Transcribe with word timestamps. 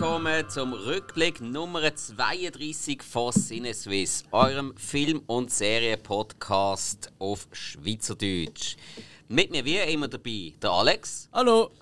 willkommen 0.00 0.48
zum 0.48 0.74
Rückblick 0.74 1.40
Nummer 1.40 1.92
32 1.92 3.02
von 3.02 3.32
Sinneswiss, 3.32 4.22
eurem 4.30 4.76
Film- 4.76 5.24
und 5.26 5.50
Serienpodcast 5.50 7.10
auf 7.18 7.48
Schweizerdeutsch. 7.50 8.76
Mit 9.26 9.50
mir 9.50 9.64
wie 9.64 9.78
immer 9.78 10.06
dabei 10.06 10.54
der 10.62 10.70
Alex. 10.70 11.28
Hallo. 11.32 11.72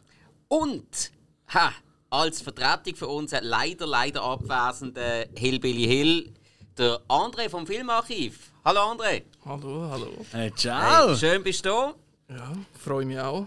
Und 0.48 1.12
ha, 1.52 1.72
als 2.08 2.40
Vertretung 2.40 2.96
für 2.96 3.06
unseren 3.06 3.44
leider, 3.44 3.86
leider 3.86 4.22
abwesenden 4.22 5.28
Hillbilly 5.36 5.84
Hill, 5.84 6.32
der 6.78 6.98
André 7.08 7.50
vom 7.50 7.66
Filmarchiv. 7.66 8.50
Hallo 8.64 8.80
André. 8.80 9.24
Hallo, 9.44 9.90
hallo. 9.90 10.24
Hey, 10.32 10.50
ciao. 10.54 11.08
Hey, 11.08 11.16
schön 11.18 11.42
bist 11.42 11.66
du 11.66 11.68
da. 11.68 11.94
Ja, 12.30 12.52
freue 12.82 13.04
mich 13.04 13.20
auch. 13.20 13.46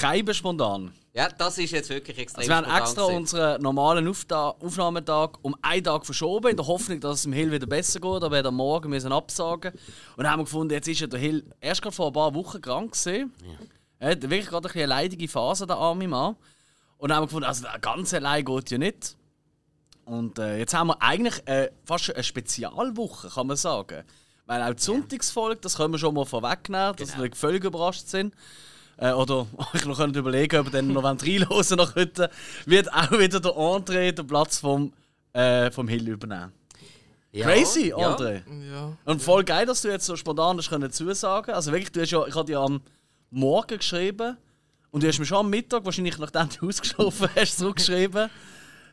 Keiben 0.00 0.32
spontan. 0.32 0.94
Ja, 1.18 1.28
das 1.30 1.58
ist 1.58 1.72
jetzt 1.72 1.90
wirklich 1.90 2.16
extrem 2.16 2.38
Also 2.42 2.50
wir 2.50 2.56
haben 2.56 2.80
extra 2.82 3.02
gewesen. 3.02 3.16
unseren 3.18 3.60
normalen 3.60 4.06
Aufta 4.06 4.50
Aufnahmetag 4.50 5.30
um 5.42 5.56
einen 5.62 5.82
Tag 5.82 6.06
verschoben, 6.06 6.48
in 6.50 6.56
der 6.56 6.66
Hoffnung, 6.68 7.00
dass 7.00 7.16
es 7.16 7.22
dem 7.24 7.32
Hill 7.32 7.50
wieder 7.50 7.66
besser 7.66 7.98
geht, 7.98 8.22
aber 8.22 8.36
er 8.38 8.46
am 8.46 8.54
Morgen 8.54 8.88
müssen 8.90 9.10
absagen. 9.12 9.72
Und 10.16 10.22
dann 10.24 10.30
haben 10.30 10.38
wir 10.40 10.44
gefunden, 10.44 10.72
jetzt 10.74 10.86
ist 10.86 11.00
ja 11.00 11.08
der 11.08 11.18
Hill 11.18 11.44
erst 11.60 11.82
gerade 11.82 11.96
vor 11.96 12.06
ein 12.06 12.12
paar 12.12 12.32
Wochen 12.34 12.60
krank 12.60 12.92
gesehen. 12.92 13.32
Er 13.98 14.12
hat 14.12 14.22
wirklich 14.22 14.46
gerade 14.46 14.70
eine 14.72 14.86
leidige 14.86 15.26
Phase, 15.26 15.66
der 15.66 15.76
arme 15.76 16.06
Mann. 16.06 16.36
Und 16.98 17.08
dann 17.08 17.16
haben 17.16 17.22
wir 17.24 17.26
gefunden, 17.26 17.46
also 17.48 17.66
ganz 17.80 18.14
allein 18.14 18.44
geht 18.44 18.70
ja 18.70 18.78
nicht. 18.78 19.16
Und 20.04 20.38
äh, 20.38 20.58
jetzt 20.58 20.72
haben 20.72 20.86
wir 20.86 21.02
eigentlich 21.02 21.42
äh, 21.48 21.70
fast 21.84 22.14
eine 22.14 22.22
Spezialwoche, 22.22 23.28
kann 23.28 23.48
man 23.48 23.56
sagen. 23.56 24.04
Weil 24.46 24.62
auch 24.62 24.72
die 24.74 24.82
Sonntagsfolge, 24.82 25.60
das 25.60 25.76
können 25.76 25.92
wir 25.92 25.98
schon 25.98 26.14
mal 26.14 26.24
vorwegnehmen, 26.24 26.94
dass 26.96 27.10
Genau. 27.12 27.24
wir 27.24 27.34
völlig 27.34 27.64
überrascht 27.64 28.06
sind. 28.06 28.34
Äh, 28.98 29.12
oder 29.12 29.46
ich 29.74 29.84
noch 29.86 29.96
könnte 29.96 30.18
überlegen, 30.18 30.60
ob 30.60 30.66
wir 30.66 30.72
dann 30.72 30.92
noch 30.92 31.04
reinhören 31.04 31.76
nach 31.76 31.94
heute, 31.94 32.30
wird 32.66 32.92
auch 32.92 33.12
wieder 33.12 33.40
der 33.40 33.52
André 33.52 34.12
den 34.12 34.26
Platz 34.26 34.58
vom, 34.58 34.92
äh, 35.32 35.70
vom 35.70 35.88
Hill 35.88 36.08
übernehmen. 36.08 36.52
Ja, 37.30 37.46
Crazy, 37.46 37.90
ja. 37.90 37.96
André. 37.96 38.42
Ja, 38.70 38.96
Und 39.04 39.22
voll 39.22 39.44
geil, 39.44 39.66
dass 39.66 39.82
du 39.82 39.88
jetzt 39.88 40.06
so 40.06 40.16
spontan 40.16 40.56
das 40.56 40.68
können 40.68 40.90
zusagen. 40.90 41.54
Also 41.54 41.72
wirklich, 41.72 41.92
du 41.92 42.00
hast 42.00 42.10
ja, 42.10 42.26
ich 42.26 42.34
habe 42.34 42.46
dir 42.46 42.58
am 42.58 42.80
Morgen 43.30 43.78
geschrieben 43.78 44.36
und 44.90 45.02
du 45.02 45.08
hast 45.08 45.18
mir 45.18 45.26
schon 45.26 45.38
am 45.38 45.50
Mittag, 45.50 45.84
wahrscheinlich 45.84 46.18
nachdem 46.18 46.48
du 46.48 46.66
ausgeschlafen 46.68 47.28
hast, 47.36 47.58
zurückgeschrieben. 47.58 48.30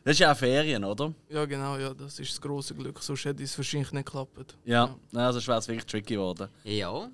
Das 0.04 0.12
ist 0.12 0.18
ja 0.20 0.30
auch 0.30 0.36
Ferien, 0.36 0.84
oder? 0.84 1.12
ja, 1.28 1.44
genau, 1.46 1.76
ja, 1.78 1.92
das 1.92 2.20
ist 2.20 2.30
das 2.30 2.40
große 2.40 2.74
Glück. 2.76 3.02
Sonst 3.02 3.24
hätte 3.24 3.42
es 3.42 3.58
wahrscheinlich 3.58 3.90
nicht 3.90 4.06
geklappt. 4.06 4.56
Ja, 4.64 4.94
ja. 5.10 5.26
also 5.26 5.44
wäre 5.44 5.58
es 5.58 5.66
wirklich 5.66 5.86
tricky 5.86 6.14
geworden. 6.14 6.48
Ja. 6.62 7.08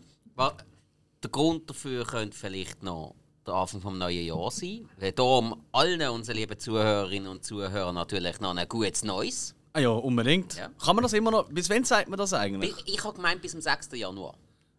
Der 1.23 1.31
Grund 1.31 1.69
dafür 1.71 2.05
könnte 2.05 2.37
vielleicht 2.37 2.83
noch 2.83 3.15
der 3.47 3.55
Anfang 3.55 3.81
vom 3.81 3.99
neuen 3.99 4.25
Jahr 4.27 4.51
sein. 4.51 4.89
Weil 4.99 5.13
darum 5.13 5.65
allen 5.73 6.01
unseren 6.11 6.37
lieben 6.37 6.59
Zuhörerinnen 6.59 7.29
und 7.29 7.45
Zuhörern 7.45 7.95
natürlich 7.95 8.41
noch 8.41 8.55
ein 8.57 8.69
gutes 8.69 9.05
Neues. 9.05 9.55
Ah 9.73 9.81
ja, 9.81 9.91
unbedingt. 9.91 10.57
Ja. 10.57 10.69
Kann 10.85 10.97
man 10.97 11.03
das 11.03 11.13
immer 11.13 11.31
noch. 11.31 11.49
Bis 11.49 11.71
wann 11.71 11.85
sagt 11.85 12.09
man 12.09 12.19
das 12.19 12.33
eigentlich? 12.35 12.75
Ich, 12.87 12.95
ich 12.95 13.05
habe 13.05 13.15
gemeint 13.17 13.41
bis 13.41 13.53
zum 13.53 13.61
6. 13.61 13.91
Januar. 13.93 14.35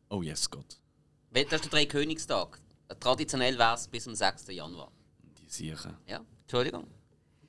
Oh 0.10 0.22
yes, 0.22 0.50
Gott. 0.50 0.78
Das 1.32 1.44
ist 1.44 1.52
der 1.52 1.60
Dreikönigstag. 1.60 2.60
Traditionell 3.00 3.58
wäre 3.58 3.74
es 3.74 3.88
bis 3.88 4.04
zum 4.04 4.14
6. 4.14 4.48
Januar. 4.50 4.92
Die 5.40 5.50
Siechen. 5.50 5.98
Ja, 6.08 6.22
Entschuldigung. 6.44 6.86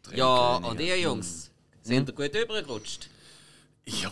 Drei 0.02 0.16
Ja, 0.16 0.54
Könige. 0.54 0.70
und 0.70 0.80
ihr 0.80 1.00
Jungs, 1.00 1.50
sind 1.82 2.08
ihr 2.08 2.14
gut 2.14 2.34
übergerutscht? 2.34 3.10
Ja, 3.86 4.10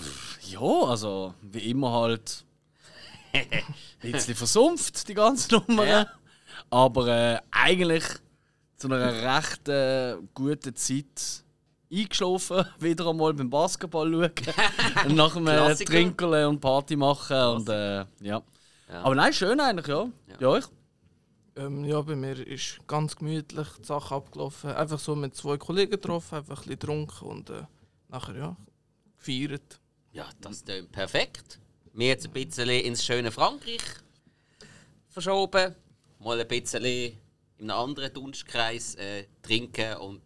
ja, 0.50 0.60
also 0.60 1.32
wie 1.40 1.70
immer 1.70 1.90
halt. 1.92 2.44
Ein 3.32 4.12
bisschen 4.12 4.34
versumpft, 4.34 5.08
die 5.08 5.14
ganze 5.14 5.54
Nummer. 5.54 5.86
Ja. 5.86 6.06
Aber 6.70 7.08
äh, 7.08 7.38
eigentlich 7.50 8.04
zu 8.76 8.88
einer 8.88 9.36
recht 9.36 9.68
äh, 9.68 10.16
guten 10.34 10.74
Zeit 10.74 11.44
eingeschlafen, 11.90 12.64
wieder 12.80 13.08
einmal 13.08 13.34
beim 13.34 13.50
Basketball 13.50 14.10
schauen. 14.10 14.32
und 15.06 15.14
nach 15.16 15.34
dem 15.34 15.46
äh. 15.46 15.74
Trinkeln 15.74 16.46
und 16.46 16.60
Party 16.60 16.96
machen. 16.96 17.36
Und, 17.36 17.68
äh, 17.68 18.04
ja. 18.20 18.42
Ja. 18.88 19.02
Aber 19.02 19.14
nein, 19.14 19.32
schön 19.32 19.58
eigentlich, 19.60 19.86
ja. 19.86 20.08
Ja, 20.38 20.58
ich. 20.58 20.66
Ähm, 21.54 21.84
ja, 21.84 22.00
bei 22.00 22.16
mir 22.16 22.46
ist 22.46 22.80
ganz 22.86 23.16
gemütlich 23.16 23.68
die 23.78 23.84
Sache 23.84 24.14
abgelaufen. 24.14 24.70
Einfach 24.70 24.98
so 24.98 25.14
mit 25.14 25.34
zwei 25.34 25.58
Kollegen 25.58 25.92
getroffen, 25.92 26.36
einfach 26.36 26.62
ein 26.62 26.68
bisschen 26.68 26.78
getrunken 26.78 27.26
und 27.26 27.50
äh, 27.50 27.62
nachher 28.08 28.36
ja, 28.36 28.56
gefeiert. 29.18 29.80
Ja, 30.12 30.28
das 30.40 30.64
klingt 30.64 30.92
perfekt. 30.92 31.58
Wir 31.94 32.08
jetzt 32.08 32.26
ein 32.26 32.32
bisschen 32.32 32.68
ins 32.68 33.04
schöne 33.04 33.30
Frankreich 33.30 33.80
verschoben. 35.08 35.74
Mal 36.20 36.40
ein 36.40 36.48
bisschen 36.48 36.84
in 36.84 37.18
einem 37.58 37.70
anderen 37.70 38.12
Dunstkreis 38.14 38.94
äh, 38.94 39.24
trinken 39.42 39.96
und 39.98 40.20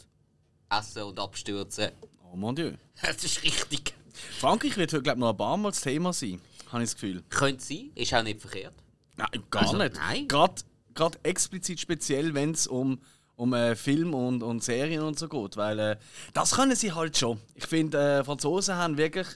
essen 0.71 1.03
und 1.03 1.19
abstürzen. 1.19 1.91
Oh 2.32 2.37
mon 2.37 2.54
Dieu. 2.54 2.72
Das 3.03 3.22
ist 3.25 3.43
richtig. 3.43 3.94
Frankreich 4.38 4.77
wird 4.77 4.93
heute, 4.93 5.03
glaube 5.03 5.19
ich, 5.19 5.21
noch 5.21 5.31
ein 5.31 5.37
paar 5.37 5.56
Mal 5.56 5.71
das 5.71 5.81
Thema 5.81 6.12
sein, 6.12 6.41
habe 6.71 6.82
ich 6.82 6.91
das 6.91 6.94
Gefühl. 7.00 7.22
Könnte 7.31 7.65
sein, 7.65 7.91
ist 7.94 8.15
auch 8.15 8.22
nicht 8.22 8.41
verkehrt. 8.41 8.75
Nein, 9.16 9.28
gar 9.50 9.62
Also, 9.62 9.77
nicht. 9.77 9.97
nein. 9.97 10.28
Gerade, 10.28 10.62
gerade 10.94 11.19
explizit 11.22 11.81
speziell, 11.81 12.33
wenn 12.34 12.53
es 12.53 12.66
um, 12.66 13.00
um 13.37 13.53
äh, 13.54 13.75
Film 13.77 14.15
und, 14.15 14.43
und 14.43 14.62
Serien 14.62 15.03
und 15.03 15.19
so 15.19 15.28
geht. 15.28 15.56
Weil 15.56 15.78
äh, 15.78 15.97
das 16.33 16.53
können 16.53 16.77
sie 16.77 16.93
halt 16.93 17.16
schon. 17.16 17.41
Ich 17.54 17.66
finde, 17.66 17.98
äh, 18.21 18.25
Franzosen 18.25 18.77
haben 18.77 18.97
wirklich. 18.98 19.27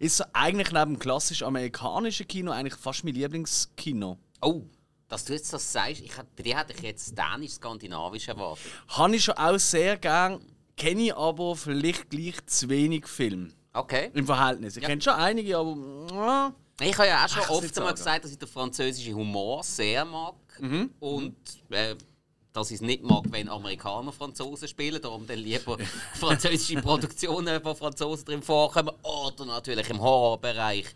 Ist 0.00 0.16
so 0.16 0.24
eigentlich 0.32 0.72
neben 0.72 0.94
dem 0.94 0.98
klassisch 0.98 1.42
amerikanischen 1.42 2.26
Kino 2.28 2.50
eigentlich 2.52 2.74
fast 2.74 3.04
mein 3.04 3.14
Lieblingskino. 3.14 4.18
Oh, 4.40 4.62
dass 5.08 5.24
du 5.24 5.32
jetzt 5.34 5.52
das 5.52 5.70
sagst, 5.72 6.00
ich, 6.00 6.12
hätt- 6.16 6.26
bei 6.36 6.42
dir 6.42 6.58
hätte 6.58 6.72
ich 6.72 6.80
jetzt 6.82 7.14
dänisch-skandinavisch 7.16 8.28
erwartet. 8.28 8.64
Habe 8.88 9.16
ich 9.16 9.24
schon 9.24 9.36
auch 9.36 9.58
sehr 9.58 9.96
gern, 9.96 10.40
kenne 10.76 11.02
ich 11.02 11.16
aber 11.16 11.54
vielleicht 11.56 12.10
gleich 12.10 12.44
zu 12.46 12.68
wenig 12.68 13.06
Film. 13.06 13.52
Okay. 13.72 14.10
Im 14.14 14.26
Verhältnis. 14.26 14.76
Ich 14.76 14.82
Ja. 14.82 14.88
kenne 14.88 15.02
schon 15.02 15.14
einige, 15.14 15.56
aber. 15.58 16.52
äh, 16.80 16.88
Ich 16.88 16.96
habe 16.98 17.08
ja 17.08 17.24
auch 17.24 17.28
schon 17.28 17.42
Ach, 17.44 17.50
oft 17.50 17.74
sagen. 17.74 17.94
gesagt, 17.94 18.24
dass 18.24 18.30
ich 18.32 18.38
den 18.38 18.48
französischen 18.48 19.14
Humor 19.14 19.62
sehr 19.62 20.04
mag. 20.04 20.34
Mhm. 20.60 20.90
Und 21.00 21.36
äh, 21.70 21.96
dass 22.54 22.70
ich 22.70 22.76
es 22.76 22.80
nicht 22.80 23.02
mag, 23.02 23.24
wenn 23.30 23.48
Amerikaner 23.48 24.12
Franzosen 24.12 24.68
spielen. 24.68 25.02
Darum 25.02 25.26
dann 25.26 25.38
lieber 25.38 25.76
französische 26.14 26.80
Produktionen, 26.80 27.60
wo 27.62 27.74
Franzosen 27.74 28.24
drin 28.24 28.42
vorkommen. 28.42 28.90
Oder 29.02 29.44
natürlich 29.44 29.90
im 29.90 30.00
Horrorbereich 30.00 30.86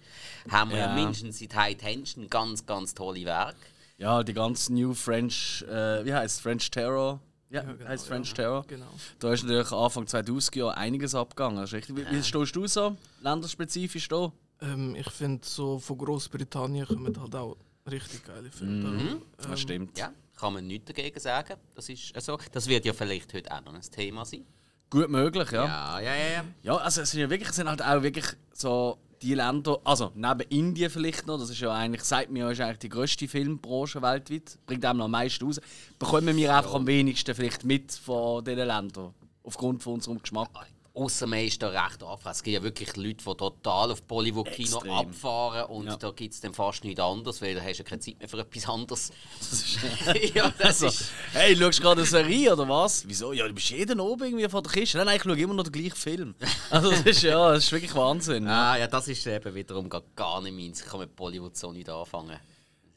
haben 0.49 0.71
wir 0.71 0.79
ja. 0.79 0.87
Ja. 0.87 0.95
mindestens 0.95 1.41
seit 1.41 1.55
High 1.55 1.77
Tension 1.77 2.31
ganz, 2.31 2.65
ganz 2.65 2.95
tolle 2.95 3.25
Werke. 3.25 3.59
Ja, 3.99 4.23
die 4.23 4.33
ganzen 4.33 4.77
New 4.77 4.95
French. 4.95 5.65
Äh, 5.69 6.05
wie 6.05 6.15
heißt 6.15 6.41
French 6.41 6.71
Terror? 6.71 7.21
Ja, 7.51 7.63
genau, 7.63 7.89
heißt 7.89 8.07
French 8.07 8.29
ja. 8.29 8.35
Terror. 8.35 8.65
Genau. 8.69 8.87
Da 9.19 9.33
ist 9.33 9.43
natürlich 9.43 9.73
Anfang 9.73 10.07
2000 10.07 10.57
Jahre 10.57 10.77
einiges 10.77 11.15
abgegangen. 11.17 11.57
Das 11.57 11.73
richtig. 11.73 11.97
Wie, 11.97 12.09
wie 12.09 12.23
stehst 12.23 12.55
du 12.55 12.67
so? 12.69 12.97
Länderspezifisch 13.21 14.07
da? 14.07 14.31
Ähm, 14.61 14.95
ich 14.95 15.11
finde, 15.11 15.45
so 15.45 15.81
von 15.81 15.99
Großbritannien 15.99 16.87
kommen 16.87 17.21
halt 17.21 17.35
auch 17.35 17.57
richtig 17.91 18.25
geile 18.25 18.51
Filme. 18.51 19.21
Das 19.39 19.47
ähm, 19.47 19.57
stimmt. 19.57 19.99
Ja, 19.99 20.13
kann 20.39 20.53
man 20.53 20.67
nichts 20.67 20.87
dagegen 20.87 21.19
sagen. 21.19 21.57
Das 21.75 21.89
ist 21.89 22.19
so. 22.21 22.39
Das 22.53 22.67
wird 22.69 22.85
ja 22.85 22.93
vielleicht 22.93 23.35
heute 23.35 23.51
auch 23.53 23.63
noch 23.65 23.75
ein 23.75 23.83
Thema 23.83 24.25
sein. 24.25 24.47
Gut 24.91 25.11
möglich, 25.11 25.51
ja. 25.51 25.67
Ja, 25.67 26.01
ja, 26.01 26.15
ja. 26.15 26.29
ja. 26.29 26.45
Ja, 26.63 26.77
also 26.77 27.03
es 27.03 27.11
sind 27.11 27.21
ja 27.21 27.29
wirklich, 27.29 27.51
sind 27.51 27.69
halt 27.69 27.83
auch 27.83 28.03
wirklich 28.03 28.25
so 28.53 28.99
die 29.21 29.35
Länder, 29.35 29.79
also 29.85 30.13
neben 30.15 30.41
Indien 30.49 30.91
vielleicht 30.91 31.27
noch, 31.27 31.39
das 31.39 31.51
ist 31.51 31.61
ja 31.61 31.73
eigentlich, 31.73 32.05
sagt 32.05 32.31
mir 32.31 32.41
ja, 32.41 32.51
ist 32.51 32.61
eigentlich 32.61 32.79
die 32.79 32.89
grösste 32.89 33.29
Filmbranche 33.29 34.01
weltweit, 34.01 34.59
bringt 34.65 34.85
einem 34.85 34.99
noch 34.99 35.07
am 35.07 35.11
meisten 35.11 35.45
raus, 35.45 35.61
bekommen 35.99 36.37
wir 36.37 36.55
einfach 36.57 36.75
am 36.75 36.87
wenigsten 36.87 37.35
vielleicht 37.35 37.65
mit 37.65 37.93
von 37.93 38.45
diesen 38.45 38.67
Ländern, 38.67 39.13
aufgrund 39.43 39.83
von 39.83 39.95
unserem 39.95 40.23
Geschmack. 40.23 40.51
Außer 40.99 41.27
man 41.29 41.39
ist 41.45 41.63
da 41.63 41.69
recht 41.69 42.03
anfällig. 42.03 42.37
Es 42.37 42.43
gibt 42.43 42.55
ja 42.55 42.63
wirklich 42.63 42.97
Leute, 42.97 43.25
die 43.25 43.35
total 43.37 43.93
auf 43.93 44.03
Bollywood-Kino 44.03 44.79
abfahren 44.91 45.67
und 45.67 45.87
Ja. 45.87 45.97
da 45.97 46.11
gibt 46.11 46.35
es 46.35 46.41
dann 46.41 46.53
fast 46.53 46.83
nichts 46.83 47.01
anderes, 47.01 47.41
weil 47.41 47.55
da 47.55 47.61
hast 47.63 47.79
du 47.79 47.83
ja 47.85 47.89
keine 47.89 48.01
Zeit 48.01 48.19
mehr 48.19 48.29
für 48.29 48.39
etwas 48.41 48.69
anderes. 48.69 49.13
Das 49.39 49.53
ist, 49.53 49.79
ja, 50.35 50.51
das 50.59 50.67
also, 50.83 50.87
ist... 50.89 51.11
hey, 51.33 51.57
schaust 51.57 51.79
du 51.79 51.83
gerade 51.83 52.01
eine 52.01 52.11
Serie 52.11 52.53
oder 52.53 52.69
was? 52.69 53.07
Wieso? 53.07 53.33
Ja, 53.33 53.47
du 53.47 53.55
bist 53.55 53.71
jeden 53.71 54.01
oben 54.01 54.25
irgendwie 54.25 54.49
vor 54.49 54.61
der 54.63 54.73
Kiste. 54.73 54.97
Nein, 54.99 55.07
nein, 55.07 55.17
ich 55.19 55.23
schaue 55.23 55.39
immer 55.39 55.55
noch 55.55 55.63
den 55.65 55.73
gleichen 55.73 55.95
Film. 55.97 56.35
Also 56.71 56.91
das 56.91 57.01
ist 57.03 57.23
ja, 57.23 57.53
das 57.53 57.65
ist 57.65 57.73
wirklich 57.73 57.95
Wahnsinn. 57.95 58.47
Ah, 58.49 58.77
ja, 58.77 58.87
das 58.89 59.07
ist 59.09 59.27
eben 59.27 59.55
wiederum 59.55 59.89
gar, 59.89 60.41
nicht 60.43 60.53
meins. 60.55 60.81
Ich 60.81 60.87
kann 60.87 61.01
mit 61.01 61.15
Bollywood 61.15 61.57
so 61.57 61.73
nicht 61.73 61.89
anfangen. 61.89 62.39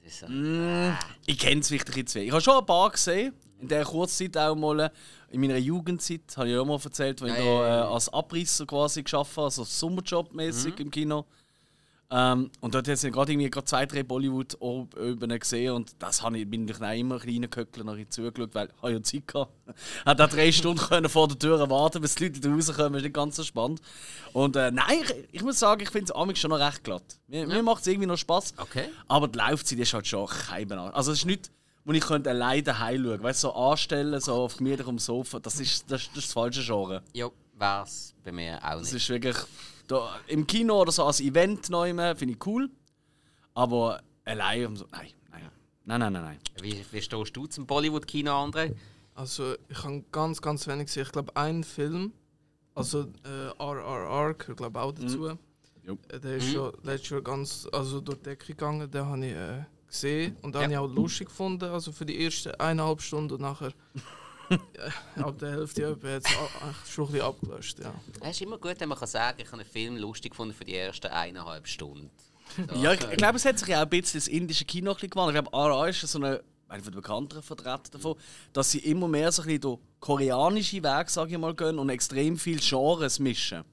Das 0.04 0.14
ist, 0.14 0.20
so- 0.22 0.28
Ich 1.28 1.38
kenne 1.38 1.62
es 1.62 1.70
wirklich 1.70 2.04
bisschen. 2.06 2.24
Ich 2.24 2.32
habe 2.32 2.42
schon 2.42 2.58
ein 2.58 2.66
paar 2.66 2.90
gesehen. 2.90 3.34
In 3.62 3.68
der 3.68 3.86
Kurzzeit 3.86 4.36
auch 4.38 4.56
mal. 4.56 4.92
In 5.30 5.40
meiner 5.40 5.58
Jugendzeit 5.58 6.22
habe 6.36 6.48
ich 6.48 6.56
ja 6.56 6.62
auch 6.62 6.66
mal 6.66 6.80
erzählt, 6.84 7.22
wenn 7.22 7.34
ich 7.34 7.38
Ja, 7.38 7.44
da, 7.44 7.50
ja, 7.50 7.68
ja. 7.68 7.84
äh, 7.84 7.94
als 7.94 8.10
Abrisser 8.10 8.66
quasi 8.66 9.04
geschafft 9.04 9.38
habe, 9.38 9.46
also 9.46 9.64
Sommerjob-mäßig 9.64 10.80
im 10.80 10.92
Kino. 10.92 11.26
Ähm, 12.14 12.52
und 12.60 12.76
dort 12.76 12.90
hat 12.90 13.00
gerade 13.00 13.32
irgendwie 13.32 13.50
gerade 13.50 13.66
zwei, 13.66 13.86
drei 13.86 14.04
Bollywood-Ebenen 14.04 15.40
gesehen 15.40 15.72
und 15.72 15.96
das 16.00 16.22
habe 16.22 16.40
ich, 16.40 16.50
bin 16.50 16.68
ich 16.68 16.78
dann 16.78 16.98
immer 16.98 17.18
kleine 17.20 17.48
Köckler 17.48 17.86
noch 17.86 17.96
zugeschaut, 18.10 18.54
weil 18.54 18.68
ich 18.68 18.90
ja 18.90 19.02
Zeit 19.02 19.28
gehabt. 19.28 19.54
Hat 20.06 20.20
auch 20.20 20.28
drei 20.28 20.52
Stunden 20.52 20.82
können 20.82 21.08
vor 21.08 21.30
der 21.30 21.40
Tür 21.40 21.70
warten, 21.70 22.02
bis 22.02 22.16
die 22.16 22.26
Leute 22.26 22.42
da 22.42 22.50
rauskommen, 22.50 22.96
ist 22.96 23.04
nicht 23.04 23.14
ganz 23.14 23.38
so 23.38 23.44
spannend. 23.44 23.82
Und 24.34 24.58
äh, 24.58 24.72
nein, 24.72 24.98
ich, 25.02 25.36
ich 25.36 25.42
muss 25.42 25.60
sagen, 25.60 25.82
ich 25.84 25.90
finde 25.90 26.12
es 26.12 26.40
schon 26.40 26.52
noch 26.52 26.60
recht 26.60 26.84
glatt. 26.84 27.18
Mir, 27.28 27.48
mir 27.48 27.64
macht 27.64 27.80
es 27.82 27.88
irgendwie 27.88 28.08
noch 28.08 28.18
Spaß. 28.18 28.56
Okay. 28.58 28.90
Aber 29.08 29.30
die 29.30 29.38
Laufzeit 29.38 29.80
ist 29.80 29.94
halt 29.94 30.06
schon 30.06 30.28
kein 30.28 30.70
Also 30.70 31.14
es 31.14 31.20
ist 31.20 31.26
nicht 31.26 31.50
wo 31.86 31.92
ich 31.94 32.02
könnte 32.04 32.30
alleine 32.30 32.64
daheim 32.64 33.04
schauen 33.04 33.24
Weißt 33.24 33.44
du, 33.44 33.48
so 33.48 33.54
anstellen, 33.56 34.20
so 34.22 34.34
auf 34.34 34.58
gemütlich 34.58 34.88
am 34.88 35.00
Sofa, 35.00 35.40
das 35.40 35.60
ist 35.60 35.84
das, 35.84 35.90
das, 35.90 36.02
ist 36.08 36.18
das 36.18 36.34
falsche 36.34 36.62
Genre. 36.64 37.02
Ja, 37.14 37.30
wär's 37.58 38.14
bei 38.24 38.32
mir 38.32 38.58
auch 38.64 38.80
Das 38.80 38.92
nicht. 38.94 39.02
ist 39.04 39.10
wirklich. 39.10 39.38
Da, 39.88 40.16
Im 40.28 40.46
Kino 40.48 40.80
oder 40.82 40.92
so 40.92 41.04
als 41.06 41.20
Event 41.20 41.70
neu 41.70 41.90
finde 42.16 42.34
ich 42.36 42.46
cool. 42.46 42.70
Aber 43.54 44.02
allein 44.26 44.66
um 44.68 44.76
so. 44.78 44.86
Nein, 44.92 45.10
nein. 45.32 45.42
Nein, 45.84 46.00
nein, 46.00 46.14
nein, 46.14 46.24
nein. 46.24 46.38
Wie, 46.62 46.86
wie 46.92 47.02
stehst 47.02 47.36
du 47.36 47.46
zum 47.48 47.66
Bollywood-Kino, 47.66 48.32
André? 48.32 48.74
Also 49.16 49.56
ich 49.68 49.84
habe 49.84 50.04
ganz, 50.12 50.42
ganz 50.42 50.68
wenig 50.68 50.86
gesehen. 50.86 51.04
Ich 51.04 51.12
glaube, 51.12 51.36
einen 51.36 51.64
Film, 51.64 52.14
also 52.74 53.02
äh, 53.26 53.62
RRR, 53.62 54.34
gehört 54.36 54.58
glaube 54.58 54.80
auch 54.80 54.94
dazu. 54.94 55.38
Jo. 55.84 55.98
Äh, 56.10 56.20
Der 56.20 56.38
ist 56.38 56.54
ja 56.54 56.72
letztes 56.84 57.10
Jahr 57.10 57.22
ganz 57.22 57.68
also 57.72 58.00
durch 58.00 58.20
die 58.20 58.24
Decke 58.24 58.46
gegangen. 58.48 58.90
Den 58.90 59.06
habe 59.06 59.26
ich 59.26 59.34
äh, 59.34 59.66
gesehen 59.92 60.36
und 60.42 60.56
den 60.56 60.62
Ja. 60.62 60.64
habe 60.64 60.74
ich 60.74 60.80
auch 60.80 60.88
lustig 60.96 61.28
gefunden. 61.28 61.66
Also 61.70 61.92
für 61.92 62.06
die 62.06 62.24
ersten 62.24 62.52
eineinhalb 62.56 63.02
Stunden 63.02 63.34
und 63.36 63.42
nachher 63.42 63.72
ja, 65.18 65.24
ab 65.26 65.38
der 65.40 65.52
Hälfte 65.52 65.88
hat 65.88 66.04
es 66.04 66.92
schon 66.92 67.06
ein 67.06 67.12
bisschen 67.14 67.26
abgelöscht. 67.28 67.80
Ja. 67.80 67.94
Es 68.22 68.32
ist 68.32 68.42
immer 68.42 68.58
gut, 68.58 68.76
wenn 68.80 68.90
man 68.90 68.98
kann 68.98 69.08
sagen 69.08 69.38
ich 69.42 69.48
habe 69.48 69.62
einen 69.62 69.70
Film 69.70 69.96
lustig 69.98 70.32
gefunden 70.32 70.54
für 70.54 70.66
die 70.66 70.76
ersten 70.76 71.08
eineinhalb 71.08 71.68
Stunden. 71.68 72.10
So. 72.58 72.76
Ja, 72.82 72.92
ich, 72.92 73.00
ich 73.02 73.18
glaube, 73.18 73.38
es 73.38 73.46
hat 73.46 73.58
sich 73.60 73.70
ja 73.70 73.78
auch 73.78 73.84
ein 73.84 73.90
bisschen 73.90 74.20
das 74.20 74.28
indische 74.28 74.66
Kino 74.66 74.92
ein 74.92 74.96
bisschen 74.96 75.10
gewandelt. 75.12 75.38
Ich 75.38 75.50
glaube, 75.50 75.58
RA 75.74 75.88
ist 75.88 76.02
so 76.02 76.20
eine, 76.20 76.44
eine 76.68 76.82
der 76.82 76.92
bekannteren 76.92 77.42
Vertreter 77.44 77.92
davon, 77.92 78.16
dass 78.52 78.72
sie 78.72 78.80
immer 78.80 79.08
mehr 79.08 79.32
so 79.32 79.42
ein 79.44 79.46
bisschen 79.46 79.62
durch 79.62 79.80
koreanische 80.02 80.84
Wege, 80.84 81.06
sage 81.10 81.32
ich 81.32 81.38
mal, 81.38 81.56
gehen 81.56 81.80
und 81.80 81.88
extrem 81.90 82.38
viele 82.38 82.60
Genres 82.60 83.20
mischen. 83.20 83.64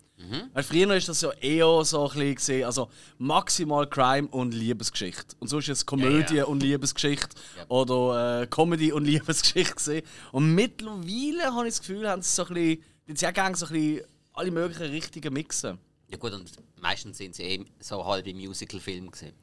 Weil 0.52 0.62
früher 0.64 0.94
ist 0.96 1.08
das 1.08 1.20
ja 1.20 1.30
eher 1.40 1.84
so 1.84 2.08
ein 2.10 2.34
bisschen 2.34 2.64
also 2.64 2.90
maximal 3.18 3.88
Crime 3.88 4.28
und 4.28 4.52
Liebesgeschichte. 4.52 5.36
Und 5.38 5.48
so 5.48 5.58
ist 5.58 5.68
es 5.68 5.86
Komödie 5.86 6.34
Ja, 6.34 6.38
ja. 6.40 6.44
und 6.46 6.62
Liebesgeschichte 6.62 7.36
Ja. 7.56 7.64
oder 7.68 8.42
äh, 8.42 8.46
Comedy 8.48 8.92
und 8.92 9.04
Liebesgeschichte 9.06 9.74
gesehen. 9.74 10.02
Und 10.32 10.54
mittlerweile 10.54 11.54
habe 11.54 11.68
ich 11.68 11.74
das 11.74 11.80
Gefühl, 11.80 12.08
haben 12.08 12.22
sie 12.22 12.30
so 12.34 12.44
ein 12.46 12.54
bisschen, 12.54 12.82
sie 13.16 13.26
auch 13.28 13.32
gerne 13.32 13.56
so 13.56 13.66
ein 13.66 13.72
bisschen 13.72 14.04
alle 14.34 14.50
möglichen 14.50 14.90
Richtungen 14.90 15.32
mixen. 15.32 15.78
Ja 16.10 16.16
gut, 16.18 16.32
und 16.32 16.50
meistens 16.80 17.18
sind 17.18 17.34
sie 17.34 17.42
eben 17.44 17.66
so 17.80 18.04
halbe 18.04 18.32
Musical-Filme 18.34 19.10
gesehen. 19.10 19.34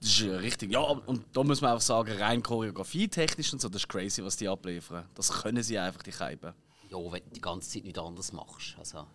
Das 0.00 0.08
ist 0.10 0.22
richtig. 0.22 0.72
Ja, 0.72 0.80
und 0.80 1.24
da 1.32 1.44
muss 1.44 1.60
man 1.60 1.76
auch 1.76 1.80
sagen, 1.80 2.10
rein 2.18 2.42
choreografietechnisch 2.42 3.52
und 3.52 3.60
so, 3.60 3.68
das 3.68 3.82
ist 3.82 3.88
crazy, 3.88 4.24
was 4.24 4.36
die 4.36 4.48
abliefern. 4.48 5.04
Das 5.14 5.30
können 5.30 5.62
sie 5.62 5.78
einfach, 5.78 6.02
die 6.02 6.10
Keiben. 6.10 6.54
Ja, 6.90 6.96
wenn 6.96 7.22
du 7.24 7.30
die 7.34 7.40
ganze 7.40 7.68
Zeit 7.70 7.84
nichts 7.84 7.98
anderes 7.98 8.32
machst. 8.32 8.74
Also. 8.78 9.06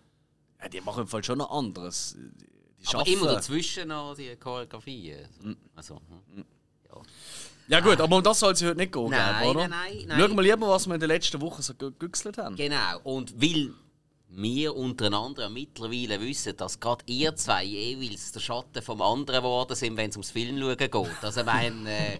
Ja, 0.64 0.68
die 0.70 0.80
machen 0.80 1.02
im 1.02 1.06
Fall 1.06 1.22
schon 1.22 1.38
noch 1.38 1.50
anderes. 1.50 2.16
Die, 2.16 2.94
Aber 2.96 3.06
immer 3.06 3.26
dazwischen 3.34 3.88
noch 3.88 4.14
die 4.16 4.34
Choreografie. 4.36 5.14
Also, 5.76 6.00
hm. 6.34 6.44
ja. 6.88 7.02
Ja 7.68 7.80
gut, 7.80 7.98
aber 8.00 8.16
um 8.16 8.22
das 8.22 8.40
soll 8.40 8.52
es 8.52 8.62
heute 8.62 8.74
nicht 8.76 8.92
gehen, 8.92 9.08
Nein, 9.10 9.46
oder? 9.48 9.68
nein, 9.68 9.70
nein, 9.70 10.04
nein. 10.08 10.20
Schauen 10.20 10.36
wir 10.36 10.42
lieber, 10.42 10.68
was 10.68 10.86
wir 10.86 10.94
in 10.94 11.00
den 11.00 11.08
letzten 11.08 11.40
Wochen 11.40 11.62
so 11.62 11.74
ge- 11.74 11.90
gegüchselt 11.98 12.36
haben. 12.38 12.56
Genau. 12.56 13.00
Und 13.04 13.40
weil 13.40 13.72
wir 14.36 14.74
untereinander 14.74 15.48
mittlerweile 15.48 16.20
wissen, 16.20 16.56
dass 16.56 16.80
gerade 16.80 17.04
ihr 17.06 17.34
zwei 17.36 17.64
jeweils 17.64 18.32
der 18.32 18.40
Schatten 18.40 18.82
vom 18.82 19.00
anderen 19.00 19.42
geworden 19.42 19.74
sind, 19.76 19.96
wenn 19.96 20.10
es 20.10 20.16
ums 20.16 20.30
Film 20.30 20.58
schauen 20.58 20.76
geht. 20.76 20.94
Also 21.22 21.40
ich 21.40 21.46
meine, 21.46 21.90
äh, 21.90 22.18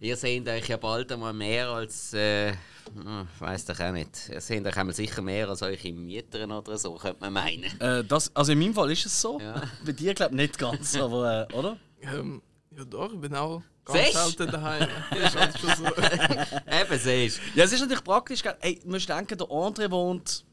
ihr 0.00 0.16
seht 0.16 0.48
euch 0.48 0.68
ja 0.68 0.76
bald 0.76 1.12
einmal 1.12 1.32
mehr 1.32 1.68
als, 1.68 2.12
äh, 2.12 2.52
hm, 2.52 3.28
weiß 3.38 3.66
doch 3.66 3.80
auch 3.80 3.92
nicht, 3.92 4.30
ihr 4.32 4.40
seht 4.40 4.66
euch 4.66 4.76
einmal 4.76 4.94
sicher 4.94 5.22
mehr 5.22 5.48
als 5.48 5.62
eure 5.62 5.92
Mietern 5.92 6.50
oder 6.50 6.76
so, 6.76 6.94
könnte 6.94 7.20
man 7.20 7.32
meinen. 7.32 7.80
Äh, 7.80 8.04
das, 8.04 8.34
also 8.34 8.52
in 8.52 8.58
meinem 8.58 8.74
Fall 8.74 8.90
ist 8.90 9.06
es 9.06 9.20
so. 9.20 9.40
Ja. 9.40 9.62
Bei 9.84 9.92
dir 9.92 10.14
glaube 10.14 10.34
ich 10.34 10.40
nicht 10.40 10.58
ganz, 10.58 10.96
aber 10.96 11.48
äh, 11.50 11.54
oder? 11.54 11.76
Ähm, 12.02 12.42
ja 12.76 12.84
doch, 12.84 13.12
ich 13.12 13.20
bin 13.20 13.34
auch 13.34 13.62
ganz 13.84 14.12
selten 14.12 14.50
daheim. 14.50 14.88
Das 15.10 15.34
ist 15.34 15.38
halt 15.38 15.58
schon 15.58 15.76
so. 15.76 15.84
Eben, 15.86 16.98
siehst 16.98 17.40
Ja, 17.54 17.64
es 17.64 17.72
ist 17.72 17.80
natürlich 17.80 18.04
praktisch. 18.04 18.42
Ey, 18.60 18.80
du 18.82 18.90
musst 18.90 19.08
denken, 19.08 19.36
der 19.36 19.46
André 19.48 19.90
wohnt 19.90 20.44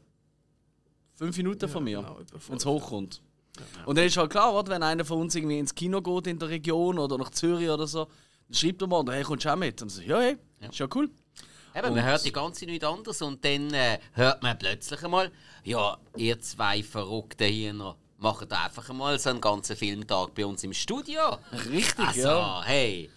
fünf 1.16 1.36
Minuten 1.36 1.68
von 1.68 1.82
mir, 1.84 1.98
genau, 1.98 2.18
wenn 2.48 2.56
es 2.56 2.66
hochkommt. 2.66 3.20
Und 3.86 3.96
dann 3.96 4.04
ist 4.04 4.16
halt 4.16 4.30
klar, 4.30 4.54
oder, 4.54 4.68
wenn 4.70 4.82
einer 4.82 5.04
von 5.04 5.20
uns 5.22 5.34
irgendwie 5.34 5.58
ins 5.58 5.74
Kino 5.74 6.02
geht 6.02 6.26
in 6.26 6.38
der 6.38 6.48
Region 6.50 6.98
oder 6.98 7.16
nach 7.16 7.30
Zürich 7.30 7.68
oder 7.70 7.86
so, 7.86 8.04
dann 8.48 8.54
schreibt 8.54 8.82
er 8.82 8.86
mal, 8.88 9.02
hey, 9.10 9.22
kommst 9.24 9.44
du 9.46 9.50
auch 9.52 9.56
mit? 9.56 9.80
Und 9.80 9.88
so, 9.88 10.02
ja, 10.02 10.20
hey, 10.20 10.36
ist 10.60 10.78
ja 10.78 10.86
cool. 10.94 11.08
Eben, 11.74 11.94
man 11.94 12.04
hört 12.04 12.24
die 12.24 12.32
ganze 12.32 12.60
Zeit 12.60 12.68
nichts 12.68 12.84
anderes 12.86 13.20
und 13.22 13.44
dann 13.44 13.72
äh, 13.74 13.98
hört 14.12 14.42
man 14.42 14.58
plötzlich 14.58 15.02
einmal, 15.02 15.30
ja, 15.64 15.96
ihr 16.16 16.40
zwei 16.40 16.82
Verrückten 16.82 17.48
hier 17.48 17.72
noch, 17.74 17.96
macht 18.18 18.50
einfach 18.52 18.88
einmal 18.88 19.18
so 19.18 19.30
einen 19.30 19.40
ganzen 19.42 19.76
Filmtag 19.76 20.34
bei 20.34 20.46
uns 20.46 20.62
im 20.64 20.72
Studio. 20.72 21.36
Richtig, 21.70 22.06
Also, 22.06 22.20
ja. 22.28 22.62
hey, 22.64 23.10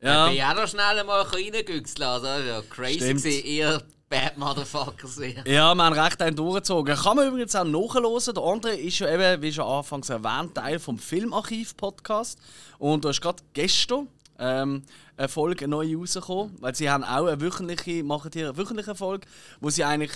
Ja. 0.00 0.28
ich 0.30 0.36
bin 0.38 0.44
auch 0.46 0.54
noch 0.54 0.68
schnell 0.68 1.04
mal 1.04 1.22
reingegüchselt. 1.22 2.02
Also, 2.02 2.26
ja, 2.26 2.60
crazy 2.70 2.94
Stimmt. 3.00 3.22
gewesen, 3.22 3.46
ihr 3.46 3.82
Bad 4.12 4.36
Motherfuckers. 4.36 5.16
hier. 5.16 5.42
Ja, 5.46 5.74
wir 5.74 5.84
haben 5.84 5.98
recht 5.98 6.20
einen 6.20 6.36
durchgezogen. 6.36 6.94
Kann 6.94 7.16
man 7.16 7.28
übrigens 7.28 7.56
auch 7.56 7.64
nachhören. 7.64 8.34
Der 8.34 8.44
andere 8.44 8.76
ist 8.76 8.98
ja 8.98 9.10
eben, 9.10 9.40
wie 9.40 9.50
schon 9.50 9.64
anfangs 9.64 10.10
erwähnt, 10.10 10.54
Teil 10.54 10.78
vom 10.78 10.98
Filmarchiv-Podcast. 10.98 12.38
Und 12.78 13.06
da 13.06 13.08
ist 13.08 13.22
gerade 13.22 13.42
gestern 13.54 14.08
ähm, 14.38 14.82
eine 15.16 15.28
Folge 15.30 15.66
neu 15.66 15.96
rausgekommen, 15.96 16.54
weil 16.60 16.74
sie 16.74 16.90
haben 16.90 17.04
auch 17.04 17.24
eine 17.24 17.40
wöchentliche, 17.40 18.04
machen 18.04 18.30
die 18.30 18.42
eine 18.42 18.54
wöchentliche 18.54 18.94
Folge, 18.94 19.26
wo 19.62 19.70
sie 19.70 19.82
eigentlich 19.82 20.12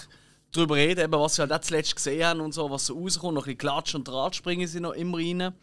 darüber 0.53 0.75
reden, 0.75 1.03
eben, 1.03 1.13
was 1.19 1.37
sie 1.37 1.41
halt 1.41 1.55
auch 1.55 1.61
zuletzt 1.63 1.97
gesehen 1.97 2.27
haben 2.27 2.41
und 2.41 2.53
so, 2.53 2.71
was 2.71 2.85
so 2.85 3.01
rauskommt. 3.01 3.33
Noch 3.33 3.45
ein 3.45 3.57
bisschen 3.57 3.59
Klatsch 3.59 3.95
und 3.95 4.07
Draht 4.07 4.37
springen 4.37 4.69
sie 4.69 4.81
noch 4.81 4.93
immer 4.93 5.17
rein. 5.17 5.55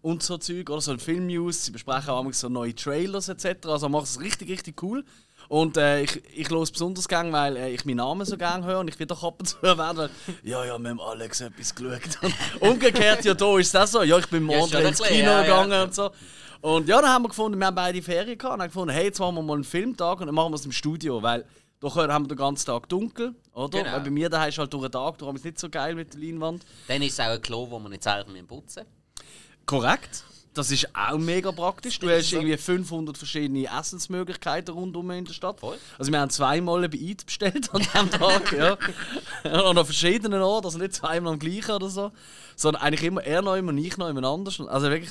Und 0.00 0.22
so 0.22 0.38
Zeug, 0.38 0.70
oder 0.70 0.80
so 0.80 0.92
ein 0.92 1.00
Film-News. 1.00 1.64
Sie 1.64 1.72
besprechen 1.72 2.10
auch 2.10 2.32
so 2.34 2.48
neue 2.48 2.74
Trailers 2.74 3.28
etc. 3.28 3.66
Also 3.66 3.88
machen 3.88 4.04
es 4.04 4.20
richtig, 4.20 4.48
richtig 4.48 4.80
cool. 4.80 5.04
Und 5.48 5.76
äh, 5.76 6.02
ich, 6.02 6.22
ich 6.34 6.48
höre 6.50 6.62
es 6.62 6.70
besonders 6.70 7.06
gerne, 7.08 7.32
weil 7.32 7.56
äh, 7.56 7.70
ich 7.70 7.84
meinen 7.84 7.96
Namen 7.96 8.24
so 8.26 8.36
gerne 8.36 8.64
höre 8.64 8.80
und 8.80 8.88
ich 8.88 8.98
will 8.98 9.06
doch 9.06 9.22
ab 9.22 9.36
und 9.38 9.46
zu 9.46 9.56
erwähnen, 9.62 9.96
weil 9.98 10.10
ja, 10.42 10.64
ja, 10.64 10.78
wir 10.78 10.90
haben 10.90 11.00
Alex 11.00 11.40
etwas 11.40 11.74
geschaut. 11.74 12.00
Und 12.60 12.68
umgekehrt, 12.70 13.24
ja, 13.24 13.34
da 13.34 13.58
ist 13.58 13.74
das 13.74 13.92
so. 13.92 14.02
Ja, 14.02 14.18
ich 14.18 14.28
bin 14.28 14.48
Ja, 14.48 14.58
morgen 14.58 14.76
ins 14.86 15.02
Kino 15.02 15.18
ja, 15.30 15.42
ja. 15.42 15.42
gegangen 15.42 15.82
und 15.82 15.94
so. 15.94 16.10
Und 16.60 16.88
ja, 16.88 17.00
dann 17.00 17.10
haben 17.10 17.24
wir 17.24 17.28
gefunden, 17.28 17.58
wir 17.58 17.66
haben 17.66 17.74
beide 17.74 18.00
Ferien 18.00 18.38
gehabt 18.38 18.54
und 18.54 18.60
haben 18.62 18.68
gefunden, 18.68 18.94
hey, 18.94 19.04
jetzt 19.04 19.18
machen 19.18 19.34
wir 19.36 19.42
mal 19.42 19.54
einen 19.54 19.64
Filmtag 19.64 20.20
und 20.20 20.26
dann 20.26 20.34
machen 20.34 20.50
wir 20.52 20.56
es 20.56 20.64
im 20.64 20.72
Studio, 20.72 21.22
weil 21.22 21.44
da 21.80 21.90
können- 21.90 22.10
haben 22.12 22.24
wir 22.24 22.28
den 22.28 22.38
ganzen 22.38 22.64
Tag 22.66 22.88
dunkel, 22.88 23.34
oder? 23.52 23.78
Genau. 23.82 23.92
Weil 23.92 24.00
bei 24.00 24.10
mir 24.10 24.30
daheim 24.30 24.48
ist 24.48 24.56
halt 24.56 24.72
durch 24.72 24.84
den 24.84 24.92
Tag, 24.92 25.18
da 25.18 25.26
haben 25.26 25.34
wir 25.34 25.38
es 25.40 25.44
nicht 25.44 25.58
so 25.58 25.68
geil 25.68 25.94
mit 25.94 26.14
der 26.14 26.20
Leinwand. 26.20 26.64
Dann 26.88 27.02
ist 27.02 27.12
es 27.12 27.20
auch 27.20 27.24
ein 27.32 27.42
Klo, 27.42 27.70
wo 27.70 27.78
man 27.78 27.90
nicht 27.92 28.02
selber 28.02 28.32
putzen 28.48 28.84
müssen. 28.84 29.64
Korrekt. 29.66 30.24
Das 30.54 30.70
ist 30.70 30.88
auch 30.94 31.18
mega 31.18 31.50
praktisch. 31.50 31.98
Du 31.98 32.08
hast 32.08 32.32
irgendwie 32.32 32.56
500 32.56 33.18
verschiedene 33.18 33.66
Essensmöglichkeiten 33.66 34.72
rundum 34.72 35.10
in 35.10 35.24
der 35.24 35.32
Stadt. 35.32 35.58
Voll. 35.58 35.76
Also 35.98 36.12
wir 36.12 36.20
haben 36.20 36.30
zweimal 36.30 36.88
bei 36.88 36.98
Eid 36.98 37.26
bestellt 37.26 37.74
an 37.74 37.82
diesem 37.82 38.10
Tag. 38.10 38.52
ja. 38.52 38.78
Und 39.42 39.78
an 39.78 39.84
verschiedenen 39.84 40.40
Orten, 40.40 40.66
also 40.66 40.78
nicht 40.78 40.94
zweimal 40.94 41.32
am 41.32 41.38
gleichen 41.40 41.72
oder 41.72 41.88
so. 41.88 42.12
Sondern 42.54 42.82
eigentlich 42.82 43.02
immer 43.02 43.24
er 43.24 43.42
noch 43.42 43.56
immer, 43.56 43.72
ich 43.72 43.96
noch 43.96 44.08
immer 44.08 44.22
anders. 44.28 44.60
Also 44.60 44.90
wirklich. 44.90 45.10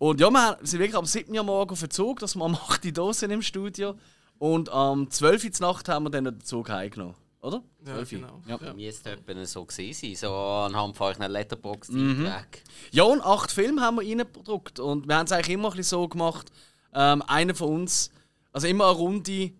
Und 0.00 0.20
ja, 0.20 0.30
wir 0.30 0.58
sind 0.62 0.80
wirklich 0.80 0.96
am 0.96 1.06
7. 1.06 1.32
Uhr 1.32 1.44
morgen 1.44 1.76
verzog, 1.76 2.18
dass 2.18 2.34
wir 2.34 2.44
am 2.44 2.56
8. 2.56 2.84
Uhr 2.84 2.92
da 2.92 3.12
sind 3.12 3.30
im 3.30 3.42
Studio. 3.42 3.94
Und 4.40 4.68
am 4.68 5.08
12. 5.08 5.44
Uhr 5.44 5.50
Nacht 5.60 5.88
haben 5.88 6.06
wir 6.06 6.10
dann 6.10 6.24
den 6.24 6.40
Zug 6.40 6.68
heimgenommen. 6.70 7.14
Oder? 7.42 7.62
Ja, 7.84 7.94
12 7.94 8.12
Uhr. 8.12 8.18
genau. 8.20 8.42
Ja. 8.46 8.58
Ja. 8.64 8.72
Mir 8.74 8.88
ist 8.88 9.04
es 9.04 9.12
etwa 9.12 9.44
so 9.44 9.64
gewesen, 9.64 10.14
so 10.14 10.32
anhand 10.32 10.96
von 10.96 11.08
euren 11.08 11.30
letterbox 11.30 11.88
Mhm. 11.90 12.24
weg. 12.24 12.62
Ja, 12.92 13.02
und 13.02 13.20
acht 13.20 13.50
Filme 13.50 13.80
haben 13.82 13.96
wir 14.00 14.08
reingedruckt. 14.08 14.78
Und 14.78 15.08
wir 15.08 15.16
haben 15.16 15.26
es 15.26 15.32
eigentlich 15.32 15.50
immer 15.54 15.68
ein 15.70 15.76
bisschen 15.76 15.98
so 15.98 16.08
gemacht, 16.08 16.52
ähm, 16.94 17.22
einer 17.26 17.54
von 17.54 17.68
uns, 17.68 18.10
also 18.52 18.66
immer 18.68 18.86
eine 18.86 18.96
Runde, 18.96 19.50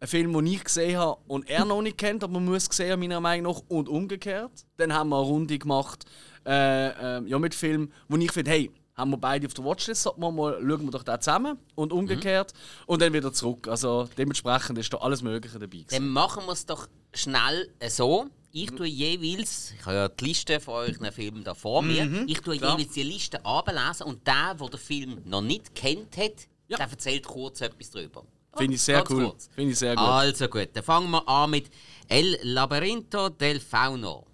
ein 0.00 0.08
Film, 0.08 0.32
den 0.32 0.46
ich 0.46 0.64
gesehen 0.64 0.98
habe 0.98 1.18
und 1.26 1.48
er 1.50 1.64
noch 1.64 1.82
nicht 1.82 1.98
kennt, 1.98 2.24
aber 2.24 2.32
man 2.34 2.44
muss 2.46 2.68
gesehen 2.68 2.92
haben, 2.92 3.00
meiner 3.00 3.20
Meinung 3.20 3.52
nach, 3.54 3.62
und 3.68 3.88
umgekehrt. 3.88 4.52
Dann 4.78 4.92
haben 4.94 5.08
wir 5.10 5.16
eine 5.16 5.24
Runde 5.26 5.58
gemacht, 5.58 6.04
äh, 6.46 7.18
äh, 7.18 7.22
ja, 7.28 7.38
mit 7.38 7.54
Filmen, 7.54 7.92
wo 8.08 8.16
ich 8.16 8.30
finde, 8.32 8.50
hey, 8.50 8.70
haben 8.94 9.10
wir 9.10 9.16
beide 9.18 9.46
auf 9.46 9.52
der 9.54 9.64
Watchlist, 9.64 10.02
sollten 10.04 10.20
wir 10.22 10.30
mal, 10.32 10.54
schauen 10.58 10.84
wir 10.84 10.90
doch 10.90 11.02
da 11.02 11.20
zusammen 11.20 11.58
und 11.74 11.92
umgekehrt 11.92 12.54
und 12.86 13.02
dann 13.02 13.12
wieder 13.12 13.30
zurück. 13.32 13.68
Also 13.68 14.08
dementsprechend 14.16 14.78
ist 14.78 14.90
da 14.92 14.98
alles 14.98 15.20
Mögliche 15.22 15.58
dabei. 15.58 15.68
gewesen. 15.78 15.88
Dann 15.90 16.08
machen 16.08 16.44
wir 16.46 16.52
es 16.52 16.64
doch 16.64 16.86
schnell 17.16 17.70
so. 17.88 18.26
Ich 18.52 18.70
tue 18.70 18.86
jeweils, 18.86 19.72
ich 19.78 19.84
habe 19.84 19.96
ja 19.96 20.08
die 20.08 20.24
Liste 20.24 20.60
von 20.60 20.74
euren 20.74 21.12
Filmen 21.12 21.44
da 21.44 21.52
vor 21.54 21.82
mir, 21.82 22.06
Mhm, 22.06 22.24
ich 22.26 22.40
tue 22.40 22.56
klar. 22.56 22.78
jeweils 22.78 22.94
die 22.94 23.02
Liste 23.02 23.44
ablesen 23.44 24.06
und 24.06 24.26
der, 24.26 24.54
der 24.54 24.68
den 24.70 24.80
Film 24.80 25.20
noch 25.26 25.42
nicht 25.42 25.74
kennt 25.74 26.16
hat, 26.16 26.46
Ja. 26.68 26.78
der 26.78 26.88
erzählt 26.90 27.24
kurz 27.26 27.60
etwas 27.60 27.90
drüber. 27.90 28.24
Finde 28.56 28.74
ich 28.76 28.82
sehr 28.82 29.02
Ganz 29.02 29.10
cool. 29.10 29.34
Finde 29.54 29.72
ich 29.72 29.78
sehr 29.78 29.94
gut. 29.94 30.04
Also 30.06 30.48
gut, 30.48 30.70
dann 30.72 30.82
fangen 30.82 31.10
wir 31.10 31.28
an 31.28 31.50
mit 31.50 31.68
El 32.08 32.38
Labyrinto 32.42 33.28
del 33.28 33.60
Fauno. 33.60 34.24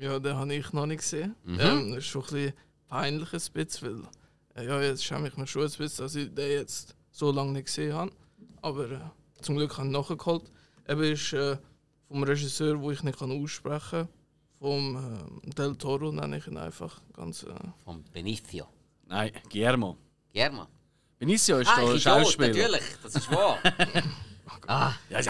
Ja, 0.00 0.18
den 0.18 0.34
habe 0.36 0.54
ich 0.54 0.72
noch 0.72 0.86
nicht 0.86 1.00
gesehen. 1.00 1.34
Mhm. 1.44 1.60
Ähm, 1.60 1.88
das 1.90 1.98
ist 1.98 2.06
schon 2.06 2.22
ein 2.22 2.28
bisschen 2.30 2.52
peinlich, 2.88 3.32
ein 3.34 3.52
bisschen, 3.52 4.04
weil 4.54 4.64
äh, 4.64 4.66
ja, 4.66 4.80
jetzt 4.80 5.04
schäme 5.04 5.28
ich 5.28 5.36
mich 5.36 5.50
schon 5.50 5.62
ein 5.64 5.68
bisschen, 5.76 6.04
dass 6.04 6.14
ich 6.14 6.34
den 6.34 6.50
jetzt 6.50 6.94
so 7.10 7.30
lange 7.30 7.52
nicht 7.52 7.66
gesehen 7.66 7.92
habe. 7.92 8.12
Aber 8.62 8.90
äh, 8.90 8.98
zum 9.42 9.56
Glück 9.56 9.76
habe 9.76 9.88
ich 9.88 9.92
nachgeholt. 9.92 10.44
Eben 10.88 11.02
ist 11.02 11.32
äh, 11.34 11.58
vom 12.08 12.22
Regisseur, 12.22 12.80
wo 12.80 12.90
ich 12.90 13.02
nicht 13.02 13.18
kann 13.18 13.30
aussprechen 13.30 14.06
kann, 14.06 14.08
vom 14.58 14.96
äh, 15.44 15.50
Del 15.50 15.76
Toro 15.76 16.10
nenne 16.10 16.38
ich 16.38 16.46
ihn 16.46 16.56
einfach 16.56 17.00
ganz. 17.14 17.44
Äh, 17.44 17.54
Von 17.84 18.02
Benicio. 18.12 18.66
Nein, 19.06 19.30
Guillermo. 19.50 19.96
Guillermo. 20.32 20.66
Benicio 21.18 21.58
ist 21.58 21.68
Ah, 21.68 21.80
der 21.80 21.98
Schauspieler. 21.98 22.48
natürlich, 22.48 22.82
das 23.02 23.14
ist 23.16 23.30
wahr. 23.30 23.58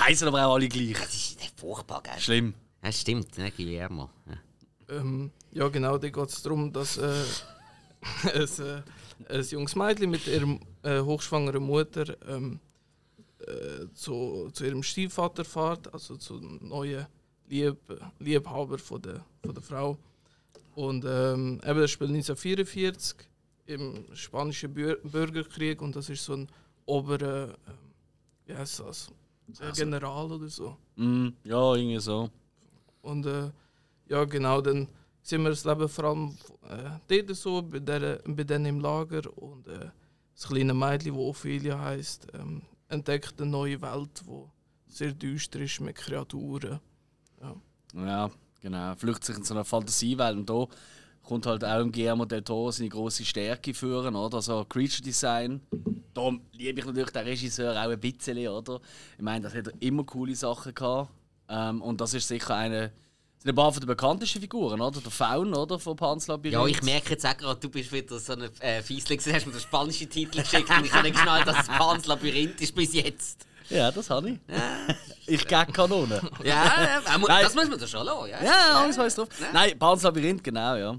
heißen 0.00 0.28
aber 0.28 0.46
auch 0.46 0.54
alle 0.54 0.68
gleich. 0.68 0.92
Das 0.94 1.14
ist 1.14 1.38
nicht 1.40 1.58
furchtbar, 1.58 2.02
gell? 2.02 2.18
Schlimm. 2.18 2.54
Ja, 2.82 2.92
stimmt, 2.92 3.36
ne, 3.38 3.50
Guillermo. 3.50 4.10
Ja. 4.26 4.96
Ähm, 4.96 5.30
ja, 5.52 5.68
genau, 5.68 5.98
da 5.98 6.08
geht 6.08 6.28
es 6.28 6.42
darum, 6.42 6.72
dass 6.72 6.96
äh, 6.96 7.24
ein, 8.34 8.48
äh, 9.28 9.34
ein 9.34 9.44
junges 9.44 9.76
Mädchen 9.76 10.10
mit 10.10 10.26
ihrer 10.26 10.58
äh, 10.82 11.00
hochschwangeren 11.00 11.62
Mutter 11.62 12.16
ähm, 12.28 12.60
äh, 13.48 13.92
zu, 13.94 14.50
zu 14.52 14.64
ihrem 14.64 14.82
Stiefvater 14.82 15.44
fährt, 15.44 15.92
also 15.92 16.16
zum 16.16 16.58
neuen 16.66 17.06
Lieb 17.48 17.78
Liebhaber 18.18 18.78
von 18.78 19.00
der, 19.02 19.24
von 19.44 19.54
der 19.54 19.62
Frau. 19.62 19.98
Und 20.74 21.04
ähm, 21.06 21.60
eben, 21.64 21.80
das 21.80 21.90
spielt 21.90 22.10
1944 22.10 23.16
im 23.66 24.04
spanischen 24.14 24.72
Bür 24.72 24.98
Bürgerkrieg 25.02 25.82
und 25.82 25.96
das 25.96 26.08
ist 26.08 26.24
so 26.24 26.34
ein 26.34 26.48
oberer, 26.86 27.48
ähm, 27.66 27.94
wie 28.46 28.54
heißt 28.54 28.80
das, 28.80 29.10
ein 29.60 29.72
General 29.72 30.30
oder 30.30 30.48
so. 30.48 30.76
Mm, 30.96 31.28
ja, 31.44 31.74
irgendwie 31.74 32.00
so. 32.00 32.30
Und 33.02 33.26
äh, 33.26 33.50
ja, 34.08 34.24
genau, 34.24 34.60
dann 34.60 34.88
sehen 35.22 35.42
wir 35.42 35.50
das 35.50 35.64
Leben 35.64 35.88
vor 35.88 36.04
allem 36.04 36.38
äh, 36.68 37.22
dort 37.22 37.36
so, 37.36 37.62
bei, 37.62 37.78
der, 37.78 38.20
bei 38.24 38.44
denen 38.44 38.66
im 38.66 38.80
Lager. 38.80 39.22
Und 39.36 39.66
äh, 39.68 39.90
das 40.34 40.46
kleine 40.46 40.74
Mädchen, 40.74 41.14
das 41.14 41.22
Ophelia 41.22 41.78
heisst, 41.78 42.26
ähm, 42.34 42.62
entdeckt 42.88 43.40
eine 43.40 43.50
neue 43.50 43.80
Welt, 43.80 44.22
die 44.26 44.92
sehr 44.92 45.12
düster 45.12 45.60
ist 45.60 45.80
mit 45.80 45.96
Kreaturen. 45.96 46.80
Ja. 47.40 47.56
Ja, 47.94 48.30
genau. 48.60 48.94
Flüchtet 48.96 49.24
sich 49.24 49.36
in 49.36 49.44
so 49.44 49.54
eine 49.54 49.64
Fantasiewelt. 49.64 50.36
Und 50.36 50.50
da 50.50 50.66
kommt 51.22 51.46
halt 51.46 51.64
auch 51.64 51.80
im 51.80 51.92
Guillermo 51.92 52.24
del 52.24 52.42
Toro 52.42 52.70
seine 52.70 52.88
grosse 52.88 53.24
Stärke 53.24 53.74
führen, 53.74 54.14
oder? 54.16 54.36
Also 54.36 54.64
Creature 54.64 55.02
Design. 55.02 55.60
Da 56.14 56.30
liebe 56.52 56.80
ich 56.80 56.86
natürlich 56.86 57.10
den 57.10 57.24
Regisseur 57.24 57.72
auch 57.72 57.90
ein 57.90 58.00
bisschen, 58.00 58.48
oder? 58.48 58.80
Ich 59.16 59.22
meine, 59.22 59.44
das 59.44 59.54
hat 59.54 59.68
er 59.68 59.72
immer 59.80 60.04
coole 60.04 60.34
Sachen 60.34 60.74
gehabt. 60.74 61.10
Ähm, 61.48 61.82
und 61.82 62.00
das 62.00 62.14
ist 62.14 62.28
sicher 62.28 62.56
eine. 62.56 62.92
Sind 63.48 63.54
ein 63.54 63.62
paar 63.62 63.72
von 63.72 63.80
den 63.80 63.86
bekanntesten 63.86 64.42
Figuren, 64.42 64.78
oder? 64.78 65.00
Der 65.00 65.10
Faun, 65.10 65.54
oder? 65.54 65.78
Von 65.78 65.96
Pans 65.96 66.26
Labyrinth. 66.26 66.52
Ja, 66.52 66.66
ich 66.66 66.82
merke 66.82 67.10
jetzt 67.12 67.24
auch 67.24 67.34
gerade, 67.34 67.58
du 67.58 67.70
bist 67.70 67.90
wieder 67.90 68.18
so 68.18 68.34
ein 68.34 68.42
äh, 68.60 68.82
Fiesling, 68.82 69.18
du 69.24 69.32
hast 69.32 69.46
mir 69.46 69.52
den 69.52 69.60
spanischen 69.62 70.10
Titel 70.10 70.42
geschickt 70.42 70.68
und 70.68 70.84
ich 70.84 70.92
habe 70.92 71.04
nicht 71.04 71.14
geschnallt, 71.16 71.46
dass 71.46 71.60
es 71.60 71.66
Pans 71.68 72.04
Labyrinth 72.04 72.60
ist 72.60 72.74
bis 72.74 72.92
jetzt. 72.92 73.46
Ja, 73.70 73.90
das 73.90 74.10
habe 74.10 74.30
ich. 74.32 74.38
ich 75.26 75.46
gehe 75.46 75.64
Kanone. 75.66 76.20
Ja, 76.44 77.00
äh, 77.14 77.18
mu- 77.18 77.26
Nein. 77.26 77.42
das 77.44 77.54
muss 77.54 77.70
man 77.70 77.78
doch 77.78 77.88
schon 77.88 78.04
lassen, 78.04 78.28
ja? 78.28 78.44
Ja, 78.44 78.80
alles 78.82 78.98
weiß 78.98 79.14
drauf. 79.14 79.28
Nein, 79.54 79.78
Pans 79.78 80.02
Labyrinth, 80.02 80.44
genau, 80.44 80.76
ja. 80.76 80.98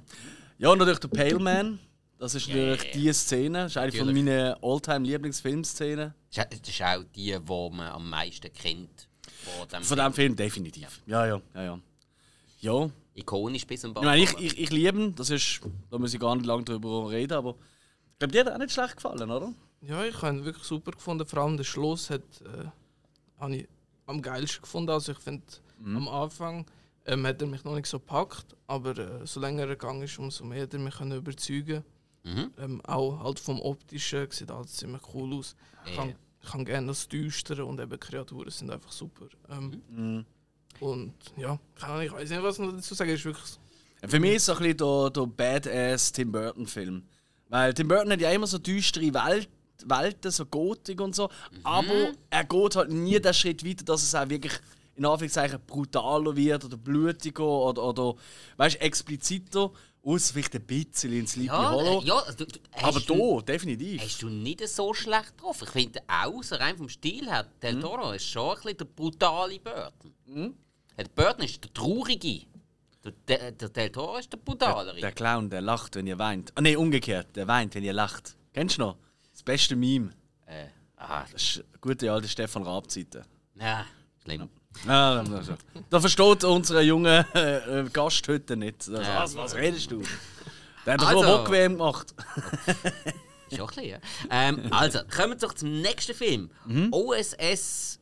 Ja, 0.57 0.69
und 0.69 0.79
natürlich 0.79 0.99
der 1.01 1.07
Pale 1.09 1.37
Man. 1.37 1.77
Das 2.17 2.33
ist 2.33 2.47
natürlich 2.47 2.83
ja. 2.83 2.91
die 2.93 3.13
Szene. 3.13 3.57
Das 3.63 3.71
ist 3.73 3.77
eine 3.77 3.91
von 3.91 4.07
meinen 4.11 4.55
Alltime-Lieblingsfilmszenen. 4.63 6.15
Das 6.33 6.45
ist- 6.51 6.61
das 6.61 6.69
ist 6.69 6.81
auch 6.81 7.03
die, 7.15 7.37
die 7.39 7.69
man 7.75 7.87
am 7.89 8.09
meisten 8.09 8.51
kennt. 8.53 9.07
Von 9.43 9.67
dem 9.69 9.83
Von 9.83 9.97
diesem 9.97 10.13
Film 10.13 10.35
definitiv. 10.35 11.01
Ja, 11.05 11.25
ja, 11.27 11.39
ja, 11.55 11.63
ja. 11.63 11.79
Ja, 12.59 12.89
Ikonisch 13.15 13.65
bis 13.67 13.81
zum 13.81 13.91
ich 13.91 14.01
meine, 14.01 14.23
ich, 14.23 14.37
ich, 14.37 14.59
ich 14.59 14.69
liebe 14.71 14.97
ihn. 14.97 15.15
Das 15.15 15.29
ist, 15.29 15.61
da 15.89 15.97
muss 15.97 16.13
ich 16.13 16.19
gar 16.19 16.35
nicht 16.35 16.45
lange 16.45 16.63
drüber 16.63 17.09
reden, 17.09 17.33
aber 17.33 17.55
ich 18.13 18.19
glaube, 18.19 18.31
dir 18.31 18.39
hat 18.41 18.47
er 18.47 18.55
auch 18.55 18.59
nicht 18.59 18.71
schlecht 18.71 18.95
gefallen, 18.95 19.29
oder? 19.29 19.53
ja, 19.81 20.03
ich 20.05 20.21
habe 20.21 20.37
ihn 20.37 20.45
wirklich 20.45 20.65
super 20.65 20.91
gefunden. 20.91 21.25
Vor 21.25 21.39
allem 21.39 21.57
der 21.57 21.63
Schluss 21.63 22.09
hat, 22.09 22.21
äh, 22.41 22.65
habe 23.39 23.55
ich 23.55 23.67
am 24.05 24.21
geilsten 24.21 24.61
gefunden. 24.61 24.89
Also 24.89 25.13
ich 25.13 25.19
finde, 25.19 25.43
am 25.83 26.07
Anfang 26.07 26.65
ähm, 27.05 27.25
hat 27.25 27.41
er 27.41 27.47
mich 27.47 27.63
noch 27.63 27.75
nicht 27.75 27.87
so 27.87 27.99
gepackt, 27.99 28.55
aber 28.67 28.97
äh, 28.97 29.25
so 29.25 29.39
länger 29.39 29.61
er 29.63 29.67
gegangen 29.69 30.03
ist, 30.03 30.19
umso 30.19 30.43
mehr 30.43 30.63
hat 30.63 30.73
er 30.73 30.79
mich 30.79 30.95
können 30.95 31.17
überzeugen 31.17 31.83
Mhm. 32.25 32.51
ähm, 32.57 32.81
Auch 32.85 33.23
halt 33.23 33.39
vom 33.39 33.61
Optischen 33.61 34.29
sieht 34.29 34.51
alles 34.51 34.73
ziemlich 34.73 35.01
cool 35.13 35.35
aus. 35.35 35.55
Ich 35.85 35.95
kann, 35.95 36.13
ich 36.43 36.49
kann 36.51 36.65
gerne 36.65 36.87
das 36.87 37.07
Düstere 37.07 37.63
und 37.63 37.79
eben 37.79 37.97
Kreaturen 37.97 38.51
sind 38.51 38.69
einfach 38.69 38.91
super. 38.91 39.27
Ähm, 39.49 40.25
Und 40.79 41.13
ja, 41.37 41.59
Ahnung, 41.81 42.01
ich 42.03 42.11
weiß 42.11 42.29
nicht, 42.29 42.43
was 42.43 42.59
noch 42.59 42.71
dazu 42.71 42.93
sagen. 42.93 43.11
Ist 43.11 43.25
wirklich 43.25 43.45
Für 44.07 44.19
mich 44.19 44.35
ist 44.35 44.41
es 44.43 44.45
so 44.47 44.53
ein 44.53 44.59
bisschen 44.59 44.77
der, 44.77 45.09
der 45.11 45.25
Badass 45.27 46.11
Tim 46.11 46.31
Burton-Film. 46.31 47.03
Weil 47.49 47.73
Tim 47.73 47.87
Burton 47.87 48.11
hat 48.11 48.21
ja 48.21 48.31
immer 48.31 48.47
so 48.47 48.57
düstere 48.59 49.13
Welt, 49.13 49.49
Welten, 49.85 50.31
so 50.31 50.45
gotik 50.45 51.01
und 51.01 51.15
so. 51.15 51.29
Aber 51.63 52.11
er 52.29 52.43
geht 52.43 52.75
halt 52.75 52.91
nie 52.91 53.19
den 53.19 53.33
Schritt 53.33 53.65
weiter, 53.65 53.83
dass 53.85 54.03
es 54.03 54.13
auch 54.15 54.27
wirklich 54.29 54.53
in 54.95 55.05
Anführungszeichen 55.05 55.59
brutaler 55.65 56.35
wird 56.35 56.65
oder 56.65 56.75
blutiger 56.77 57.43
oder, 57.47 57.83
oder 57.83 58.15
weißt, 58.57 58.81
expliziter. 58.81 59.71
Außer 60.01 60.33
vielleicht 60.33 60.55
ein 60.55 60.61
bisschen 60.65 61.11
ins 61.11 61.31
Sleepy 61.33 61.47
ja, 61.47 61.71
Hollow. 61.71 62.01
äh, 62.01 62.05
ja, 62.05 62.23
du, 62.37 62.45
du, 62.45 62.59
Aber 62.83 62.99
du, 63.01 63.39
da, 63.41 63.51
definitiv. 63.53 64.01
hast 64.01 64.21
du 64.21 64.29
nicht 64.29 64.65
so 64.69 64.93
schlecht 64.93 65.33
drauf. 65.41 65.61
Ich 65.61 65.69
finde 65.69 65.99
auch, 66.07 66.41
so 66.41 66.55
rein 66.55 66.77
vom 66.77 66.87
Stil 66.87 67.29
her, 67.29 67.45
Del 67.61 67.75
Mhm. 67.75 67.81
Toro 67.81 68.11
ist 68.13 68.25
schon 68.25 68.49
ein 68.49 68.55
bisschen 68.55 68.77
der 68.77 68.85
brutale 68.85 69.59
Burton. 69.59 70.55
Der 70.99 71.05
Burton 71.15 71.45
ist 71.45 71.63
der 71.63 71.73
traurige. 71.73 72.41
Der, 73.05 73.13
der, 73.27 73.51
der 73.53 73.69
Del 73.69 73.89
Toro 73.89 74.17
ist 74.17 74.31
der 74.33 74.37
brutalere. 74.37 74.99
Der 74.99 75.13
Clown, 75.13 75.49
der 75.49 75.61
lacht, 75.61 75.95
wenn 75.95 76.05
ihr 76.05 76.19
weint. 76.19 76.51
Ah, 76.55 76.61
nee, 76.61 76.75
umgekehrt. 76.75 77.35
Der 77.37 77.47
weint, 77.47 77.73
wenn 77.75 77.83
ihr 77.85 77.93
lacht. 77.93 78.35
Kennst 78.53 78.77
du 78.77 78.81
noch? 78.81 78.97
Das 79.31 79.41
beste 79.43 79.77
Meme. 79.77 80.09
äh, 80.45 80.65
aha, 80.97 81.25
Das 81.31 81.41
ist 81.41 81.63
gute 81.79 82.11
alte 82.11 82.27
Stefan 82.27 82.63
Raab-Zeiten. 82.63 83.23
ja, 83.55 83.85
schlimm. 84.21 84.49
Ja, 84.85 85.23
da- 85.23 85.57
da- 85.89 85.99
versteht 86.01 86.43
unser 86.43 86.81
junger 86.81 87.25
äh, 87.33 87.79
äh, 87.79 87.89
Gast 87.89 88.27
heute 88.27 88.57
nicht. 88.57 88.87
Das, 88.89 89.07
was, 89.07 89.35
was 89.35 89.55
redest 89.55 89.89
du? 89.91 90.03
Der 90.85 90.93
hat 90.95 91.01
doch 91.01 91.07
Also. 91.07 91.23
nur 91.23 91.49
WM 91.49 91.73
gemacht. 91.77 92.13
Schon 93.49 93.61
ein 93.61 93.67
bisschen, 93.67 93.85
ja. 93.85 93.97
Ähm, 94.29 94.67
also, 94.71 94.99
kommen 95.09 95.29
wir 95.31 95.37
doch 95.37 95.53
zum 95.53 95.81
nächsten 95.81 96.13
Film. 96.13 96.51
Mhm. 96.65 96.89
OSS 96.91 97.99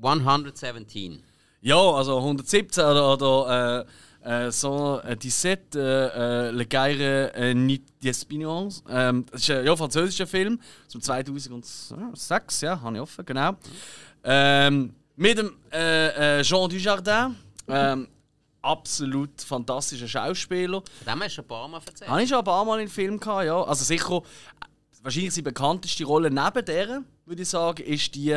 117. 0.00 1.22
Ja, 1.60 1.76
also 1.76 2.18
117 2.18 2.84
oder, 2.84 3.12
oder 3.12 3.86
äh, 4.22 4.46
äh, 4.46 4.52
so 4.52 5.00
äh, 5.04 5.16
17 5.18 5.58
äh, 5.74 5.78
äh, 5.78 6.50
Le 6.50 6.66
Guerre 6.66 7.32
äh, 7.34 7.54
Nid 7.54 7.82
d'Espionance. 8.02 8.82
Ähm, 8.88 9.24
das 9.30 9.42
ist 9.42 9.50
ein 9.50 9.64
ja, 9.64 9.76
französischer 9.76 10.26
Film 10.26 10.60
dem 10.92 11.00
2006, 11.00 12.60
ja, 12.60 12.80
habe 12.80 12.96
ich 12.96 13.02
offen, 13.02 13.24
genau. 13.24 13.56
Ähm, 14.24 14.94
mit 15.16 15.38
dem 15.38 15.56
äh, 15.72 16.38
äh, 16.38 16.42
Jean 16.42 16.68
Dujardin. 16.68 17.36
Ähm, 17.68 18.08
absolut 18.62 19.40
fantastischer 19.40 20.08
Schauspieler. 20.08 20.82
Dem 21.06 21.22
hast 21.22 21.30
du 21.30 21.30
schon 21.30 21.44
ein 21.44 21.48
paar 21.48 21.68
Mal 21.68 21.80
erzählt. 21.84 22.10
Habe 22.10 22.22
ich 22.22 22.28
schon 22.28 22.38
ein 22.38 22.44
paar 22.44 22.64
Mal 22.64 22.80
in 22.80 22.88
Film 22.88 23.18
gehabt, 23.18 23.46
ja. 23.46 23.62
Also 23.62 23.84
sicher, 23.84 24.22
wahrscheinlich 25.02 25.34
die 25.34 25.42
bekannteste 25.42 26.04
Rolle 26.04 26.30
neben 26.30 26.64
der, 26.64 27.02
würde 27.28 27.42
ich 27.42 27.48
sagen, 27.48 27.82
ist 27.82 28.14
die 28.14 28.30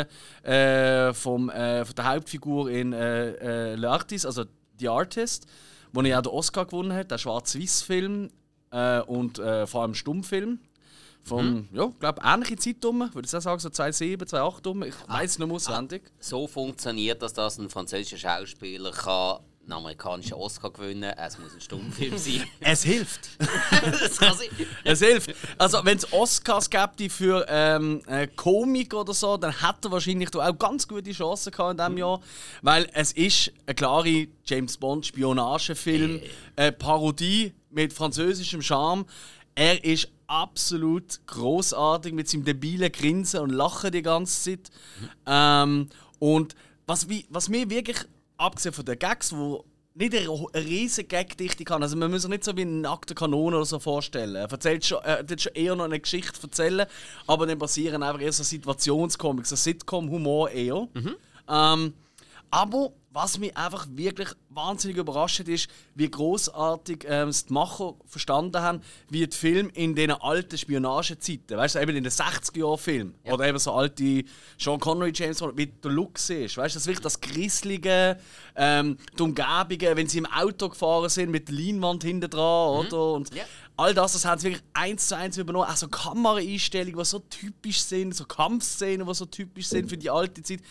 äh, 0.43 1.13
vom, 1.13 1.49
äh, 1.49 1.85
von 1.85 1.95
der 1.95 2.05
Hauptfigur 2.05 2.69
in 2.69 2.93
äh, 2.93 3.71
äh, 3.71 3.75
Le 3.75 3.89
Artist, 3.89 4.25
also 4.25 4.45
The 4.79 4.89
Artist, 4.89 5.45
wo 5.93 6.01
er 6.01 6.19
auch 6.19 6.23
den 6.23 6.31
Oscar 6.31 6.65
gewonnen 6.65 6.93
hat, 6.93 7.11
der 7.11 7.17
Schwarz-Weiß-Film 7.17 8.29
äh, 8.71 9.01
und 9.01 9.39
äh, 9.39 9.67
vor 9.67 9.83
allem 9.83 9.93
Stummfilm. 9.93 10.59
Vom, 11.23 11.67
ja, 11.71 11.85
glaube 11.99 12.21
ähnliche 12.25 12.55
Zeit 12.55 12.83
rum, 12.83 13.07
würde 13.13 13.27
ich 13.27 13.35
auch 13.35 13.41
sagen, 13.41 13.59
so 13.59 13.69
2007, 13.69 14.27
2008 14.27 14.67
rum. 14.67 14.83
Ich 14.83 14.95
weiß 15.07 15.37
nicht 15.37 15.47
mehr 15.47 15.55
auswendig. 15.55 16.11
So 16.19 16.47
funktioniert 16.47 17.21
das, 17.21 17.33
dass 17.33 17.59
ein 17.59 17.69
französischer 17.69 18.17
Schauspieler 18.17 18.91
kann 18.91 19.41
einen 19.71 19.79
amerikanischen 19.79 20.33
Oscar 20.33 20.71
gewinnen. 20.71 21.13
Es 21.17 21.37
muss 21.39 21.53
ein 21.53 21.61
Stummfilm 21.61 22.17
sein. 22.17 22.43
Es 22.59 22.83
hilft. 22.83 23.29
Es 24.83 24.99
hilft. 24.99 25.35
Also, 25.57 25.79
wenn 25.83 25.97
es 25.97 26.11
Oscars 26.11 26.69
gäbe 26.69 27.09
für 27.09 27.45
ähm, 27.47 28.01
äh, 28.07 28.27
Komik 28.27 28.93
oder 28.93 29.13
so, 29.13 29.37
dann 29.37 29.51
hätte 29.51 29.87
er 29.87 29.91
wahrscheinlich 29.91 30.35
auch 30.35 30.57
ganz 30.57 30.87
gute 30.87 31.11
Chancen 31.11 31.51
gehabt 31.51 31.71
in 31.71 31.77
diesem 31.77 31.97
Jahr. 31.97 32.21
Weil 32.61 32.89
es 32.93 33.11
ist 33.13 33.51
eine 33.65 33.75
klare 33.75 34.27
James 34.45 34.77
Bond-Spionagefilm, 34.77 36.21
eine 36.55 36.71
Parodie 36.71 37.53
mit 37.69 37.93
französischem 37.93 38.61
Charme. 38.61 39.05
Er 39.55 39.83
ist 39.83 40.09
absolut 40.27 41.19
großartig 41.27 42.13
mit 42.13 42.29
seinem 42.29 42.45
debilen 42.45 42.91
Grinsen 42.91 43.41
und 43.41 43.49
Lachen 43.49 43.91
die 43.91 44.01
ganze 44.01 44.57
Zeit. 44.57 44.71
Ähm, 45.25 45.89
und 46.19 46.55
was, 46.87 47.09
wie, 47.09 47.25
was 47.29 47.49
mir 47.49 47.69
wirklich, 47.69 47.97
abgesehen 48.41 48.73
von 48.73 48.85
den 48.85 48.99
Gags, 48.99 49.35
wo 49.35 49.65
nicht 49.93 50.15
eine, 50.15 50.29
riesige 50.65 51.07
Gagdichte 51.07 51.63
kann, 51.65 51.83
also 51.83 51.97
man 51.97 52.11
muss 52.11 52.21
sich 52.21 52.31
nicht 52.31 52.43
so 52.43 52.55
wie 52.55 52.61
eine 52.61 52.71
nackte 52.71 53.13
Kanone 53.13 53.57
oder 53.57 53.65
so 53.65 53.79
vorstellen. 53.79 54.35
Er 54.35 54.49
erzählt 54.49 54.85
schon, 54.85 55.03
er 55.03 55.25
tut 55.25 55.41
schon 55.41 55.53
eher 55.53 55.75
noch 55.75 55.85
eine 55.85 55.99
Geschichte 55.99 56.39
erzählen, 56.41 56.87
aber 57.27 57.45
dann 57.45 57.59
passieren 57.59 58.01
einfach 58.01 58.21
eher 58.21 58.31
so 58.31 58.43
Situationscomics, 58.43 59.49
so 59.49 59.55
Sitcom-Humor 59.55 60.49
eher. 60.51 60.87
Ähm, 61.49 61.93
aber 62.51 62.91
was 63.13 63.37
mich 63.39 63.55
einfach 63.57 63.87
wirklich 63.91 64.29
wahnsinnig 64.49 64.95
überrascht 64.97 65.39
hat, 65.39 65.47
ist, 65.49 65.69
wie 65.95 66.09
großartig 66.09 67.05
ähm, 67.07 67.29
die 67.31 67.51
Macher 67.53 67.95
verstanden 68.05 68.61
haben, 68.61 68.81
wie 69.09 69.27
die 69.27 69.35
Film 69.35 69.69
in 69.73 69.95
den 69.95 70.11
alten 70.11 70.57
Spionagezeiten, 70.57 71.57
weißt 71.57 71.75
du, 71.75 71.79
eben 71.81 71.95
in 71.97 72.03
den 72.05 72.11
60er-Jahren-Film 72.11 73.13
oder 73.25 73.47
eben 73.47 73.59
so 73.59 73.73
alte 73.73 74.23
Sean 74.57 74.79
Connery, 74.79 75.11
James 75.13 75.39
Bond, 75.39 75.57
wie 75.57 75.67
der 75.67 75.91
Look 75.91 76.15
ist, 76.17 76.29
weißt 76.29 76.75
du, 76.75 76.79
das 76.79 76.87
wirklich 76.87 77.03
das 77.03 77.19
Grisslige, 77.19 78.17
ähm, 78.55 78.97
die 79.17 79.23
Umgebungen, 79.23 79.97
wenn 79.97 80.07
sie 80.07 80.19
im 80.19 80.25
Auto 80.27 80.69
gefahren 80.69 81.09
sind 81.09 81.31
mit 81.31 81.49
der 81.49 81.55
Leinwand 81.55 82.03
hinten 82.03 82.29
dran, 82.29 82.85
oder? 82.85 83.13
Und 83.13 83.35
Ja. 83.35 83.43
all 83.75 83.93
das, 83.93 84.13
das 84.13 84.23
haben 84.23 84.39
sie 84.39 84.47
wirklich 84.51 84.63
eins 84.73 85.07
zu 85.09 85.17
eins 85.17 85.37
übernommen. 85.37 85.67
Auch 85.69 85.75
so 85.75 85.89
Kameraeinstellungen, 85.89 86.97
die 86.99 87.05
so 87.05 87.19
typisch 87.19 87.81
sind, 87.81 88.15
so 88.15 88.23
Kampfszenen, 88.25 89.05
die 89.05 89.13
so 89.13 89.25
typisch 89.25 89.67
sind 89.67 89.89
für 89.89 89.97
die 89.97 90.09
alte 90.09 90.41
Zeit. 90.43 90.61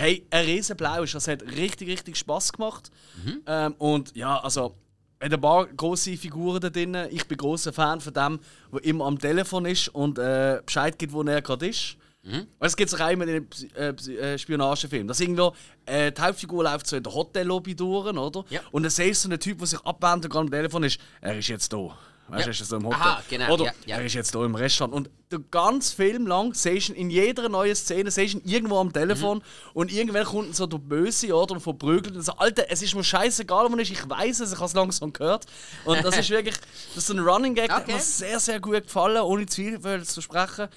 Hey, 0.00 0.24
ein 0.30 0.44
Riesenblau 0.44 1.02
ist, 1.02 1.16
das 1.16 1.26
hat 1.26 1.42
richtig, 1.42 1.88
richtig 1.88 2.16
Spaß 2.16 2.52
gemacht. 2.52 2.88
Mhm. 3.24 3.42
Ähm, 3.48 3.74
und 3.78 4.14
ja, 4.14 4.38
also, 4.38 4.76
hat 5.20 5.32
ein 5.32 5.40
paar 5.40 5.66
grosse 5.66 6.16
Figuren 6.16 6.60
da 6.60 6.70
drin. 6.70 6.96
Ich 7.10 7.26
bin 7.26 7.36
großer 7.36 7.72
Fan 7.72 8.00
von 8.00 8.14
dem, 8.14 8.38
der 8.72 8.84
immer 8.84 9.06
am 9.06 9.18
Telefon 9.18 9.66
ist 9.66 9.88
und 9.88 10.20
äh, 10.20 10.62
Bescheid 10.64 10.96
gibt, 10.96 11.12
wo 11.12 11.24
er 11.24 11.42
gerade 11.42 11.66
ist. 11.66 11.96
Mhm. 12.22 12.46
Es 12.60 12.76
gibt 12.76 12.94
auch 12.94 13.10
immer 13.10 13.26
in 13.26 13.48
den 13.48 13.48
äh, 13.74 13.88
äh, 13.88 14.38
Spionagefilmen. 14.38 15.08
Dass 15.08 15.18
irgendwo 15.18 15.52
äh, 15.84 16.12
die 16.12 16.22
Hauptfigur 16.22 16.62
läuft 16.62 16.86
so 16.86 16.94
in 16.94 17.02
der 17.02 17.12
Hotellobby 17.12 17.74
durch, 17.74 18.16
oder? 18.16 18.44
Ja. 18.50 18.60
Und 18.70 18.84
dann 18.84 18.90
siehst 18.90 19.24
du 19.24 19.28
so 19.28 19.32
einen 19.32 19.40
Typ, 19.40 19.58
der 19.58 19.66
sich 19.66 19.80
abwendet 19.80 20.26
und 20.26 20.30
gerade 20.30 20.44
am 20.44 20.50
Telefon 20.52 20.84
ist. 20.84 21.00
Er 21.20 21.36
ist 21.36 21.48
jetzt 21.48 21.72
da. 21.72 21.98
Weißt 22.30 22.44
du, 22.44 22.48
Ja. 22.48 22.50
ist 22.50 22.60
er 22.60 22.66
so 22.66 22.76
im 22.76 22.84
Hotel. 22.86 23.00
Aha, 23.00 23.22
genau, 23.28 23.52
Oder 23.54 23.64
ja, 23.64 23.72
ja. 23.86 23.96
er 23.96 24.04
ist 24.04 24.14
jetzt 24.14 24.32
hier 24.34 24.44
im 24.44 24.54
Restaurant. 24.54 24.94
Und 24.94 25.10
den 25.32 25.44
ganzen 25.50 25.96
Film 25.96 26.26
lang 26.26 26.54
siehst 26.54 26.90
du 26.90 26.92
in 26.94 27.10
jeder 27.10 27.48
neuen 27.48 27.74
Szene 27.74 28.10
siehst 28.10 28.34
du 28.34 28.40
irgendwo 28.44 28.78
am 28.78 28.92
Telefon 28.92 29.38
Mhm. 29.38 29.42
und 29.74 29.92
irgendwann 29.92 30.24
kommt 30.24 30.56
so 30.56 30.66
der 30.66 30.78
Böse 30.78 31.34
oder 31.34 31.52
und 31.54 31.60
verprügelt 31.60 32.16
und 32.16 32.22
so, 32.22 32.32
Alter, 32.32 32.64
es 32.70 32.82
ist 32.82 32.94
mir 32.94 33.04
scheißegal, 33.04 33.70
wo 33.70 33.76
ist, 33.76 33.90
ich 33.90 34.08
weiß 34.08 34.40
es, 34.40 34.52
ich 34.52 34.56
habe 34.58 34.66
es 34.66 34.74
langsam 34.74 35.12
gehört. 35.12 35.46
Und 35.84 36.02
das 36.04 36.16
ist 36.18 36.30
wirklich, 36.30 36.54
das 36.94 37.04
ist 37.04 37.10
ein 37.10 37.18
Running 37.18 37.54
Gag, 37.54 37.68
der 37.68 37.78
Okay. 37.78 37.92
mir 37.94 38.00
sehr, 38.00 38.40
sehr 38.40 38.60
gut 38.60 38.84
gefallen, 38.84 39.22
ohne 39.22 39.46
zu 39.46 39.62
viel 39.62 40.02
zu 40.04 40.20
sprechen. 40.22 40.68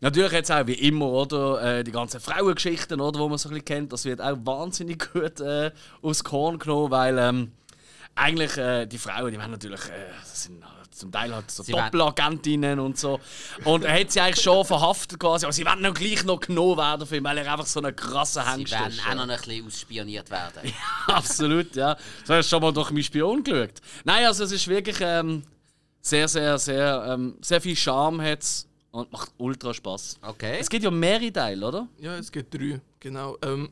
Natürlich 0.00 0.32
jetzt 0.32 0.50
auch 0.52 0.66
wie 0.66 0.74
immer, 0.74 1.06
oder, 1.06 1.78
äh, 1.78 1.84
die 1.84 1.90
ganzen 1.92 2.20
Frauengeschichten, 2.20 3.00
oder, 3.00 3.18
wo 3.18 3.28
man 3.28 3.36
so 3.38 3.48
ein 3.48 3.54
bisschen 3.54 3.64
kennt, 3.64 3.92
das 3.92 4.04
wird 4.04 4.20
auch 4.20 4.36
wahnsinnig 4.44 5.10
gut 5.12 5.40
äh, 5.40 5.70
aus 6.02 6.22
Korn 6.24 6.58
genommen, 6.58 6.90
weil 6.90 7.18
ähm, 7.18 7.52
eigentlich 8.14 8.56
äh, 8.56 8.86
die 8.86 8.98
Frauen, 8.98 9.30
die 9.32 9.38
werden 9.38 9.52
natürlich, 9.52 9.80
äh, 9.86 10.10
das 10.20 10.44
sind 10.44 10.62
zum 10.98 11.10
Teil 11.12 11.34
halt 11.34 11.50
so 11.50 11.62
Sie 11.62 11.72
werden- 11.72 11.86
Doppelagentinnen 11.86 12.78
und 12.78 12.98
so. 12.98 13.20
Und 13.64 13.84
er 13.84 14.00
hat 14.00 14.10
sie 14.10 14.20
eigentlich 14.20 14.42
schon 14.42 14.64
verhaftet 14.64 15.18
quasi, 15.18 15.46
aber 15.46 15.52
sie 15.52 15.64
werden 15.64 15.82
noch 15.82 15.94
gleich 15.94 16.24
noch 16.24 16.40
genommen 16.40 16.76
werden 16.78 17.06
für 17.06 17.16
ihn, 17.16 17.24
weil 17.24 17.38
er 17.38 17.52
einfach 17.52 17.66
so 17.66 17.80
ein 17.80 17.94
krasser 17.94 18.42
Sie 18.42 18.50
Hengst 18.50 18.72
werden 18.72 18.88
ist. 18.92 19.00
auch 19.02 19.08
ja. 19.08 19.14
noch 19.14 19.28
ein 19.28 19.36
bisschen 19.36 19.66
ausspioniert 19.66 20.30
werden. 20.30 20.72
Absolut, 21.06 21.74
ja. 21.76 21.96
Du 22.26 22.34
hast 22.34 22.48
schon 22.48 22.60
mal 22.62 22.72
durch 22.72 22.90
meinen 22.90 23.02
Spion 23.04 23.42
geschaut. 23.42 23.80
Nein, 24.04 24.26
also 24.26 24.44
es 24.44 24.52
ist 24.52 24.66
wirklich 24.68 24.96
ähm, 25.00 25.42
sehr, 26.00 26.28
sehr, 26.28 26.58
sehr, 26.58 27.04
ähm, 27.08 27.36
sehr 27.40 27.60
viel 27.60 27.76
Charme 27.76 28.20
hat's 28.22 28.66
und 28.90 29.10
macht 29.12 29.30
ultra 29.38 29.72
Spaß. 29.74 30.18
Okay. 30.22 30.56
Es 30.60 30.68
gibt 30.68 30.82
ja 30.84 30.90
mehrere 30.90 31.32
Teile, 31.32 31.66
oder? 31.66 31.88
Ja, 31.98 32.16
es 32.16 32.32
gibt 32.32 32.54
drei, 32.54 32.80
genau. 33.00 33.36
Ähm, 33.42 33.68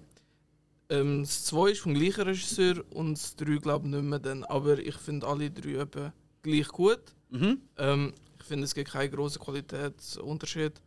ähm, 0.88 1.23
das 1.23 1.47
2 1.47 1.71
ist 1.71 1.80
vom 1.80 1.95
gleichen 1.95 2.23
Regisseur 2.23 2.85
und 2.90 3.14
das 3.14 3.35
3 3.37 3.56
glaube 3.56 3.87
ich 3.88 3.95
nicht 3.95 4.04
mehr 4.04 4.18
dann. 4.21 4.45
Aber 4.45 4.78
ich 4.78 4.95
finde 4.97 5.26
alle 5.26 5.50
drei 5.50 5.80
eben 5.80 6.12
gleich 6.42 6.68
gut. 6.68 7.00
Mhm. 7.30 7.61
Ähm, 7.78 8.14
ich 8.38 8.45
finde, 8.45 8.64
es 8.64 8.75
gibt 8.75 8.90
keinen 8.90 9.11
großen 9.11 9.40
Qualitätsunterschied. 9.42 10.80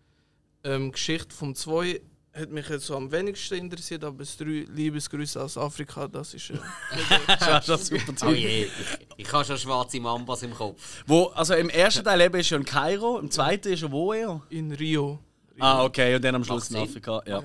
Ähm, 0.63 0.85
die 0.87 0.91
Geschichte 0.91 1.35
vom 1.35 1.55
2 1.55 2.01
hat 2.33 2.49
mich 2.51 2.69
jetzt 2.69 2.85
so 2.85 2.95
am 2.95 3.11
wenigsten 3.11 3.55
interessiert, 3.55 4.03
aber 4.03 4.19
das 4.19 4.37
3 4.37 4.65
Liebesgrüße 4.73 5.41
aus 5.41 5.57
Afrika, 5.57 6.07
das 6.07 6.33
ist. 6.33 6.51
Äh, 6.51 6.57
Das 7.39 7.67
ist 7.67 7.87
super 7.87 8.27
Oh 8.27 8.31
je, 8.31 8.63
ich, 8.65 8.69
ich 9.17 9.31
habe 9.33 9.43
schon 9.45 9.57
schwarze 9.57 9.99
Mambas 9.99 10.43
im 10.43 10.53
Kopf. 10.53 11.03
Wo, 11.07 11.25
also 11.27 11.53
im 11.55 11.69
ersten 11.69 12.03
Teil 12.03 12.21
eben 12.21 12.39
ist 12.39 12.49
ja 12.49 12.57
in 12.57 12.65
Kairo, 12.65 13.19
im 13.19 13.29
zweiten 13.31 13.73
ist 13.73 13.83
er 13.83 13.91
wo 13.91 14.13
eher? 14.13 14.41
in 14.49 14.71
Rio. 14.71 15.19
Ah, 15.59 15.83
okay, 15.83 16.15
und 16.15 16.23
dann 16.23 16.35
am 16.35 16.43
Schluss 16.45 16.69
in. 16.69 16.77
Afrika. 16.77 17.21
Ja. 17.25 17.43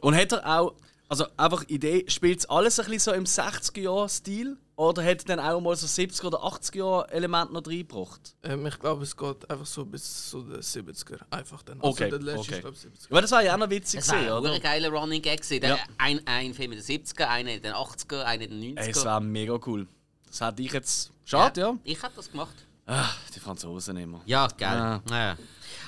Und 0.00 0.14
hat 0.16 0.32
er 0.32 0.58
auch, 0.60 0.74
also 1.14 1.26
einfach 1.36 1.64
Idee, 1.68 2.04
spielt 2.08 2.40
es 2.40 2.46
alles 2.46 2.80
ein 2.80 2.86
bisschen 2.86 3.00
so 3.00 3.12
im 3.12 3.24
60er-Jahr-Stil? 3.24 4.56
Oder 4.76 5.04
hat 5.04 5.28
dann 5.28 5.38
auch 5.38 5.60
mal 5.60 5.76
so 5.76 5.86
70er- 5.86 6.26
oder 6.26 6.38
80er-Element 6.38 7.52
noch 7.52 7.64
reingebracht? 7.64 8.34
Ähm, 8.42 8.66
ich 8.66 8.76
glaube, 8.80 9.04
es 9.04 9.16
geht 9.16 9.48
einfach 9.48 9.66
so 9.66 9.84
bis 9.84 10.30
zu 10.30 10.42
den 10.42 10.60
70er. 10.60 11.20
Einfach 11.30 11.62
dann. 11.62 11.78
Okay, 11.80 12.04
also 12.04 12.18
der 12.18 12.34
letzte 12.34 12.56
okay. 12.56 12.66
70er. 12.66 13.10
Aber 13.10 13.22
das 13.22 13.30
war 13.30 13.42
ja 13.44 13.54
auch 13.54 13.58
noch 13.58 13.70
witzig, 13.70 14.00
Das 14.00 14.08
war 14.08 14.16
gewesen, 14.16 14.32
ein 14.32 14.40
oder? 14.42 14.58
geiler 14.58 14.88
Running 14.88 15.22
Gag. 15.22 15.48
Ja. 15.62 15.78
Ein, 15.98 16.20
ein 16.26 16.54
Film 16.54 16.72
in 16.72 16.78
den 16.78 16.84
70er, 16.84 17.28
einer 17.28 17.52
in 17.52 17.62
den 17.62 17.72
80er, 17.72 18.22
einer 18.24 18.42
in 18.42 18.50
den 18.50 18.76
90er. 18.76 18.80
Ey, 18.80 18.90
es 18.90 19.04
war 19.04 19.20
mega 19.20 19.58
cool. 19.66 19.86
Das 20.26 20.40
hätte 20.40 20.62
ich 20.62 20.72
jetzt. 20.72 21.12
Schade, 21.24 21.60
ja. 21.60 21.78
Ich 21.84 22.02
hätte 22.02 22.16
das 22.16 22.30
gemacht. 22.32 22.54
Ah, 22.86 23.08
die 23.34 23.40
Franzosen 23.40 23.96
immer. 23.96 24.20
Ja, 24.26 24.46
geil. 24.58 25.00
Ja. 25.10 25.36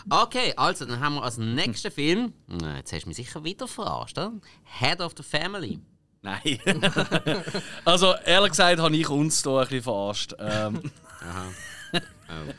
Okay, 0.08 0.54
also 0.56 0.84
dann 0.86 0.98
haben 1.00 1.16
wir 1.16 1.22
als 1.24 1.36
nächsten 1.36 1.90
Film. 1.90 2.32
Na, 2.46 2.76
Jetzt 2.78 2.92
hast 2.92 3.02
du 3.04 3.08
mich 3.08 3.16
sicher 3.16 3.44
wieder 3.44 3.68
verarscht, 3.68 4.16
oder? 4.18 4.32
Head 4.64 5.00
of 5.00 5.12
the 5.16 5.22
Family. 5.22 5.78
Nein. 6.22 6.58
also, 7.84 8.14
ehrlich 8.24 8.50
gesagt, 8.50 8.80
habe 8.80 8.96
ich 8.96 9.08
uns 9.08 9.42
hier 9.42 9.52
ein 9.52 9.60
bisschen 9.68 9.82
verarscht. 9.82 10.34
Ähm, 10.38 10.90
Oh. 12.28 12.52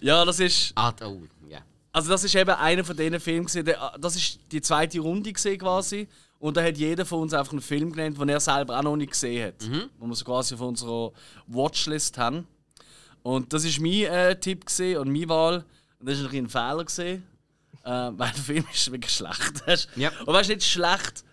ja, 0.00 0.24
das 0.24 0.40
ist. 0.40 0.72
Ah, 0.74 0.92
oh, 1.04 1.22
ja. 1.48 1.60
Also, 1.92 2.10
das 2.10 2.24
ist 2.24 2.34
eben 2.34 2.50
einer 2.50 2.84
von 2.84 2.96
diesen 2.96 3.20
Filmen. 3.20 3.46
der- 3.64 3.92
Das 3.98 4.16
ist 4.16 4.40
die 4.50 4.60
zweite 4.60 4.98
Runde 5.00 5.32
quasi. 5.32 6.08
Und 6.38 6.56
da 6.56 6.62
hat 6.62 6.76
jeder 6.76 7.06
von 7.06 7.20
uns 7.22 7.32
einfach 7.32 7.52
einen 7.52 7.62
Film 7.62 7.92
genannt, 7.92 8.20
den 8.20 8.28
er 8.28 8.40
selber 8.40 8.78
auch 8.78 8.82
noch 8.82 8.96
nicht 8.96 9.12
gesehen 9.12 9.46
hat. 9.48 9.54
Wo 9.98 10.06
wir 10.06 10.14
so 10.14 10.24
quasi 10.24 10.54
auf 10.54 10.60
unserer 10.60 11.12
Watchlist 11.46 12.18
haben. 12.18 12.46
Und 13.26 13.52
das 13.52 13.64
ist 13.64 13.80
mein 13.80 14.04
äh, 14.04 14.38
Tipp 14.38 14.66
und 15.00 15.10
meine 15.10 15.28
Wahl. 15.28 15.64
Und 15.98 16.08
das 16.08 16.22
war 16.22 16.32
ein, 16.32 16.48
Fehler. 16.48 16.84
Gewesen, 16.84 17.24
äh, 17.82 17.90
weil 18.16 18.30
der 18.30 18.34
Film 18.34 18.64
ist 18.72 18.92
wirklich 18.92 19.12
schlecht. 19.12 19.88
Ja. 19.96 20.12
Und 20.24 20.32
weißt 20.32 20.48
du, 20.48 20.54
nicht 20.54 20.64
schlecht, 20.64 21.24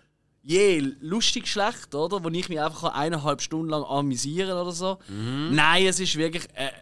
je 0.42 0.80
lustig 1.00 1.46
schlecht, 1.46 1.94
oder? 1.94 2.24
Wo 2.24 2.28
ich 2.30 2.48
mich 2.48 2.60
einfach 2.60 2.94
eineinhalb 2.94 3.40
Stunden 3.40 3.68
lang 3.68 3.84
amüsieren 3.84 4.58
oder 4.58 4.72
so. 4.72 4.98
Nein, 5.08 5.86
es 5.86 6.00
ist 6.00 6.16
wirklich. 6.16 6.48
Äh, 6.54 6.72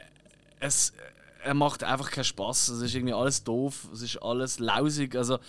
es, 0.60 0.90
äh, 0.90 1.48
er 1.48 1.54
macht 1.54 1.84
einfach 1.84 2.10
keinen 2.10 2.24
Spaß. 2.24 2.68
Es 2.68 2.80
ist 2.80 2.94
irgendwie 2.94 3.12
alles 3.12 3.44
doof, 3.44 3.88
es 3.92 4.00
ist 4.00 4.16
alles 4.16 4.60
lausig. 4.60 5.14
Also, 5.14 5.40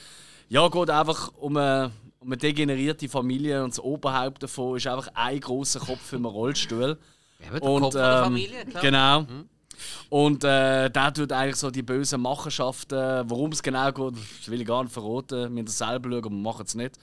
ja, 0.49 0.67
geht 0.67 0.89
einfach 0.89 1.31
um 1.37 1.55
eine, 1.55 1.91
um 2.19 2.27
eine 2.27 2.35
degenerierte 2.35 3.07
Familie 3.07 3.63
und 3.63 3.69
das 3.69 3.79
Oberhaupt 3.79 4.43
davon 4.43 4.75
ist 4.75 4.87
einfach 4.87 5.07
ein 5.13 5.39
großer 5.39 5.79
Kopf 5.79 6.11
im 6.11 6.25
Rollstuhl. 6.25 6.99
Eben, 7.39 7.51
der 7.51 7.59
Kopf 7.61 7.93
der 7.93 8.23
Familie, 8.23 8.65
klar. 8.65 8.81
Genau. 8.81 9.25
Und 10.09 10.43
äh, 10.43 10.89
der 10.89 11.13
tut 11.13 11.31
eigentlich 11.31 11.55
so 11.55 11.71
die 11.71 11.83
bösen 11.83 12.21
Machenschaften, 12.21 13.29
worum 13.29 13.51
es 13.51 13.63
genau 13.63 13.91
geht, 13.91 14.15
das 14.39 14.49
will 14.49 14.61
ich 14.61 14.67
gar 14.67 14.83
nicht 14.83 14.93
verraten. 14.93 15.43
Wir 15.43 15.49
müssen 15.49 15.65
das 15.65 15.77
selber 15.77 16.09
schauen, 16.09 16.19
aber 16.19 16.29
wir 16.31 16.37
machen 16.41 16.65
es 16.65 16.75
nicht. 16.75 16.95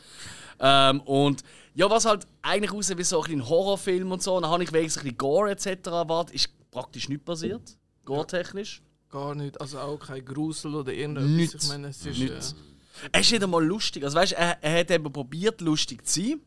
Ähm, 0.61 1.00
und 1.02 1.42
ja, 1.74 1.88
was 1.88 2.04
halt 2.04 2.26
eigentlich 2.42 2.72
aussieht 2.72 2.98
wie 2.98 3.04
so 3.04 3.22
ein, 3.22 3.48
Horrorfilm 3.48 4.12
und 4.12 4.22
so, 4.22 4.38
dann 4.40 4.50
habe 4.50 4.62
ich 4.62 4.72
wenigstens 4.72 5.02
ein 5.02 5.04
bisschen 5.04 5.18
Gore 5.18 5.50
etc. 5.50 5.87
erwartet, 5.87 6.35
ist 6.35 6.48
praktisch 6.70 7.09
nicht 7.09 7.24
passiert, 7.24 7.62
gore-technisch. 8.04 8.83
Gar 9.11 9.35
nicht. 9.35 9.61
Also 9.61 9.78
auch 9.78 9.98
kein 9.98 10.24
Grusel 10.24 10.74
oder 10.74 10.92
irgendetwas. 10.92 11.30
Nichts. 11.30 11.64
Ich 11.64 11.68
meine, 11.70 11.88
es 11.88 12.06
ist. 12.06 12.18
Nichts. 12.18 12.52
Äh, 12.52 13.09
Er 13.12 13.20
ist 13.20 13.33
nicht 13.33 13.42
einmal 13.42 13.64
lustig. 13.64 14.04
Also 14.04 14.16
weißt, 14.18 14.33
er, 14.35 14.62
er 14.62 14.80
hat 14.80 14.90
eben 14.90 15.12
probiert, 15.12 15.61
lustig 15.61 16.06
zu 16.06 16.20
sein. 16.20 16.40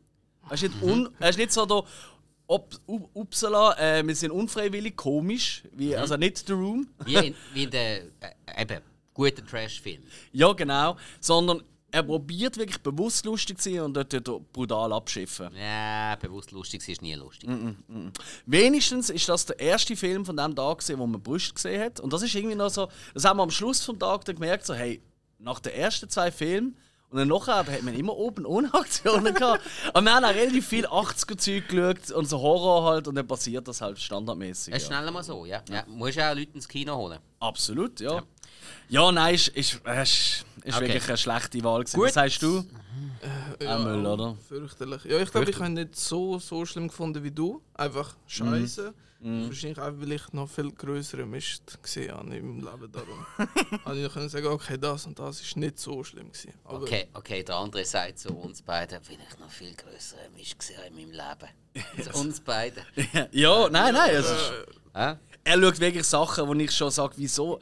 Er 0.47 0.53
ist 0.53 0.63
nicht, 0.63 0.81
un, 0.81 1.09
er 1.19 1.29
ist 1.29 1.37
nicht 1.37 1.51
so 1.51 1.65
da, 1.65 1.83
ob, 2.47 2.73
up, 2.87 3.09
upsala, 3.13 3.77
äh, 3.77 4.05
wir 4.05 4.15
sind 4.15 4.31
unfreiwillig 4.31 4.95
komisch, 4.95 5.63
wie, 5.73 5.95
also 5.95 6.17
nicht 6.17 6.45
The 6.45 6.53
Room. 6.53 6.87
Wie 7.05 7.15
in, 7.15 7.35
wie 7.53 7.63
in 7.63 7.71
der 7.71 8.03
äh, 8.19 8.61
eben, 8.61 8.81
guten 9.13 9.45
Trash-Film. 9.45 10.03
Ja, 10.31 10.53
genau. 10.53 10.97
Sondern 11.19 11.63
er 11.93 12.01
probiert 12.01 12.57
wirklich 12.57 12.79
bewusst 12.81 13.23
lustig 13.25 13.61
zu 13.61 13.69
sein 13.69 13.81
und 13.81 13.93
dort 13.93 14.13
er 14.13 14.21
brutal 14.21 14.91
abschiffen. 14.93 15.49
Ja, 15.55 16.15
bewusst 16.15 16.51
lustig 16.51 16.87
ist 16.89 17.03
nie 17.03 17.13
lustig. 17.13 17.47
Wenigstens 18.47 19.11
ist 19.11 19.29
das 19.29 19.45
der 19.45 19.59
erste 19.59 19.95
Film 19.95 20.25
von 20.25 20.35
dem 20.35 20.55
Tag, 20.55 20.79
gewesen, 20.79 20.97
wo 20.97 21.05
man 21.05 21.21
Brust 21.21 21.53
gesehen 21.53 21.79
hat. 21.79 21.99
Und 21.99 22.11
das 22.11 22.23
ist 22.23 22.33
irgendwie 22.33 22.55
noch 22.55 22.71
so, 22.71 22.89
das 23.13 23.25
haben 23.25 23.37
wir 23.37 23.43
am 23.43 23.51
Schluss 23.51 23.85
vom 23.85 23.99
Tag 23.99 24.25
dann 24.25 24.35
gemerkt, 24.35 24.65
so, 24.65 24.73
hey, 24.73 25.03
nach 25.37 25.59
den 25.59 25.73
ersten 25.73 26.09
zwei 26.09 26.31
Filmen 26.31 26.75
und 27.13 27.19
dann 27.19 27.27
nachher 27.27 27.63
da 27.63 27.71
hat 27.71 27.83
man 27.83 27.93
immer 27.93 28.15
oben 28.17 28.45
ohne 28.45 28.73
Aktionen 28.73 29.33
gehabt. 29.35 29.61
Aber 29.93 30.01
wir 30.01 30.13
haben 30.15 30.25
auch 30.25 30.33
relativ 30.33 30.67
viel 30.67 30.85
80er-Zeug 30.87 31.67
geschaut 31.69 32.11
und 32.11 32.25
so 32.25 32.39
Horror 32.41 32.89
halt 32.91 33.07
und 33.07 33.15
dann 33.15 33.27
passiert 33.27 33.67
das 33.67 33.81
halt 33.81 33.99
standardmäßig. 33.99 34.73
Es 34.73 34.81
ist 34.83 34.89
Ja. 34.89 34.97
schneller 34.97 35.11
mal 35.11 35.23
so, 35.23 35.45
ja. 35.45 35.61
ja. 35.69 35.83
Musst 35.87 36.19
auch 36.19 36.33
Leute 36.35 36.51
ins 36.53 36.67
Kino 36.67 36.95
holen. 36.97 37.19
Absolut, 37.39 37.99
ja. 37.99 38.23
Ja, 38.89 39.11
nein, 39.11 39.35
ist, 39.35 39.49
ist, 39.49 39.73
ist, 39.75 40.45
ist 40.63 40.75
Okay. 40.75 40.79
wirklich 40.87 41.07
eine 41.07 41.17
schlechte 41.17 41.63
Wahl. 41.63 41.81
Gewesen. 41.83 41.97
Gut. 41.97 42.07
Was 42.07 42.13
sagst 42.15 42.41
du? 42.41 42.65
ja, 43.61 43.77
Auch 43.77 43.83
Müll, 43.83 44.05
oder? 44.05 44.35
Fürchterlich. 44.47 45.03
Ja, 45.05 45.19
ich 45.19 45.31
glaube, 45.31 45.49
ich 45.49 45.55
habe 45.55 45.67
ihn 45.67 45.73
nicht 45.73 45.95
so, 45.95 46.39
so 46.39 46.65
schlimm 46.65 46.87
gefunden 46.87 47.23
wie 47.23 47.31
du. 47.31 47.61
Einfach 47.75 48.15
scheiße. 48.27 48.89
Mhm. 48.89 48.93
Wahrscheinlich 49.23 49.79
auch, 49.79 49.91
weil 49.95 50.11
ich 50.11 50.33
noch 50.33 50.49
viel 50.49 50.71
größere 50.71 51.25
Mist 51.25 51.81
gesehen 51.81 52.11
habe 52.13 52.35
in 52.35 52.57
meinem 52.57 52.71
Leben. 52.71 52.91
Darum 52.91 53.25
habe 53.85 53.97
ich 53.97 54.03
noch 54.03 54.13
können 54.13 54.29
sagen, 54.29 54.47
okay, 54.47 54.77
das 54.77 55.05
und 55.05 55.17
das 55.17 55.41
ist 55.41 55.55
nicht 55.55 55.79
so 55.79 56.03
schlimm 56.03 56.31
gewesen. 56.31 56.53
Aber 56.65 56.81
Okay, 56.81 57.07
okay, 57.13 57.43
der 57.43 57.55
andere 57.55 57.85
sagt 57.85 58.19
zu 58.19 58.29
uns 58.33 58.61
beiden, 58.61 59.01
bin 59.01 59.17
ich 59.19 59.39
noch 59.39 59.49
viel 59.49 59.73
größere 59.73 60.29
Misch 60.35 60.57
gesehen 60.57 60.81
in 60.89 60.95
meinem 60.95 61.11
Leben. 61.11 62.03
Zu 62.03 62.19
uns 62.19 62.39
beiden. 62.41 62.83
Ja, 63.31 63.69
nein, 63.69 63.93
nein. 63.93 64.15
Es 64.15 64.25
ist, 64.25 64.51
Hä? 64.93 65.15
er 65.43 65.61
schaut 65.61 65.79
wirklich 65.79 66.05
Sachen, 66.05 66.47
wo 66.47 66.53
ich 66.53 66.71
schon 66.71 66.91
sage, 66.91 67.13
wieso. 67.17 67.59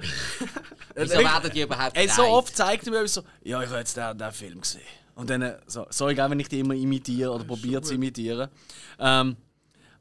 Wieso 0.95 1.19
werden 1.19 1.51
die 1.53 1.61
überhaupt 1.61 1.95
Ey, 1.95 2.07
so 2.07 2.23
oft 2.23 2.55
zeigt 2.55 2.87
er 2.87 2.91
mir 2.93 3.07
so, 3.07 3.21
ja, 3.43 3.61
ich 3.61 3.69
habe 3.69 3.79
jetzt 3.79 3.95
den, 3.95 4.17
den 4.17 4.31
Film 4.31 4.61
gesehen. 4.61 4.81
Und 5.15 5.29
dann, 5.29 5.41
äh, 5.41 5.57
so, 5.67 5.85
sorry, 5.89 6.19
auch 6.19 6.29
wenn 6.29 6.39
ich 6.39 6.47
die 6.47 6.59
immer 6.59 6.73
imitiere 6.73 7.31
oder 7.31 7.43
probiere 7.43 7.81
zu 7.81 7.93
imitieren. 7.93 8.49
Ähm, 8.99 9.35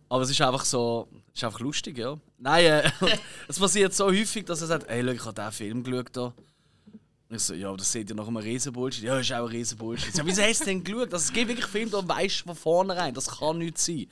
aber 0.09 0.23
es 0.23 0.31
ist 0.31 0.41
einfach 0.41 0.65
so, 0.65 1.09
ist 1.41 1.45
einfach 1.45 1.61
lustig, 1.61 1.99
ja. 1.99 2.19
Nein, 2.39 2.65
äh, 2.65 2.91
es 3.49 3.59
passiert 3.59 3.95
so 3.95 4.07
häufig, 4.07 4.45
dass 4.45 4.61
er 4.61 4.67
sagt, 4.69 4.89
ey, 4.89 5.03
schau, 5.05 5.11
ich 5.13 5.25
habe 5.25 5.35
diesen 5.35 5.53
Film 5.53 5.83
geschaut. 5.83 6.17
Da. 6.17 6.35
Ich 7.31 7.43
so, 7.43 7.55
ja, 7.55 7.75
das 7.77 7.91
seht 7.93 8.11
ihr 8.11 8.17
nach 8.17 8.27
einem 8.27 8.37
Riesenbullshit. 8.39 9.05
Ja, 9.05 9.19
ist 9.19 9.33
auch 9.33 9.45
ein 9.45 9.45
Riesenbullshit. 9.45 10.17
Ja, 10.17 10.27
wieso 10.27 10.43
hast 10.43 10.61
du 10.61 10.65
denn 10.67 10.83
geschaut? 10.85 11.13
Also, 11.13 11.17
es 11.17 11.33
gibt 11.33 11.49
wirklich 11.49 11.67
Filme, 11.67 11.91
da 11.91 12.07
weißt 12.07 12.41
du 12.41 12.45
von 12.47 12.57
vornherein, 12.57 13.15
das 13.15 13.39
kann 13.39 13.59
nicht 13.59 13.79
sein. 13.79 14.07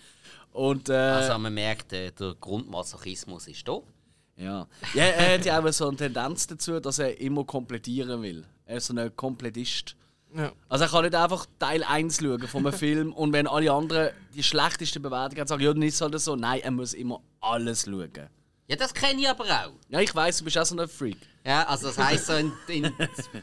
Und, 0.52 0.88
äh, 0.88 0.94
Also 0.94 1.36
man 1.38 1.52
merkt, 1.52 1.92
äh, 1.92 2.10
der 2.12 2.34
Grundmasochismus 2.40 3.48
ist 3.48 3.66
da. 3.66 3.80
ja. 4.36 4.66
ja, 4.94 5.02
er 5.04 5.34
hat 5.34 5.44
ja 5.44 5.60
auch 5.60 5.68
so 5.72 5.88
eine 5.88 5.96
Tendenz 5.96 6.46
dazu, 6.46 6.78
dass 6.80 6.98
er 7.00 7.20
immer 7.20 7.44
komplettieren 7.44 8.22
will. 8.22 8.44
Er 8.64 8.76
ist 8.76 8.86
so 8.86 8.94
ein 8.94 9.14
Komplettist. 9.16 9.96
Ja. 10.36 10.52
Also 10.68 10.84
er 10.84 10.90
kann 10.90 11.04
nicht 11.04 11.14
einfach 11.14 11.46
Teil 11.58 11.82
1 11.82 12.18
schauen 12.20 12.46
von 12.48 12.66
einem 12.66 12.78
Film 12.78 13.12
und 13.12 13.32
wenn 13.32 13.46
alle 13.46 13.72
anderen 13.72 14.10
die 14.34 14.42
schlechteste 14.42 15.00
Bewertung 15.00 15.38
haben, 15.38 15.48
sagen, 15.48 15.62
ja, 15.62 15.72
dann 15.72 15.82
ist 15.82 15.94
es 15.94 16.00
halt 16.00 16.20
so. 16.20 16.36
Nein, 16.36 16.60
er 16.62 16.70
muss 16.70 16.94
immer 16.94 17.20
alles 17.40 17.84
schauen. 17.84 18.28
Ja, 18.66 18.76
das 18.76 18.92
kenne 18.92 19.20
ich 19.20 19.28
aber 19.28 19.44
auch. 19.44 19.72
Ja, 19.88 20.00
ich 20.00 20.14
weiß, 20.14 20.38
du 20.38 20.44
bist 20.44 20.58
auch 20.58 20.64
so 20.66 20.76
ein 20.78 20.86
Freak. 20.88 21.16
Ja, 21.44 21.66
also 21.66 21.88
das 21.88 21.96
heisst, 21.98 22.26
so 22.26 22.34
in, 22.34 22.52
in 22.68 22.92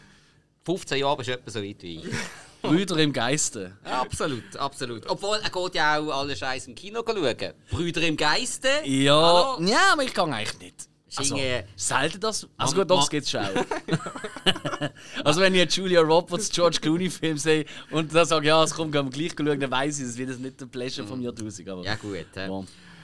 15 0.65 0.99
Jahren 0.99 1.17
bist 1.17 1.29
du 1.29 1.33
etwa 1.33 1.51
so 1.51 1.63
weit 1.63 1.81
wie 1.81 1.97
ich. 1.99 2.05
Brüder 2.61 2.97
im 2.97 3.13
Geiste. 3.13 3.77
Ja, 3.85 4.01
absolut, 4.01 4.55
absolut. 4.57 5.07
Obwohl, 5.07 5.37
er 5.37 5.49
geht 5.49 5.75
ja 5.75 5.99
auch 5.99 6.09
alle 6.19 6.35
Scheiß 6.35 6.67
im 6.67 6.75
Kino 6.75 7.03
schauen. 7.05 7.53
Brüder 7.69 8.01
im 8.01 8.17
Geiste. 8.17 8.69
Ja, 8.83 9.15
Hallo? 9.15 9.67
ja, 9.67 9.93
aber 9.93 10.03
ich 10.03 10.13
kann 10.13 10.33
eigentlich 10.33 10.59
nicht. 10.59 10.89
Also, 11.17 11.35
Schinge- 11.35 11.63
selten 11.75 12.19
das. 12.19 12.47
Also 12.57 12.75
gut, 12.75 12.89
doch, 12.89 13.11
ma- 13.11 13.17
es 13.17 13.29
schon. 13.29 13.41
auch. 13.41 13.47
also 15.23 15.41
wenn 15.41 15.53
ich 15.55 15.61
einen 15.61 15.69
Julia 15.71 16.01
Roberts, 16.01 16.49
George 16.49 16.77
Clooney 16.81 17.09
Film 17.09 17.37
sehe 17.37 17.65
und 17.91 18.13
dann 18.13 18.25
sage, 18.25 18.47
ja, 18.47 18.63
es 18.63 18.73
kommt, 18.73 18.91
gehen 18.91 19.05
wir 19.05 19.11
gleich 19.11 19.33
schauen, 19.37 19.59
dann 19.59 19.71
weiß 19.71 19.99
ich, 19.99 20.05
es 20.05 20.17
wird 20.17 20.29
jetzt 20.29 20.39
nicht 20.41 20.59
der 20.59 20.65
Pleasure 20.67 21.07
vom 21.07 21.21
Jahrtausend. 21.21 21.67
Aber 21.69 21.83
Ja, 21.83 21.95
gut. 21.95 22.25
Äh. 22.35 22.49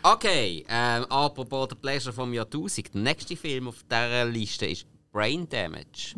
Okay, 0.03 0.65
ähm, 0.67 1.05
apropos 1.05 1.67
der 1.69 1.75
Pleasure 1.75 2.13
vom 2.13 2.33
Jahrtausend. 2.33 2.93
Der 2.93 3.01
nächste 3.01 3.35
Film 3.35 3.67
auf 3.67 3.83
dieser 3.83 4.25
Liste 4.25 4.65
ist 4.65 4.85
Brain 5.11 5.47
Damage. 5.47 6.15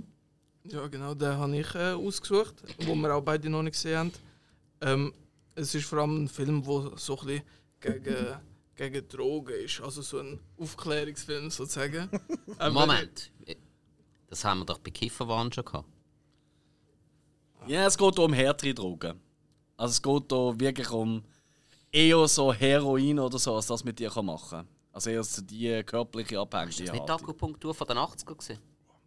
Ja, 0.66 0.88
genau, 0.88 1.14
den 1.14 1.34
habe 1.38 1.58
ich 1.58 1.76
äh, 1.76 1.92
ausgesucht, 1.92 2.56
wo 2.86 2.96
wir 2.96 3.14
auch 3.14 3.22
beide 3.22 3.50
noch 3.50 3.62
nicht 3.64 3.74
gesehen 3.74 3.98
haben. 3.98 4.12
Ähm, 4.82 5.14
es 5.56 5.76
ist 5.76 5.86
vor 5.86 6.00
allem 6.00 6.24
ein 6.24 6.28
Film, 6.30 6.64
der 6.64 6.92
so 6.96 7.20
ein 7.20 7.26
bisschen 7.26 7.44
gegen, 7.82 8.26
gegen 8.76 9.08
Drogen 9.08 9.56
ist, 9.56 9.82
also 9.82 10.02
so 10.02 10.20
ein 10.20 10.40
Aufklärungsfilm 10.58 11.50
sozusagen. 11.52 12.10
Moment. 12.72 13.32
Das 14.28 14.44
haben 14.44 14.60
wir 14.60 14.66
doch 14.66 14.80
bei 14.80 14.92
Kifferwahn 14.92 15.52
schon 15.52 15.66
gehabt. 15.66 15.90
Ja, 17.68 17.86
es 17.86 17.98
geht 17.98 18.16
hier 18.16 18.26
um 18.26 18.34
härtere 18.34 18.74
Drogen. 18.74 19.20
Also 19.78 19.92
es 19.92 20.02
geht 20.02 20.32
hier 20.32 20.60
wirklich 20.60 20.90
um 20.90 21.24
eher 21.92 22.28
so 22.28 22.52
Heroin 22.52 23.20
oder 23.20 23.40
so, 23.40 23.56
als 23.56 23.68
das 23.68 23.84
mit 23.84 24.00
dir 24.00 24.10
kann 24.10 24.26
machen 24.26 24.50
kann. 24.50 24.68
Also 24.92 25.10
eher 25.10 25.24
so 25.24 25.42
die 25.42 25.84
körperliche 25.84 26.36
Ist 26.36 26.42
Abhängigkeit. 26.42 26.88
das 26.88 26.94
nicht 26.94 27.08
die 27.08 27.12
Akupunktur 27.12 27.74
von 27.74 27.88
den 27.88 27.98
80er 27.98 28.36
gewesen? 28.36 28.60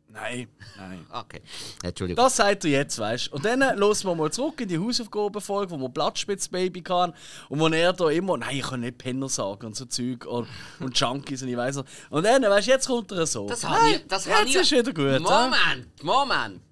Nein, 0.08 0.48
nein. 0.78 1.06
Okay. 1.12 1.42
Entschuldigung. 1.82 2.24
Das 2.24 2.36
sagt 2.36 2.64
er 2.64 2.70
jetzt, 2.70 2.98
weißt 2.98 3.28
du. 3.28 3.36
Und 3.36 3.44
dann 3.44 3.76
los 3.78 4.04
wir 4.04 4.14
mal 4.14 4.30
zurück 4.30 4.60
in 4.60 4.68
die 4.68 4.78
Hausaufgabenfolge, 4.78 5.72
wo 5.72 5.78
wir 5.78 5.88
Blattspitzbaby 5.88 6.82
kann 6.82 7.12
und 7.48 7.58
wo 7.60 7.68
er 7.68 7.92
da 7.92 8.08
immer, 8.10 8.38
nein, 8.38 8.56
ich 8.56 8.62
kann 8.66 8.80
nicht 8.80 8.98
Penner 8.98 9.28
sagen 9.28 9.66
und 9.66 9.76
so 9.76 9.84
Zeug 9.84 10.24
und, 10.26 10.48
und 10.80 10.98
Junkies 10.98 11.42
und 11.42 11.48
ich 11.48 11.56
weiß 11.56 11.76
nicht. 11.76 11.88
Und 12.10 12.24
dann, 12.24 12.42
weißt 12.42 12.66
du, 12.66 12.70
jetzt 12.70 12.86
kommt 12.86 13.12
er 13.12 13.26
so. 13.26 13.48
Das 13.48 13.62
Nein, 13.62 13.72
habe 13.72 13.90
ich. 13.90 14.06
Das 14.06 14.24
jetzt 14.24 14.48
ich. 14.48 14.56
ist 14.56 14.72
wieder 14.72 14.92
gut. 14.92 15.20
Moment, 15.20 16.02
Moment. 16.02 16.62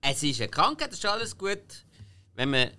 Es 0.00 0.22
ist 0.22 0.40
eine 0.40 0.48
Krankheit, 0.48 0.90
das 0.92 0.98
ist 0.98 1.06
alles 1.06 1.36
gut. 1.36 1.84
Wenn 2.34 2.50
man 2.50 2.70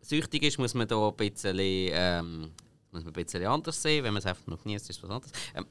süchtig 0.00 0.42
ist, 0.42 0.58
muss 0.58 0.74
man 0.74 0.88
da 0.88 1.08
ein 1.08 1.16
bisschen, 1.16 1.56
ähm, 1.58 2.50
muss 2.90 3.04
man 3.04 3.12
ein 3.14 3.24
bisschen 3.24 3.46
anders 3.46 3.80
sehen. 3.80 4.04
Wenn 4.04 4.12
man 4.12 4.20
es 4.20 4.26
einfach 4.26 4.46
noch 4.46 4.60
genießt, 4.62 4.90
ist 4.90 4.96
es 4.96 5.02
was 5.02 5.10
anderes. 5.10 5.32
Ähm, 5.54 5.66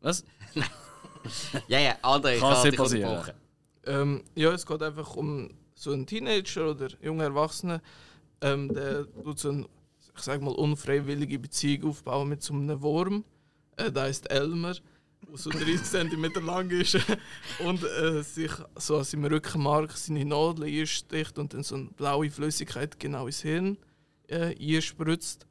Was? 0.00 0.24
ja, 1.68 1.78
ja, 1.80 1.96
andere 2.02 2.38
Kann's 2.38 2.58
kann 2.58 2.68
nicht 2.68 2.76
passieren. 2.76 3.32
Ähm, 3.86 4.22
ja, 4.34 4.52
es 4.52 4.66
geht 4.66 4.82
einfach 4.82 5.16
um 5.16 5.50
so 5.74 5.92
einen 5.92 6.06
Teenager 6.06 6.70
oder 6.70 6.88
junge 7.00 7.24
Erwachsene, 7.24 7.80
ähm, 8.40 8.72
der 8.74 9.06
tut 9.22 9.38
so 9.38 9.50
eine, 9.50 9.66
ich 10.16 10.22
sag 10.22 10.42
mal, 10.42 10.54
unfreiwillige 10.54 11.38
Beziehung 11.38 11.90
aufbauen 11.90 12.28
mit 12.28 12.42
so 12.42 12.54
einem 12.54 12.80
Wurm. 12.82 13.24
Äh, 13.76 13.90
der 13.90 14.04
heißt 14.04 14.30
Elmer, 14.30 14.74
der 14.74 15.36
so 15.36 15.50
30 15.50 15.82
cm 15.82 16.32
lang 16.44 16.70
ist 16.70 16.98
und 17.60 17.82
äh, 17.82 18.22
sich 18.22 18.50
so 18.76 18.98
an 18.98 19.04
seinem 19.04 19.26
Rückenmark 19.26 19.92
seine 19.92 20.24
Nadel 20.24 20.64
einsticht 20.64 21.38
und 21.38 21.54
dann 21.54 21.62
so 21.62 21.76
eine 21.76 21.86
blaue 21.86 22.30
Flüssigkeit 22.30 22.98
genau 22.98 23.26
ins 23.26 23.42
Hirn 23.42 23.78
äh, 24.28 24.54
einspritzt. 24.60 25.46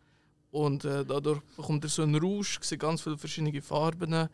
Und 0.58 0.86
äh, 0.86 1.06
dadurch 1.06 1.40
bekommt 1.56 1.84
er 1.84 1.90
so 1.90 2.02
einen 2.02 2.16
Rausch, 2.16 2.58
sieht 2.62 2.80
ganz 2.80 3.04
viele 3.04 3.16
verschiedene 3.16 3.62
Farben. 3.62 4.28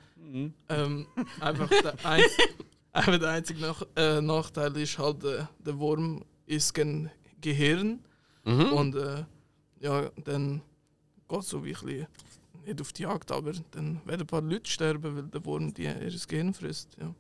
Ähm, 0.70 1.06
einfach 1.42 1.68
der, 1.70 2.06
ein, 2.06 2.24
einfach 2.94 3.20
der 3.20 3.30
einzige 3.30 3.60
Nach 3.60 3.84
äh, 3.98 4.22
Nachteil 4.22 4.78
ist 4.78 4.98
halt, 4.98 5.22
äh, 5.26 5.44
der 5.60 5.78
Wurm 5.78 6.24
ist 6.46 6.74
kein 6.74 7.12
Gehirn. 7.42 8.00
Und 8.46 8.96
äh, 8.96 9.26
ja, 9.82 10.10
dann 10.24 10.62
geht 11.28 11.40
es 11.40 11.50
so 11.50 11.66
wie 11.66 11.76
ein 11.76 11.86
bisschen, 11.86 12.08
nicht 12.66 12.80
auf 12.80 12.94
die 12.94 13.04
Jagd, 13.04 13.30
aber 13.30 13.52
dann 13.72 14.00
werden 14.06 14.22
ein 14.22 14.28
paar 14.28 14.42
Leute 14.42 14.72
sterben, 14.72 15.18
weil 15.18 15.24
der 15.24 15.44
Wurm 15.44 15.74
die, 15.74 15.84
ihr 15.84 16.20
Gehirn 16.26 16.54
frisst. 16.54 16.96
Ja. 17.02 17.14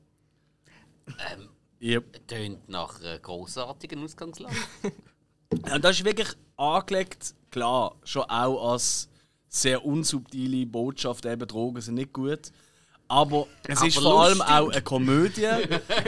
Yep. 1.81 2.27
Tönt 2.27 2.69
nach 2.69 3.01
einer 3.01 3.19
grossartigen 3.19 4.01
Ausgangslage. 4.01 4.55
Und 5.51 5.83
das 5.83 5.97
ist 5.97 6.05
wirklich 6.05 6.29
angelegt, 6.57 7.35
klar, 7.51 7.95
schon 8.03 8.23
auch 8.23 8.71
als 8.71 9.09
sehr 9.49 9.85
unsubtile 9.85 10.65
Botschaft, 10.65 11.25
eben 11.25 11.47
Drogen 11.47 11.81
sind 11.81 11.95
nicht 11.95 12.13
gut. 12.13 12.51
Aber 13.07 13.47
es 13.67 13.77
Aber 13.77 13.87
ist 13.87 13.99
vor 13.99 14.23
allem 14.23 14.41
auch 14.41 14.69
eine 14.69 14.81
Komödie. 14.81 15.45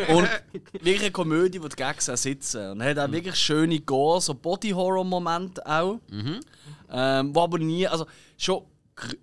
und 0.10 0.28
wirklich 0.74 1.02
eine 1.02 1.12
Komödie, 1.12 1.62
wo 1.62 1.68
die 1.68 1.76
Gags 1.76 2.10
auch 2.10 2.18
sitzen. 2.18 2.72
Und 2.72 2.84
hat 2.84 2.98
auch 2.98 3.12
wirklich 3.12 3.36
schöne 3.36 3.80
Gore, 3.82 4.22
so 4.22 4.34
Body-Horror-Momente 4.34 5.66
auch. 5.68 6.00
Ähm, 6.92 7.36
wo 7.36 7.42
aber 7.42 7.60
nie, 7.60 7.86
also 7.88 8.08
schon 8.38 8.64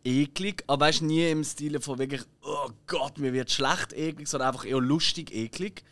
eklig, 0.04 0.62
aber 0.66 0.86
weißt 0.86 1.02
nie 1.02 1.28
im 1.30 1.42
Stil 1.44 1.80
von 1.80 1.98
wirklich, 1.98 2.22
oh 2.42 2.70
Gott, 2.86 3.18
mir 3.18 3.32
wird 3.32 3.50
schlecht 3.50 3.92
eklig, 3.94 4.28
sondern 4.28 4.48
einfach 4.48 4.66
eher 4.66 4.80
lustig 4.80 5.34
eklig. 5.34 5.82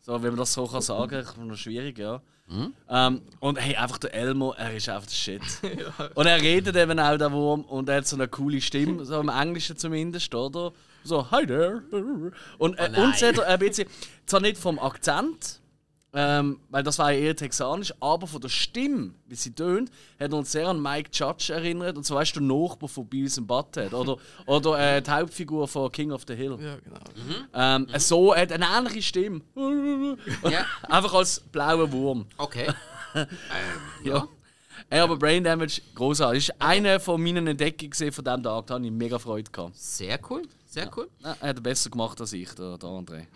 So, 0.00 0.22
wenn 0.22 0.30
man 0.30 0.38
das 0.38 0.52
so 0.52 0.66
kann 0.66 0.82
sagen, 0.82 1.20
ist 1.20 1.36
noch 1.36 1.56
schwierig, 1.56 1.98
ja. 1.98 2.22
Ähm, 2.88 3.22
und 3.38 3.56
hey, 3.56 3.76
einfach 3.76 3.98
der 3.98 4.12
Elmo, 4.12 4.52
er 4.56 4.74
ist 4.74 4.88
einfach 4.88 5.06
der 5.06 5.14
Shit. 5.14 5.42
Und 6.14 6.26
er 6.26 6.40
redet 6.40 6.74
eben 6.76 6.98
auch, 6.98 7.16
der 7.16 7.30
Wurm, 7.30 7.62
und 7.62 7.88
er 7.88 7.98
hat 7.98 8.06
so 8.08 8.16
eine 8.16 8.26
coole 8.26 8.60
Stimme, 8.60 9.04
so 9.04 9.20
im 9.20 9.28
Englischen 9.28 9.76
zumindest, 9.76 10.34
oder? 10.34 10.72
So, 11.04 11.30
hi 11.30 11.46
there. 11.46 11.82
Und, 12.58 12.78
äh, 12.78 12.90
Oh 12.96 13.12
sie 13.14 13.26
hat 13.26 13.40
ein 13.40 13.58
bisschen, 13.58 13.88
zwar 14.26 14.40
nicht 14.40 14.58
vom 14.58 14.78
Akzent, 14.78 15.59
ähm, 16.12 16.58
weil 16.70 16.82
das 16.82 16.98
war 16.98 17.12
ja 17.12 17.18
eher 17.20 17.36
texanisch, 17.36 17.94
aber 18.00 18.26
von 18.26 18.40
der 18.40 18.48
Stimme, 18.48 19.14
wie 19.28 19.34
sie 19.36 19.54
tönt, 19.54 19.90
hat 20.18 20.32
uns 20.32 20.50
sehr 20.50 20.66
an 20.68 20.82
Mike 20.82 21.10
Judge 21.12 21.52
erinnert. 21.52 21.96
Und 21.96 22.04
so 22.04 22.16
weißt 22.16 22.34
du, 22.36 22.40
der 22.40 22.48
Nachbar 22.48 22.88
von 22.88 23.06
Beavis 23.06 23.38
and 23.38 23.46
Butthead. 23.46 23.92
Oder, 23.94 24.16
oder 24.46 24.96
äh, 24.96 25.00
die 25.02 25.10
Hauptfigur 25.10 25.68
von 25.68 25.90
King 25.92 26.10
of 26.10 26.22
the 26.26 26.34
Hill. 26.34 26.58
ja, 26.60 26.76
genau. 26.76 27.00
Ähm, 27.54 27.86
So 27.98 28.34
hat 28.34 28.50
eine 28.50 28.66
ähnliche 28.66 29.02
Stimme. 29.02 29.40
Ja. 30.50 30.64
Einfach 30.88 31.14
als 31.14 31.40
blauer 31.40 31.90
Wurm. 31.92 32.26
Okay. 32.38 32.68
Ja. 34.04 34.26
Ey, 34.88 35.00
aber 35.00 35.16
Brain 35.16 35.44
Damage, 35.44 35.82
großartig. 35.94 36.46
Das 36.46 36.56
ist 36.56 36.62
eine 36.62 37.00
von 37.00 37.22
meinen 37.22 37.46
Entdeckungen 37.46 37.92
von 38.12 38.24
diesem 38.24 38.42
Tag. 38.42 38.66
Da 38.66 38.74
hatte 38.74 38.84
ich 38.84 38.90
mega 38.90 39.18
Freude. 39.18 39.50
Gehabt. 39.50 39.76
Sehr 39.76 40.18
cool, 40.30 40.42
sehr 40.70 40.90
cool. 40.96 41.10
Ja, 41.18 41.36
er 41.40 41.48
hat 41.48 41.56
er 41.56 41.62
besser 41.62 41.90
gemacht 41.90 42.20
als 42.20 42.32
ich, 42.32 42.52
der, 42.54 42.78
der 42.78 42.88
André. 42.88 43.26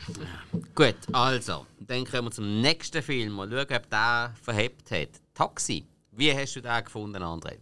Gut, 0.75 0.97
also, 1.13 1.67
dann 1.81 2.05
kommen 2.05 2.29
wir 2.29 2.31
zum 2.31 2.61
nächsten 2.61 3.03
Film. 3.03 3.33
Mal 3.33 3.51
schauen, 3.51 3.77
ob 3.77 3.91
der 3.91 4.35
verhebt 4.43 4.91
hat. 4.91 5.09
Taxi. 5.35 5.85
Wie 6.13 6.33
hast 6.33 6.55
du 6.55 6.61
den 6.61 6.85
gefunden, 6.85 7.23
André? 7.23 7.57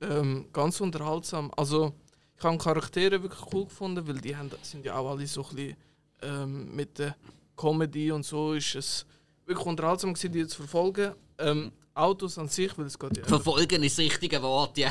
Ähm, 0.00 0.46
ganz 0.52 0.80
unterhaltsam. 0.80 1.50
Also, 1.56 1.92
ich 2.38 2.44
habe 2.44 2.56
die 2.56 2.62
Charaktere 2.62 3.22
wirklich 3.22 3.52
cool 3.52 3.64
gefunden, 3.64 4.06
weil 4.06 4.20
die 4.20 4.36
haben, 4.36 4.50
sind 4.62 4.84
ja 4.84 4.96
auch 4.96 5.10
alle 5.10 5.26
so 5.26 5.44
ein 5.44 5.56
bisschen 5.56 5.76
ähm, 6.22 6.74
mit 6.74 6.98
der 6.98 7.16
Comedy 7.56 8.12
und 8.12 8.24
so 8.24 8.52
ist 8.52 8.74
es 8.74 9.06
wirklich 9.46 9.66
unterhaltsam 9.66 10.14
gewesen, 10.14 10.32
die 10.32 10.46
zu 10.46 10.58
verfolgen. 10.58 11.12
Ähm, 11.38 11.72
Autos 11.94 12.36
an 12.38 12.48
sich, 12.48 12.76
weil 12.76 12.86
es 12.86 12.98
geht 12.98 13.16
ja 13.16 13.24
Verfolgen 13.24 13.82
ist 13.82 13.98
das 13.98 14.04
richtige 14.04 14.42
Wort, 14.42 14.76
ja. 14.76 14.90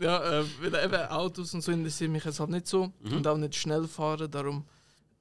Ja, 0.00 0.40
äh, 0.40 0.44
weil 0.60 0.84
eben 0.84 0.94
Autos 1.10 1.52
und 1.54 1.60
so 1.62 1.72
interessieren 1.72 2.12
mich 2.12 2.24
jetzt 2.24 2.40
halt 2.40 2.50
nicht 2.50 2.66
so 2.66 2.92
und 3.02 3.26
auch 3.26 3.36
nicht 3.36 3.54
schnell 3.54 3.86
fahren, 3.86 4.30
darum 4.30 4.64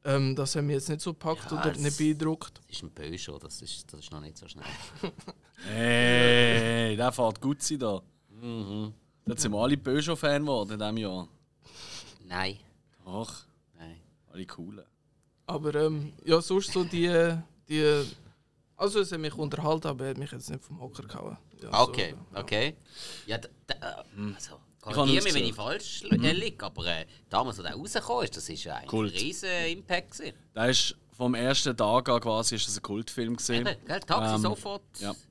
ähm, 0.05 0.35
das 0.35 0.55
hat 0.55 0.63
mich 0.63 0.75
jetzt 0.75 0.87
nicht 0.89 1.01
so 1.01 1.11
gepackt 1.13 1.51
Ja, 1.51 1.59
oder 1.59 1.73
nicht 1.77 1.97
beeindruckt. 1.97 2.61
Das 2.67 2.77
ist 2.77 2.83
ein 2.83 2.91
Peugeot, 2.91 3.39
das 3.39 3.61
ist, 3.61 3.91
das 3.91 3.99
ist 3.99 4.11
noch 4.11 4.21
nicht 4.21 4.37
so 4.37 4.47
schnell. 4.47 4.65
Hey, 5.67 6.95
der 6.95 7.11
fährt 7.11 7.41
gut 7.41 7.61
sein 7.61 7.79
da. 7.79 8.01
Mhm. 8.29 8.93
Jetzt 9.25 9.41
sind 9.41 9.51
wir 9.51 9.59
alle 9.59 9.75
Peugeot-Fan 9.77 10.41
geworden 10.43 10.71
in 10.71 10.79
diesem 10.79 10.97
Jahr. 10.97 11.27
Nein, 12.25 12.57
Ach, 13.05 13.43
nein. 13.77 13.97
alle 14.31 14.45
coolen. 14.45 14.85
Aber 15.47 15.75
ähm, 15.75 16.13
ja, 16.23 16.39
sonst 16.39 16.71
so 16.71 16.85
die, 16.85 17.35
die 17.67 18.03
also 18.77 19.01
es 19.01 19.11
hat 19.11 19.19
mich 19.19 19.33
unterhalten, 19.33 19.87
aber 19.87 20.05
er 20.05 20.09
hat 20.11 20.17
mich 20.17 20.31
jetzt 20.31 20.49
nicht 20.49 20.63
vom 20.63 20.79
Hocker 20.79 21.03
gehauen. 21.03 21.37
Ja, 21.61 21.81
Okay, 21.83 22.11
so, 22.11 22.35
ja. 22.35 22.41
okay. 22.41 22.75
Ja, 23.27 23.37
da, 23.37 23.49
da, 23.67 23.75
äh, 23.75 24.33
also, 24.33 24.61
korrigiere 24.93 25.23
mich, 25.23 25.33
wenn 25.33 25.43
ich 25.43 25.53
falsch 25.53 26.03
äh, 26.09 26.15
liege, 26.33 26.65
aber 26.65 26.85
äh, 26.85 27.05
damals, 27.29 27.59
als 27.59 27.67
der 27.67 27.75
rausgekommen 27.75 28.23
ist, 28.23 28.37
das 28.37 28.49
ist 28.49 28.63
ja 28.63 28.75
ein 28.75 28.89
riesen 28.89 29.49
Impact. 29.67 30.11
Gewesen. 30.11 30.33
Der 30.55 30.69
ist 30.69 30.95
vom 31.15 31.35
ersten 31.35 31.75
Tag 31.75 32.07
an 32.09 32.21
quasi 32.21 32.55
ist 32.55 32.67
das 32.67 32.77
ein 32.77 32.81
Kultfilm. 32.81 33.37
Eben, 33.49 33.75
gell, 33.85 33.99
Taxi 33.99 34.35
Ähm, 34.35 34.41
sofort. 34.41 34.81
ja. 34.99 35.13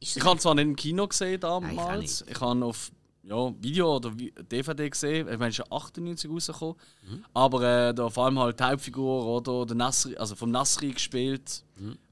Ich 0.00 0.14
das 0.14 0.24
habe 0.24 0.38
zwar 0.38 0.54
nicht 0.54 0.64
im 0.64 0.76
Kino 0.76 1.08
gesehen 1.08 1.40
Nein, 1.42 1.70
ich 1.70 1.76
damals, 1.76 2.20
nicht. 2.20 2.30
ich 2.30 2.40
habe 2.40 2.64
auf 2.64 2.92
ja, 3.24 3.52
Video 3.60 3.96
oder 3.96 4.12
DVD 4.12 4.88
gesehen. 4.88 5.28
Ich 5.28 5.38
meine, 5.38 5.50
es 5.50 5.58
ist 5.58 5.66
ja 5.68 5.76
98 5.76 6.30
rausgekommen. 6.30 6.76
Mhm. 7.02 7.24
Aber 7.34 7.62
äh, 7.88 7.94
da 7.94 8.08
vor 8.08 8.26
allem 8.26 8.38
halt 8.38 8.60
die 8.60 8.64
Hauptfigur 8.64 9.26
oder 9.26 9.66
der 9.66 9.76
Nasri, 9.76 10.16
also 10.16 10.34
vom 10.36 10.50
Nasri 10.50 10.92
gespielt. 10.92 11.64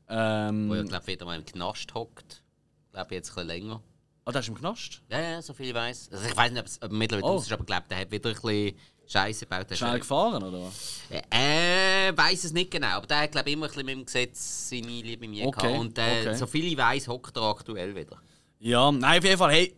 Ähm, 0.09 0.69
wo 0.69 0.75
ja, 0.75 0.83
glaube 0.83 1.07
wieder 1.07 1.25
mal 1.27 1.39
im 1.39 1.45
Knast 1.45 1.95
hockt. 1.95 2.43
Ich 2.87 2.93
glaube 2.93 3.15
jetzt 3.15 3.31
ein 3.31 3.35
bisschen 3.35 3.49
länger. 3.49 3.83
Ah, 4.29 4.33
der 4.33 4.41
ist 4.41 4.49
im 4.49 4.57
Knast? 4.57 5.03
Ja, 5.09 5.21
ja, 5.21 5.41
so 5.43 5.53
viel 5.55 5.67
ich 5.69 5.75
weiß. 5.75 6.09
Also 6.13 6.27
ich 6.27 6.37
weiß 6.37 6.51
nicht, 6.51 6.61
ob 6.61 6.67
es 6.67 6.79
er 6.79 6.89
mittlerweile 6.89 7.33
Oh. 7.33 7.39
ist, 7.39 7.53
aber 7.53 7.61
ich 7.63 7.67
glaube, 7.67 7.85
der 7.89 7.99
hat 8.01 8.11
wieder 8.11 8.31
ein 8.31 8.35
bisschen 8.35 8.75
Scheiße 9.07 9.47
gebaut. 9.47 9.67
Schnell 9.71 9.91
Chef. 9.93 10.01
gefahren, 10.01 10.43
oder 10.43 10.63
was? 10.63 11.01
Äh, 11.31 12.13
weiß 12.17 12.43
es 12.43 12.53
nicht 12.53 12.73
genau, 12.73 12.89
aber 12.89 13.07
der 13.07 13.21
hat 13.21 13.31
glaube 13.31 13.49
ich 13.49 13.53
immer 13.55 13.67
ein 13.67 13.69
bisschen 13.71 13.87
mit 13.87 13.95
dem 13.95 14.05
Gesetz 14.05 14.69
seine 14.69 14.83
Liebe 14.89 15.29
mir 15.29 15.47
Okay, 15.47 15.61
gehabt. 15.61 15.79
Und 15.79 15.99
äh, 15.99 16.21
okay. 16.23 16.35
so 16.35 16.47
viel 16.49 16.65
ich 16.65 16.77
weiß, 16.77 17.07
hockt 17.07 17.37
er 17.37 17.43
aktuell 17.45 17.95
wieder. 17.95 18.21
Ja, 18.59 18.91
nein, 18.91 19.19
auf 19.19 19.25
jeden 19.25 19.39
Fall. 19.39 19.53
Hey, 19.53 19.77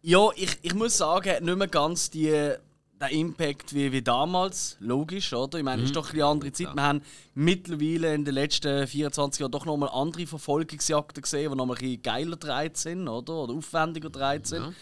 ja, 0.00 0.26
ich, 0.36 0.56
ich 0.62 0.72
muss 0.72 0.96
sagen, 0.96 1.44
nicht 1.44 1.56
mehr 1.58 1.68
ganz 1.68 2.08
die, 2.08 2.54
den 3.02 3.18
Impact 3.18 3.74
wie, 3.74 3.92
wie 3.92 4.02
damals. 4.02 4.76
Logisch, 4.80 5.32
oder? 5.32 5.58
Ich 5.58 5.64
meine, 5.64 5.82
es 5.82 5.88
ist 5.90 5.96
doch 5.96 6.12
eine 6.12 6.24
andere 6.24 6.52
Zeit. 6.52 6.74
Wir 6.74 6.82
haben 6.82 7.02
mittlerweile 7.34 8.14
in 8.14 8.24
den 8.24 8.34
letzten 8.34 8.86
24 8.86 9.40
Jahren 9.40 9.50
doch 9.52 9.66
nochmal 9.66 9.90
andere 9.92 10.26
Verfolgungsjagden 10.26 11.22
gesehen, 11.22 11.50
die 11.50 11.56
nochmal 11.56 11.76
ein 11.76 11.80
bisschen 11.82 12.02
geiler 12.02 12.36
gedreht 12.36 12.76
sind, 12.76 13.08
oder? 13.08 13.34
Oder 13.34 13.54
aufwendiger 13.54 14.08
gedreht 14.10 14.46
sind. 14.46 14.74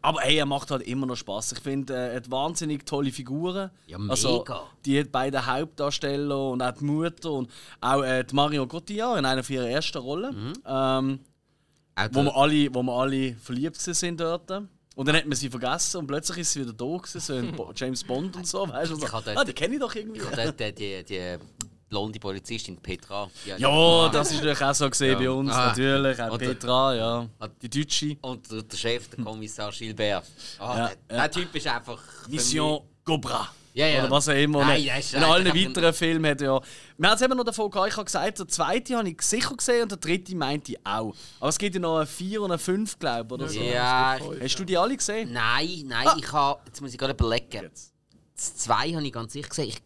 Aber 0.00 0.20
hey, 0.20 0.36
er 0.36 0.46
macht 0.46 0.70
halt 0.70 0.82
immer 0.82 1.06
noch 1.06 1.16
Spaß. 1.16 1.52
Ich 1.52 1.58
finde, 1.60 1.92
er 1.94 2.16
hat 2.16 2.30
wahnsinnig 2.30 2.86
tolle 2.86 3.10
Figuren. 3.10 3.70
Ja, 3.88 3.98
Also, 4.08 4.38
mega. 4.38 4.62
die 4.84 5.02
beiden 5.02 5.44
Hauptdarsteller 5.44 6.50
und 6.50 6.62
auch 6.62 6.70
die 6.72 6.84
Mutter 6.84 7.32
und 7.32 7.50
auch 7.80 8.02
äh, 8.02 8.22
die 8.24 8.34
Mario 8.34 8.66
Cotillard 8.68 9.18
in 9.18 9.24
einer 9.24 9.48
ihrer 9.50 9.68
ersten 9.68 9.98
Rollen. 9.98 10.52
Ähm, 10.64 11.20
Auch 11.96 12.04
wo 12.12 12.22
der- 12.22 12.24
wir 12.26 12.36
alle, 12.36 12.74
wo 12.74 12.82
wir 12.84 12.92
alle 12.92 13.34
verliebt 13.34 13.76
sind 13.80 14.20
dort. 14.20 14.48
Und 14.98 15.06
dann 15.06 15.14
hat 15.14 15.26
man 15.26 15.36
sie 15.36 15.48
vergessen 15.48 15.98
und 15.98 16.08
plötzlich 16.08 16.38
ist 16.38 16.52
sie 16.54 16.60
wieder 16.62 16.72
da 16.72 16.84
gewesen, 16.84 17.20
so 17.20 17.34
in 17.36 17.54
Bo- 17.54 17.70
James 17.76 18.02
Bond 18.02 18.34
und 18.34 18.44
so, 18.48 18.68
weißt 18.68 18.90
du? 18.90 18.96
Ich 18.96 19.08
So. 19.08 19.16
Ah, 19.36 19.44
die 19.44 19.52
kenne 19.52 19.74
ich 19.74 19.80
doch 19.80 19.94
irgendwie. 19.94 20.20
der, 20.34 20.50
der, 20.50 20.72
die, 20.72 21.04
die 21.04 21.36
blonde 21.88 22.18
Polizistin 22.18 22.76
Petra. 22.78 23.30
die- 23.46 23.62
Ja, 23.62 24.08
das 24.08 24.32
ist 24.32 24.38
natürlich 24.38 24.60
auch 24.60 24.74
so 24.74 24.90
gesehen 24.90 25.12
Ja. 25.12 25.18
bei 25.20 25.30
uns, 25.30 25.52
Ah. 25.52 25.66
natürlich. 25.68 26.20
Auch 26.20 26.32
Und 26.32 26.38
Petra, 26.38 26.94
ja. 26.96 27.28
Die 27.62 27.70
Deutsche. 27.70 28.16
Und 28.22 28.50
der 28.50 28.76
Chef, 28.76 29.08
der 29.08 29.24
Kommissar 29.24 29.70
Gilbert. 29.70 30.24
Ah, 30.58 30.76
Ja, 30.78 30.86
der, 31.08 31.16
ja. 31.16 31.22
der 31.22 31.30
Typ 31.30 31.54
ist 31.54 31.66
einfach. 31.68 32.02
Mission 32.28 32.80
Cobra. 33.04 33.48
Ja, 33.78 33.86
ja. 33.86 34.00
Oder 34.00 34.10
was 34.10 34.28
auch 34.28 34.32
immer. 34.32 34.64
Nein, 34.64 34.80
in 34.80 34.86
das 34.88 34.98
ist 34.98 35.14
in 35.14 35.22
allen 35.22 35.46
weiteren 35.46 35.94
Filmen 35.94 36.28
hat 36.28 36.40
ja. 36.40 36.60
Wir 36.96 37.08
haben 37.08 37.14
es 37.14 37.22
eben 37.22 37.36
noch 37.36 37.44
davon 37.44 37.70
gehabt, 37.70 37.88
ich 37.90 37.96
habe 37.96 38.04
gesagt, 38.06 38.38
der 38.40 38.48
zweite 38.48 38.96
habe 38.96 39.08
ich 39.08 39.22
sicher 39.22 39.54
gesehen 39.56 39.82
und 39.84 39.92
der 39.92 39.98
dritte 39.98 40.34
meinte 40.34 40.72
ich 40.72 40.78
auch. 40.84 41.14
Aber 41.38 41.48
es 41.48 41.58
gibt 41.58 41.76
ja 41.76 41.80
noch 41.80 41.98
eine 41.98 42.06
4 42.06 42.42
und 42.42 42.50
eine 42.50 42.58
5, 42.58 42.98
glaube 42.98 43.26
ich, 43.26 43.32
oder 43.40 43.48
so. 43.48 43.60
Ja, 43.60 44.18
Hast 44.42 44.58
du 44.58 44.64
die 44.64 44.76
alle 44.76 44.96
gesehen? 44.96 45.32
nein, 45.32 45.84
nein, 45.86 46.08
ich 46.18 46.32
habe. 46.32 46.60
Jetzt 46.66 46.80
muss 46.80 46.92
ich 46.92 46.98
gerade 46.98 47.12
überlegen. 47.12 47.70
Das 48.34 48.56
2 48.56 48.94
habe 48.94 49.06
ich 49.06 49.12
ganz 49.12 49.32
sicher 49.32 49.48
gesehen. 49.48 49.68
Ich 49.68 49.80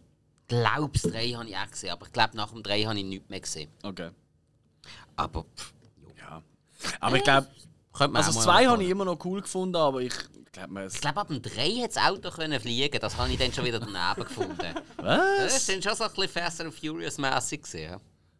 glaube, 0.48 0.90
das 0.94 1.02
3 1.12 1.32
habe 1.32 1.48
ich 1.48 1.56
auch 1.56 1.70
gesehen. 1.70 1.90
Aber 1.90 2.06
ich 2.06 2.12
glaube, 2.12 2.34
nach 2.34 2.50
dem 2.50 2.62
3 2.62 2.84
habe 2.84 2.98
ich 2.98 3.04
nichts 3.04 3.28
mehr 3.28 3.40
gesehen. 3.40 3.70
Okay. 3.82 4.08
Aber. 5.16 5.44
Pff, 5.54 5.74
Ja. 6.18 6.42
Aber 6.98 7.16
ich 7.18 7.24
glaube, 7.24 7.46
also 7.92 8.14
das 8.14 8.34
mal 8.36 8.42
2 8.42 8.66
habe 8.68 8.82
ich 8.84 8.88
immer 8.88 9.04
noch 9.04 9.22
cool 9.26 9.42
gefunden, 9.42 9.76
aber 9.76 10.00
ich 10.00 10.14
Ich 10.54 11.00
glaube, 11.00 11.20
ab 11.20 11.28
dem 11.28 11.40
3 11.40 11.80
hat 11.82 11.96
das 11.96 12.04
Auto 12.04 12.30
können 12.30 12.60
fliegen. 12.60 13.00
Das 13.00 13.16
habe 13.16 13.30
ich 13.30 13.38
dann 13.38 13.50
schon 13.52 13.64
wieder 13.64 13.80
daneben 13.80 14.28
gefunden. 14.28 14.74
Das 14.98 15.54
Was? 15.54 15.66
sind 15.66 15.82
schon 15.82 15.94
so 15.96 16.04
ein 16.04 16.10
bisschen 16.12 16.28
Fast 16.28 16.60
and 16.60 16.74
Furious 16.74 17.16
mäßig 17.16 17.62
gesehen. 17.62 17.98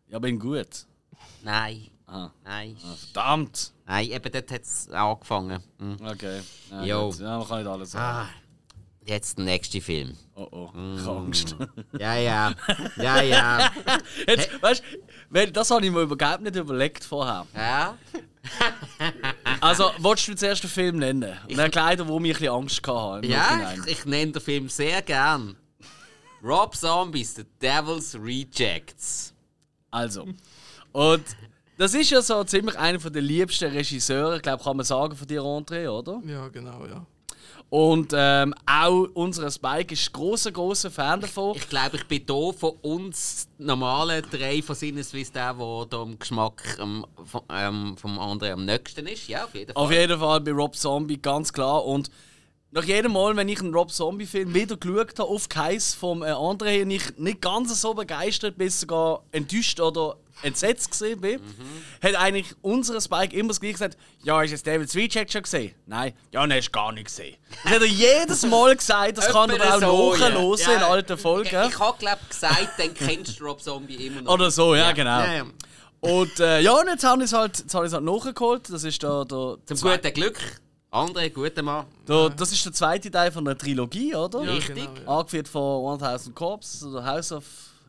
Ja, 0.09 0.18
bin 0.18 0.38
gut. 0.38 0.68
Nein. 1.42 1.88
Ah. 2.07 2.31
Nein. 2.44 2.77
Verdammt! 3.12 3.72
Nein, 3.87 4.11
eben 4.11 4.31
dort 4.33 4.51
hat 4.51 4.62
es 4.62 4.90
angefangen. 4.90 5.62
Hm. 5.79 5.96
Okay. 6.07 6.42
Ja, 6.70 6.83
Jo. 6.85 7.09
gut. 7.11 7.20
ja, 7.20 7.38
man 7.38 7.48
kann 7.48 7.59
nicht 7.61 7.68
alles 7.68 7.90
sagen. 7.92 8.29
Ah, 8.29 8.42
jetzt 9.05 9.38
der 9.38 9.45
nächste 9.45 9.81
Film. 9.81 10.17
Oh 10.35 10.49
oh, 10.51 10.71
ich 10.97 11.05
habe 11.05 11.19
Angst. 11.19 11.57
Ja, 11.99 12.17
ja. 12.17 12.55
Ja, 12.97 13.23
ja. 13.23 13.71
Jetzt, 14.27 14.62
weißt 14.62 14.83
du, 15.31 15.53
das 15.53 15.71
habe 15.71 15.85
ich 15.85 15.93
mir 15.93 16.03
überhaupt 16.03 16.43
nicht 16.43 16.57
überlegt 16.57 17.05
vorher. 17.05 17.47
Ja? 17.55 17.97
Also, 19.61 19.93
wolltest 19.99 20.29
du 20.29 20.35
zuerst 20.35 20.65
den 20.65 20.71
Film 20.71 20.97
nennen? 20.97 21.37
Und 21.49 21.57
dann 21.57 21.71
gleich, 21.71 21.99
wo 22.01 22.19
ich 22.19 22.25
ein 22.25 22.33
bisschen 22.33 22.49
Angst 22.49 22.87
hatte. 22.87 23.25
im 23.25 23.31
Ja, 23.31 23.75
ich, 23.87 23.93
ich 23.93 24.05
nenne 24.05 24.33
den 24.33 24.43
Film 24.43 24.69
sehr 24.69 25.03
gern. 25.03 25.57
Rob 26.43 26.75
Zombies, 26.75 27.37
The 27.37 27.45
Devil's 27.61 28.17
Rejects. 28.21 29.33
Also. 29.93 30.27
Und 30.91 31.25
das 31.79 31.95
ist 31.95 32.11
ja 32.11 32.21
so 32.21 32.43
ziemlich 32.43 32.77
einer 32.77 32.99
der 32.99 33.23
liebsten 33.23 33.71
Regisseure, 33.71 34.37
ich 34.37 34.43
glaube, 34.43 34.65
kann 34.65 34.77
man 34.77 34.85
sagen, 34.85 35.15
von 35.15 35.27
dir, 35.29 35.43
André, 35.43 35.88
oder? 35.88 36.21
Ja, 36.27 36.49
genau, 36.49 36.85
ja. 36.87 37.07
Und 37.73 38.13
ähm, 38.15 38.55
auch 38.67 39.07
unser 39.15 39.51
Spike 39.51 39.95
ist 39.95 40.13
großer, 40.13 40.53
großer 40.53 40.91
Fan 40.91 41.23
davon. 41.23 41.57
Ich 41.57 41.71
glaube, 41.71 41.97
ich 41.97 42.07
bin 42.07 42.23
hier 42.29 42.53
von 42.53 42.73
uns 42.83 43.49
normalen 43.57 44.23
drei 44.31 44.61
von 44.61 44.77
Sinneswiss 44.77 45.33
der, 45.33 45.55
der 45.55 45.87
da 45.89 46.03
im 46.03 46.19
Geschmack 46.19 46.77
ähm, 46.79 47.07
vom, 47.25 47.41
ähm, 47.51 47.97
vom 47.97 48.19
anderen 48.19 48.53
am 48.53 48.65
nächsten 48.67 49.07
ist. 49.07 49.27
Ja, 49.27 49.45
auf 49.45 49.55
jeden 49.55 49.73
Fall. 49.73 49.83
Auf 49.83 49.91
jeden 49.91 50.21
Fall 50.21 50.41
bei 50.43 50.51
Rob 50.51 50.77
Zombie, 50.77 51.17
ganz 51.17 51.51
klar. 51.51 51.87
Und 51.87 52.11
nach 52.73 52.85
jedem 52.85 53.13
Mal, 53.13 53.35
wenn 53.37 53.49
ich 53.49 53.61
einen 53.61 53.73
Rob 53.73 53.91
Zombie-Film 53.91 54.53
wieder 54.53 54.77
geschaut 54.77 55.19
habe, 55.19 55.31
auf 55.31 55.49
Kais 55.49 55.95
vom 55.95 56.23
äh, 56.23 56.27
André, 56.27 56.83
und 56.83 56.91
ich 56.91 57.17
nicht 57.17 57.41
ganz 57.41 57.81
so 57.81 57.95
begeistert, 57.95 58.59
bis 58.59 58.81
sogar 58.81 59.23
enttäuscht 59.33 59.81
oder 59.81 60.19
entsetzt 60.42 60.90
gesehen 60.90 61.21
bin, 61.21 61.40
hat 62.03 62.14
eigentlich 62.16 62.55
unser 62.62 63.01
Spike 63.01 63.37
immer 63.37 63.49
das 63.49 63.61
gleiche 63.61 63.75
gesagt: 63.75 63.97
Ja, 64.25 64.37
hast 64.40 64.47
du 64.49 64.53
jetzt 64.53 64.66
David 64.66 64.95
Reject 64.95 65.33
schon 65.33 65.42
gesehen? 65.42 65.75
Nein, 65.87 66.14
ja, 66.33 66.47
nein, 66.47 66.59
hast 66.59 66.68
du 66.68 66.73
gar 66.73 66.92
nicht 66.92 67.05
gesehen. 67.07 67.37
Das 67.64 67.73
hat 67.75 67.81
er 67.83 67.87
jedes 67.87 68.47
Mal 68.47 68.75
gesagt, 68.77 69.18
das 69.18 69.27
kann 69.33 69.51
er 69.51 69.77
auch 69.77 69.81
so, 69.81 70.14
ja. 70.16 70.29
nachhören 70.31 70.59
Ja. 70.59 70.73
in 70.77 70.83
alten 70.83 71.18
Folgen. 71.18 71.49
Ich, 71.62 71.68
ich 71.75 71.79
habe, 71.79 71.99
glaube 71.99 72.21
gesagt, 72.29 72.68
dann 72.79 72.95
kennst 72.95 73.38
du 73.40 73.45
Rob 73.45 73.61
Zombie 73.62 74.07
immer 74.07 74.23
noch. 74.23 74.33
Oder 74.35 74.51
so, 74.51 74.75
ja, 74.75 74.92
genau. 74.92 75.21
Ja, 75.21 75.35
ja. 75.35 75.45
Und 76.01 76.40
äh, 76.40 76.61
ja, 76.61 76.73
und 76.73 76.88
jetzt 76.88 77.05
habe 77.05 77.23
ich 77.23 77.27
es 77.27 77.33
halt, 77.33 77.59
jetzt 77.61 77.75
halt 77.75 77.92
nachgeholt. 78.03 78.68
Das 78.73 78.83
ist 78.83 79.01
der, 79.03 79.25
der, 79.25 79.57
Zum 79.66 79.77
zwei- 79.77 79.97
guten 79.99 80.12
Glück. 80.14 80.38
Andere, 80.90 81.31
guter 81.31 81.62
Mann. 81.62 81.87
der, 82.07 82.29
das 82.31 82.53
ist 82.53 82.66
der 82.66 82.73
zweite 82.73 83.11
Teil 83.11 83.33
von 83.33 83.45
der 83.47 83.57
Trilogie, 83.57 84.14
oder? 84.14 84.42
Ja, 84.42 84.53
Richtig. 84.53 84.75
Genau, 84.95 85.01
ja. 85.11 85.18
Angeführt 85.21 85.49
von 85.49 85.92
1000 86.03 86.35
Corps 86.35 86.85
oder 86.85 87.03
House 87.07 87.33
of 87.33 87.45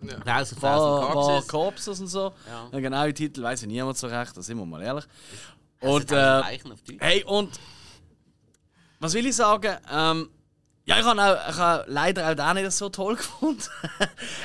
Thousand 0.08 0.62
war 0.62 1.12
Corpses. 1.12 1.48
Corpses 1.48 2.00
und 2.00 2.08
so. 2.08 2.34
Ja. 2.48 2.68
Der 2.72 2.82
genaue 2.82 3.13
Titel 3.13 3.44
weiß 3.44 3.62
ich 3.63 3.68
niemand 3.68 3.98
so 3.98 4.08
recht, 4.08 4.36
da 4.36 4.42
sind 4.42 4.58
wir 4.58 4.66
mal 4.66 4.82
ehrlich. 4.82 5.06
Und, 5.80 6.12
äh, 6.12 6.16
Leichen 6.16 6.72
auf 6.72 6.82
Deutsch. 6.82 6.98
hey, 7.02 7.24
und 7.24 7.60
was 9.00 9.13
will 9.13 9.26
ich 9.26 9.36
sagen? 9.36 9.78
Ähm, 9.92 10.30
ja, 10.86 11.00
ich 11.00 11.06
habe 11.06 11.22
habe 11.22 11.86
leider 11.88 12.30
auch 12.30 12.36
den 12.36 12.63
nicht 12.63 12.72
so 12.72 12.89
toll 12.89 13.16
gefunden. 13.18 13.63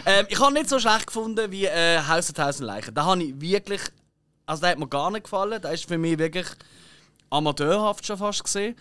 ähm, 0.06 0.26
ich 0.28 0.40
habe 0.40 0.52
nicht 0.52 0.68
so 0.68 0.78
schlecht 0.78 1.06
gefunden 1.08 1.50
wie 1.50 1.66
äh, 1.66 2.00
Haus 2.06 2.26
der 2.26 2.34
Tausend 2.44 2.66
Leichen. 2.66 2.94
Da 2.94 3.04
habe 3.04 3.22
ich 3.22 3.40
wirklich, 3.40 3.80
also 4.46 4.60
der 4.60 4.70
hat 4.70 4.78
mir 4.78 4.88
gar 4.88 5.10
nicht 5.10 5.24
gefallen. 5.24 5.60
Der 5.60 5.72
ist 5.72 5.86
für 5.86 5.98
mich 5.98 6.18
wirklich 6.18 6.46
amateurhaft 7.30 8.06
schon 8.06 8.18
fast 8.18 8.44
gesehen. 8.44 8.76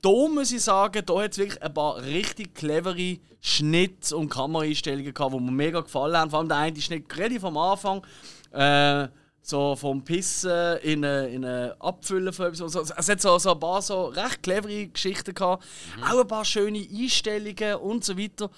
Da 0.00 0.10
muss 0.10 0.52
ich 0.52 0.62
sagen, 0.62 1.04
da 1.04 1.22
hat 1.22 1.32
es 1.32 1.38
wirklich 1.38 1.62
ein 1.62 1.72
paar 1.72 1.96
richtig 2.02 2.54
clevere 2.54 3.18
Schnitt- 3.44 4.12
und 4.12 4.28
Kameraeinstellungen 4.28 5.12
gehabt, 5.12 5.34
die 5.34 5.40
mir 5.40 5.50
mega 5.50 5.80
gefallen 5.80 6.16
haben. 6.16 6.30
Vor 6.30 6.38
allem 6.38 6.48
der 6.48 6.58
eine 6.58 6.80
Schnitt 6.80 7.14
relativ 7.16 7.44
am 7.44 7.56
Anfang. 7.56 8.06
Äh, 8.52 9.08
so 9.42 9.74
vom 9.74 10.04
Pissen 10.04 10.78
in 10.82 11.04
eine, 11.04 11.26
in 11.26 11.44
eine 11.44 11.74
Abfüllen 11.80 12.32
von 12.32 12.46
etwas. 12.46 12.62
Also, 12.62 12.94
es 12.96 13.08
hat 13.08 13.20
so, 13.20 13.36
so 13.38 13.52
ein 13.52 13.58
paar 13.58 13.82
so 13.82 14.06
recht 14.06 14.44
clevere 14.44 14.86
Geschichten 14.86 15.34
gehabt. 15.34 15.64
Auch 16.08 16.20
ein 16.20 16.28
paar 16.28 16.44
schöne 16.44 16.78
Einstellungen 16.78 17.74
und 17.76 18.04
so 18.04 18.16
weiter. 18.16 18.48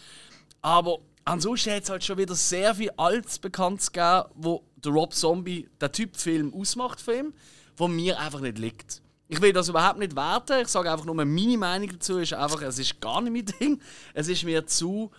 Aber 0.60 0.98
ansonsten 1.24 1.72
hat 1.72 1.84
es 1.84 1.90
halt 1.90 2.04
schon 2.04 2.18
wieder 2.18 2.34
sehr 2.34 2.74
viel 2.74 2.90
Altes 2.98 3.38
bekannt 3.38 3.90
gegeben, 3.90 4.24
wo 4.34 4.64
der 4.76 4.92
Rob 4.92 5.14
Zombie, 5.14 5.66
der 5.80 5.92
Typ 5.92 6.14
Film 6.14 6.52
ausmacht 6.52 7.00
für 7.00 7.16
ihn, 7.16 7.34
wo 7.78 7.88
mir 7.88 8.20
einfach 8.20 8.40
nicht 8.40 8.58
liegt. 8.58 9.00
Ich 9.34 9.42
will 9.42 9.52
das 9.52 9.68
überhaupt 9.68 9.98
nicht 9.98 10.14
werten. 10.14 10.60
Ich 10.62 10.68
sage 10.68 10.92
einfach 10.92 11.04
nur, 11.04 11.16
meine 11.16 11.58
Meinung 11.58 11.88
dazu 11.90 12.18
ist 12.18 12.34
einfach, 12.34 12.62
es 12.62 12.78
ist 12.78 13.00
gar 13.00 13.20
nicht 13.20 13.32
mein 13.32 13.58
Ding. 13.60 13.80
Es 14.12 14.28
ist 14.28 14.44
mir 14.44 14.64
zu 14.64 15.10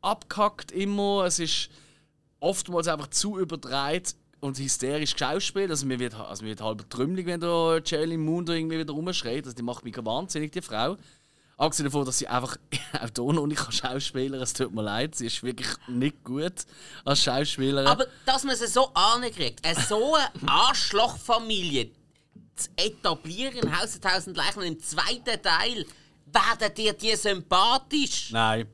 abkackt 0.00 0.72
immer. 0.72 1.24
Es 1.24 1.38
ist 1.38 1.68
oftmals 2.40 2.88
einfach 2.88 3.10
zu 3.10 3.38
überdreht 3.38 4.16
und 4.40 4.58
hysterisch 4.58 5.12
geschauspielt. 5.12 5.70
Also 5.70 5.86
mir 5.86 6.00
wird, 6.00 6.14
also 6.14 6.44
wird 6.44 6.60
halb 6.60 6.90
trümmelig, 6.90 7.26
wenn 7.26 7.38
da 7.38 7.80
Charlie 7.80 8.16
Moon 8.16 8.44
irgendwie 8.48 8.80
wieder 8.80 8.92
rumschreit. 8.92 9.44
Also 9.44 9.54
die 9.54 9.62
macht 9.62 9.84
mich 9.84 9.94
wahnsinnig, 10.04 10.50
die 10.50 10.60
Frau. 10.60 10.96
Abgesehen 11.56 11.84
davon, 11.84 12.04
dass 12.04 12.18
sie 12.18 12.26
einfach 12.26 12.56
auch 13.00 13.08
hier 13.14 13.32
noch 13.34 13.46
nicht 13.46 13.72
Schauspielerin 13.72 14.42
Es 14.42 14.52
tut 14.52 14.74
mir 14.74 14.82
leid, 14.82 15.14
sie 15.14 15.26
ist 15.26 15.44
wirklich 15.44 15.68
nicht 15.86 16.24
gut 16.24 16.64
als 17.04 17.22
Schauspielerin. 17.22 17.86
Aber 17.86 18.06
dass 18.26 18.42
man 18.42 18.56
sie 18.56 18.66
so 18.66 18.92
ankriegt, 18.94 19.60
so 19.88 20.16
eine 20.16 20.50
Arschlochfamilie 20.50 21.92
zu 22.56 22.68
etablieren 22.76 23.78
Haus 23.78 23.98
der 23.98 24.10
Tausend 24.10 24.36
Leichen 24.36 24.60
und 24.60 24.66
im 24.66 24.80
zweiten 24.80 25.42
Teil 25.42 25.86
werden 26.26 26.74
dir 26.74 26.92
die 26.92 27.16
sympathisch. 27.16 28.30
Nein. 28.32 28.66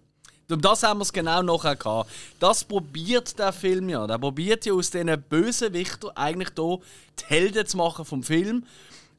Um 0.50 0.60
das 0.60 0.82
haben 0.82 0.98
wir 0.98 1.02
es 1.02 1.12
genau 1.12 1.42
nachher 1.42 1.76
gehabt. 1.76 2.10
Das 2.40 2.64
probiert 2.64 3.38
der 3.38 3.52
Film 3.52 3.88
ja. 3.88 4.06
Der 4.06 4.18
probiert 4.18 4.66
ja 4.66 4.72
aus 4.72 4.90
diesen 4.90 5.22
Bösewichtern 5.28 6.10
eigentlich 6.16 6.50
hier 6.56 6.78
die 7.20 7.24
Helden 7.26 7.66
zu 7.66 7.76
machen 7.76 8.04
vom 8.04 8.22
Film. 8.22 8.66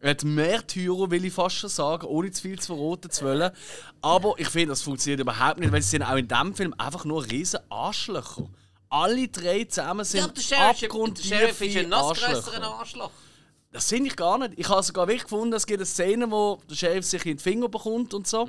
Die 0.03 0.25
Märtyrer 0.25 1.11
will 1.11 1.25
ich 1.25 1.33
fast 1.33 1.57
schon 1.57 1.69
sagen, 1.69 2.07
ohne 2.07 2.31
zu 2.31 2.41
viel 2.41 2.59
zu 2.59 2.75
verraten 2.75 3.11
zu 3.11 3.23
wollen. 3.23 3.51
Aber 4.01 4.33
ich 4.37 4.49
finde, 4.49 4.69
das 4.69 4.81
funktioniert 4.81 5.21
überhaupt 5.21 5.59
nicht, 5.59 5.71
weil 5.71 5.81
sie 5.81 5.89
sind 5.89 6.03
auch 6.03 6.15
in 6.15 6.27
diesem 6.27 6.55
Film 6.55 6.73
einfach 6.77 7.05
nur 7.05 7.23
riesen 7.25 7.59
Arschlöcher. 7.69 8.49
Alle 8.89 9.27
drei 9.27 9.63
zusammen 9.63 10.03
sind 10.03 10.21
Ja, 10.21 10.27
der 10.27 10.41
Sheriff, 10.41 10.79
der 10.79 10.89
abgrundtiefe 10.89 11.35
Sheriff 11.35 11.61
ist 11.61 11.77
ein 11.77 11.89
noch 11.89 12.13
grösserer 12.13 12.79
Arschloch. 12.79 13.11
Das 13.71 13.87
finde 13.87 14.09
ich 14.09 14.15
gar 14.15 14.37
nicht. 14.37 14.53
Ich 14.57 14.67
habe 14.67 14.83
sogar 14.83 15.07
wirklich 15.07 15.23
gefunden, 15.23 15.53
es 15.53 15.65
gibt 15.65 15.79
eine 15.79 15.85
Szene, 15.85 16.29
wo 16.29 16.59
der 16.69 16.75
Sheriff 16.75 17.05
sich 17.05 17.25
in 17.25 17.37
den 17.37 17.39
Finger 17.39 17.69
bekommt 17.69 18.13
und 18.13 18.27
so. 18.27 18.47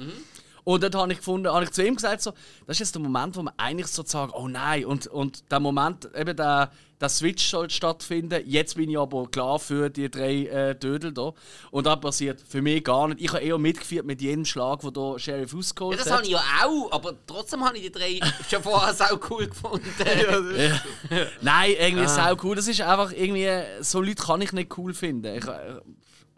Und 0.65 0.83
dort 0.85 0.95
habe 0.95 1.11
ich 1.13 1.19
gefunden, 1.19 1.49
habe 1.53 1.65
ich 1.65 1.73
zu 1.73 1.85
ihm 1.85 1.97
gesagt, 1.97 2.23
so, 2.23 2.31
das 2.67 2.77
ist 2.77 2.81
jetzt 2.81 2.95
der 2.95 3.03
Moment, 3.03 3.35
wo 3.37 3.43
man 3.43 3.53
eigentlich 3.57 3.89
so 3.89 4.05
sagt, 4.05 4.33
oh 4.35 4.47
nein, 4.47 4.85
und, 4.85 5.09
und 5.09 5.51
der 5.51 5.59
Moment, 5.59 6.09
eben 6.17 6.37
der, 6.37 6.71
der 7.01 7.09
Switch 7.09 7.45
soll 7.51 7.69
stattfinden. 7.69 8.41
Jetzt 8.47 8.77
bin 8.77 8.89
ich 8.89 8.97
aber 8.97 9.27
klar 9.29 9.59
für 9.59 9.91
die 9.91 10.09
drei 10.09 10.47
äh, 10.47 10.75
Dödel 10.77 11.13
da. 11.13 11.33
Und 11.73 11.87
das 11.87 11.99
passiert 12.01 12.41
für 12.49 12.63
mich 12.63 12.85
gar 12.85 13.09
nicht. 13.09 13.21
Ich 13.21 13.33
habe 13.33 13.43
eher 13.43 13.59
mitgeführt 13.59 14.07
mit 14.07 14.23
jedem 14.23 14.45
Schlag, 14.45 14.81
den 14.83 14.93
der 14.93 15.19
Sheriff 15.19 15.53
Ja, 15.53 15.59
ausgeholt 15.59 15.99
das 15.99 16.07
hat. 16.07 16.13
habe 16.19 16.27
ich 16.27 16.31
ja 16.31 16.43
auch, 16.65 16.93
aber 16.93 17.15
trotzdem 17.27 17.65
habe 17.65 17.77
ich 17.79 17.83
die 17.83 17.91
drei 17.91 18.21
schon 18.49 18.63
vorher 18.63 18.95
sau 18.95 19.19
cool 19.31 19.49
gefunden. 19.49 19.83
Nein, 21.41 21.73
irgendwie 21.79 22.05
Ah. 22.05 22.09
sau 22.09 22.37
cool. 22.45 22.55
Das 22.55 22.69
ist 22.69 22.81
einfach 22.83 23.11
irgendwie, 23.13 23.49
so 23.81 24.01
Leute 24.01 24.23
kann 24.23 24.41
ich 24.41 24.53
nicht 24.53 24.79
cool 24.79 24.95
finden. 24.95 25.35
Ich, 25.39 25.45
äh, 25.45 25.81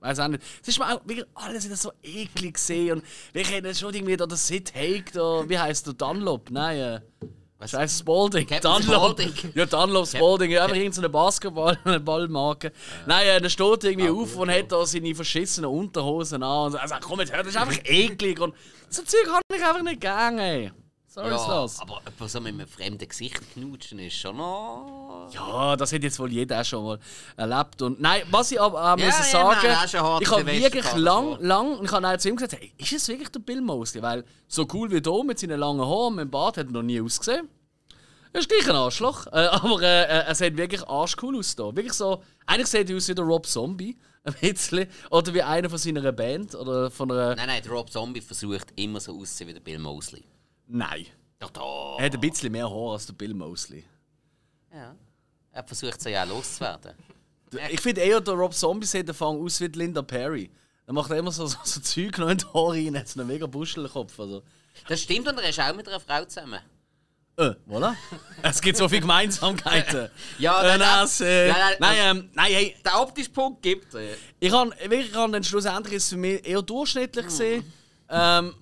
weiß 0.05 0.21
auch 0.21 0.29
nicht. 0.29 0.43
Es 0.63 0.69
ist 0.69 0.79
mir 0.79 0.95
auch 0.95 1.01
wirklich 1.05 1.27
alles 1.35 1.65
wieder 1.65 1.77
so 1.77 1.93
eklig 2.03 2.55
gesehen 2.55 2.99
und 2.99 3.05
wir 3.33 3.43
kennen 3.43 3.75
schon 3.75 3.95
irgendwie 3.95 4.17
da 4.17 4.27
den 4.27 4.37
Sid 4.37 4.75
Haig, 4.75 5.13
da, 5.13 5.49
wie 5.49 5.59
heißt 5.59 5.87
der 5.87 5.95
Dunlop? 5.95 6.51
Nein, 6.51 6.79
äh, 6.79 7.01
Scheiße, 7.67 8.01
Spalding. 8.01 8.47
Captain 8.47 8.73
Dunlop. 8.83 9.19
Spaulding. 9.19 9.33
Ja, 9.55 9.65
Dunlop 9.65 10.07
Spalding. 10.07 10.51
Ja, 10.51 10.65
einfach 10.65 10.77
irgendeine 10.77 11.09
Basketball, 11.09 11.79
eine 11.85 12.01
Ballmarke. 12.01 12.73
Nein, 13.07 13.27
äh, 13.27 13.41
der 13.41 13.49
steht 13.49 13.85
irgendwie 13.85 14.11
auf 14.11 14.37
und 14.37 14.51
hat 14.51 14.71
da 14.71 14.85
seine 14.85 15.15
verschissenen 15.15 15.71
Unterhosen 15.71 16.43
an. 16.43 16.67
Und 16.67 16.73
so. 16.73 16.79
Also 16.79 16.95
komm 17.01 17.21
jetzt, 17.21 17.33
hör, 17.33 17.43
das 17.43 17.55
ist 17.55 17.57
einfach 17.61 17.79
eklig. 17.85 18.39
Und 18.39 18.55
so 18.91 19.03
Zeug 19.03 19.25
kann 19.25 19.41
ich 19.55 19.65
einfach 19.65 19.83
nicht 19.83 20.01
gern, 20.01 20.39
ey. 20.39 20.73
Sorry, 21.15 21.29
ja, 21.29 21.37
ist 21.37 21.47
das. 21.47 21.81
aber 21.81 22.03
etwas 22.05 22.33
so 22.33 22.41
mit 22.41 22.55
einem 22.55 22.67
fremden 22.67 23.09
Gesicht 23.09 23.41
knutschen 23.53 24.01
ist 24.01 24.17
schon 24.17 24.37
noch... 24.37 25.29
Ja, 25.33 25.77
das 25.77 25.93
hat 25.93 26.03
jetzt 26.03 26.19
wohl 26.19 26.33
jeder 26.33 26.61
auch 26.61 26.65
schon 26.65 26.85
mal 26.85 26.99
erlebt. 27.37 27.83
Und 27.83 28.01
nein, 28.01 28.23
was 28.33 28.51
ich 28.51 28.61
aber 28.61 28.81
auch 28.83 28.99
Ja, 28.99 29.07
muss 29.07 29.19
ja, 29.19 29.23
sagen, 29.23 30.03
hart 30.03 30.23
ich 30.23 30.29
habe 30.29 30.45
wirklich 30.45 30.95
lang, 30.97 31.39
lang, 31.39 31.79
und 31.79 31.85
ich 31.85 31.93
habe 31.93 32.09
auch 32.09 32.17
zu 32.17 32.31
ihm 32.31 32.35
gesagt, 32.35 32.61
hey, 32.61 32.73
ist 32.79 32.95
es 32.95 33.07
wirklich 33.07 33.29
der 33.29 33.39
Bill 33.39 33.61
Mosley? 33.61 34.03
Weil 34.03 34.25
so 34.49 34.67
cool 34.73 34.91
wie 34.91 35.01
hier 35.01 35.25
mit 35.25 35.39
seinen 35.39 35.61
langen 35.61 35.83
Haaren 35.83 36.09
und 36.09 36.15
mit 36.17 36.25
dem 36.25 36.31
Bart 36.33 36.57
hat 36.57 36.67
er 36.67 36.73
noch 36.73 36.83
nie 36.83 37.01
ausgesehen. 37.01 37.49
Er 38.33 38.41
ist 38.41 38.49
gleich 38.49 38.69
ein 38.69 38.75
Arschloch, 38.75 39.29
äh, 39.29 39.31
aber 39.31 39.83
äh, 39.83 40.03
äh, 40.03 40.25
er 40.27 40.35
sieht 40.35 40.57
wirklich 40.57 40.83
arschcool 40.89 41.39
aus 41.39 41.55
da. 41.55 41.67
Wirklich 41.77 41.93
so, 41.93 42.25
eigentlich 42.45 42.67
sieht 42.67 42.91
er 42.91 42.97
aus 42.97 43.07
wie 43.07 43.15
der 43.15 43.25
Rob 43.25 43.47
Zombie, 43.47 43.97
ein 44.25 44.35
bisschen. 44.41 44.89
Oder 45.13 45.33
wie 45.33 45.43
einer 45.43 45.71
von 45.71 45.79
seiner 45.79 46.11
Band, 46.11 46.57
oder 46.57 46.91
von 46.91 47.09
einer... 47.13 47.37
Nein, 47.37 47.47
nein, 47.47 47.63
der 47.63 47.71
Rob 47.71 47.89
Zombie 47.89 48.21
versucht 48.21 48.73
immer 48.75 48.99
so 48.99 49.13
auszusehen 49.13 49.51
wie 49.51 49.55
der 49.55 49.61
Bill 49.61 49.79
Mosley. 49.79 50.25
Nein. 50.67 51.07
Doch, 51.39 51.51
doch. 51.51 51.97
Er 51.99 52.07
hat 52.07 52.15
ein 52.15 52.21
bisschen 52.21 52.53
mehr 52.53 52.69
Haar 52.69 52.93
als 52.93 53.07
der 53.07 53.13
Bill 53.15 53.35
Mosley. 53.35 53.85
Ja. 54.73 54.95
Er 55.53 55.65
versucht 55.65 56.01
sie 56.01 56.11
ja 56.11 56.25
auch 56.25 56.29
loszuwerden. 56.29 56.93
Ich 57.71 57.81
finde 57.81 58.01
eher, 58.01 58.21
der 58.21 58.35
Rob 58.35 58.53
Zombie 58.55 58.87
sieht 58.87 59.07
der 59.07 59.15
Fang 59.15 59.41
aus 59.41 59.61
wie 59.61 59.67
Linda 59.67 60.03
Perry. 60.03 60.51
Er 60.87 60.93
macht 60.93 61.11
immer 61.13 61.31
so, 61.31 61.47
so, 61.47 61.59
so 61.63 61.81
Zeug 61.81 62.19
noch 62.19 62.29
in 62.29 62.39
die 62.39 62.45
Haare 62.47 62.73
rein, 62.73 62.99
hat 62.99 63.09
so 63.09 63.21
einen 63.21 63.29
mega 63.29 63.47
Buschelkopf. 63.47 64.19
Also. 64.19 64.43
Das 64.89 65.01
stimmt 65.01 65.29
und 65.29 65.39
er 65.39 65.49
ist 65.49 65.61
auch 65.61 65.75
mit 65.75 65.89
einer 65.89 66.01
Frau 66.01 66.25
zusammen. 66.25 66.61
Äh, 67.37 67.55
voilà. 67.69 67.97
Es 68.43 68.61
gibt 68.61 68.77
so 68.77 68.89
viele 68.89 69.01
Gemeinsamkeiten. 69.01 70.09
Ja, 70.39 70.63
äh, 70.63 70.79
nein, 70.79 70.79
das, 70.79 71.21
äh, 71.21 71.49
nein, 71.49 71.59
nein, 71.59 71.77
nein, 71.81 71.97
ähm, 71.99 72.31
nein, 72.33 72.53
hey, 72.53 72.77
Der 72.85 73.01
optische 73.01 73.31
Punkt 73.31 73.63
gibt 73.63 73.93
es. 73.93 74.19
ich 74.39 74.53
habe 74.53 74.71
wirklich 74.71 75.11
ich 75.11 75.17
hab 75.17 75.33
dann 75.33 75.43
schlussendlich 75.43 75.95
ist 75.95 76.05
es 76.05 76.09
für 76.11 76.17
mich 76.17 76.47
eher 76.47 76.63
durchschnittlich 76.63 77.25
gesehen. 77.27 77.73
Ähm, 78.09 78.55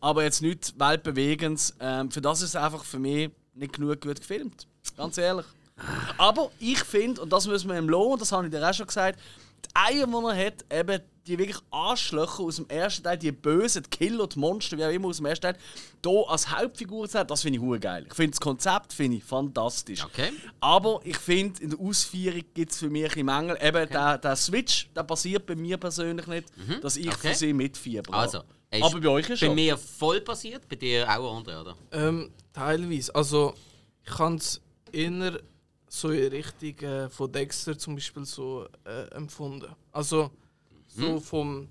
aber 0.00 0.22
jetzt 0.24 0.42
nicht 0.42 0.78
weltbewegendes. 0.78 1.74
Ähm, 1.80 2.10
für 2.10 2.20
das 2.20 2.42
ist 2.42 2.50
es 2.50 2.56
einfach 2.56 2.84
für 2.84 2.98
mich 2.98 3.30
nicht 3.54 3.74
genug 3.74 4.00
gut 4.00 4.20
gefilmt. 4.20 4.66
Ganz 4.96 5.18
ehrlich. 5.18 5.46
Aber 6.18 6.50
ich 6.58 6.80
finde, 6.80 7.22
und 7.22 7.32
das 7.32 7.46
müssen 7.46 7.70
wir 7.70 7.78
ihm 7.78 7.88
lohnen, 7.88 8.18
das 8.18 8.32
habe 8.32 8.46
ich 8.46 8.50
dir 8.50 8.68
auch 8.68 8.74
schon 8.74 8.86
gesagt, 8.86 9.18
die 9.64 9.70
Eier, 9.74 10.06
die 10.06 10.12
er 10.12 10.46
hat, 10.46 10.64
eben 10.70 11.02
die 11.30 11.38
wirklich 11.38 11.58
Arschlöcher 11.70 12.40
aus 12.40 12.56
dem 12.56 12.68
ersten 12.68 13.02
Teil, 13.04 13.16
die 13.18 13.32
bösen, 13.32 13.82
die 13.82 13.90
Killer, 13.90 14.26
die 14.26 14.38
Monster, 14.38 14.76
wie 14.76 14.84
auch 14.84 14.90
immer 14.90 15.08
aus 15.08 15.16
dem 15.18 15.26
ersten 15.26 15.42
Teil, 15.42 15.56
hier 16.04 16.24
als 16.28 16.50
Hauptfigur 16.50 17.08
zu 17.08 17.18
haben, 17.18 17.26
das 17.28 17.42
finde 17.42 17.58
ich 17.58 17.62
hure 17.64 17.80
geil. 17.80 18.04
Ich 18.08 18.14
finde 18.14 18.30
das 18.32 18.40
Konzept 18.40 18.92
finde 18.92 19.16
ich 19.18 19.24
fantastisch. 19.24 20.04
Okay. 20.04 20.30
Aber 20.60 21.00
ich 21.04 21.16
finde, 21.16 21.62
in 21.62 21.70
der 21.70 21.80
Ausführung 21.80 22.42
gibt 22.54 22.72
es 22.72 22.78
für 22.78 22.90
mich 22.90 23.04
ein 23.04 23.08
bisschen 23.08 23.26
Mängel. 23.26 23.56
Eben 23.60 23.88
der, 23.90 24.18
der 24.18 24.36
Switch, 24.36 24.88
der 24.94 25.02
passiert 25.04 25.46
bei 25.46 25.54
mir 25.56 25.76
persönlich 25.76 26.26
nicht, 26.26 26.48
dass 26.82 26.96
ich 26.96 27.06
Mhm. 27.06 27.12
Okay. 27.12 27.28
für 27.28 27.34
sie 27.34 27.52
mitfieber. 27.52 28.12
Also, 28.14 28.42
er 28.70 28.84
Aber 28.84 29.00
bei 29.00 29.08
euch 29.08 29.28
ist 29.30 29.40
Bei 29.40 29.46
schon. 29.46 29.54
mir 29.54 29.76
voll 29.76 30.20
passiert, 30.20 30.68
bei 30.68 30.76
dir 30.76 31.08
auch, 31.08 31.40
André, 31.42 31.60
oder? 31.60 31.76
Ähm, 31.92 32.30
teilweise. 32.52 33.14
Also, 33.14 33.54
ich 34.04 34.10
kann 34.12 34.36
es 34.36 34.60
eher 34.92 35.40
so 35.88 36.10
in 36.10 36.28
Richtung 36.28 36.88
äh, 36.88 37.08
von 37.10 37.32
Dexter 37.32 37.76
zum 37.76 37.96
Beispiel 37.96 38.24
so 38.24 38.66
äh, 38.84 39.08
empfunden. 39.14 39.66
Also, 39.90 40.30
so 40.94 41.20
vom 41.20 41.68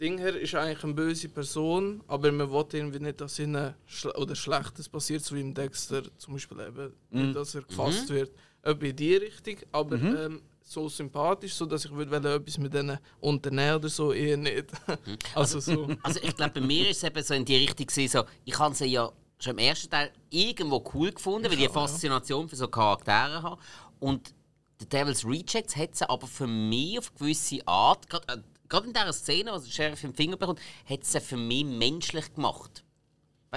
Ding 0.00 0.18
her 0.18 0.34
ist 0.34 0.52
er 0.54 0.62
eigentlich 0.62 0.82
eine 0.82 0.94
böse 0.94 1.28
Person, 1.28 2.02
aber 2.08 2.32
man 2.32 2.50
will 2.50 2.64
irgendwie 2.72 2.98
nicht, 2.98 3.20
dass 3.20 3.38
ihnen 3.38 3.74
schle 3.86 4.12
oder 4.14 4.34
Schlechtes 4.34 4.88
passiert, 4.88 5.22
so 5.24 5.36
wie 5.36 5.40
im 5.40 5.54
Dexter 5.54 6.02
zum 6.18 6.34
Beispiel 6.34 6.60
eben, 6.60 6.92
nicht, 7.10 7.36
dass 7.36 7.54
er 7.54 7.62
gefasst 7.62 8.08
wird. 8.08 8.32
Etwa 8.62 8.86
in 8.86 8.96
die 8.96 9.14
Richtung, 9.14 9.56
aber 9.70 9.96
ähm, 9.96 10.42
so 10.60 10.88
sympathisch, 10.88 11.54
so 11.54 11.66
dass 11.66 11.84
ich 11.84 11.92
würde 11.92 12.34
etwas 12.34 12.58
mit 12.58 12.74
denen 12.74 12.98
unternehmen 13.20 13.76
oder 13.76 13.88
so, 13.88 14.12
eher 14.12 14.36
nicht. 14.36 14.66
also 15.34 15.60
so. 15.60 15.88
Also 16.02 16.20
ich 16.22 16.34
glaube, 16.34 16.60
bei 16.60 16.66
mir 16.66 16.90
ist 16.90 16.98
es 16.98 17.04
eben 17.04 17.22
so 17.22 17.34
in 17.34 17.44
die 17.44 17.56
Richtung 17.56 17.88
so, 18.08 18.24
ich 18.44 18.58
habe 18.58 18.74
sie 18.74 18.86
ja 18.86 19.10
schon 19.38 19.52
im 19.52 19.58
ersten 19.58 19.90
Teil 19.90 20.10
irgendwo 20.30 20.82
cool 20.94 21.12
gefunden, 21.12 21.44
weil 21.44 21.54
ich 21.54 21.64
eine 21.64 21.70
Faszination 21.70 22.48
für 22.48 22.56
so 22.56 22.68
Charaktere 22.68 23.42
habe. 23.42 23.60
Und 23.98 24.34
The 24.80 24.88
Devil's 24.88 25.24
Rejects 25.24 25.76
hat 25.76 25.94
sie 25.94 26.08
aber 26.08 26.26
für 26.26 26.46
mich 26.46 26.98
auf 26.98 27.10
eine 27.10 27.18
gewisse 27.18 27.66
Art, 27.66 28.08
gerade 28.08 28.32
äh, 28.34 28.42
gerade 28.72 28.86
in 28.86 28.94
dieser 28.94 29.12
Szene, 29.12 29.52
wo 29.52 29.58
der 29.58 29.70
Sheriff 29.70 30.02
im 30.02 30.14
Finger 30.14 30.36
bekommt, 30.36 30.60
hat 30.88 31.04
sie 31.04 31.20
für 31.20 31.36
mich 31.36 31.64
menschlich 31.64 32.34
gemacht. 32.34 32.82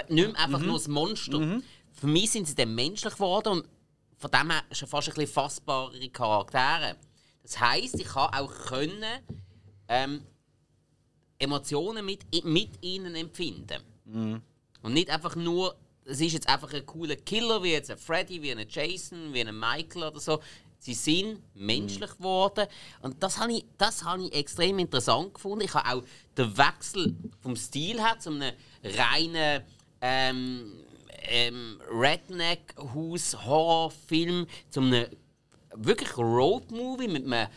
Nicht 0.08 0.32
mehr 0.32 0.38
einfach 0.44 0.60
nur 0.60 0.74
das 0.74 0.88
Monster. 0.88 1.38
Für 1.92 2.06
mich 2.06 2.30
sind 2.30 2.46
sie 2.46 2.54
dann 2.54 2.74
menschlich 2.74 3.14
geworden 3.14 3.48
und 3.54 3.68
von 4.18 4.30
dem 4.30 4.50
her 4.50 4.62
schon 4.72 4.88
fast 4.88 5.08
ein 5.08 5.14
bisschen 5.14 5.32
fassbare 5.32 6.08
Charaktere. 6.10 6.96
Das 7.42 7.58
heisst, 7.58 7.98
ich 7.98 8.06
kann 8.06 8.32
auch 8.34 8.52
können, 8.66 9.22
ähm, 9.88 10.22
Emotionen 11.38 12.04
mit, 12.04 12.44
mit 12.44 12.82
ihnen 12.82 13.14
empfinden. 13.14 13.82
Und 14.82 14.92
nicht 14.92 15.08
einfach 15.10 15.34
nur, 15.34 15.76
es 16.04 16.20
ist 16.20 16.34
jetzt 16.34 16.48
einfach 16.48 16.72
ein 16.74 16.84
cooler 16.84 17.16
Killer, 17.16 17.62
wie 17.62 17.72
jetzt 17.72 17.90
ein 17.90 17.98
Freddy, 17.98 18.42
wie 18.42 18.52
ein 18.52 18.66
Jason, 18.68 19.32
wie 19.32 19.40
ein 19.40 19.58
Michael 19.58 20.04
oder 20.04 20.20
so. 20.20 20.40
Sie 20.86 20.94
sind 20.94 21.42
menschlich 21.54 22.16
geworden. 22.16 22.66
Und 23.02 23.20
das 23.20 23.38
habe 23.38 23.54
ich, 23.54 23.64
das 23.76 24.04
habe 24.04 24.22
ich 24.22 24.32
extrem 24.32 24.78
interessant 24.78 25.34
gefunden. 25.34 25.64
Ich 25.64 25.74
habe 25.74 25.98
auch 25.98 26.04
den 26.38 26.56
Wechsel 26.56 27.16
vom 27.40 27.56
Stil 27.56 28.00
her 28.00 28.16
zu 28.20 28.30
einem 28.30 28.52
reinen 28.84 29.64
ähm, 30.00 30.72
ähm, 31.22 31.80
Redneck-Haus-Horrorfilm, 31.90 34.46
zu 34.70 34.80
einem 34.80 35.06
wirklich 35.74 36.16
Road-Movie 36.16 37.08
mit 37.08 37.24
einem 37.24 37.48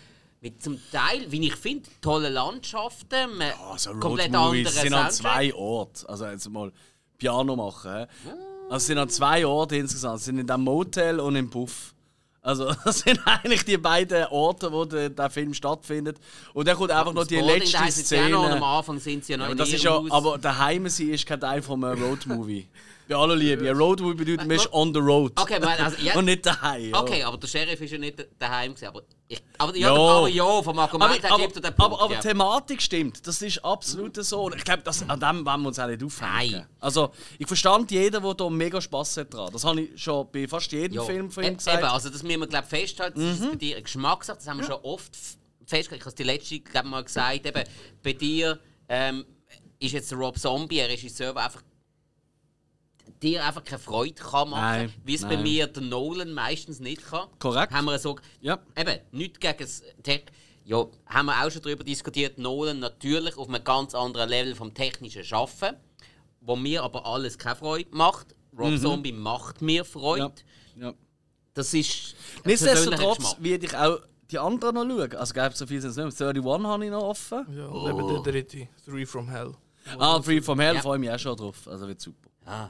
mit 0.41 0.63
zum 0.63 0.79
Teil, 0.91 1.31
wie 1.31 1.45
ich 1.47 1.55
finde, 1.55 1.87
tollen 2.01 2.33
Landschaften, 2.33 3.13
einem 3.13 3.41
Also 3.69 3.93
komplett 3.99 4.33
anderen 4.33 4.65
sind 4.65 4.93
an 4.93 5.11
Soundtrack. 5.11 5.33
zwei 5.33 5.53
Orten. 5.53 6.07
Also 6.07 6.25
jetzt 6.25 6.49
mal 6.49 6.71
Piano 7.17 7.55
machen. 7.55 7.91
hä? 7.91 8.07
Also 8.69 8.77
es 8.77 8.87
sind 8.87 8.97
an 8.97 9.09
zwei 9.09 9.45
Orte 9.45 9.75
insgesamt. 9.75 10.17
Es 10.19 10.25
sind 10.25 10.39
in 10.39 10.47
dem 10.47 10.61
Motel 10.61 11.19
und 11.19 11.35
im 11.35 11.47
Puff. 11.49 11.93
Also 12.41 12.71
das 12.85 12.99
sind 12.99 13.19
eigentlich 13.25 13.65
die 13.65 13.77
beiden 13.77 14.25
Orte, 14.27 14.71
wo 14.71 14.85
der, 14.85 15.09
der 15.09 15.29
Film 15.29 15.53
stattfindet. 15.53 16.17
Und 16.53 16.67
dann 16.67 16.77
kommt 16.77 16.91
einfach 16.91 17.13
noch 17.13 17.27
die 17.27 17.37
Sporting, 17.37 17.59
letzte 17.59 17.83
es 17.87 18.09
ja 18.09 18.29
noch, 18.29 18.43
am 18.43 18.51
Szene. 18.51 18.65
Anfang 18.65 18.99
sind 18.99 19.25
sie 19.25 19.33
ja 19.33 19.37
noch 19.37 19.45
Aber 19.45 19.51
in 19.53 19.57
das 19.57 19.69
ist 19.73 19.83
ja, 19.83 19.91
Haus. 19.91 20.11
aber 20.11 20.37
daheim 20.37 20.87
sein 20.87 21.09
ist 21.09 21.25
kein 21.25 21.39
Teil 21.39 21.61
vom 21.61 21.83
Roadmovie. 21.83 22.67
Bei 23.09 23.15
aller 23.15 23.35
Liebe. 23.35 23.67
Ein 23.67 23.75
Roadmovie 23.75 24.13
bedeutet, 24.13 24.47
man 24.47 24.55
ist 24.55 24.71
on 24.71 24.93
the 24.93 24.99
road. 24.99 25.31
Okay, 25.35 25.57
weil, 25.59 25.79
also, 25.79 25.97
ja, 25.99 26.13
Und 26.15 26.25
nicht 26.25 26.45
daheim. 26.45 26.91
ja. 26.91 27.01
okay, 27.01 27.23
aber 27.23 27.37
der 27.37 27.47
Sheriff 27.47 27.81
ist 27.81 27.89
ja 27.91 27.97
nicht 27.97 28.23
daheim 28.37 28.75
gewesen, 28.75 28.87
aber 28.87 29.01
ich, 29.27 29.41
aber, 29.57 29.75
ja, 29.75 29.93
Ja. 29.93 29.95
aber 29.95 30.27
ja, 30.27 30.61
vom 30.61 30.77
Aber, 30.77 30.81
Argument 30.83 31.23
her 31.23 31.31
aber, 31.33 31.41
gibt 31.43 31.55
er 31.55 31.61
den 31.63 31.75
Punkt, 31.75 31.93
aber, 31.93 32.01
aber 32.03 32.13
ja. 32.13 32.21
die 32.21 32.27
Thematik 32.27 32.81
stimmt. 32.81 33.25
Das 33.27 33.41
ist 33.41 33.65
absolut 33.65 34.15
so. 34.23 34.43
Und 34.43 34.55
ich 34.55 34.63
glaube, 34.63 34.83
an 35.07 35.19
dem 35.19 35.45
wollen 35.45 35.61
wir 35.61 35.67
uns 35.69 35.79
auch 35.79 35.87
nicht 35.87 36.03
aufhängen. 36.03 36.51
Nein. 36.51 36.67
Also, 36.79 37.11
ich 37.39 37.47
verstand 37.47 37.89
jeden, 37.91 38.21
der 38.23 38.33
da 38.35 38.49
mega 38.49 38.79
Spass 38.79 39.17
hat 39.17 39.33
dran. 39.33 39.49
Das 39.51 39.63
habe 39.65 39.81
ich 39.81 40.01
schon 40.01 40.27
bei 40.31 40.47
fast 40.47 40.71
jedem 40.71 40.93
Ja. 40.97 41.03
Film 41.03 41.31
von 41.31 41.43
ihm 41.43 41.57
gesagt. 41.57 41.77
Mhm. 41.77 41.83
Eben, 41.85 41.91
also 41.93 42.09
das 42.09 42.21
müssen 42.23 42.39
wir 42.41 42.47
glaub, 42.47 42.65
festhalten, 42.65 43.19
das 43.19 43.39
ist 43.39 43.49
bei 43.49 43.55
dir 43.55 43.75
eine 43.75 43.83
Geschmackssache, 43.83 44.37
das 44.37 44.47
haben 44.47 44.57
wir 44.59 44.65
schon 44.65 44.81
oft 44.83 45.15
f- 45.15 45.37
festgehalten. 45.65 45.95
Ich 45.95 46.01
habe 46.01 46.09
es 46.09 46.15
die 46.15 46.23
letzte 46.23 46.59
glaub, 46.59 46.85
mal 46.85 47.03
gesagt, 47.03 47.45
eben, 47.45 47.63
bei 48.03 48.13
dir 48.13 48.59
ähm, 48.87 49.25
ist 49.79 49.93
jetzt 49.93 50.13
Rob 50.13 50.37
Zombie 50.37 50.81
ein 50.81 50.89
Regisseur, 50.91 51.33
der 51.33 51.43
einfach 51.45 51.61
dir 53.21 53.45
einfach 53.45 53.63
keine 53.63 53.79
Freude 53.79 54.13
kann 54.15 54.49
machen 54.49 54.61
Nein, 54.61 54.93
wie 55.03 55.15
es 55.15 55.21
bei 55.23 55.37
mir 55.37 55.67
der 55.67 55.83
Nolan 55.83 56.31
meistens 56.33 56.79
nicht 56.79 57.05
kann. 57.05 57.27
Korrekt. 57.39 57.73
Haben 57.73 57.85
wir 57.85 57.99
so, 57.99 58.17
Ja. 58.41 58.59
eben, 58.77 58.99
nichts 59.11 59.39
gegen 59.39 59.57
das 59.59 59.83
Tech. 60.03 60.25
Ja, 60.65 60.85
haben 61.07 61.25
wir 61.25 61.43
auch 61.45 61.49
schon 61.51 61.61
darüber 61.61 61.83
diskutiert, 61.83 62.37
Nolan 62.37 62.79
natürlich 62.79 63.37
auf 63.37 63.47
einem 63.49 63.63
ganz 63.63 63.95
anderen 63.95 64.29
Level 64.29 64.55
vom 64.55 64.73
technischen 64.73 65.23
Schaffen, 65.23 65.75
wo 66.41 66.55
mir 66.55 66.83
aber 66.83 67.05
alles 67.05 67.37
keine 67.37 67.55
Freude 67.55 67.89
macht. 67.91 68.35
Rob 68.57 68.77
Zombie 68.79 69.11
macht 69.11 69.61
mir 69.61 69.83
Freude. 69.85 70.31
Mhm. 70.75 70.81
Ja. 70.81 70.93
Das 71.53 71.73
ist 71.73 72.15
Nichtsdestotrotz 72.45 73.35
werde 73.39 73.65
ich 73.65 73.75
auch 73.75 73.99
die 74.31 74.37
anderen 74.37 74.75
noch 74.75 74.85
schauen. 74.85 75.15
Also, 75.15 75.33
gäbe 75.33 75.55
so 75.55 75.65
viel 75.65 75.81
sind 75.81 75.89
es 75.91 75.97
nicht. 75.97 76.19
mehr. 76.19 76.29
31 76.29 76.67
habe 76.67 76.85
ich 76.85 76.91
noch 76.91 77.03
offen. 77.03 77.45
Ja, 77.57 77.65
und 77.67 77.89
eben 77.89 78.23
der 78.23 78.31
dritte, 78.33 78.67
Three 78.85 79.05
from 79.05 79.27
Hell. 79.27 79.53
Ah, 79.97 80.21
Free 80.21 80.41
from 80.41 80.59
Hell 80.59 80.75
Ja. 80.75 80.81
freue 80.81 80.97
ich 80.97 80.99
mich 81.01 81.11
auch 81.11 81.17
schon 81.19 81.35
drauf. 81.35 81.67
Also, 81.67 81.87
wird 81.87 81.99
super. 81.99 82.29
Ah. 82.45 82.69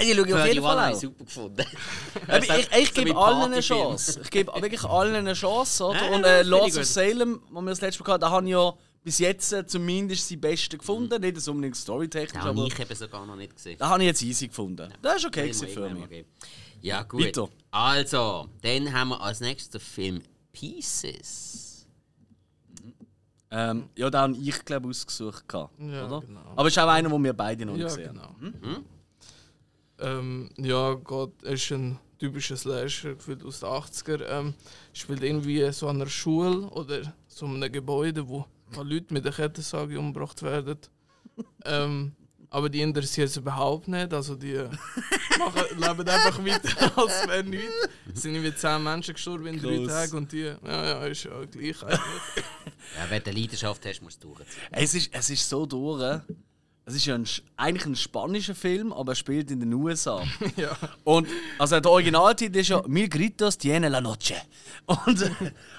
Die 0.00 0.14
schaue 0.14 0.26
ich 0.26 0.34
auf 0.34 0.46
jeden 0.46 0.58
31 0.58 0.60
Fall 0.62 0.80
habe 0.80 0.90
ich 0.90 0.96
auch. 0.96 1.00
super 1.00 1.24
gefunden. 1.24 1.64
Ich, 2.42 2.50
ich, 2.50 2.72
ich 2.82 2.88
So 2.88 2.94
gebe 3.04 3.16
allen 3.16 3.42
eine. 3.52 3.60
Chance. 3.60 4.20
Ich 4.22 4.30
gebe 4.30 4.52
wirklich 4.60 4.84
allen 4.84 5.14
eine 5.14 5.34
Chance. 5.34 5.84
Oder? 5.84 6.02
Ja, 6.04 6.14
Und 6.14 6.22
ja, 6.22 6.28
äh, 6.28 6.42
Lords 6.42 6.74
ich 6.74 6.80
of. 6.82 6.86
Salem, 6.86 7.40
wo 7.50 7.60
wir 7.60 7.70
das 7.70 7.80
letzte 7.80 8.02
Mal 8.02 8.12
hatten, 8.12 8.20
da 8.22 8.30
habe 8.30 8.46
ich 8.46 8.52
ja 8.52 8.72
bis 9.04 9.18
jetzt 9.20 9.52
äh, 9.52 9.66
zumindest 9.66 10.28
die 10.30 10.36
besten 10.36 10.78
gefunden. 10.78 11.20
Nicht 11.20 11.40
so 11.40 11.52
unbedingt 11.52 11.76
storytechnisch, 11.76 12.32
Den 12.32 12.40
habe 12.42 12.50
aber 12.60 12.66
ich 12.66 12.78
eben 12.78 12.94
sogar 12.94 13.24
noch 13.26 13.36
nicht 13.36 13.54
gesehen. 13.54 13.76
da 13.78 13.88
habe 13.88 14.02
ich 14.02 14.06
jetzt 14.08 14.22
easy 14.22 14.48
gefunden. 14.48 14.92
Das 15.02 15.22
war 15.22 15.28
okay 15.28 15.46
ich 15.50 15.56
für 15.56 15.88
mich. 15.90 16.24
Ja, 16.82 17.02
gut. 17.02 17.22
Weiter. 17.24 17.48
Also, 17.70 18.48
dann 18.62 18.92
haben 18.92 19.08
wir 19.10 19.20
als 19.20 19.40
nächstes 19.40 19.70
den 19.70 19.80
Film 19.80 20.22
Pieces. 20.52 21.86
Ähm, 23.50 23.88
ja, 23.96 24.10
da 24.10 24.22
habe 24.22 24.34
ich 24.36 24.64
glaube 24.64 24.88
ausgesucht. 24.88 25.48
Gehabt, 25.48 25.72
Ja, 25.80 26.06
oder? 26.06 26.20
genau. 26.26 26.40
Aber 26.56 26.66
es 26.68 26.76
ist 26.76 26.82
auch 26.82 26.88
einer, 26.88 27.08
den 27.08 27.24
wir 27.24 27.32
beide 27.32 27.64
noch 27.64 27.74
nicht 27.74 27.82
Ja, 27.82 27.88
gesehen 27.88 28.20
haben. 28.20 28.54
genau. 28.60 28.78
Ähm, 29.98 30.50
ja, 30.56 30.94
Gott, 30.94 31.42
er 31.42 31.52
ist 31.52 31.70
ein 31.72 31.98
typischer 32.18 32.56
Slasher, 32.56 33.14
gefühlt 33.14 33.44
aus 33.44 33.60
den 33.60 33.68
80er. 33.68 34.24
Ähm, 34.28 34.54
spielt 34.92 35.22
irgendwie 35.22 35.70
so 35.72 35.88
an 35.88 35.96
einer 35.96 36.10
Schule 36.10 36.68
oder 36.70 37.14
so 37.26 37.46
einem 37.46 37.70
Gebäude, 37.70 38.26
wo 38.28 38.40
ein 38.68 38.74
paar 38.74 38.84
Leute 38.84 39.12
mit 39.12 39.24
der 39.24 39.32
Kettensäge 39.32 39.98
umgebracht 39.98 40.42
werden. 40.42 40.78
ähm, 41.64 42.12
aber 42.50 42.68
die 42.68 42.80
interessiert 42.80 43.28
es 43.28 43.36
überhaupt 43.36 43.88
nicht. 43.88 44.12
Also 44.14 44.34
die 44.34 44.54
machen, 45.38 45.62
leben 45.76 46.08
einfach 46.08 46.44
weiter, 46.44 46.98
als 46.98 47.28
wäre 47.28 47.44
nichts. 47.44 47.88
Es 48.14 48.22
sind 48.22 48.34
irgendwie 48.34 48.54
10 48.54 48.82
Menschen 48.82 49.14
gestorben 49.14 49.46
in 49.46 49.60
drei 49.60 49.76
Gross. 49.76 49.88
Tagen 49.88 50.16
und 50.16 50.32
die, 50.32 50.42
ja, 50.42 50.56
ja, 50.64 51.04
ist 51.06 51.24
ja 51.24 51.44
gleich 51.44 51.82
eigentlich. 51.82 52.00
Ja, 52.96 53.10
wenn 53.10 53.20
du 53.20 53.32
Leidenschaft 53.32 53.84
hast, 53.84 54.00
musst 54.00 54.22
du 54.22 54.28
durchziehen. 54.28 54.62
Es 54.70 54.94
ist, 54.94 55.10
es 55.12 55.28
ist 55.28 55.48
so 55.48 55.66
durch. 55.66 56.20
Es 56.88 56.94
ist 56.94 57.04
ja 57.06 57.16
ein, 57.16 57.26
eigentlich 57.56 57.84
ein 57.86 57.96
spanischer 57.96 58.54
Film, 58.54 58.92
aber 58.92 59.12
er 59.12 59.16
spielt 59.16 59.50
in 59.50 59.58
den 59.58 59.74
USA. 59.74 60.22
ja. 60.56 60.76
Und 61.02 61.26
also 61.58 61.80
der 61.80 61.90
Originaltitel 61.90 62.58
ist 62.58 62.68
ja 62.68 62.80
Mil 62.86 63.08
gritos 63.08 63.58
tiene 63.58 63.88
la 63.88 64.00
noche. 64.00 64.36
Und, 64.86 65.30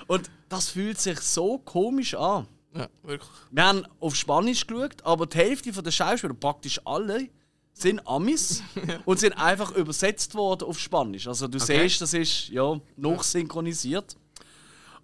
und 0.07 0.29
das 0.49 0.69
fühlt 0.69 0.99
sich 0.99 1.19
so 1.21 1.59
komisch 1.59 2.13
an. 2.13 2.45
ja, 2.75 2.89
wirklich. 3.03 3.29
Wir 3.51 3.63
haben 3.65 3.85
auf 4.01 4.15
Spanisch 4.17 4.67
geschaut, 4.67 5.01
aber 5.05 5.25
die 5.27 5.37
Hälfte 5.37 5.71
der 5.71 5.91
Schauspieler, 5.91 6.33
praktisch 6.33 6.81
alle, 6.83 7.29
sind 7.73 8.05
Amis 8.05 8.61
und 9.05 9.17
sind 9.19 9.31
einfach 9.33 9.71
übersetzt 9.71 10.35
worden 10.35 10.65
auf 10.67 10.77
Spanisch. 10.77 11.25
Also 11.27 11.47
du 11.47 11.57
Okay. 11.57 11.83
siehst, 11.83 12.01
das 12.01 12.13
ist 12.13 12.49
ja 12.49 12.81
noch 12.97 13.23
synchronisiert. 13.23 14.17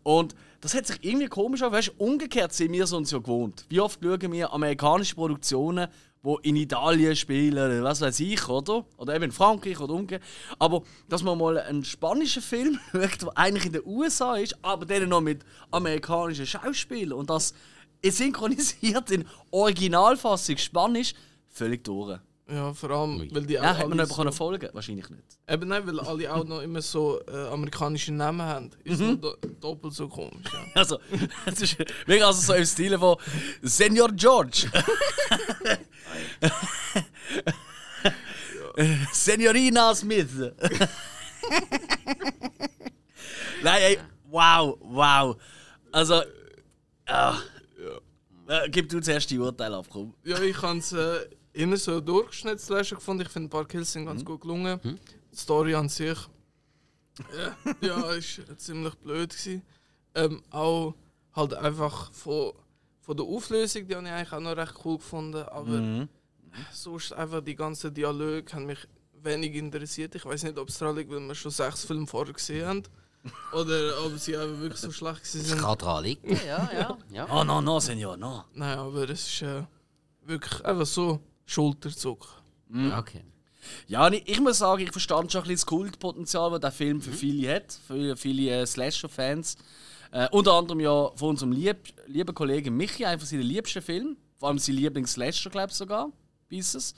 Und 0.03 0.35
das 0.63 0.73
hat 0.73 0.87
sich 0.87 0.97
irgendwie 1.01 1.27
komisch 1.27 1.61
an. 1.61 1.73
Weißt, 1.73 1.89
du, 1.89 2.03
umgekehrt 2.03 2.53
sind 2.53 2.71
wir 2.71 2.85
es 2.85 2.93
uns 2.93 3.11
ja 3.11 3.17
gewohnt. 3.17 3.65
Wie 3.67 3.81
oft 3.81 3.99
schauen 4.01 4.31
wir 4.31 4.53
amerikanische 4.53 5.13
Produktionen, 5.13 5.89
die 6.23 6.35
in 6.43 6.55
Italien 6.55 7.17
spielen, 7.17 7.83
was 7.83 7.99
weiß 7.99 8.21
ich, 8.21 8.47
oder? 8.47 8.85
Oder 8.95 9.13
eben 9.13 9.25
in 9.25 9.31
Frankreich 9.33 9.77
oder 9.81 9.93
umgekehrt. 9.93 10.23
Aber 10.59 10.83
dass 11.09 11.21
man 11.21 11.37
mal 11.37 11.57
einen 11.57 11.83
spanischen 11.83 12.41
Film 12.41 12.79
schaut, 12.93 13.21
der 13.23 13.37
eigentlich 13.37 13.65
in 13.65 13.73
den 13.73 13.85
USA 13.85 14.37
ist, 14.37 14.55
aber 14.61 14.85
dann 14.85 15.09
noch 15.09 15.19
mit 15.19 15.43
amerikanischen 15.69 16.47
Schauspielern 16.47 17.19
und 17.19 17.29
das 17.29 17.53
synchronisiert 18.01 19.11
in 19.11 19.25
Originalfassung 19.51 20.55
Spanisch, 20.55 21.13
völlig 21.49 21.83
durch. 21.83 22.19
Ja, 22.53 22.73
vor 22.73 22.89
allem, 22.91 23.27
weil 23.33 23.45
die 23.45 23.59
auch 23.59 23.63
Ja, 23.63 23.73
hätte 23.75 23.89
man 23.89 23.97
noch 23.97 24.05
so- 24.07 24.15
können 24.15 24.31
folgen 24.31 24.69
Wahrscheinlich 24.73 25.09
nicht. 25.09 25.23
Eben 25.47 25.67
nein, 25.69 25.85
weil 25.87 25.99
alle 25.99 26.33
auch 26.33 26.43
noch 26.45 26.61
immer 26.61 26.81
so 26.81 27.19
äh, 27.27 27.47
amerikanische 27.47 28.11
Namen 28.13 28.41
haben. 28.41 28.69
Ist 28.83 28.99
Mhm. 28.99 29.19
noch 29.21 29.21
do 29.21 29.35
doppelt 29.61 29.93
so 29.93 30.07
komisch. 30.07 30.45
Ja. 30.51 30.59
Also, 30.75 30.99
es 31.45 31.61
ist 31.61 31.79
wirklich 31.79 32.23
also 32.25 32.41
so 32.41 32.53
im 32.53 32.65
Stil 32.65 32.97
von 32.99 33.15
Senior 33.61 34.11
George. 34.11 34.67
Signorina 39.13 39.93
Smith. 39.95 40.51
Nein, 43.63 43.81
ey, 43.81 43.99
wow, 44.29 44.77
wow. 44.81 45.37
Also, 45.91 46.21
ah, 47.05 47.37
äh, 48.47 48.69
gib 48.69 48.89
du 48.89 48.99
zuerst 48.99 49.29
die 49.29 49.39
Urteile 49.39 49.77
ab, 49.77 49.85
komm. 49.89 50.13
ja, 50.23 50.39
ich 50.41 50.61
habe 50.61 50.79
es 50.79 50.91
äh, 50.91 51.19
immer 51.53 51.77
so 51.77 52.01
Durchschnittslöscher 52.01 52.95
gefunden. 52.95 53.23
Ich 53.23 53.29
finde, 53.29 53.47
ein 53.47 53.49
paar 53.49 53.65
Kills 53.65 53.91
sind 53.91 54.03
Mhm. 54.03 54.07
ganz 54.07 54.25
gut 54.25 54.41
gelungen. 54.41 54.79
Die 54.83 55.35
Story 55.37 55.75
an 55.75 55.89
sich 55.89 56.17
äh, 57.81 57.85
ja, 57.85 58.11
ist 58.13 58.41
ziemlich 58.57 58.95
blöd. 58.95 59.29
Gewesen. 59.29 59.61
Ähm, 60.15 60.43
auch 60.49 60.95
halt 61.33 61.53
einfach 61.53 62.11
von, 62.11 62.53
von 63.01 63.17
der 63.17 63.25
Auflösung, 63.25 63.87
die 63.87 63.95
habe 63.95 64.05
ich 64.05 64.11
eigentlich 64.11 64.33
auch 64.33 64.39
noch 64.39 64.57
recht 64.57 64.73
cool 64.85 64.97
gefunden. 64.97 65.43
Aber 65.43 65.69
Mhm. 65.69 66.09
sonst 66.71 67.13
einfach 67.13 67.41
die 67.41 67.55
ganzen 67.55 67.93
Dialoge 67.93 68.51
haben 68.53 68.65
mich 68.65 68.79
wenig 69.21 69.53
interessiert. 69.55 70.15
Ich 70.15 70.25
weiß 70.25 70.43
nicht, 70.43 70.57
ob 70.57 70.69
es 70.69 70.77
daran 70.77 70.95
liegt, 70.95 71.09
weil 71.11 71.19
wir 71.21 71.35
schon 71.35 71.51
sechs 71.51 71.85
Filme 71.85 72.05
vorher 72.07 72.33
gesehen 72.33 72.67
haben. 72.67 72.83
Oder 73.53 74.05
ob 74.05 74.17
sie 74.19 74.35
einfach 74.35 74.59
wirklich 74.59 74.81
so 74.81 74.91
schlecht 74.91 75.21
Das 75.21 75.31
sind. 75.31 75.59
kann 75.61 75.77
dran 75.77 76.03
liegen. 76.03 76.29
Ja, 76.45 76.69
ja, 76.73 76.97
ja. 77.11 77.27
Oh, 77.31 77.43
no, 77.43 77.61
no, 77.61 77.79
Senior, 77.79 78.17
no. 78.17 78.43
Nein, 78.53 78.77
aber 78.77 79.09
es 79.09 79.25
ist 79.27 79.41
äh, 79.43 79.63
wirklich 80.23 80.63
einfach 80.65 80.85
so 80.85 81.19
Schulterzuck. 81.45 82.27
Okay. 82.99 83.23
Ja, 83.87 84.11
ich, 84.11 84.39
muss 84.39 84.57
sagen, 84.57 84.83
ich 84.83 84.91
verstand 84.91 85.31
schon 85.31 85.41
ein 85.41 85.43
bisschen 85.43 85.55
das 85.55 85.65
Kultpotenzial, 85.65 86.51
das 86.51 86.61
der 86.61 86.71
Film 86.71 87.01
für 87.01 87.11
viele 87.11 87.55
hat, 87.55 87.79
für 87.87 88.17
viele 88.17 88.61
äh, 88.61 88.65
Slasher-Fans. 88.65 89.57
Äh, 90.11 90.27
unter 90.31 90.53
anderem 90.53 90.79
ja 90.79 91.11
von 91.15 91.29
unserem 91.29 91.51
lieb, 91.51 91.77
lieben 92.07 92.35
Kollegen 92.35 92.75
Michi, 92.75 93.05
einfach 93.05 93.25
seinen 93.25 93.43
liebsten 93.43 93.81
Film. 93.81 94.17
Vor 94.37 94.49
allem 94.49 94.59
sein 94.59 94.75
Lieblings-Slasher, 94.75 95.49
glaube 95.49 95.69
ich 95.71 95.77
sogar. 95.77 96.11
Pieces. 96.49 96.93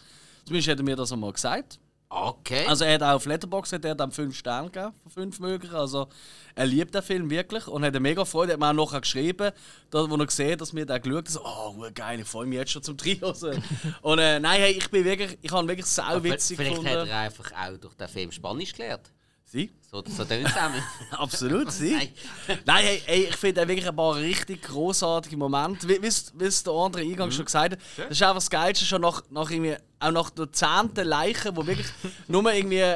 Zumindest 0.45 0.69
hat 0.69 0.79
er 0.79 0.83
mir 0.83 0.95
das 0.95 1.11
einmal 1.11 1.31
gesagt. 1.31 1.79
Okay. 2.17 2.65
Also 2.65 2.85
er 2.85 2.93
hat 2.93 3.03
auch 3.03 3.15
auf 3.15 3.25
Letterboxd 3.25 3.73
hat 3.73 3.83
er 3.83 3.93
dann 3.93 4.09
5 4.09 4.33
Sterne 4.37 4.69
gegeben, 4.69 4.93
von 5.03 5.11
5 5.11 5.39
möglichen. 5.41 5.75
Also 5.75 6.07
er 6.55 6.65
liebt 6.65 6.95
den 6.95 7.01
Film 7.01 7.29
wirklich 7.29 7.67
und 7.67 7.83
hat 7.83 7.89
eine 7.89 7.99
mega 7.99 8.23
Freude. 8.23 8.53
Er 8.53 8.53
hat 8.53 8.59
mir 8.61 8.69
auch 8.69 8.87
nachher 8.87 9.01
geschrieben, 9.01 9.51
da, 9.89 10.09
wo 10.09 10.15
er 10.15 10.25
gesehen 10.25 10.57
dass 10.57 10.73
wir 10.73 10.85
den 10.85 11.01
geschaut 11.01 11.17
haben. 11.17 11.27
So, 11.27 11.41
oh, 11.43 11.85
geil, 11.93 12.21
ich 12.21 12.27
freue 12.27 12.45
mich 12.45 12.57
jetzt 12.57 12.71
schon 12.71 12.83
zum 12.83 12.97
Trio. 12.97 13.33
Und 14.01 14.19
äh, 14.19 14.39
nein, 14.39 14.61
hey, 14.61 14.71
ich 14.71 14.89
bin 14.89 15.03
wirklich, 15.03 15.37
ich 15.41 15.51
habe 15.51 15.67
wirklich 15.67 15.87
sau 15.87 16.23
witzig 16.23 16.55
Vielleicht 16.55 16.77
gefunden. 16.77 17.01
hat 17.01 17.09
er 17.09 17.19
einfach 17.19 17.51
auch 17.51 17.77
durch 17.77 17.95
den 17.95 18.07
Film 18.07 18.31
Spanisch 18.31 18.71
gelernt. 18.71 19.11
Sie? 19.47 19.71
So, 19.91 20.03
so 20.05 20.25
tönt 20.25 20.47
es. 20.47 20.53
Absolut, 21.11 21.71
sie. 21.71 21.91
Nein. 21.91 22.09
Nein, 22.65 22.83
hey, 22.83 23.01
hey, 23.05 23.23
ich 23.29 23.35
finde 23.37 23.61
auch 23.61 23.67
wirklich 23.67 23.87
ein 23.87 23.95
paar 23.95 24.15
richtig 24.15 24.63
großartige 24.63 25.37
Momente. 25.37 25.87
Wie 25.87 26.01
wie 26.01 26.07
es 26.07 26.33
wie 26.35 26.45
es 26.45 26.63
der 26.63 26.73
andere 26.73 27.03
Eingang 27.03 27.31
schon 27.31 27.45
gesagt 27.45 27.73
hat, 27.73 27.79
das 27.95 28.09
ist 28.09 28.21
einfach 28.23 28.35
das 28.35 28.49
Geilste, 28.49 28.85
schon 28.85 29.01
nach, 29.01 29.21
nach 29.29 29.49
irgendwie, 29.51 29.75
auch 29.99 30.11
nach 30.11 30.29
der 30.31 30.51
zehnten 30.51 31.07
Leiche, 31.07 31.55
wo 31.55 31.65
wirklich 31.65 31.87
nur 32.27 32.51
irgendwie 32.51 32.95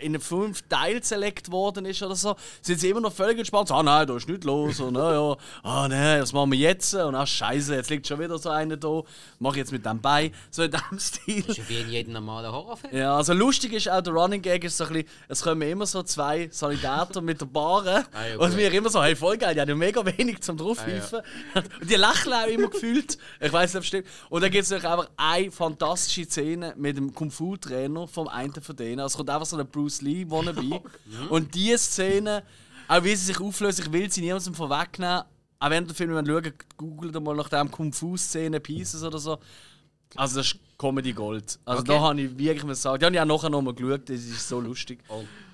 in 0.00 0.20
fünf 0.20 0.62
Teile 0.68 1.02
selekt 1.02 1.50
worden 1.50 1.84
ist 1.86 2.02
oder 2.02 2.16
so, 2.16 2.36
sind 2.60 2.80
sie 2.80 2.90
immer 2.90 3.00
noch 3.00 3.12
völlig 3.12 3.38
entspannt. 3.38 3.68
So, 3.68 3.74
ah 3.74 3.82
nein, 3.82 4.06
da 4.06 4.16
ist 4.16 4.28
nichts 4.28 4.44
los. 4.44 4.80
Und, 4.80 4.96
ah, 4.96 5.12
ja, 5.12 5.36
ah 5.62 5.88
nein, 5.88 6.22
was 6.22 6.32
machen 6.32 6.52
wir 6.52 6.58
jetzt? 6.58 6.94
Und 6.94 7.14
ah, 7.14 7.26
scheiße, 7.26 7.74
jetzt 7.74 7.90
liegt 7.90 8.06
schon 8.06 8.18
wieder 8.18 8.38
so 8.38 8.50
einer 8.50 8.76
da. 8.76 9.02
Mach 9.38 9.52
ich 9.52 9.58
jetzt 9.58 9.72
mit 9.72 9.86
dem 9.86 10.00
bei. 10.00 10.32
So 10.50 10.62
in 10.62 10.70
diesem 10.70 10.98
Stil. 10.98 11.42
Das 11.42 11.58
ist 11.58 11.68
wie 11.68 11.80
in 11.80 11.88
jedem 11.88 12.12
normalen 12.14 12.52
Horrorfilm. 12.52 12.96
Ja, 12.96 13.16
also 13.16 13.32
lustig 13.32 13.72
ist 13.72 13.88
auch 13.88 14.00
der 14.00 14.12
Running 14.12 14.42
Gag 14.42 14.64
ist 14.64 14.76
so 14.76 14.84
ein 14.84 14.92
bisschen, 14.92 15.08
es 15.28 15.42
kommen 15.42 15.62
immer 15.62 15.86
so 15.86 16.02
zwei 16.02 16.48
Sanitäter 16.50 17.20
mit 17.20 17.40
der 17.40 17.46
Bahre 17.46 18.04
Ah, 18.12 18.26
ja, 18.26 18.38
und 18.38 18.56
wir 18.56 18.72
immer 18.72 18.90
so, 18.90 19.02
hey 19.02 19.14
voll 19.14 19.36
geil, 19.36 19.54
die 19.54 19.60
haben 19.60 19.68
ja 19.68 19.74
mega 19.74 20.04
wenig 20.04 20.40
zum 20.40 20.56
draufhieven. 20.56 21.20
Und 21.54 21.90
die 21.90 21.94
lächeln 21.94 22.32
auch 22.32 22.46
immer 22.46 22.68
gefühlt. 22.68 23.18
Ich 23.40 23.52
weiß 23.52 23.74
nicht, 23.74 23.76
ob 23.76 23.82
es 23.82 23.88
stimmt. 23.88 24.06
Und 24.28 24.42
dann 24.42 24.50
gibt 24.50 24.64
es 24.64 24.72
einfach 24.72 25.08
eine 25.16 25.50
fantastische 25.50 26.24
Szene 26.24 26.74
mit 26.76 26.96
dem 26.96 27.14
Kung-Fu-Trainer 27.14 28.06
vom 28.08 28.28
einen 28.28 28.52
von 28.54 28.76
denen. 28.76 29.00
Also 29.00 29.18
kommt 29.28 29.42
einfach 29.42 29.46
so 29.46 29.56
ein 29.58 29.66
Bruce 29.68 30.00
Lee 30.02 30.24
wannabe. 30.28 30.82
und 31.30 31.54
diese 31.54 31.78
Szene, 31.78 32.42
auch 32.88 33.04
wie 33.04 33.14
sie 33.14 33.26
sich 33.26 33.40
auflöst, 33.40 33.80
ich 33.80 33.92
will 33.92 34.10
sie 34.10 34.22
niemandem 34.22 34.54
vorwegnehmen, 34.54 35.22
auch 35.60 35.70
wenn 35.70 35.86
der 35.86 35.94
Film 35.94 36.14
wenn 36.14 36.26
schaut, 36.26 36.52
googelt 36.76 37.20
mal 37.22 37.36
nach 37.36 37.48
dem 37.48 37.70
Kung-Fu-Szene 37.70 38.60
Pieces 38.60 39.02
oder 39.02 39.18
so. 39.18 39.38
Also 40.14 40.36
das 40.38 40.46
ist 40.46 40.58
Comedy 40.78 41.12
Gold. 41.12 41.58
Also 41.66 41.82
Okay. 41.82 41.92
da 41.92 42.00
habe 42.00 42.20
ich 42.22 42.38
wirklich 42.38 42.62
mal 42.62 42.70
gesagt, 42.70 43.02
die 43.02 43.06
habe 43.06 43.16
ich 43.16 43.20
auch 43.20 43.26
nachher 43.26 43.50
nochmal 43.50 43.74
geschaut, 43.74 44.08
das 44.08 44.20
ist 44.20 44.48
so 44.48 44.60
lustig. 44.60 45.00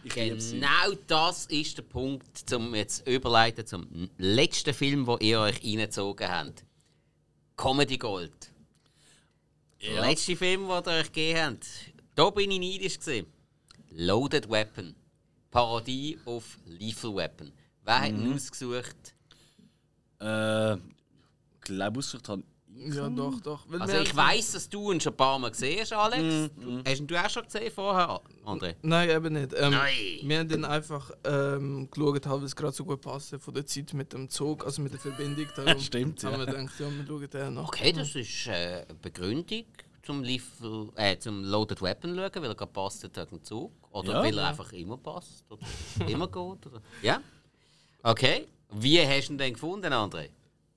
Liebe 0.05 0.41
sie. 0.41 0.61
genau 0.61 0.99
das 1.07 1.47
ist 1.47 1.79
der 1.79 1.83
Punkt, 1.83 2.49
zum 2.49 2.75
jetzt 2.75 3.09
überleiten 3.09 3.67
zum 3.67 4.11
letzten 4.19 4.75
Film, 4.75 5.07
wo 5.07 5.17
ihr 5.17 5.41
euch 5.41 5.65
reingezogen 5.65 6.29
habt. 6.31 6.65
Comedy 7.57 7.97
Gold. 7.97 8.33
Der 9.83 10.03
letzte 10.03 10.37
Film, 10.37 10.69
den 10.69 10.71
ihr 10.71 11.01
euch 11.01 11.13
gegeben 11.13 11.39
habt. 11.41 11.67
Da 12.15 12.31
bin 12.31 12.51
ich 12.51 12.61
neidisch 12.61 12.99
gesehen. 12.99 13.27
Loaded 13.97 14.51
Weapon. 14.51 14.95
Parodie 15.51 16.19
auf 16.25 16.59
Lethal 16.67 17.15
Weapon. 17.15 17.53
Wer 17.85 18.01
hat 18.01 18.09
ihn 18.09 18.35
ausgesucht? 18.35 19.15
Äh, 20.19 20.77
glaube 21.61 21.99
ausgesucht 21.99 22.29
habe. 22.29 22.43
Ja, 22.77 23.09
doch, 23.09 23.39
doch. 23.41 23.65
Weil 23.69 23.83
Also 23.83 23.93
wir 23.95 24.03
ich 24.03 24.09
haben- 24.09 24.17
weiß, 24.17 24.51
dass 24.53 24.69
du 24.69 24.91
ihn 24.91 25.01
schon 25.01 25.13
ein 25.13 25.17
paar 25.17 25.39
Mal 25.39 25.51
gesehen 25.53 25.79
hast, 25.81 25.93
Alex. 25.93 26.51
Du, 26.57 26.83
hast 26.85 26.99
ihn 27.01 27.07
du 27.07 27.25
auch 27.25 27.31
schon 27.31 27.45
gesehen 27.45 27.71
vorher, 27.73 28.21
André? 28.45 28.75
Nein, 28.83 29.11
eben 29.11 29.33
nicht. 29.33 29.53
Ähm, 29.57 29.71
Nein. 29.71 29.93
Wir 30.23 30.39
haben 30.41 30.49
dann 30.49 30.65
einfach 30.65 31.13
ähm, 31.23 31.89
geschaut, 31.89 32.27
halt, 32.27 32.39
weil 32.41 32.45
es 32.47 32.57
gerade 32.57 32.73
so 32.73 32.85
gut 32.85 33.01
passt 33.01 33.37
von 33.39 33.55
der 33.55 33.65
Zeit 33.65 33.95
mit 33.95 34.13
dem 34.13 34.29
Zug, 34.29 34.65
also 34.67 34.83
mit 34.83 34.93
der 34.93 34.99
Verbindung. 34.99 35.47
Darum 35.57 35.81
Stimmt, 35.81 36.25
haben 36.25 36.33
ja. 36.33 36.39
wir 36.41 36.47
gedacht, 36.47 36.81
ja, 36.81 36.91
wir 36.91 37.07
schauen 37.07 37.29
den 37.31 37.55
nach. 37.55 37.69
Okay, 37.69 37.93
das 37.93 38.13
ist 38.17 38.47
äh, 38.49 38.85
eine 38.89 38.95
Begründung 39.01 39.65
zum, 40.05 40.23
Lethal, 40.23 40.89
äh, 40.97 41.17
zum 41.19 41.43
Loaded 41.45 41.81
Weapon 41.83 42.15
schauen, 42.17 42.31
weil 42.35 42.45
er 42.51 42.55
gerade 42.55 42.73
passt 42.73 43.03
wegen 43.03 43.27
dem 43.31 43.43
Zug. 43.43 43.73
Oder 43.91 44.13
Ja, 44.13 44.19
weil 44.23 44.37
er 44.39 44.43
ja. 44.45 44.49
einfach 44.51 44.73
immer 44.73 44.97
passt. 44.97 45.45
Oder 45.51 45.67
immer 46.09 46.27
geht. 46.27 46.67
Oder? 46.67 46.81
Ja? 47.03 47.21
Okay. 48.03 48.47
Wie 48.71 49.01
hast 49.01 49.29
du 49.29 49.33
ihn 49.35 49.39
denn 49.39 49.53
gefunden, 49.53 49.93
André? 49.93 50.29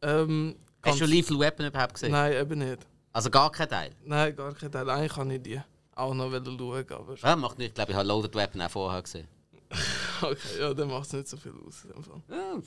Ähm, 0.02 0.56
Hast 0.84 0.96
du 0.98 1.00
ganz- 1.06 1.12
Lethal 1.12 1.40
Weapon 1.40 1.66
überhaupt 1.66 1.94
gesehen? 1.96 2.12
Nein, 2.12 2.34
eben 2.34 2.60
nicht. 2.60 2.86
Also 3.12 3.30
gar 3.30 3.52
kein 3.52 3.68
Teil? 3.68 3.92
Nein, 4.06 4.36
gar 4.36 4.54
kein 4.54 4.72
Teil. 4.72 4.90
Eigentlich 4.90 5.12
kann 5.14 5.30
ich 5.32 5.42
die 5.42 5.60
auch 5.96 6.14
noch 6.14 6.32
schauen, 6.32 6.86
aber 6.92 7.16
Ja, 7.18 7.36
macht 7.36 7.58
nicht. 7.58 7.70
Ich 7.70 7.74
glaube, 7.74 7.92
ich 7.92 7.98
habe 7.98 8.08
Loaded 8.08 8.36
Weapon 8.36 8.62
auch 8.62 8.70
vorher 8.70 9.02
gesehen. 9.02 9.28
okay, 10.22 10.38
ja, 10.60 10.74
dann 10.74 10.88
macht 10.88 11.08
es 11.08 11.14
nicht 11.14 11.28
so 11.28 11.36
viel 11.38 11.54
aus. 11.68 11.84
In 11.86 11.92
dem 11.94 12.04
Fall. 12.04 12.22
Ja, 12.30 12.62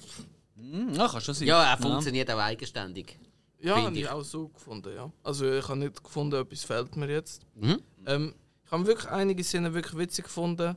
Hm, 0.56 0.92
ja, 0.92 1.08
kann 1.08 1.20
schon 1.22 1.34
sein. 1.34 1.48
ja 1.48 1.70
er 1.72 1.78
funktioniert 1.78 2.30
auch 2.30 2.38
eigenständig. 2.38 3.18
Ja, 3.62 3.76
habe 3.82 3.94
ich 3.94 4.02
ich. 4.02 4.08
auch 4.08 4.22
so 4.22 4.48
gefunden, 4.48 4.94
ja. 4.94 5.10
Also 5.22 5.50
ich 5.50 5.66
habe 5.68 5.78
nicht 5.78 6.02
gefunden, 6.02 6.40
etwas 6.40 6.64
fehlt 6.64 6.96
mir 6.96 7.08
jetzt. 7.10 7.42
Mhm. 7.54 7.80
Ähm, 8.06 8.34
ich 8.64 8.72
habe 8.72 8.86
wirklich 8.86 9.10
einige 9.10 9.44
Szenen 9.44 9.74
wirklich 9.74 9.96
witzig 9.98 10.24
gefunden. 10.24 10.76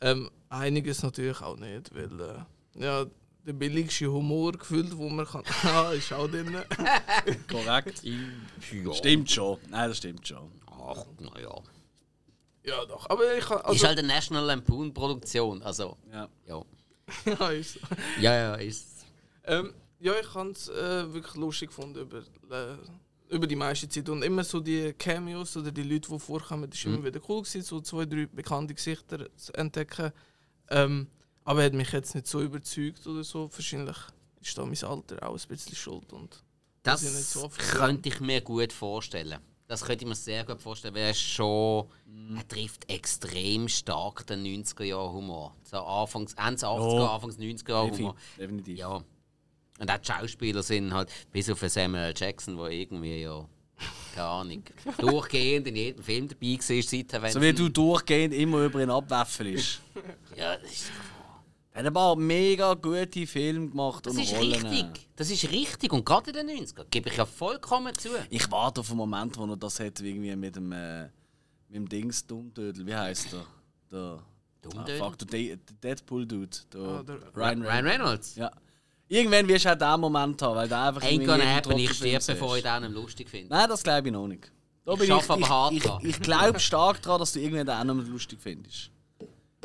Ähm, 0.00 0.30
einiges 0.48 1.02
natürlich 1.02 1.40
auch 1.40 1.56
nicht, 1.56 1.94
weil 1.94 2.20
äh, 2.20 2.82
ja, 2.84 3.06
der 3.46 3.52
billigste 3.54 4.10
Humor 4.12 4.52
gefühlt, 4.52 4.96
wo 4.96 5.08
man 5.08 5.26
kann. 5.26 5.42
ah, 5.64 5.90
ist 5.92 6.12
auch 6.12 6.28
drin. 6.28 6.54
Korrekt. 7.50 8.02
Ja. 8.04 8.92
Stimmt 8.94 9.30
schon. 9.30 9.58
Nein, 9.70 9.88
das 9.88 9.96
stimmt 9.98 10.26
schon. 10.28 10.50
Ach, 10.70 11.04
naja. 11.18 11.54
ja, 12.64 12.84
doch. 12.84 13.08
Aber 13.10 13.34
ich 13.36 13.44
kann. 13.44 13.58
ist 13.58 13.64
Also, 13.64 13.86
halt 13.88 13.98
eine 13.98 14.08
National 14.08 14.44
Lampoon 14.44 14.92
Produktion. 14.92 15.62
Also, 15.62 15.96
Ja. 16.12 16.28
ja. 16.46 16.62
ja, 17.40 17.48
ist. 17.50 17.78
Ja, 18.20 18.34
ja, 18.34 18.54
ist. 18.56 19.06
ähm, 19.44 19.72
ja, 20.00 20.12
ich 20.20 20.34
habe 20.34 20.50
es 20.50 20.68
äh, 20.68 21.12
wirklich 21.12 21.34
lustig 21.34 21.68
gefunden 21.70 22.00
über, 22.00 22.18
äh, 22.50 22.76
über 23.34 23.46
die 23.46 23.56
meiste 23.56 23.88
Zeit. 23.88 24.08
Und 24.08 24.22
immer 24.22 24.44
so 24.44 24.60
die 24.60 24.92
Cameos 24.94 25.56
oder 25.56 25.70
die 25.70 25.82
Leute, 25.82 26.08
die 26.10 26.18
vorkommen, 26.18 26.70
das 26.70 26.84
war 26.84 26.94
immer 26.94 27.04
wieder 27.04 27.20
cool, 27.28 27.42
gewesen, 27.42 27.62
so 27.62 27.80
zwei, 27.80 28.06
drei 28.06 28.26
bekannte 28.26 28.74
Gesichter 28.74 29.28
zu 29.36 29.52
entdecken. 29.54 30.12
Ähm, 30.70 31.08
aber 31.44 31.64
hat 31.64 31.72
mich 31.72 31.92
jetzt 31.92 32.14
nicht 32.14 32.26
so 32.26 32.42
überzeugt 32.42 33.06
oder 33.06 33.24
so. 33.24 33.50
Wahrscheinlich 33.52 33.96
ist 34.40 34.56
da 34.56 34.64
mein 34.64 34.84
Alter 34.84 35.26
auch 35.26 35.34
ein 35.34 35.48
bisschen 35.48 35.74
schuld. 35.74 36.12
Und 36.12 36.42
Das 36.82 37.02
ich 37.02 37.10
nicht 37.10 37.24
so 37.24 37.44
oft 37.44 37.58
könnte 37.58 38.08
ich 38.08 38.20
mir 38.20 38.40
gut 38.40 38.72
vorstellen. 38.72 39.38
Das 39.66 39.84
könnte 39.84 40.04
ich 40.04 40.08
mir 40.08 40.14
sehr 40.14 40.44
gut 40.44 40.62
vorstellen, 40.62 40.94
weil 40.94 41.02
er 41.08 41.14
schon. 41.14 41.86
Mhm. 42.06 42.36
Er 42.36 42.48
trifft 42.48 42.90
extrem 42.90 43.68
stark 43.68 44.26
den 44.26 44.42
90er-Jahr-Humor. 44.42 45.54
So 45.62 45.78
Anfangs, 45.78 46.34
Ende 46.34 46.66
80er, 46.66 46.98
Ja. 46.98 47.14
Anfangs 47.14 47.38
90er-Jahr-Humor. 47.38 48.16
Definitiv. 48.38 48.78
Ja. 48.78 49.02
Und 49.78 49.90
auch 49.90 49.98
die 49.98 50.06
Schauspieler 50.12 50.62
sind 50.62 50.92
halt, 50.92 51.08
bis 51.32 51.48
auf 51.50 51.60
den 51.60 51.68
Samuel. 51.68 52.12
Jackson, 52.16 52.56
der 52.56 52.68
irgendwie 52.70 53.22
ja. 53.22 53.46
Keine 54.14 54.26
Ahnung. 54.28 54.62
durchgehend 54.98 55.68
in 55.68 55.76
jedem 55.76 56.02
Film 56.02 56.26
dabei 56.28 56.54
war, 56.56 56.82
seither, 56.82 57.22
wenn 57.22 57.32
So 57.32 57.40
wie 57.40 57.52
du 57.52 57.68
durchgehend 57.68 58.34
immer 58.34 58.64
über 58.64 58.82
ihn 58.82 58.90
abwäffelst. 58.90 59.80
Ja, 60.36 60.56
das 60.56 60.70
ist, 60.72 60.90
Er 61.72 61.80
hat 61.80 61.86
ein 61.86 61.92
paar 61.92 62.16
mega 62.16 62.74
gute 62.74 63.24
Filme 63.28 63.68
gemacht 63.68 64.04
das 64.04 64.16
und 64.16 64.22
ist 64.22 64.34
Rollen. 64.34 64.52
richtig. 64.66 65.08
Das 65.14 65.30
ist 65.30 65.48
richtig. 65.52 65.92
Und 65.92 66.04
gerade 66.04 66.32
in 66.32 66.46
den 66.48 66.66
90er 66.66 66.86
gebe 66.90 67.08
ich 67.08 67.16
ja 67.16 67.24
vollkommen 67.24 67.94
zu. 67.96 68.08
Ich 68.30 68.50
warte 68.50 68.80
auf 68.80 68.88
einen 68.90 68.96
Moment, 68.98 69.36
wo 69.38 69.44
er 69.46 69.56
das 69.56 69.78
hat, 69.78 70.00
irgendwie 70.00 70.34
mit 70.34 70.56
dem, 70.56 70.72
äh, 70.72 71.04
mit 71.68 71.76
dem 71.76 71.88
Dings 71.88 72.26
Dummdödel. 72.26 72.84
Wie 72.84 72.94
heißt 72.96 73.32
der? 73.32 73.44
Der. 73.92 73.98
Ah, 74.00 74.22
Dummdödel? 74.62 74.98
fuck, 74.98 75.18
der, 75.18 75.26
De 75.28 75.56
der 75.56 75.74
Deadpool-Dude. 75.94 76.56
Der 76.72 76.80
Ah, 76.80 77.02
der- 77.04 77.16
Ryan, 77.36 77.62
Ryan 77.62 77.62
Reynolds. 77.62 77.86
Reynolds. 77.86 78.34
Ja. 78.34 78.50
Irgendwann 79.08 79.48
wirst 79.48 79.64
du 79.64 79.70
auch 79.70 79.74
diesen 79.74 80.00
Moment 80.00 80.42
haben, 80.42 80.56
weil 80.56 80.68
der 80.68 80.82
einfach 80.82 81.02
Ain't 81.02 81.24
gonna 81.24 81.44
happen, 81.44 81.78
ich 81.78 81.92
sterbe, 81.92 82.24
bevor 82.26 82.56
ich 82.56 82.62
den 82.62 82.92
lustig 82.92 83.28
finde. 83.30 83.48
Nein, 83.48 83.68
das 83.68 83.82
glaube 83.82 84.08
ich 84.08 84.12
noch 84.12 84.26
nicht. 84.26 84.52
Da 84.84 84.94
Ich 84.94 85.06
schaffe 85.06 85.32
aber 85.34 85.48
hart 85.48 85.72
ich, 85.74 85.84
ich, 85.84 86.04
ich 86.04 86.20
glaube 86.20 86.60
stark 86.60 87.02
daran, 87.02 87.20
dass 87.20 87.32
du 87.32 87.40
irgendwann 87.40 87.66
den 87.66 87.74
auch 87.74 87.84
noch 87.94 88.06
lustig 88.06 88.38
findest. 88.40 88.90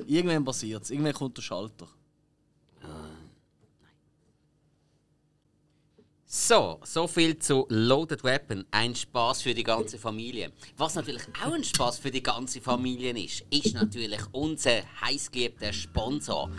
Irgendwann 0.07 0.43
passiert 0.43 0.83
es. 0.83 0.91
Irgendwann 0.91 1.13
kommt 1.13 1.37
der 1.37 1.41
Schalter. 1.41 1.87
So, 6.35 6.79
so 6.83 7.05
viel 7.05 7.37
zu 7.37 7.67
Loaded 7.69 8.23
Weapon. 8.23 8.65
Ein 8.71 8.95
Spaß 8.95 9.43
für 9.43 9.53
die 9.53 9.61
ganze 9.61 9.99
Familie. 9.99 10.51
Was 10.77 10.95
natürlich 10.95 11.21
auch 11.45 11.53
ein 11.53 11.63
Spaß 11.63 11.99
für 11.99 12.09
die 12.09 12.23
ganze 12.23 12.59
Familie 12.59 13.11
ist, 13.23 13.45
ist 13.51 13.75
natürlich 13.75 14.19
unser 14.31 14.81
heißgeliebter 14.99 15.71
Sponsor. 15.71 16.49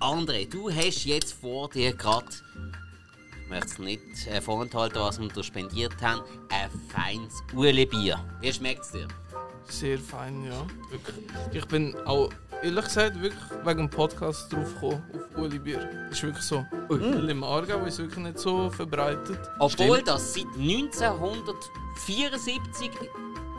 André, 0.00 0.48
du 0.48 0.70
hast 0.70 1.04
jetzt 1.06 1.32
vor 1.32 1.68
dir 1.70 1.92
gerade, 1.92 2.28
ich 3.42 3.48
möchte 3.50 3.66
es 3.66 3.78
nicht 3.80 4.28
äh, 4.28 4.40
vorenthalten, 4.40 5.00
was 5.00 5.20
wir 5.20 5.26
dir 5.28 5.42
spendiert 5.42 6.00
haben, 6.00 6.22
ein 6.50 6.70
feines 6.88 7.42
Ueli-Bier. 7.52 8.16
Wie 8.40 8.52
schmeckt 8.52 8.82
es 8.82 8.92
dir? 8.92 9.08
Sehr 9.64 9.98
fein, 9.98 10.44
ja. 10.44 10.64
Wirklich. 10.90 11.16
Ich 11.52 11.66
bin 11.66 11.96
auch, 12.06 12.30
ehrlich 12.62 12.84
gesagt, 12.84 13.20
wirklich 13.20 13.42
wegen 13.64 13.78
dem 13.78 13.90
Podcast 13.90 14.52
drauf 14.52 14.72
gekommen, 14.74 15.02
auf 15.12 15.36
Uli 15.36 15.58
Bier. 15.58 15.80
Das 16.08 16.18
ist 16.18 16.22
wirklich 16.22 16.44
so. 16.44 16.64
Weil 16.88 17.28
im 17.28 17.42
Aargau 17.42 17.84
ist 17.84 17.94
es 17.94 17.98
wirklich 17.98 18.24
nicht 18.24 18.38
so 18.38 18.70
verbreitet. 18.70 19.40
Obwohl 19.58 20.00
das 20.02 20.34
seit 20.34 20.46
1974 20.56 22.92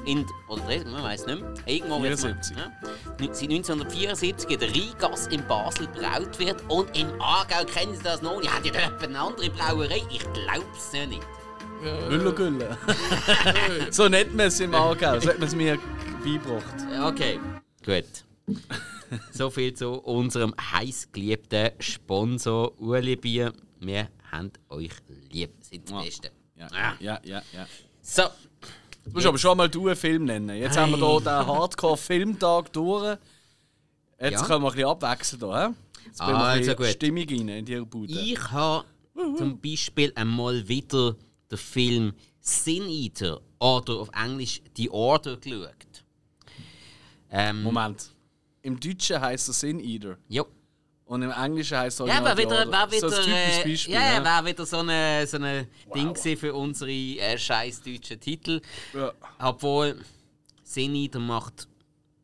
in, 0.09 0.25
oder 0.47 0.63
man 0.85 1.03
weiß 1.03 1.25
nicht 1.27 1.41
mehr, 1.41 1.53
irgendwo 1.65 2.01
wird's 2.01 2.23
mal- 2.23 2.33
74. 2.41 2.57
ja, 2.57 2.71
seit 3.19 3.49
1974 3.49 4.49
in 4.49 4.59
der 4.59 4.69
Rheingasse 4.69 5.29
in 5.31 5.47
Basel 5.47 5.87
braut 5.87 6.39
wird 6.39 6.63
und 6.69 6.97
im 6.97 7.21
Aargau 7.21 7.63
kennen 7.65 7.95
Sie 7.95 8.03
das 8.03 8.21
noch 8.21 8.39
nicht. 8.39 8.51
Hat 8.53 8.65
ja 8.65 8.71
dort 8.89 9.03
eine 9.03 9.19
andere 9.19 9.49
Brauerei? 9.49 10.01
Ich 10.11 10.19
glaub's 10.33 10.91
ja 10.93 11.05
nicht. 11.05 11.21
Ja, 11.83 12.09
Gülle, 12.09 12.33
Gülle. 12.33 12.77
so 13.91 14.09
nennt 14.09 14.35
man 14.35 14.47
es 14.47 14.59
im 14.59 14.73
Aargau. 14.73 15.19
So 15.19 15.29
hat 15.29 15.39
man 15.39 15.47
es 15.47 15.55
mir 15.55 15.77
beigebracht. 16.23 16.75
Okay, 17.13 17.39
gut. 17.85 18.59
so 19.31 19.49
viel 19.49 19.73
zu 19.73 19.91
unserem 19.93 20.53
heißgeliebten 20.59 21.71
Sponsor 21.79 22.77
Uli 22.81 23.15
Bier. 23.15 23.53
Wir 23.79 24.09
haben 24.31 24.51
euch 24.69 24.91
lieb, 25.31 25.51
sind 25.61 25.87
die 25.87 25.93
Ja. 25.93 26.01
Besten. 26.01 26.29
Ja, 26.57 26.67
Ah. 26.73 26.93
ja, 26.99 27.19
ja. 27.23 27.41
ja. 27.53 27.65
So, 28.01 28.23
Du 29.09 29.15
musst 29.15 29.25
aber 29.27 29.37
schon 29.37 29.57
mal 29.57 29.69
du 29.69 29.87
einen 29.87 29.95
Film 29.95 30.25
nennen. 30.25 30.55
Jetzt 30.57 30.77
haben 30.77 30.91
wir 30.91 30.97
hier 30.97 31.19
den 31.21 31.47
Hardcore-Filmtag 31.47 32.71
durch. 32.73 33.17
Jetzt 34.19 34.33
Ja. 34.41 34.45
können 34.45 34.63
wir 34.63 34.69
ein 34.69 34.73
bisschen 34.75 34.89
abwechseln. 34.89 35.39
Hier, 35.41 35.67
he? 35.69 36.05
Jetzt 36.05 36.19
bringen 36.19 36.33
wir 36.33 36.45
ein 36.45 36.69
Also. 36.69 36.83
Stimmung 36.85 37.23
rein 37.29 37.47
in 37.49 37.65
die 37.65 37.79
Bude. 37.81 38.13
Ich 38.13 38.51
habe 38.51 38.85
zum 39.37 39.59
Beispiel 39.59 40.11
einmal 40.15 40.67
wieder 40.67 41.15
den 41.51 41.57
Film 41.57 42.13
Sin 42.39 42.83
Eater 42.89 43.41
oder 43.59 43.93
auf 43.99 44.09
Englisch 44.13 44.61
The 44.75 44.89
Order 44.89 45.37
geschaut. 45.37 46.03
Ähm, 47.31 47.63
Moment. 47.63 48.11
Im 48.61 48.79
Deutschen 48.79 49.19
heisst 49.21 49.47
er 49.49 49.53
Sin 49.53 49.79
Eater. 49.79 50.17
Ja, 50.27 50.43
Und 51.09 51.23
im 51.23 51.31
Englischen 51.31 51.75
heisst 51.75 51.99
er 52.01 52.05
ja 52.05 52.23
war 52.23 52.37
wieder, 52.37 52.71
war 52.71 52.87
So 52.91 53.07
wieder, 53.07 53.17
ein 53.17 53.23
typisches 53.23 53.57
äh, 53.57 53.63
Beispiel. 53.63 53.93
ja, 53.95 54.13
ja. 54.13 54.23
war 54.23 54.45
wieder 54.45 54.63
so 54.63 54.77
eine, 54.77 55.25
so 55.25 55.37
eine 55.37 55.67
Ding 55.95 56.13
gewesen 56.13 56.37
für 56.37 56.53
unsere 56.53 56.91
äh, 56.91 57.35
scheiß 57.35 57.81
deutschen 57.81 58.19
Titel. 58.19 58.61
Ja. 58.93 59.11
Obwohl 59.39 59.99
Sin 60.63 60.93
Eater 60.93 61.17
macht 61.17 61.67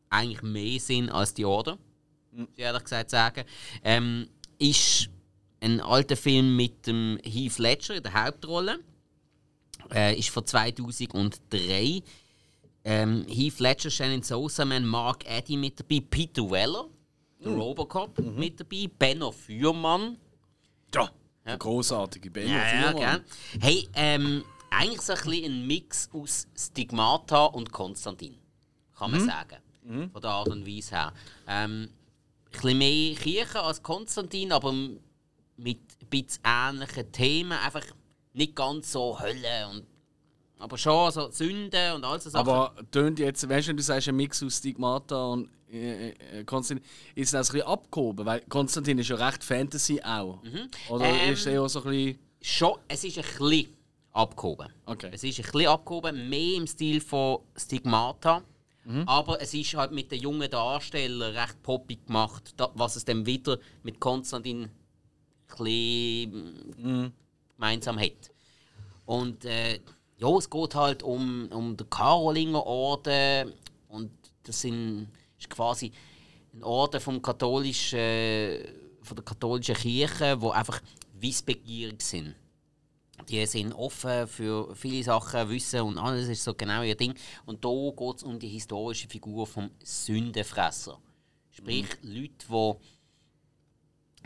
eigentlich 0.08 0.42
mehr 0.42 0.78
Sinn 0.78 1.10
als 1.10 1.34
die 1.34 1.44
Order, 1.44 1.78
muss 2.30 2.46
ich 2.54 2.62
ehrlich 2.62 2.84
gesagt 2.84 3.10
sagen. 3.10 3.42
Ähm, 3.82 4.28
ist 4.60 5.08
ein 5.60 5.80
alter 5.80 6.16
Film 6.16 6.54
mit 6.54 6.86
dem 6.86 7.18
Heath 7.24 7.58
Ledger 7.58 7.96
in 7.96 8.04
der 8.04 8.14
Hauptrolle. 8.14 8.78
Äh, 9.92 10.16
ist 10.16 10.30
von 10.30 10.46
2003. 10.46 12.02
Ähm, 12.84 13.26
Heath 13.28 13.58
Ledger, 13.58 13.90
Shannon 13.90 14.22
Sosa, 14.22 14.64
man 14.64 14.86
Mark 14.86 15.28
Eddy 15.28 15.56
mit 15.56 15.80
dabei, 15.80 16.00
Peter 16.08 16.48
Weller, 16.48 16.86
der 17.44 17.52
Robocop 17.52 18.18
mit 18.18 18.60
dabei, 18.60 18.88
Benno 18.98 19.30
Fürmann. 19.32 20.16
Ja, 20.94 21.10
der 21.44 21.58
großartige 21.58 22.30
Benno 22.30 22.50
Ja, 22.52 22.56
ja, 22.74 22.90
Fürmann. 22.92 23.22
gell? 23.52 23.60
Hey, 23.60 23.88
ähm, 23.94 24.44
eigentlich 24.70 25.00
so 25.02 25.12
ein, 25.12 25.18
bisschen 25.24 25.44
ein 25.52 25.66
Mix 25.66 26.08
aus 26.12 26.46
Stigmata 26.56 27.44
und 27.46 27.72
Konstantin, 27.72 28.36
kann 28.96 29.10
man 29.10 29.20
sagen. 29.26 29.56
Von 30.12 30.20
der 30.22 30.30
Art 30.30 30.48
und 30.48 30.66
Weise 30.66 30.96
her. 30.96 31.12
Ähm, 31.46 31.82
ein 31.82 32.50
bisschen 32.50 32.78
mehr 32.78 33.14
Kirche 33.14 33.60
als 33.62 33.82
Konstantin, 33.82 34.50
aber 34.50 34.72
mit 34.72 34.98
ein 35.56 36.06
bisschen 36.10 36.42
ähnlichen 36.44 37.12
Themen. 37.12 37.52
Einfach 37.52 37.84
nicht 38.32 38.56
ganz 38.56 38.90
so 38.90 39.18
Hölle 39.20 39.68
und 39.70 39.86
aber 40.58 40.78
schon 40.78 41.10
so 41.10 41.30
Sünden 41.30 41.92
und 41.94 42.04
all 42.04 42.20
so 42.20 42.30
Sachen. 42.30 42.48
Aber 42.48 42.74
tönt 42.90 43.18
jetzt, 43.18 43.48
weißt 43.48 43.66
du, 43.66 43.70
wenn 43.70 43.76
du 43.76 43.82
sagst, 43.82 44.08
ein 44.08 44.16
Mix 44.16 44.42
aus 44.42 44.56
Stigmata 44.58 45.26
und 45.26 45.50
äh, 45.70 46.10
äh, 46.10 46.44
Konstantin, 46.44 46.84
ist 47.14 47.34
das 47.34 47.50
ein 47.50 47.54
bisschen 47.54 47.68
abgehoben? 47.68 48.24
Weil 48.26 48.40
Konstantin 48.42 48.98
ist 48.98 49.08
ja 49.08 49.16
recht 49.16 49.42
Fantasy 49.44 50.00
auch. 50.02 50.40
Oder 50.88 51.04
Ähm, 51.06 51.32
ist 51.34 51.46
er 51.46 51.52
eher 51.54 51.68
so 51.68 51.82
ein 51.82 51.90
bisschen. 51.90 52.18
schon, 52.40 52.78
es 52.88 53.04
ist 53.04 53.18
ein 53.18 53.24
bisschen 53.24 53.68
abgehoben. 54.12 54.68
Okay. 54.86 55.10
Es 55.12 55.24
ist 55.24 55.38
ein 55.38 55.44
bisschen 55.44 55.66
abgehoben, 55.68 56.28
mehr 56.28 56.56
im 56.56 56.66
Stil 56.66 57.00
von 57.00 57.40
Stigmata. 57.56 58.42
Aber 59.06 59.42
es 59.42 59.52
ist 59.52 59.74
halt 59.74 59.90
mit 59.90 60.12
den 60.12 60.20
jungen 60.20 60.48
Darstellern 60.48 61.34
recht 61.34 61.60
poppig 61.64 62.06
gemacht, 62.06 62.54
was 62.74 62.94
es 62.94 63.04
dann 63.04 63.26
wieder 63.26 63.58
mit 63.82 63.98
Konstantin 63.98 64.62
ein 64.62 64.70
bisschen 65.48 67.12
gemeinsam 67.56 67.98
hat. 67.98 68.30
Und 69.04 69.44
äh, 69.44 69.80
ja, 70.18 70.28
es 70.36 70.48
geht 70.48 70.74
halt 70.74 71.02
um, 71.02 71.48
um 71.52 71.76
den 71.76 71.90
Karolinger 71.90 72.64
Orden 72.64 73.52
und 73.88 74.10
das 74.42 74.60
sind, 74.60 75.08
ist 75.38 75.50
quasi 75.50 75.92
ein 76.54 76.62
Orden 76.62 77.00
vom 77.00 77.20
katholischen, 77.20 78.60
von 79.02 79.16
der 79.16 79.24
katholischen 79.24 79.74
Kirche, 79.74 80.40
wo 80.40 80.50
einfach 80.50 80.80
wissbegierig 81.14 82.00
sind. 82.02 82.34
Die 83.28 83.44
sind 83.46 83.72
offen 83.72 84.26
für 84.26 84.74
viele 84.76 85.02
Sachen, 85.02 85.48
wissen 85.48 85.80
und 85.80 85.98
alles 85.98 86.28
ist 86.28 86.44
so 86.44 86.54
genau 86.54 86.82
ihr 86.82 86.94
Ding. 86.94 87.14
Und 87.44 87.64
da 87.64 87.70
geht 87.70 88.16
es 88.16 88.22
um 88.22 88.38
die 88.38 88.48
historische 88.48 89.08
Figur 89.08 89.46
vom 89.46 89.70
Sündenfresser. 89.82 90.98
Sprich, 91.50 91.86
Leute, 92.02 92.46
die 92.48 92.95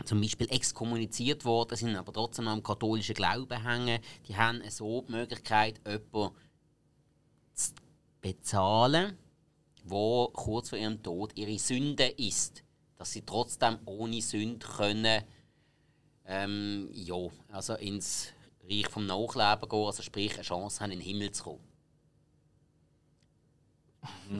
zum 0.05 0.21
Beispiel 0.21 0.51
exkommuniziert 0.51 1.45
worden 1.45 1.75
sind, 1.75 1.95
aber 1.95 2.13
trotzdem 2.13 2.45
noch 2.45 2.51
am 2.51 2.63
katholischen 2.63 3.15
Glauben 3.15 3.63
hängen, 3.63 3.99
die 4.27 4.35
haben 4.35 4.61
so 4.69 5.01
die 5.01 5.11
Möglichkeit, 5.11 5.81
jemanden 5.85 6.35
zu 7.53 7.73
bezahlen, 8.21 9.17
wo 9.83 10.27
kurz 10.29 10.69
vor 10.69 10.77
ihrem 10.77 11.01
Tod 11.01 11.31
ihre 11.35 11.57
Sünde 11.59 12.07
ist. 12.07 12.63
Dass 12.97 13.13
sie 13.13 13.23
trotzdem 13.23 13.79
ohne 13.85 14.21
Sünde 14.21 14.65
können, 14.65 15.23
ähm, 16.25 16.89
ja, 16.93 17.15
also 17.49 17.73
ins 17.75 18.27
Reich 18.69 18.87
vom 18.87 19.07
Nachleben 19.07 19.67
gehen, 19.67 19.85
also 19.85 20.03
sprich 20.03 20.35
eine 20.35 20.43
Chance 20.43 20.79
haben, 20.81 20.91
in 20.91 20.99
den 20.99 21.07
Himmel 21.07 21.31
zu 21.31 21.43
kommen. 21.43 21.71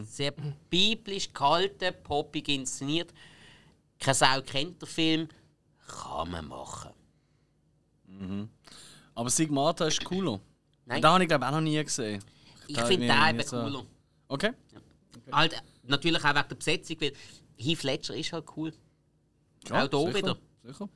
Sehr 0.04 0.34
biblisch 0.70 1.34
gehalten, 1.34 1.94
poppig 2.04 2.48
inszeniert. 2.50 3.14
Keine 4.00 4.16
Sau 4.16 4.42
kennt 4.42 4.82
den 4.82 4.88
Film, 4.88 5.30
kann 5.92 6.32
man 6.32 6.48
machen. 6.48 6.92
Aber 9.16 9.30
Stigmata 9.30 9.86
ist 9.86 10.04
cooler. 10.04 10.40
Nein. 10.86 11.02
Den 11.02 11.10
habe 11.10 11.24
ich 11.24 11.28
glaube 11.30 11.48
auch 11.48 11.52
noch 11.52 11.62
nie 11.62 11.82
gesehen. 11.84 12.24
Ich 12.68 12.76
Da 12.76 12.86
finde 12.86 13.08
den 13.08 13.16
ich 13.16 13.30
eben 13.30 13.44
so- 13.44 13.62
cooler. 13.62 13.86
Okay. 14.28 14.52
Halt, 15.32 15.62
natürlich 15.84 16.24
auch 16.24 16.30
wegen 16.36 16.48
der 16.48 16.56
Besetzung, 16.56 16.98
weil 17.02 17.14
Heath 17.58 17.84
Ledger 17.84 18.16
ist 18.16 18.32
halt 18.34 18.46
cool. 18.56 18.74
Ja, 19.70 19.86
auch 19.86 19.90
hier 19.90 20.00
sicher, 20.14 20.16
wieder. 20.18 20.38
Sicher. 20.64 20.90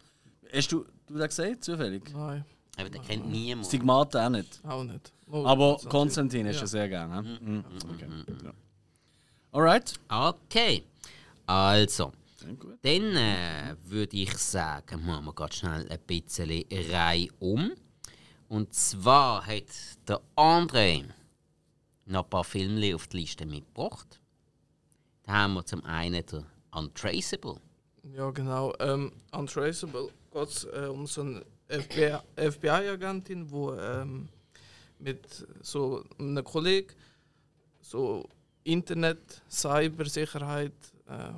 Hast 0.53 0.71
du, 0.71 0.85
du 1.07 1.13
das 1.17 1.27
gesehen, 1.35 1.61
zufällig? 1.61 2.03
Nein, 2.13 2.45
Aber 2.77 2.89
den 2.89 3.01
kennt 3.03 3.27
niemand. 3.29 3.67
Stigmata 3.67 4.25
auch 4.25 4.29
nicht. 4.29 4.59
auch 4.65 4.83
nicht. 4.83 5.13
Oh, 5.29 5.45
Aber 5.45 5.75
ist 5.77 5.89
Konstantin 5.89 6.47
hast 6.47 6.61
Ja. 6.61 6.67
sehr 6.67 6.89
gerne. 6.89 7.21
ne? 7.21 7.39
Mhm. 7.41 7.65
Okay. 7.93 8.07
Ja. 8.43 8.53
Alright. 9.51 9.93
Okay. 10.09 10.83
Also. 11.45 12.11
Dann 12.81 13.15
äh, 13.15 13.75
würde 13.83 14.17
ich 14.17 14.37
sagen, 14.37 15.05
machen 15.05 15.25
wir 15.25 15.33
ganz 15.33 15.55
schnell 15.55 15.87
ein 15.89 15.99
bisschen 16.05 16.63
Reihe 16.91 17.29
um. 17.39 17.71
Und 18.47 18.73
zwar 18.73 19.45
hat 19.45 19.63
der 20.07 20.21
André 20.35 21.05
noch 22.05 22.23
ein 22.23 22.29
paar 22.29 22.43
Filme 22.43 22.95
auf 22.95 23.07
die 23.07 23.17
Liste 23.17 23.45
mitgebracht. 23.45 24.19
Da 25.23 25.33
haben 25.33 25.53
wir 25.55 25.65
zum 25.65 25.83
einen 25.83 26.25
den 26.25 26.45
Untraceable. 26.71 27.59
Ja, 28.13 28.29
genau. 28.29 28.73
Ähm, 28.79 29.11
Untraceable 29.31 30.09
geht 30.31 30.67
äh, 30.73 30.85
um 30.85 31.07
so 31.07 31.21
eine 31.21 31.43
FBI 31.67 32.19
FBI-Agentin, 32.35 33.47
die 33.47 33.55
ähm, 33.79 34.29
mit 34.99 35.47
so 35.61 36.03
einem 36.19 36.43
Kollegen 36.43 36.93
so 37.81 38.29
Internet, 38.63 39.41
Cybersicherheit 39.49 40.73
äh, 41.07 41.33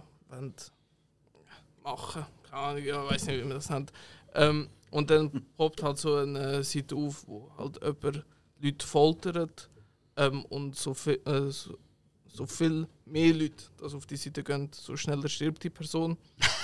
machen. 1.91 2.25
Keine 2.49 2.61
Ahnung, 2.61 2.83
ja, 2.83 3.05
weiß 3.09 3.25
nicht, 3.27 3.38
wie 3.39 3.43
man 3.43 3.51
das 3.57 3.69
nennt. 3.69 3.91
Ähm, 4.33 4.69
und 4.91 5.09
dann 5.09 5.31
poppt 5.57 5.83
halt 5.83 5.97
so 5.97 6.15
eine 6.15 6.63
Seite 6.63 6.95
auf, 6.95 7.27
wo 7.27 7.51
halt 7.57 7.79
jemand 7.83 8.25
Leute 8.59 8.88
foltert 8.88 9.69
ähm, 10.15 10.45
und 10.45 10.75
so 10.75 10.93
viel, 10.93 11.19
äh, 11.25 11.49
so, 11.51 11.77
so 12.27 12.45
viel 12.45 12.88
mehr 13.05 13.33
Leute 13.33 13.63
das 13.77 13.93
auf 13.93 14.05
die 14.05 14.15
Seite 14.17 14.43
gehen, 14.43 14.69
so 14.73 14.95
schneller 14.95 15.27
stirbt 15.27 15.63
die 15.63 15.69
Person. 15.69 16.17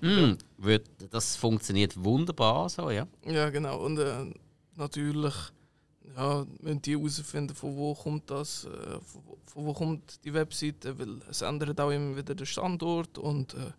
Mm, 0.00 0.32
das 1.10 1.36
funktioniert 1.36 1.96
wunderbar 2.02 2.68
so, 2.68 2.90
ja. 2.90 3.06
Ja, 3.24 3.50
genau. 3.50 3.78
Und 3.84 3.98
äh, 3.98 4.26
natürlich 4.76 5.34
ja, 6.16 6.44
müssen 6.60 6.82
die 6.82 6.96
herausfinden, 6.96 7.54
von 7.54 7.76
wo 7.76 7.94
kommt 7.94 8.28
das, 8.30 8.64
äh, 8.64 8.68
von, 9.00 9.22
wo- 9.26 9.38
von 9.46 9.66
wo 9.66 9.72
kommt 9.72 10.24
die 10.24 10.34
Webseite, 10.34 10.98
weil 10.98 11.20
es 11.30 11.42
ändert 11.42 11.80
auch 11.80 11.90
immer 11.90 12.16
wieder 12.16 12.34
den 12.34 12.46
Standort 12.46 13.16
und 13.18 13.54
äh, 13.54 13.72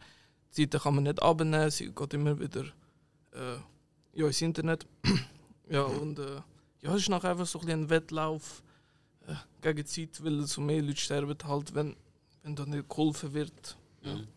die 0.55 0.63
Seite 0.63 0.79
kann 0.79 0.95
man 0.95 1.03
nicht 1.03 1.21
abnehmen, 1.21 1.69
sie 1.71 1.91
geht 1.91 2.13
immer 2.13 2.39
wieder 2.39 2.65
äh, 3.33 3.57
ja, 4.13 4.27
ins 4.27 4.41
Internet. 4.41 4.85
ja, 5.69 5.83
und 5.83 6.19
äh, 6.19 6.41
ja, 6.81 6.95
es 6.95 7.01
ist 7.01 7.09
nachher 7.09 7.31
einfach 7.31 7.45
so 7.45 7.59
ein, 7.59 7.89
Wettlauf 7.89 8.63
äh, 9.27 9.33
gegen 9.61 9.77
die 9.77 9.85
Zeit, 9.85 10.23
weil 10.23 10.41
so 10.43 10.61
mehr 10.61 10.81
Leute 10.81 10.99
sterben 10.99 11.37
halt, 11.43 11.73
wenn, 11.75 11.95
wenn 12.43 12.55
da 12.55 12.65
nicht 12.65 12.89
geholfen 12.89 13.33
wird. 13.33 13.77
Ja. 14.03 14.15
Mhm. 14.15 14.27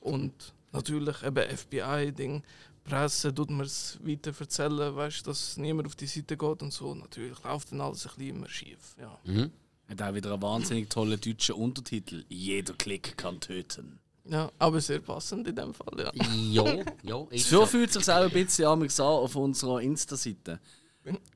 Und 0.00 0.54
natürlich 0.72 1.22
eben 1.22 1.56
FBI-Ding. 1.56 2.42
Presse 2.84 3.34
tut 3.34 3.50
man 3.50 3.66
es 3.66 3.98
weiter 4.02 4.32
erzählen, 4.38 4.94
weißt, 4.96 5.26
dass 5.26 5.56
niemand 5.56 5.86
auf 5.86 5.96
die 5.96 6.06
Seite 6.06 6.36
geht 6.36 6.62
und 6.62 6.72
so. 6.72 6.94
Natürlich 6.94 7.42
läuft 7.44 7.72
dann 7.72 7.80
alles 7.80 8.06
ein 8.06 8.14
bisschen 8.16 8.36
immer 8.36 8.48
schief. 8.48 8.96
Ja. 8.98 9.18
Mhm. 9.24 9.50
Hat 9.88 10.02
auch 10.02 10.14
wieder 10.14 10.32
einen 10.32 10.42
wahnsinnig 10.42 10.88
tollen 10.88 11.20
deutschen 11.20 11.56
Untertitel. 11.56 12.24
Jeder 12.28 12.74
Klick 12.74 13.16
kann 13.18 13.40
töten. 13.40 13.98
Ja, 14.24 14.50
aber 14.58 14.80
sehr 14.80 15.00
passend 15.00 15.46
in 15.48 15.56
dem 15.56 15.74
Fall, 15.74 15.98
ja. 15.98 16.10
Ja, 16.50 16.84
ja, 17.02 17.26
So 17.38 17.66
fühlt 17.66 17.90
es 17.90 18.04
sich 18.04 18.14
auch 18.14 18.22
ein 18.22 18.30
bisschen 18.30 18.66
an, 18.66 18.88
auf 19.00 19.36
unserer 19.36 19.80
Insta-Seite. 19.80 20.60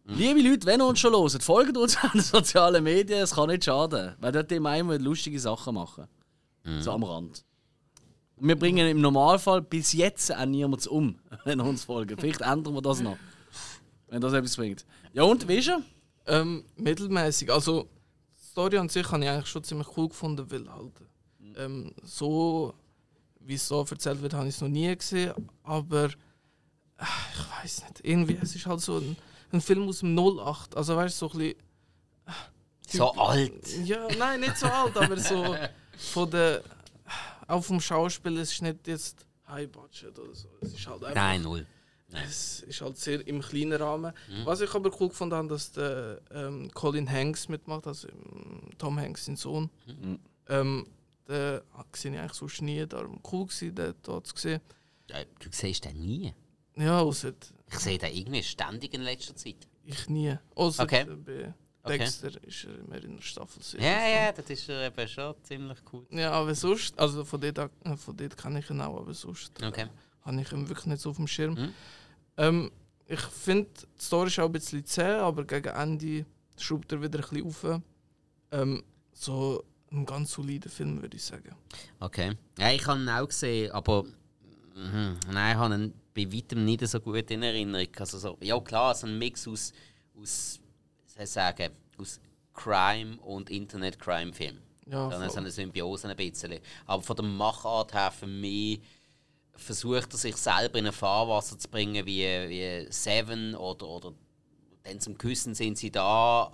Liebe 0.05 0.41
Leute, 0.41 0.67
wenn 0.67 0.81
ihr 0.81 0.87
uns 0.87 1.01
schon 1.01 1.13
hört, 1.13 1.43
folgt 1.43 1.77
uns 1.77 1.97
an 2.03 2.11
den 2.13 2.21
sozialen 2.21 2.85
Medien, 2.85 3.21
es 3.23 3.35
kann 3.35 3.49
nicht 3.49 3.65
schaden. 3.65 4.15
Weil 4.21 4.33
dort 4.33 4.53
immer 4.53 4.77
immer 4.77 4.99
lustige 4.99 5.41
Sachen 5.41 5.75
machen. 5.75 6.07
So 6.81 6.93
am 6.93 7.03
Rand. 7.03 7.45
Wir 8.37 8.59
bringen 8.59 8.89
im 8.89 9.01
Normalfall 9.01 9.63
bis 9.63 9.93
jetzt 9.93 10.35
auch 10.35 10.45
niemand 10.47 10.87
um, 10.87 11.19
wenn 11.45 11.61
ihr 11.61 11.65
uns 11.65 11.85
folgt. 11.85 12.21
Vielleicht 12.21 12.41
ändern 12.41 12.75
wir 12.75 12.83
das 12.83 13.01
noch. 13.01 13.17
Wenn 14.09 14.21
das 14.21 14.33
etwas 14.33 14.57
bringt. 14.57 14.85
Ja 15.13 15.23
und, 15.25 15.47
wie 15.49 15.57
ist 15.57 15.69
er? 15.69 15.81
Ähm, 16.27 16.65
mittelmäßig. 16.77 17.53
Also, 17.53 17.89
die 18.39 18.47
Story 18.47 18.79
an 18.79 18.89
sich 18.89 19.11
habe 19.11 19.23
ich 19.23 19.29
eigentlich 19.31 19.47
schon 19.47 19.63
ziemlich 19.63 19.89
cool 19.97 20.09
gefunden, 20.09 20.51
weil 20.51 20.71
halt 20.73 20.93
ähm, 21.57 21.93
so, 22.03 22.75
wie 23.41 23.55
es 23.55 23.67
so 23.67 23.85
erzählt 23.89 24.23
wird, 24.23 24.35
habe 24.35 24.49
ich 24.49 24.55
es 24.55 24.61
noch 24.61 24.69
nie 24.69 24.95
gesehen. 24.97 25.33
Aber 25.63 26.05
äh, 26.05 27.05
ich 27.33 27.63
weiß 27.63 27.83
nicht, 27.85 28.01
irgendwie, 28.03 28.39
es 28.41 28.55
ist 28.55 28.67
halt 28.67 28.81
so 28.81 28.99
ein, 28.99 29.17
ein 29.53 29.61
Film 29.61 29.89
aus 29.89 30.01
dem 30.01 30.19
08. 30.19 30.77
Also, 30.77 30.97
weißt 30.97 31.21
du, 31.21 31.29
so 31.29 31.35
ein 31.35 31.39
bisschen. 31.39 31.57
So 32.87 33.13
alt. 33.13 33.77
Ja, 33.85 34.07
nein, 34.19 34.41
nicht 34.41 34.57
so 34.59 34.67
alt, 34.67 34.97
aber 34.97 35.17
so 35.17 35.57
von 35.97 36.31
der. 36.31 36.63
Auch 37.47 37.63
vom 37.63 37.81
Schauspiel, 37.81 38.39
es 38.39 38.53
ist 38.53 38.63
nicht 38.63 38.87
jetzt 38.87 39.27
High 39.47 39.71
Budget 39.71 40.19
oder 40.19 40.35
so. 40.35 40.49
Es 40.61 40.73
ist 40.75 40.87
halt 40.87 41.05
einfach. 41.05 41.15
Nein, 41.15 41.43
null. 41.43 41.67
Es 42.27 42.61
ist 42.61 42.81
halt 42.81 42.97
sehr 42.97 43.27
im 43.27 43.41
kleinen 43.41 43.73
Rahmen. 43.73 44.13
Was 44.45 44.61
ich 44.61 44.73
aber 44.75 44.91
cool 45.01 45.09
gefunden 45.09 45.35
habe, 45.35 45.49
dass 45.49 45.73
der 45.73 46.21
ähm, 46.31 46.71
Colin 46.73 47.11
Hanks 47.11 47.49
mitmacht, 47.49 47.87
also 47.87 48.09
ähm, 48.09 48.71
Tom 48.79 48.99
Hanks, 48.99 49.25
sein 49.25 49.37
Sohn. 49.37 49.69
Ähm, 50.49 50.87
der 51.29 51.63
sehe 51.95 52.13
ich 52.13 52.19
eigentlich 52.19 52.33
sonst 52.35 52.63
nie, 52.63 52.87
darum 52.87 53.21
cool 53.33 53.47
gewesen, 53.47 53.75
den 53.75 53.95
da 54.03 54.23
zu 54.23 54.37
sehen. 54.37 54.61
Ja, 55.11 55.19
Du 55.39 55.49
siehst 55.51 55.85
den 55.85 55.99
nie. 56.01 56.35
Ja, 56.77 57.01
außer 57.01 57.33
Ich 57.73 57.79
sehe 57.79 57.99
den 57.99 58.13
irgendwie 58.15 58.43
ständig 58.43 58.95
in 58.95 59.03
letzter 59.03 59.37
Zeit. 59.37 59.67
ich 59.85 60.09
nie. 60.09 60.37
Außer 60.55 60.83
Okay. 60.85 61.05
bei 61.05 61.55
Okay. 61.87 61.99
Dexter 61.99 62.43
ist 62.45 62.65
er 62.65 62.83
mehr 62.89 63.05
in 63.05 63.17
der 63.17 63.23
Staffel. 63.23 63.61
Ja, 63.79 64.09
ja, 64.09 64.33
das 64.33 64.49
ist 64.49 64.71
äh, 64.71 64.87
eben 64.87 65.07
schon 65.07 65.35
ziemlich 65.43 65.79
cool. 65.93 66.07
Ja, 66.11 66.33
aber 66.33 66.55
sonst, 66.55 66.99
also 66.99 67.25
von 67.27 67.39
dort, 67.39 67.59
an- 67.59 67.99
von 67.99 68.17
dort 68.17 68.37
kann 68.39 68.57
ich 68.57 68.71
ihn 68.71 68.81
auch, 68.81 68.99
aber 69.01 69.13
sonst 69.13 69.61
äh, 69.61 69.67
Okay. 69.67 69.87
habe 70.23 70.41
ich 70.41 70.51
ihn 70.51 70.67
wirklich 70.67 70.87
nicht 70.87 71.03
so 71.03 71.11
auf 71.11 71.17
dem 71.17 71.27
Schirm. 71.27 71.53
Mhm. 71.55 71.75
Ähm, 72.39 72.71
ich 73.07 73.21
finde, 73.21 73.69
die 73.99 74.03
Story 74.03 74.29
ist 74.29 74.39
auch 74.39 74.47
ein 74.47 74.53
bisschen 74.53 74.83
zäh, 74.87 75.03
aber 75.03 75.45
gegen 75.45 75.69
Ende 75.75 76.25
schraubt 76.59 76.91
er 76.91 77.03
wieder 77.03 77.19
ein 77.19 77.29
bisschen 77.29 77.47
auf. 77.47 77.83
Ähm, 78.51 78.83
so 79.13 79.63
ein 79.95 80.07
ganz 80.07 80.33
solider 80.33 80.69
Film, 80.69 81.01
würde 81.01 81.17
ich 81.17 81.25
sagen. 81.25 81.55
Okay. 82.01 82.37
Ja, 82.59 82.71
ich 82.73 82.87
habe 82.87 83.01
ihn 83.01 83.09
auch 83.09 83.27
gesehen, 83.27 83.73
aber 83.73 84.05
mhm, 84.05 85.19
nein, 85.33 85.53
ich 85.53 85.59
habe 85.59 85.75
ihn 85.75 85.95
bei 86.15 86.33
weitem 86.33 86.65
nicht 86.65 86.87
so 86.87 87.01
gut 87.01 87.31
in 87.31 87.43
Erinnerung. 87.43 87.89
Also 87.99 88.19
so, 88.19 88.39
ja 88.41 88.59
klar, 88.61 88.95
so 88.95 89.07
ein 89.07 89.19
Mix 89.19 89.47
aus, 89.49 89.73
aus 90.21 90.61
soll 91.07 91.25
ich 91.25 91.31
sagen, 91.31 91.71
aus 91.99 92.21
Crime 92.53 93.17
und 93.19 93.51
Internet-Crime-Film. 93.51 94.59
Ja, 94.87 95.09
Dann 95.09 95.23
so 95.23 95.29
voll. 95.29 95.39
eine 95.39 95.51
Symbiose 95.51 96.09
ein 96.09 96.17
bisschen. 96.17 96.61
Aber 96.87 97.03
von 97.03 97.17
der 97.17 97.25
Machart 97.25 97.95
her 97.95 98.11
für 98.11 98.27
mich 98.27 98.81
versucht 99.57 100.13
er 100.13 100.19
sich 100.19 100.37
selber 100.37 100.79
in 100.79 100.87
ein 100.87 100.93
Fahrwasser 100.93 101.59
zu 101.59 101.69
bringen 101.69 102.05
wie, 102.07 102.25
wie 102.25 102.87
Seven 102.91 103.55
oder, 103.55 103.87
oder 103.87 104.13
dann 104.83 105.01
zum 105.01 105.17
Küssen 105.17 105.55
sind 105.55 105.79
sie 105.79 105.91
da. 105.91 106.53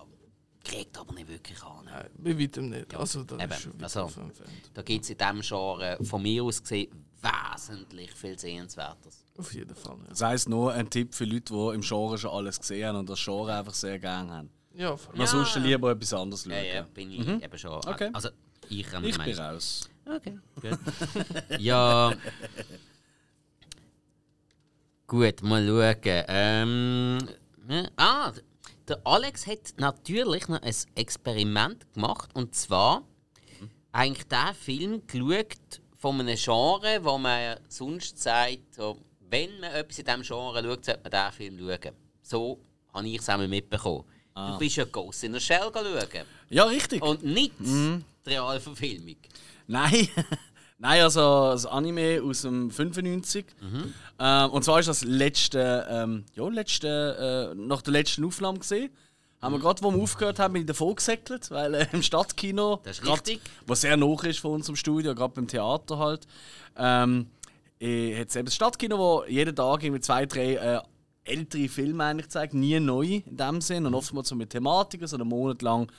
Kriegt 0.63 0.99
aber 0.99 1.15
nicht 1.15 1.29
wirklich 1.29 1.63
an. 1.63 1.85
Nein, 1.87 2.11
bei 2.19 2.39
weitem 2.39 2.69
nicht. 2.69 2.95
Also, 2.95 3.25
da 3.25 3.37
Eben, 3.39 3.51
ist 3.51 3.63
schon 3.63 3.73
weit 3.75 3.83
also- 3.85 4.01
davon 4.03 4.23
entfernt. 4.25 4.51
Da 4.75 4.83
gibt 4.83 5.05
es 5.05 5.11
in 5.11 5.17
diesem 5.19 5.41
Genre 5.41 5.99
von 6.03 6.23
mir 6.23 6.45
aus 6.45 6.63
gesehen 6.63 6.91
wesentlich 7.23 8.13
viel 8.13 8.39
Sehenswertes. 8.39 9.25
Auf 9.39 9.53
jeden 9.55 9.75
Fall. 9.75 9.97
Ja, 10.03 10.09
Das 10.11 10.21
heisst 10.23 10.49
nur 10.49 10.73
ein 10.73 10.89
Tipp 10.91 11.15
für 11.15 11.25
Leute, 11.25 11.53
die 11.55 11.75
im 11.75 11.81
Genre 11.81 12.19
schon 12.19 12.31
alles 12.31 12.59
gesehen 12.61 12.89
haben 12.89 12.97
und 12.97 13.09
das 13.09 13.23
Genre 13.23 13.55
einfach 13.55 13.75
sehr 13.75 13.99
gerne 13.99 14.31
haben. 14.33 14.51
ja 14.75 14.97
voll. 14.97 15.17
Man 15.17 15.27
sonst 15.27 15.57
lieber 15.57 15.91
etwas 15.93 16.13
anderes 16.13 16.43
schauen. 16.45 16.53
Ja, 16.53 16.63
ja, 16.63 16.83
bin 16.83 17.11
ich 17.11 17.27
eben 17.29 17.59
schon. 17.59 17.73
Okay. 17.87 18.11
Also, 18.13 18.29
ich 18.69 18.87
kann 18.87 19.03
Ich 19.05 19.17
bin 19.19 19.27
meinen. 19.35 19.39
raus. 19.39 19.89
Okay, 20.07 20.39
gut. 20.61 20.79
ja. 21.59 22.13
Gut, 25.07 25.43
mal 25.43 25.67
schauen. 25.67 26.25
Ähm, 26.29 27.19
ah, 27.97 28.33
der 28.91 29.01
Alex 29.05 29.47
hat 29.47 29.75
natürlich 29.77 30.49
noch 30.49 30.61
ein 30.63 30.75
Experiment 30.97 31.93
gemacht. 31.95 32.31
Und 32.35 32.55
zwar 32.55 33.05
eigentlich 33.93 34.27
den 34.27 34.55
Film 34.55 35.07
geschaut 35.07 35.81
von 35.97 36.21
einem 36.21 36.37
Genre, 36.37 36.99
wo 37.03 37.17
man 37.17 37.59
sonst 37.69 38.19
sagt, 38.19 38.75
so, 38.75 38.99
wenn 39.29 39.61
man 39.61 39.73
etwas 39.73 40.01
in 40.01 40.05
diesem 40.05 40.23
Genre 40.23 40.63
schaut, 40.63 40.85
sollte 40.85 41.01
man 41.03 41.11
diesen 41.13 41.33
Film 41.33 41.59
schauen. 41.59 41.95
So 42.23 42.61
habe 42.93 43.09
ich 43.09 43.19
es 43.19 43.29
einmal 43.29 43.49
mitbekommen. 43.49 44.05
Du 44.35 44.59
bist 44.59 44.77
ja 44.77 44.85
Ghost 44.85 45.23
in 45.23 45.35
the 45.35 45.41
Shell 45.41 45.71
schauen. 45.73 46.27
Ja, 46.49 46.65
richtig. 46.65 47.03
Und 47.03 47.23
nicht 47.23 47.55
die 47.61 48.03
Realverfilmung. 48.27 49.17
Nein. 49.67 50.09
Nein, 50.83 51.03
also 51.03 51.51
das 51.53 51.67
Anime 51.67 52.23
aus 52.25 52.43
dem 52.43 52.71
95. 52.71 53.45
Ähm, 54.19 54.51
und 54.51 54.65
zwar 54.65 54.81
ist 54.81 54.89
das 54.89 55.05
letzte, 55.05 55.87
ähm, 55.91 56.25
ja, 56.35 56.49
letzte, 56.49 57.53
äh, 57.53 57.55
nach 57.55 57.83
der 57.83 57.93
letzten 57.93 58.25
Aufnahme 58.25 58.59
gesehen. 58.59 58.91
Haben 59.43 59.55
wir 59.55 59.61
gerade, 59.61 59.83
wo 59.83 59.91
wir 59.91 60.03
aufgehört 60.03 60.39
haben, 60.39 60.53
bin 60.55 60.63
ich 60.63 60.67
davon 60.67 60.95
gesäckelt, 60.95 61.51
weil 61.51 61.75
äh, 61.75 61.87
im 61.93 62.03
Stadtkino, 62.03 62.81
Das 62.83 62.99
ist 62.99 63.05
grad- 63.05 63.27
richtig. 63.29 63.41
was 63.67 63.83
sehr 63.83 63.97
nah 63.97 64.15
ist 64.25 64.39
von 64.39 64.53
unserem 64.53 64.77
Studio, 64.77 65.15
gerade 65.15 65.33
beim 65.35 65.47
Theater 65.49 65.99
halt, 65.99 66.27
ähm, 66.77 67.27
äh, 67.79 68.19
hat 68.21 68.29
es 68.29 68.37
eben 68.37 68.45
das 68.47 68.55
Stadtkino, 68.55 68.99
wo 68.99 69.25
jeden 69.27 69.55
Tag 69.57 69.83
irgendwie 69.83 70.01
zwei, 70.03 70.27
drei 70.27 70.55
äh, 70.57 70.81
ältere 71.25 71.69
Filme 71.69 72.05
eigentlich 72.05 72.29
zeigt, 72.29 72.53
nie 72.55 72.79
neu 72.81 73.23
in 73.27 73.37
dem 73.37 73.61
Sinn 73.63 73.87
und 73.87 73.95
oftmals 73.95 74.29
so 74.29 74.35
mit 74.35 74.51
Thematiken, 74.51 75.07
so 75.07 75.17
einen 75.17 75.29
Monat 75.29 75.63
lang. 75.63 75.91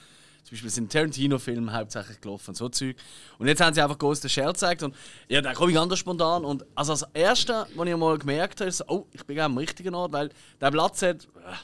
Zum 0.42 0.56
Beispiel 0.56 0.70
sind 0.70 0.92
Tarantino-Filme 0.92 1.72
hauptsächlich 1.72 2.20
gelaufen 2.20 2.54
so 2.54 2.68
Zeug. 2.68 2.96
Und 3.38 3.46
jetzt 3.46 3.60
haben 3.60 3.74
sie 3.74 3.80
einfach 3.80 4.00
in 4.00 4.14
the 4.14 4.28
Shell 4.28 4.48
gezeigt 4.48 4.82
und 4.82 4.94
ja, 5.28 5.40
da 5.40 5.54
komme 5.54 5.70
ich 5.70 5.76
ganz 5.76 5.98
spontan. 5.98 6.44
Und 6.44 6.64
also 6.74 6.92
das 6.92 7.06
Erste, 7.14 7.66
was 7.74 7.88
ich 7.88 7.96
mal 7.96 8.18
gemerkt 8.18 8.60
habe, 8.60 8.68
ist, 8.68 8.88
oh, 8.88 9.06
ich 9.12 9.24
bin 9.24 9.38
am 9.40 9.56
richtigen 9.56 9.94
Ort, 9.94 10.12
weil 10.12 10.30
der 10.60 10.70
Platz 10.70 11.02
hat 11.02 11.24
äh, 11.24 11.54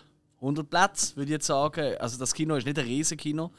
100 0.41 0.71
Plätze, 0.71 1.17
würde 1.17 1.31
ich 1.31 1.35
jetzt 1.35 1.47
sagen. 1.47 1.97
Also 1.99 2.19
das 2.19 2.33
Kino 2.33 2.55
ist 2.55 2.67
nicht 2.67 2.79
ein 2.79 2.85
Riesenkino. 2.85 3.53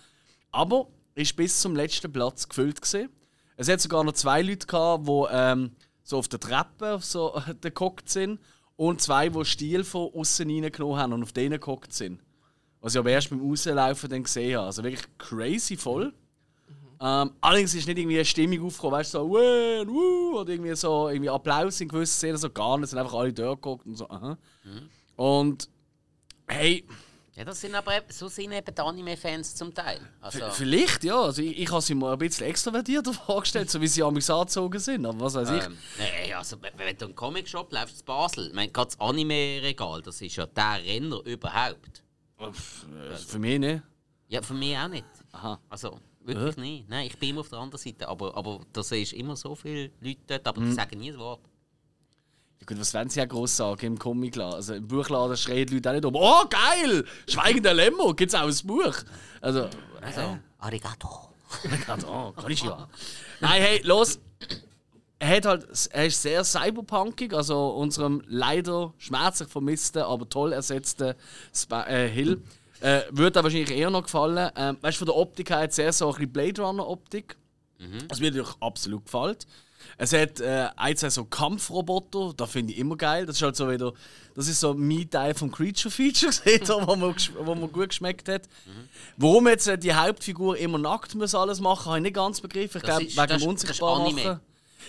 Aber 0.51 0.87
ist 1.15 1.35
bis 1.35 1.59
zum 1.59 1.75
letzten 1.75 2.11
Platz 2.11 2.47
gefüllt 2.47 2.81
gesehen. 2.81 3.09
Es 3.57 3.67
hat 3.67 3.81
sogar 3.81 4.03
noch 4.03 4.13
zwei 4.13 4.41
Leute 4.41 4.65
gehabt, 4.65 5.07
die 5.07 5.25
ähm, 5.31 5.71
so 6.01 6.17
auf 6.17 6.29
der 6.29 6.39
Treppe 6.39 6.95
auf 6.95 7.03
so, 7.03 7.41
gehockt 7.61 8.09
sind 8.09 8.39
und 8.77 9.01
zwei, 9.01 9.27
die 9.27 9.45
Stiel 9.45 9.83
von 9.83 10.09
außen 10.13 10.49
reingenommen 10.49 10.97
haben 10.97 11.13
und 11.13 11.23
auf 11.23 11.33
denen 11.33 11.59
gehockt 11.59 11.93
sind. 11.93 12.21
Was 12.81 12.93
ich 12.95 12.99
aber 12.99 13.09
erst 13.11 13.29
beim 13.29 13.41
Rauslaufen 13.41 14.09
dann 14.09 14.23
gesehen 14.23 14.57
habe. 14.57 14.67
Also 14.67 14.83
wirklich 14.83 15.05
crazy 15.17 15.75
voll. 15.75 16.13
Ähm, 17.01 17.31
allerdings 17.39 17.73
ist 17.75 17.87
nicht 17.87 17.97
irgendwie 17.97 18.17
eine 18.17 18.25
Stimmung 18.25 18.65
aufgekommen, 18.65 18.99
weißt 18.99 19.13
du, 19.13 19.19
so, 19.19 19.23
und 19.23 19.87
«Wuh» 19.89 20.39
oder 20.39 20.51
irgendwie 20.51 20.75
so 20.75 21.07
irgendwie 21.07 21.29
Applaus 21.29 21.79
in 21.79 21.87
gewissen 21.87 22.11
Szenen, 22.11 22.37
so 22.37 22.49
gar 22.49 22.77
nicht, 22.77 22.85
es 22.85 22.89
sind 22.89 22.99
einfach 22.99 23.13
alle 23.13 23.31
dort 23.31 23.61
geguckt 23.61 23.85
und 23.85 23.95
so, 23.95 24.09
aha. 24.09 24.37
Und 25.15 25.69
hey, 26.47 26.85
Ja, 27.35 27.45
das 27.45 27.61
sind 27.61 27.73
aber 27.73 28.01
so 28.09 28.27
sind 28.27 28.51
eben 28.51 28.75
die 28.75 28.81
Anime-Fans 28.81 29.55
zum 29.55 29.73
Teil. 29.73 30.01
Also, 30.19 30.39
vielleicht 30.51 31.05
ja, 31.05 31.21
also 31.21 31.41
ich, 31.41 31.57
ich 31.57 31.71
habe 31.71 31.81
sie 31.81 31.95
mir 31.95 32.11
ein 32.11 32.17
bisschen 32.17 32.47
extrovertierter 32.47 33.13
vorgestellt, 33.25 33.69
so 33.69 33.79
wie 33.79 33.87
sie 33.87 34.03
amigs 34.03 34.29
angezogen 34.29 34.79
sind, 34.79 35.05
aber 35.05 35.21
was 35.21 35.35
weiß 35.35 35.51
ich. 35.51 35.63
ähm, 35.63 35.77
nee, 35.97 36.33
also 36.33 36.57
wenn 36.61 36.97
du 36.97 37.05
einen 37.05 37.15
Comic-Shop 37.15 37.71
läufst 37.71 38.01
in 38.01 38.05
Basel, 38.05 38.47
ich 38.47 38.53
meine, 38.53 38.71
gerade 38.73 38.87
das 38.89 38.99
Anime-Regal, 38.99 40.01
das 40.01 40.19
ist 40.19 40.35
ja 40.35 40.45
der 40.47 40.83
Renner 40.83 41.21
überhaupt. 41.25 42.03
Äh, 42.39 43.15
Für 43.15 43.39
mich 43.39 43.59
nicht. 43.59 43.83
Ja, 44.27 44.41
für 44.41 44.53
mich 44.53 44.77
auch 44.77 44.87
nicht. 44.87 45.05
Aha. 45.31 45.59
Also, 45.69 45.99
wirklich 46.23 46.57
nicht. 46.57 46.89
Nein, 46.89 47.07
ich 47.07 47.17
bin 47.17 47.29
immer 47.29 47.41
auf 47.41 47.49
der 47.49 47.59
anderen 47.59 47.81
Seite. 47.81 48.07
Aber, 48.07 48.35
aber 48.37 48.61
da 48.71 48.83
siehst 48.83 49.13
immer 49.13 49.35
so 49.35 49.55
viele 49.55 49.91
Leute 49.99 50.19
dort, 50.27 50.47
aber 50.47 50.61
die 50.61 50.71
sagen 50.71 50.99
nie 50.99 51.11
ein 51.11 51.17
Wort. 51.17 51.41
Ja 52.59 52.65
gut, 52.65 52.79
was 52.79 52.93
wollen 52.93 53.09
sie 53.09 53.19
ja 53.19 53.25
groß 53.25 53.57
sagen 53.57 53.85
im 53.85 53.97
Comicladen? 53.99 54.55
Also 54.55 54.73
im 54.75 54.87
Buchladen 54.87 55.35
schreien 55.37 55.65
die 55.65 55.75
Leute 55.75 55.89
auch 55.89 55.93
nicht 55.93 56.05
um 56.05 56.15
«Oh, 56.15 56.43
geil! 56.49 57.05
Schweigender 57.27 57.73
Lemmo, 57.73 58.13
gibt's 58.13 58.35
auch 58.35 58.47
ein 58.47 58.67
Buch?» 58.67 58.95
Also, 59.41 59.69
Also, 60.01 60.37
Arigato. 60.59 61.29
Also, 61.87 62.07
oh, 62.07 62.31
kann 62.33 62.51
ich 62.51 62.61
ja. 62.61 62.87
Nein, 63.39 63.61
hey, 63.61 63.81
los. 63.83 64.19
Er, 65.21 65.35
hat 65.35 65.45
halt, 65.45 65.67
er 65.91 66.05
ist 66.05 66.21
sehr 66.21 66.43
cyberpunkig, 66.45 67.33
also 67.33 67.69
unserem 67.71 68.23
leider 68.27 68.93
schmerzlich 68.97 69.49
vermissten, 69.49 70.01
aber 70.01 70.27
toll 70.29 70.53
ersetzten 70.53 71.13
Spa 71.53 71.83
äh, 71.87 72.07
Hill. 72.09 72.41
Äh, 72.81 73.01
würde 73.11 73.39
er 73.39 73.43
wahrscheinlich 73.43 73.71
eher 73.71 73.89
noch 73.89 74.03
gefallen. 74.03 74.49
Ähm, 74.55 74.77
weißt 74.79 74.95
du, 74.95 74.99
von 74.99 75.07
der 75.07 75.15
Optik 75.17 75.49
her 75.49 75.59
hat 75.59 75.71
es 75.71 75.75
sehr 75.75 75.91
so 75.91 76.07
ein 76.07 76.13
bisschen 76.13 76.31
Blade 76.31 76.61
Runner-Optik. 76.61 77.35
Das 78.07 78.19
mir 78.21 78.31
natürlich 78.31 78.55
absolut 78.61 79.05
gefällt. 79.05 79.45
Es 79.97 80.13
hat 80.13 80.39
äh, 80.39 80.67
ein, 80.77 80.95
zwei 80.95 81.09
so 81.09 81.25
Kampfroboter, 81.25 82.33
das 82.35 82.49
finde 82.51 82.73
ich 82.73 82.79
immer 82.79 82.95
geil. 82.95 83.25
Das 83.25 83.35
ist 83.37 83.41
halt 83.41 83.55
so 83.57 83.69
wieder, 83.69 83.93
das 84.35 84.47
ist 84.47 84.59
so 84.61 84.73
mein 84.73 85.09
Teil 85.09 85.33
vom 85.33 85.51
Creature 85.51 85.91
Feature, 85.91 86.31
wo, 86.87 86.95
mir, 86.95 87.07
gesch- 87.13 87.31
wo 87.37 87.55
mir 87.55 87.67
gut 87.67 87.89
geschmeckt 87.89 88.29
hat. 88.29 88.43
Warum 89.17 89.47
jetzt 89.49 89.67
äh, 89.67 89.77
die 89.77 89.93
Hauptfigur 89.93 90.57
immer 90.57 90.77
nackt 90.77 91.15
muss 91.15 91.35
alles 91.35 91.59
machen, 91.59 91.85
habe 91.87 91.97
ich 91.97 92.03
nicht 92.03 92.15
ganz 92.15 92.39
begriffen. 92.41 92.77
Ich 92.77 92.83
glaube, 92.83 93.03
wegen 93.05 93.39
dem 93.39 93.47
unsichtbar 93.49 93.99
machen. 94.25 94.39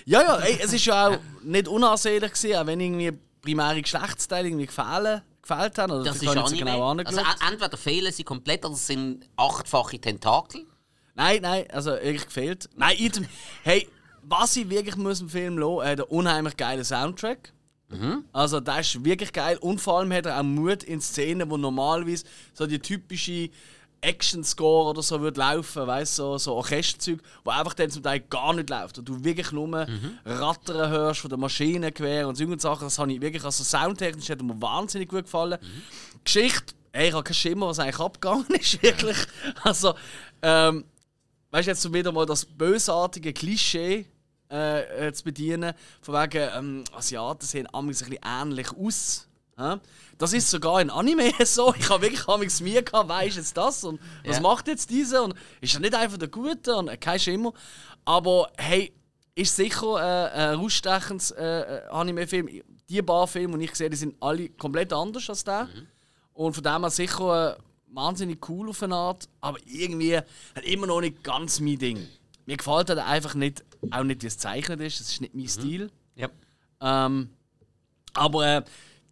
Ja, 0.05 0.23
ja, 0.23 0.37
ey, 0.39 0.59
es 0.63 0.73
ist 0.73 0.85
ja 0.85 1.09
auch 1.09 1.19
nicht 1.43 1.69
unansehlich 1.69 2.33
gewesen, 2.33 2.57
auch 2.57 2.67
wenn 2.67 2.81
irgendwie 2.81 3.13
primäre 3.43 3.81
Geschlechtsteile 3.83 4.49
irgendwie 4.49 4.67
gefallen, 4.67 5.23
gefällt 5.43 5.79
haben. 5.79 5.93
Oder 5.93 6.05
Das 6.05 6.17
ist 6.17 6.23
nicht 6.23 6.49
so 6.49 6.57
genau 6.57 6.73
also, 6.73 7.01
angeschaut. 7.01 7.19
en- 7.19 7.53
entweder 7.53 7.77
fehlen 7.77 8.13
sie 8.13 8.25
komplett 8.25 8.65
oder 8.65 8.75
es 8.75 8.87
sind 8.87 9.27
achtfache 9.37 9.99
Tentakel. 9.99 10.67
Nein, 11.15 11.41
nein, 11.43 11.65
also 11.71 11.91
wirklich 11.93 12.27
gefehlt. 12.27 12.69
Nein, 12.77 12.97
item, 12.99 13.27
hey, 13.63 13.89
was 14.23 14.57
ich 14.57 14.69
wirklich 14.69 14.97
muss 14.97 15.21
im 15.21 15.29
Film 15.29 15.59
lassen, 15.59 15.81
er 15.83 15.91
hat 15.93 16.01
einen 16.01 16.09
unheimlich 16.09 16.57
geilen 16.57 16.85
Soundtrack. 16.85 17.53
Also 18.33 18.61
der 18.61 18.79
ist 18.81 19.05
wirklich 19.05 19.33
geil 19.33 19.59
und 19.61 19.81
vor 19.81 19.99
allem 19.99 20.13
hat 20.13 20.25
er 20.25 20.39
auch 20.39 20.45
Mut 20.45 20.85
in 20.85 21.01
Szenen, 21.01 21.51
wo 21.51 21.57
normalerweise 21.57 22.25
so 22.55 22.65
die 22.69 22.79
typische 22.79 23.51
Action-Score 24.01 24.91
oder 24.91 25.03
so 25.03 25.21
würde 25.21 25.41
laufen, 25.41 25.87
weißt 25.87 26.17
so, 26.17 26.39
so 26.39 26.55
Orchesterzeug, 26.55 27.21
wo 27.45 27.51
einfach 27.51 27.75
dann 27.75 27.91
zum 27.91 28.03
Teil 28.03 28.21
gar 28.21 28.55
nicht 28.55 28.71
läuft 28.71 28.99
und 28.99 29.09
du 29.09 29.23
wirklich 29.23 29.53
nur 29.53 29.87
Rattern 30.25 30.91
hörst 30.91 31.21
von 31.21 31.29
der 31.29 31.39
Maschinengewehr 31.39 32.27
und 32.27 32.37
solche 32.37 32.59
Sachen. 32.59 32.85
Das 32.85 32.99
habe 32.99 33.13
ich 33.13 33.21
wirklich, 33.21 33.45
also 33.45 33.63
soundtechnisch 33.63 34.31
hat 34.31 34.43
mir 34.43 34.61
wahnsinnig 34.61 35.09
gut 35.09 35.25
gefallen. 35.25 35.59
Geschichte, 36.25 36.75
ey, 36.93 37.09
ich 37.09 37.15
habe 37.15 37.25
keinen 37.25 37.35
Schimmer, 37.35 37.69
was 37.69 37.79
eigentlich 37.79 38.01
abgegangen 38.01 38.47
ist, 38.59 38.83
wirklich. 38.83 39.19
Also, 39.63 39.95
ähm, 40.43 40.85
weißt 41.51 41.67
du, 41.67 41.71
jetzt 41.71 41.93
wieder 41.93 42.13
mal 42.13 42.27
das 42.27 42.45
bösartige 42.45 43.33
Klischee 43.33 44.07
äh, 44.51 45.09
äh, 45.09 45.13
zu 45.13 45.25
bedienen, 45.25 45.75
von 46.01 46.15
wegen 46.15 46.49
ähm, 46.57 46.85
Asiaten 46.93 47.47
sehen 47.47 47.69
amigs 47.73 48.03
ein 48.03 48.11
bisschen 48.11 48.25
ähnlich 48.25 48.69
aus. 48.77 49.29
Das 50.19 50.33
ist 50.33 50.51
sogar 50.51 50.81
in 50.81 50.91
Anime 50.91 51.33
so. 51.45 51.75
Ich 51.79 51.89
habe 51.89 52.03
wirklich 52.03 52.27
amigs 52.29 52.61
mir 52.61 52.83
gehabt, 52.83 53.09
wer 53.09 53.27
ist 53.27 53.37
jetzt 53.37 53.57
das 53.57 53.85
und 53.85 54.01
was 54.25 54.37
Ja. 54.37 54.43
macht 54.43 54.69
jetzt 54.69 54.91
dieser 54.91 55.25
und 55.25 55.35
ist 55.61 55.75
er 55.75 55.81
nicht 55.81 55.95
einfach 55.95 56.19
der 56.19 56.29
Gute 56.29 56.77
und 56.77 56.89
äh, 56.89 56.97
kein 56.97 57.19
Schimmer. 57.19 57.53
Aber 58.05 58.51
hey, 58.59 58.93
ist 59.35 59.57
sicher 59.57 59.97
äh, 59.97 60.39
ein 60.53 60.55
rausstechendes 60.59 61.31
äh, 61.33 61.61
äh, 61.61 61.87
Anime-Film. 61.89 62.49
Die 62.89 63.03
paar 63.03 63.27
Filme, 63.29 63.57
die 63.59 63.65
ich 63.67 63.75
sehe, 63.75 63.89
die 63.89 63.97
sind 63.97 64.17
alle 64.21 64.49
komplett 64.51 64.93
anders 64.93 65.29
als 65.31 65.45
der. 65.45 65.69
Und 66.33 66.55
von 66.55 66.63
dem 66.65 66.81
her 66.83 66.91
sicher 66.91 67.57
äh, 67.57 67.63
wahnsinnig 67.93 68.47
cool 68.49 68.69
auf 68.71 68.83
eine 68.83 68.95
Art, 68.97 69.29
aber 69.41 69.59
irgendwie 69.67 70.17
hat 70.17 70.65
immer 70.65 70.87
noch 70.87 71.01
nicht 71.01 71.23
ganz 71.25 71.61
mein 71.61 71.79
Ding. 71.79 72.07
Mir 72.47 72.57
gefällt 72.57 72.89
halt 72.89 72.99
einfach 72.99 73.35
nicht, 73.35 73.65
auch 73.91 74.03
nicht 74.05 74.23
wie 74.23 74.27
es 74.27 74.35
gezeichnet 74.35 74.81
ist, 74.81 75.01
das 75.01 75.09
ist 75.13 75.21
nicht 75.21 75.35
mein 75.35 75.49
Stil. 75.49 75.91
Ja. 76.17 76.29
Ähm, 76.81 77.31
aber 78.15 78.57
äh, 78.59 78.63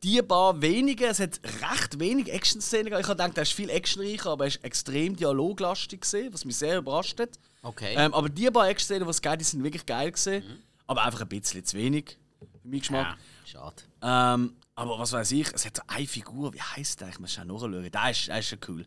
die 0.02 0.22
paar 0.22 0.60
wenige, 0.60 1.06
es 1.06 1.20
hat 1.20 1.40
recht 1.62 1.98
wenig 1.98 2.32
Action-Szenen 2.32 2.84
gegeben. 2.84 3.00
Ich 3.00 3.08
habe 3.08 3.16
gedacht, 3.16 3.36
er 3.36 3.42
ist 3.42 3.52
viel 3.52 3.70
actionreicher, 3.70 4.30
aber 4.30 4.44
er 4.44 4.48
ist 4.48 4.64
extrem 4.64 5.16
dialoglastig 5.16 6.02
gesehen, 6.02 6.32
was 6.32 6.44
mich 6.44 6.56
sehr 6.56 6.78
überrascht 6.78 7.18
hat. 7.20 7.30
Okay. 7.62 7.94
Ähm, 7.96 8.14
aber 8.14 8.28
die 8.28 8.50
paar 8.50 8.68
Action-Szenen, 8.68 9.04
die 9.04 9.10
es 9.10 9.22
gab, 9.22 9.38
die 9.38 9.44
sind 9.44 9.62
wirklich 9.62 9.86
geil 9.86 10.12
gesehen. 10.12 10.44
Aber 10.86 11.04
einfach 11.04 11.20
ein 11.20 11.28
bisschen 11.28 11.64
zu 11.64 11.76
wenig, 11.76 12.16
für 12.38 12.68
meinen 12.68 12.80
Geschmack. 12.80 13.18
Schade. 13.44 13.82
Ähm, 14.02 14.56
aber 14.74 14.98
was 14.98 15.12
weiß 15.12 15.32
ich, 15.32 15.52
es 15.52 15.66
hat 15.66 15.76
so 15.76 15.82
eine 15.86 16.06
Figur, 16.06 16.54
wie 16.54 16.62
heißt 16.62 17.00
der? 17.00 17.08
Ich 17.08 17.18
muss 17.18 17.32
schon 17.32 17.48
nachschauen. 17.48 17.90
Der 17.90 18.10
ist, 18.10 18.28
der 18.28 18.38
ist 18.38 18.48
schon 18.48 18.58
cool. 18.68 18.86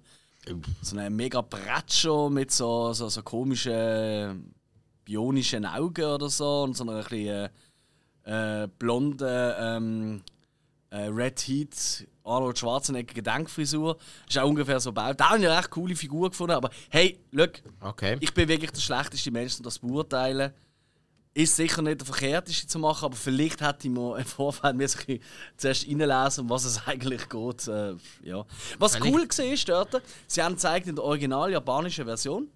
So 0.82 0.98
ein 0.98 1.16
mega 1.16 1.42
Bretscho 1.42 2.30
mit 2.30 2.52
so, 2.52 2.94
so, 2.94 3.10
so 3.10 3.22
komischen 3.22 4.54
bionischen 5.04 5.66
Augen 5.66 6.06
oder 6.06 6.30
so 6.30 6.64
und 6.64 6.78
so 6.78 6.84
einer 6.84 7.04
bisschen 7.04 7.50
äh, 8.26 8.64
äh, 8.64 8.68
blonden 8.80 9.54
ähm, 9.60 10.22
äh, 10.92 11.08
Red 11.08 11.40
Heat 11.42 12.08
Arnold 12.24 12.60
Schwarzenegger 12.60 13.14
Gedenkfrisur. 13.14 13.98
Ist 14.30 14.38
auch 14.38 14.48
ungefähr 14.48 14.80
so 14.80 14.92
gebaut. 14.92 15.20
Da 15.20 15.30
habe 15.30 15.40
ich 15.40 15.48
eine 15.48 15.58
recht 15.58 15.72
coole 15.72 15.96
Figur 15.96 16.30
gefunden. 16.30 16.54
Aber 16.54 16.70
hey, 16.90 17.20
look, 17.32 17.54
Okay. 17.80 18.18
ich 18.20 18.34
bin 18.34 18.48
wirklich 18.48 18.72
der 18.72 18.82
schlechteste 18.82 19.32
Mensch, 19.32 19.58
um 19.58 19.64
das 19.64 19.76
zu 19.76 19.82
beurteilen. 19.88 20.54
Ist 21.34 21.56
sicher 21.56 21.82
nicht 21.82 22.02
der 22.02 22.06
verkehrteste 22.06 22.68
zu 22.68 22.78
machen, 22.78 23.06
aber 23.06 23.16
vielleicht 23.16 23.62
hätte 23.62 23.88
ich 23.88 23.94
mir 23.94 24.18
im 24.18 24.26
Vorfeld 24.26 24.76
mir 24.76 24.86
so 24.90 25.00
ein 25.00 25.06
bisschen 25.06 25.24
zuerst 25.56 25.88
reinlesen, 25.88 26.44
um 26.44 26.50
was 26.50 26.66
es 26.66 26.82
eigentlich 26.86 27.30
geht. 27.30 27.68
Äh, 27.70 27.94
ja. 28.24 28.46
Was 28.78 29.00
cool 29.00 29.22
war, 29.30 29.86
dort, 29.86 30.04
sie 30.28 30.44
haben 30.44 30.56
gezeigt 30.56 30.88
in 30.88 30.96
der 30.96 31.06
original 31.06 31.50
japanischen 31.50 32.04
Version. 32.04 32.50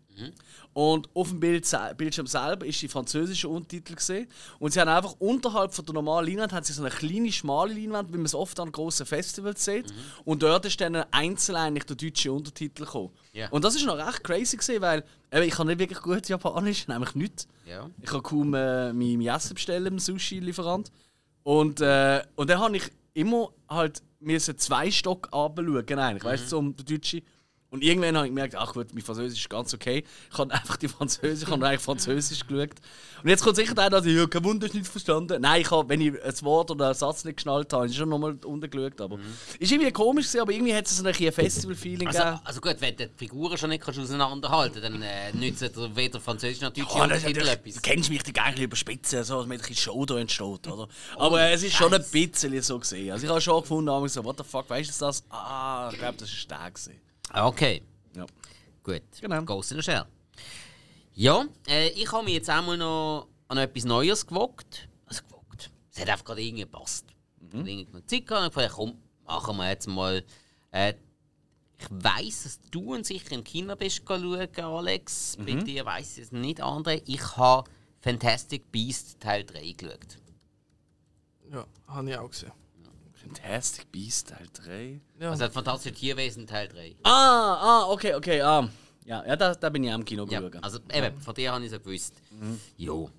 Und 0.74 1.09
auf 1.13 1.30
dem 1.30 1.39
Bild, 1.39 1.70
Bildschirm 1.97 2.28
selber 2.28 2.66
ist 2.66 2.82
die 2.82 2.88
französische 2.88 3.47
Untertitel 3.47 3.95
gesehen 3.95 4.28
und 4.59 4.74
sie 4.74 4.82
haben 4.82 4.89
einfach 4.89 5.16
unterhalb 5.20 5.74
von 5.74 5.86
der 5.86 5.93
normalen 5.93 6.28
Leinwand 6.28 6.53
haben 6.53 6.63
sie 6.63 6.74
so 6.74 6.82
eine 6.82 6.91
kleine 6.91 7.32
schmale 7.32 7.74
Leinwand, 7.74 8.11
wie 8.11 8.18
man 8.18 8.26
es 8.26 8.36
oft 8.36 8.59
an 8.59 8.72
großen 8.72 9.05
Festivals 9.05 9.63
sieht. 9.63 9.93
Und 10.26 10.43
dort 10.43 10.66
ist 10.66 10.80
dann 10.82 10.95
einzeln 11.11 11.55
eigentlich 11.55 11.86
der 11.86 11.95
deutsche 11.95 12.32
Untertitel 12.32 12.84
gekommen. 12.84 13.11
Ja. 13.34 13.49
Und 13.49 13.63
das 13.63 13.76
ist 13.76 13.86
noch 13.86 13.97
recht 13.97 14.24
crazy 14.24 14.57
gesehen, 14.57 14.82
weil 14.82 15.03
eben, 15.32 15.43
ich 15.43 15.53
kann 15.53 15.68
nicht 15.68 15.80
wirklich 15.80 16.01
gut 16.01 16.28
Japanisch, 16.28 16.88
nämlich 16.89 17.16
nicht. 17.16 17.47
Ja. 17.66 17.89
Ich 18.01 18.09
kann 18.09 18.24
kaum 18.24 18.53
äh, 18.53 18.91
mein, 18.91 19.18
mein 19.18 19.28
Essen 19.28 19.55
bestellen 19.55 19.88
im 19.88 19.99
Sushi-Lieferant. 19.99 20.91
Und, 21.43 21.80
äh, 21.80 22.22
und 22.36 22.49
dann 22.49 22.59
habe 22.59 22.76
ich 22.78 22.91
immer 23.13 23.51
halt 23.70 24.01
müssen 24.20 24.57
zwei 24.57 24.91
Stock 24.91 25.30
runterschauen, 25.32 25.99
eigentlich, 25.99 26.24
weißt 26.24 26.45
du, 26.45 26.49
so 26.49 26.57
um 26.59 26.76
den 26.76 26.86
Deutschen. 26.86 27.22
Und 27.76 27.84
irgendwann 27.84 28.15
habe 28.17 28.26
ich 28.28 28.32
gemerkt, 28.32 28.55
ach 28.55 28.73
gut, 28.73 28.88
mein 28.93 29.03
Französisch 29.03 29.39
ist 29.41 29.49
ganz 29.49 29.73
okay. 29.73 30.03
Ich 30.32 30.38
habe 30.38 30.53
einfach 30.53 30.78
die 30.78 30.88
Französisch, 30.88 31.43
ich 31.47 31.51
habe 31.53 31.65
eigentlich 31.67 31.82
Französisch 31.82 32.47
geschaut. 32.47 32.69
Und 33.21 33.30
jetzt 33.30 33.43
kommt 33.43 33.55
sicher 33.55 33.73
der, 33.76 33.89
dass 33.89 34.05
ich, 34.05 34.15
ja, 34.15 34.26
kein 34.28 34.43
Wunder, 34.43 34.65
ist 34.67 34.73
nicht 34.76 34.88
verstanden. 34.88 35.41
Nein, 35.41 35.61
ich 35.61 35.71
habe, 35.71 35.89
wenn 35.89 35.99
ich 36.01 36.13
ein 36.23 36.41
Wort 36.41 36.71
oder 36.71 36.86
einen 36.86 36.93
Satz 36.95 37.26
nicht 37.26 37.38
geschnallt 37.38 37.71
habe, 37.73 37.82
habe 37.84 37.91
ich 37.91 37.97
schon 37.97 38.07
nochmal 38.09 38.38
unten 38.45 38.69
geschaut. 38.69 39.01
Aber 39.01 39.19
ist 39.59 39.71
irgendwie 39.71 39.91
komisch 39.91 40.28
gewesen, 40.28 40.41
aber 40.41 40.51
irgendwie 40.53 40.73
hat 40.76 40.86
es 40.86 40.95
so 40.97 41.03
ein 41.03 41.11
bisschen 41.11 41.28
ein 41.28 41.34
Festival-Feeling 41.34 42.07
Also, 42.07 42.19
gegeben. 42.19 42.39
also 42.43 42.61
gut, 42.61 42.76
wenn 42.80 42.95
du 42.95 43.07
die 43.07 43.13
Figuren 43.17 43.57
schon 43.57 43.69
nicht 43.69 43.84
kannst 43.84 43.99
auseinanderhalten 43.99 44.82
kannst, 44.82 44.93
dann 44.93 45.01
äh, 45.01 45.34
nützt 45.34 45.61
dir 45.61 45.95
weder 45.95 46.19
Französisch 46.19 46.61
noch 46.61 46.71
Deutsch 46.71 46.88
Oh, 46.95 47.01
Untertitel 47.01 47.28
natürlich- 47.39 47.51
etwas. 47.53 47.73
Du 47.76 47.82
kennst 47.82 48.09
mich 48.09 48.23
die 48.23 48.39
eigentlich 48.39 48.63
überspitzen, 48.65 49.23
so 49.23 49.38
dass 49.39 49.47
mit 49.47 49.59
ein 49.59 49.67
bisschen 49.67 49.76
Show 49.76 50.05
da 50.05 50.17
entsteht, 50.17 50.67
oder? 50.67 50.88
Aber 51.17 51.41
äh, 51.41 51.53
es 51.53 51.63
ist 51.63 51.73
schon 51.76 51.93
ein 51.93 52.03
bisschen 52.11 52.61
so 52.61 52.80
gesehen. 52.80 53.11
Also 53.11 53.26
ich 53.26 53.30
habe 53.30 53.41
schon 53.41 53.61
gefunden, 53.61 54.07
so, 54.07 54.23
what 54.23 54.38
the 54.38 54.43
fuck, 54.43 54.69
weißt 54.69 54.89
du 55.01 55.05
das? 55.05 55.23
Ah, 55.30 55.89
ich 55.91 55.97
glaube, 55.99 56.17
das 56.19 56.30
ist 56.32 56.49
der 56.49 56.69
gewesen. 56.71 56.93
Okay, 57.34 57.84
Ja. 58.15 58.26
gut. 58.84 59.01
Genau. 59.19 59.41
Ghost 59.43 59.71
in 59.71 59.78
the 59.78 59.84
Shell. 59.84 60.05
Ja, 61.13 61.45
äh, 61.67 61.89
ich 61.89 62.11
habe 62.11 62.23
mich 62.26 62.34
jetzt 62.36 62.49
einmal 62.49 62.78
noch 62.78 63.28
an 63.47 63.57
etwas 63.57 63.86
Neues 63.86 64.26
gewogt. 64.26 64.88
Also 65.05 65.23
gewogt. 65.23 65.71
Es 65.91 65.99
hat 66.01 66.09
einfach 66.09 66.26
gerade 66.26 66.41
irgendwie 66.41 66.63
gepasst. 66.63 67.05
Mhm. 67.39 67.65
Ich 67.65 67.88
habe 67.88 67.97
noch 67.99 68.05
Zeit 68.05 68.28
gehabt 68.28 68.55
und 68.57 68.63
ich 68.63 68.71
komm, 68.71 68.97
machen 69.26 69.57
wir 69.57 69.69
jetzt 69.69 69.88
mal. 69.88 70.23
Äh, 70.71 70.93
ich 71.78 71.88
weiss, 71.89 72.43
dass 72.43 72.59
du 72.71 72.93
und 72.95 73.05
sicher 73.05 73.34
im 73.34 73.43
Kino 73.43 73.76
bist 73.76 74.01
schauen, 74.07 74.47
Alex. 74.57 75.38
Bei 75.38 75.55
dir 75.55 75.86
weiss 75.86 76.17
ich 76.17 76.23
es 76.26 76.32
nicht, 76.32 76.61
andere. 76.61 77.01
Ich 77.05 77.36
habe 77.38 77.69
Fantastic 78.01 78.71
Beast 78.71 79.19
Teil 79.19 79.43
3 79.43 79.71
geschaut. 79.73 80.17
Ja, 81.51 81.65
habe 81.88 82.09
ich 82.09 82.17
auch 82.17 82.30
gesehen. 82.30 82.51
Fantastic 83.26 83.91
Beast 83.91 84.30
Teil 84.30 84.47
3. 84.53 85.01
Ja, 85.19 85.32
Also 85.32 85.49
Fantastische 85.49 85.95
Tierwesen 85.95 86.45
Teil 86.47 86.67
3. 86.67 86.95
Ah, 87.03 87.09
ah, 87.09 87.86
okay, 87.89 88.13
okay, 88.13 88.41
ah. 88.41 88.69
Ja, 89.05 89.26
ja 89.26 89.36
da, 89.36 89.53
da 89.55 89.69
bin 89.69 89.84
ich 89.84 89.91
auch 89.91 89.95
im 89.95 90.05
Kino 90.05 90.26
Ja, 90.30 90.39
geschaut. 90.41 90.63
also 90.63 90.80
eben, 90.93 91.19
von 91.19 91.34
dir 91.36 91.51
habe 91.51 91.63
ich 91.65 91.71
so 91.71 91.80
gewusst. 91.80 92.13
Jo. 92.78 93.09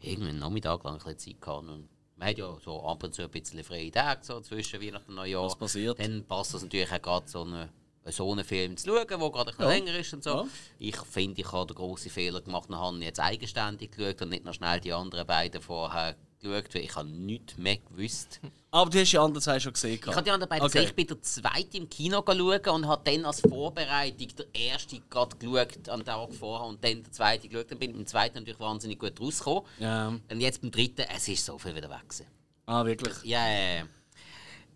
Irgendwie 0.00 0.30
einen 0.30 0.38
Nachmittag 0.38 0.82
lang 0.84 0.94
ein 0.94 0.98
bisschen 0.98 1.18
Zeit 1.18 1.40
gehabt. 1.40 1.68
Und 1.68 1.88
man 2.16 2.28
hat 2.28 2.38
ja 2.38 2.56
so 2.64 2.82
ab 2.84 3.02
und 3.02 3.14
zu 3.14 3.22
ein 3.22 3.30
bisschen 3.30 3.62
freie 3.64 3.90
Tage 3.90 4.20
so 4.24 4.40
zwischen 4.40 4.80
Weihnachten 4.80 5.10
und 5.10 5.16
Neujahr. 5.16 5.44
Was 5.44 5.56
passiert? 5.56 5.98
Dann 5.98 6.24
passt 6.24 6.54
es 6.54 6.62
natürlich 6.62 6.92
auch 6.92 7.02
gerade 7.02 7.28
so 7.28 7.42
einen, 7.42 7.68
so 8.06 8.30
einen 8.30 8.44
Film 8.44 8.76
zu 8.76 8.86
schauen, 8.88 9.06
der 9.08 9.18
gerade 9.18 9.50
ein 9.52 9.56
Ja. 9.60 9.68
länger 9.68 9.98
ist 9.98 10.12
und 10.14 10.22
so. 10.22 10.30
Ja. 10.30 10.46
Ich 10.78 10.96
finde, 10.98 11.40
ich 11.40 11.50
habe 11.50 11.66
den 11.66 11.74
grossen 11.76 12.10
Fehler 12.10 12.40
gemacht 12.40 12.68
und 12.68 12.76
habe 12.76 12.96
jetzt 12.98 13.18
eigenständig 13.20 13.90
geschaut 13.92 14.22
und 14.22 14.28
nicht 14.28 14.44
noch 14.44 14.54
schnell 14.54 14.78
die 14.80 14.92
anderen 14.92 15.26
beiden 15.26 15.60
vorher 15.60 16.14
geschaut, 16.40 16.74
weil 16.74 16.82
ich 16.82 16.94
habe 16.94 17.08
nichts 17.08 17.56
mehr 17.56 17.76
gewusst. 17.78 18.40
Aber 18.70 18.90
du 18.90 18.98
hast 19.00 19.10
die 19.10 19.18
anderen 19.18 19.40
zwei 19.42 19.58
schon 19.58 19.72
gesehen. 19.72 19.98
Ich 20.00 20.06
habe 20.06 20.22
die 20.22 20.30
anderen 20.30 20.48
beiden 20.48 20.66
Okay. 20.66 20.72
gesehen. 20.78 20.88
Ich 20.90 20.94
bin 20.94 21.06
der 21.06 21.22
zweite 21.22 21.76
im 21.78 21.88
Kino 21.88 22.22
schauen 22.26 22.74
und 22.74 22.86
habe 22.88 23.10
dann 23.10 23.24
als 23.24 23.40
Vorbereitung 23.40 24.28
der 24.36 24.46
erste 24.54 25.00
gerade 25.08 25.36
geschaut, 25.36 25.88
an 25.88 26.00
den 26.00 26.04
Tag 26.06 26.34
vorher 26.34 26.66
und 26.68 26.84
dann 26.84 27.02
der 27.02 27.12
zweite 27.12 27.48
geschaut. 27.48 27.70
Dann 27.70 27.78
bin 27.78 27.90
ich 27.90 27.96
beim 27.96 28.06
zweiten 28.06 28.38
natürlich 28.38 28.60
wahnsinnig 28.60 28.98
gut 28.98 29.18
rausgekommen. 29.20 29.62
Ja. 29.78 30.08
Und 30.08 30.40
jetzt 30.40 30.60
beim 30.60 30.70
dritten, 30.70 31.04
es 31.14 31.26
ist 31.28 31.44
so 31.44 31.56
viel 31.58 31.74
wieder 31.74 31.88
weg. 31.88 32.02
gewesen. 32.08 32.26
Ah, 32.66 32.84
wirklich. 32.84 33.14
Ja, 33.24 33.48
ja. 33.48 33.82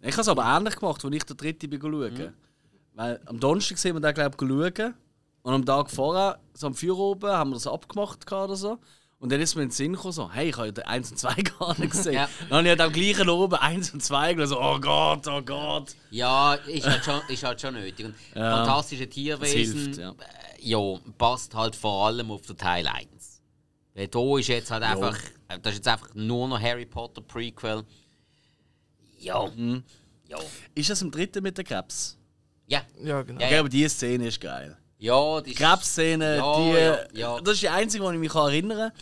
Ich 0.03 0.13
habe 0.13 0.23
es 0.23 0.29
aber 0.29 0.45
ähnlich 0.45 0.77
gemacht, 0.77 1.05
als 1.05 1.15
ich 1.15 1.25
der 1.25 1.37
dritte 1.37 1.69
bin 1.69 1.81
schauen. 1.81 2.15
Mhm. 2.15 2.33
Weil 2.95 3.21
am 3.27 3.39
Donnerstag 3.39 3.77
sind 3.79 3.95
wir 3.97 4.01
da, 4.01 4.13
glaube 4.13 4.37
ich, 4.41 4.49
schauen. 4.77 4.95
Und 5.43 5.55
am 5.55 5.65
Tag 5.67 5.91
vorher, 5.91 6.39
so 6.55 6.67
am 6.69 6.75
Feuer 6.75 6.99
oben, 6.99 7.31
haben 7.31 7.51
wir 7.51 7.55
das 7.55 7.67
abgemacht 7.67 8.31
oder 8.33 8.57
so. 8.57 8.79
Und 9.21 9.31
dann 9.31 9.41
ist 9.41 9.55
mir 9.55 9.63
in 9.63 9.69
den 9.69 9.75
Sinn 9.75 9.93
gekommen, 9.93 10.13
so, 10.13 10.33
hey, 10.33 10.49
ich 10.49 10.57
habe 10.57 10.69
ja 10.69 10.73
den 10.73 10.85
1 10.85 11.11
und 11.11 11.19
2 11.19 11.35
gar 11.59 11.79
nicht 11.79 11.91
gesehen. 11.91 12.15
Ja. 12.15 12.29
Dann 12.49 12.59
habe 12.59 12.63
ich 12.63 12.71
halt 12.71 12.81
am 12.81 12.93
gleichen 12.93 13.29
oben 13.29 13.55
1 13.55 13.93
und 13.93 14.03
2 14.03 14.33
gelesen, 14.33 14.55
so, 14.55 14.61
oh 14.63 14.81
Gott, 14.81 15.27
oh 15.29 15.43
Gott. 15.43 15.95
Ja, 16.11 16.55
ist 16.55 16.87
halt 16.87 17.05
schon, 17.05 17.21
ist 17.29 17.43
halt 17.45 17.61
schon 17.61 17.75
nötig. 17.75 18.07
Und 18.07 18.15
Ja. 18.35 18.57
fantastische 18.65 19.07
Tierwesen, 19.09 19.79
hilft, 19.79 19.99
ja. 20.01 20.11
äh, 20.13 20.15
ja, 20.61 20.79
passt 21.19 21.55
halt 21.55 21.77
vor 21.77 22.07
allem 22.07 22.31
auf 22.31 22.43
den 22.47 22.57
Teil 22.57 22.87
1. 22.89 23.43
Weil 23.95 24.09
da 24.09 24.39
ist 24.39 24.49
jetzt 24.49 24.71
halt 24.71 24.83
einfach, 24.85 25.19
äh, 25.49 25.59
das 25.61 25.73
ist 25.75 25.79
jetzt 25.81 25.89
einfach 25.89 26.15
nur 26.15 26.49
noch 26.49 26.59
Harry 26.61 26.87
Potter 26.87 27.21
Prequel. 27.21 27.85
Ja. 29.19 29.47
Mhm. 29.55 29.83
Ja. 30.29 30.39
Ist 30.75 30.89
das 30.89 31.03
im 31.03 31.11
dritten 31.11 31.43
mit 31.43 31.59
der 31.59 31.65
Krebs? 31.65 32.17
Ja. 32.67 32.83
ja 33.03 33.21
genau. 33.21 33.41
Ja, 33.45 33.61
aber 33.61 33.69
die 33.69 33.87
Szene 33.87 34.29
ist 34.29 34.41
geil. 34.41 34.79
Ja, 34.97 35.41
die 35.41 35.55
Krebsszene, 35.55 36.37
Ja, 36.37 36.57
die, 36.59 36.71
ja, 36.73 36.99
ja. 37.15 37.41
das 37.41 37.55
ist 37.55 37.63
die 37.63 37.69
einzige, 37.71 38.05
die 38.07 38.15
ich 38.15 38.21
mich 38.21 38.35
erinnern 38.35 38.79
kann. 38.79 38.93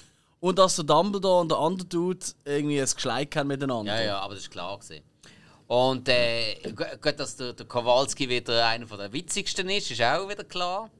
Und 0.40 0.58
dass 0.58 0.76
der 0.76 0.84
Dumbledore 0.84 1.40
und 1.40 1.50
der 1.50 1.58
andere 1.58 1.86
Dude 1.88 2.24
irgendwie 2.44 2.80
ein 2.80 2.86
Geschleik 2.86 3.34
haben 3.36 3.48
miteinander. 3.48 3.94
Ja, 3.98 4.04
ja, 4.06 4.18
aber 4.20 4.34
das 4.34 4.44
ist 4.44 4.50
klar 4.50 4.78
gewesen. 4.78 5.02
Und 5.66 6.08
äh, 6.08 6.54
gu- 6.74 6.84
gut, 7.02 7.18
dass 7.18 7.36
der, 7.36 7.52
der 7.52 7.66
Kowalski 7.66 8.28
wieder 8.28 8.66
einer 8.66 8.86
der 8.86 9.12
witzigsten 9.12 9.68
ist, 9.68 9.90
ist 9.90 10.00
auch 10.00 10.28
wieder 10.28 10.44
klar. 10.44 10.90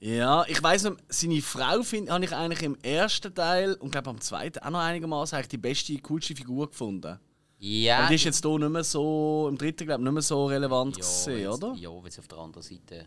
Ja, 0.00 0.44
ich 0.48 0.62
weiß 0.62 0.84
noch, 0.84 0.96
seine 1.08 1.42
Frau 1.42 1.82
habe 1.82 2.24
ich 2.24 2.32
eigentlich 2.34 2.62
im 2.62 2.76
ersten 2.82 3.34
Teil 3.34 3.74
und 3.74 3.90
glaube 3.92 4.08
am 4.08 4.20
zweiten 4.20 4.58
auch 4.60 4.70
noch 4.70 4.78
einigermaßen 4.80 5.36
eigentlich 5.36 5.48
die 5.48 5.58
beste, 5.58 5.96
coolste 5.98 6.34
Figur 6.34 6.68
gefunden. 6.70 7.20
Ja. 7.58 8.02
Und 8.04 8.08
die 8.10 8.14
ist 8.14 8.24
jetzt 8.24 8.42
hier 8.42 8.58
nicht 8.58 8.70
mehr 8.70 8.82
so, 8.82 9.46
im 9.50 9.58
dritten 9.58 9.84
glaube 9.84 10.00
ich, 10.00 10.04
nicht 10.04 10.12
mehr 10.14 10.22
so 10.22 10.46
relevant 10.46 10.96
ja, 10.96 11.02
gewesen, 11.02 11.34
weil's- 11.34 11.62
oder? 11.62 11.74
Ja, 11.76 11.90
weil 12.02 12.10
sie 12.10 12.20
auf 12.20 12.28
der 12.28 12.38
anderen 12.38 12.62
Seite 12.62 13.04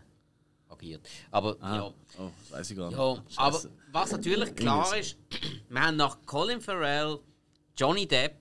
agiert. 0.84 1.08
Aber 1.32 1.56
Ah. 1.62 1.76
ja. 1.76 1.84
Oh, 2.20 2.32
das 2.50 2.52
weiß 2.52 2.72
ich 2.72 2.78
gar 2.78 2.88
nicht. 2.90 2.98
Ja, 2.98 3.24
aber 3.38 3.62
was 3.92 4.12
natürlich 4.12 4.56
klar 4.56 4.98
ist, 4.98 5.18
wir 5.70 5.82
haben 5.82 5.96
nach 5.98 6.18
Colin 6.26 6.62
Farrell, 6.62 7.20
Johnny 7.78 8.06
Depp, 8.08 8.38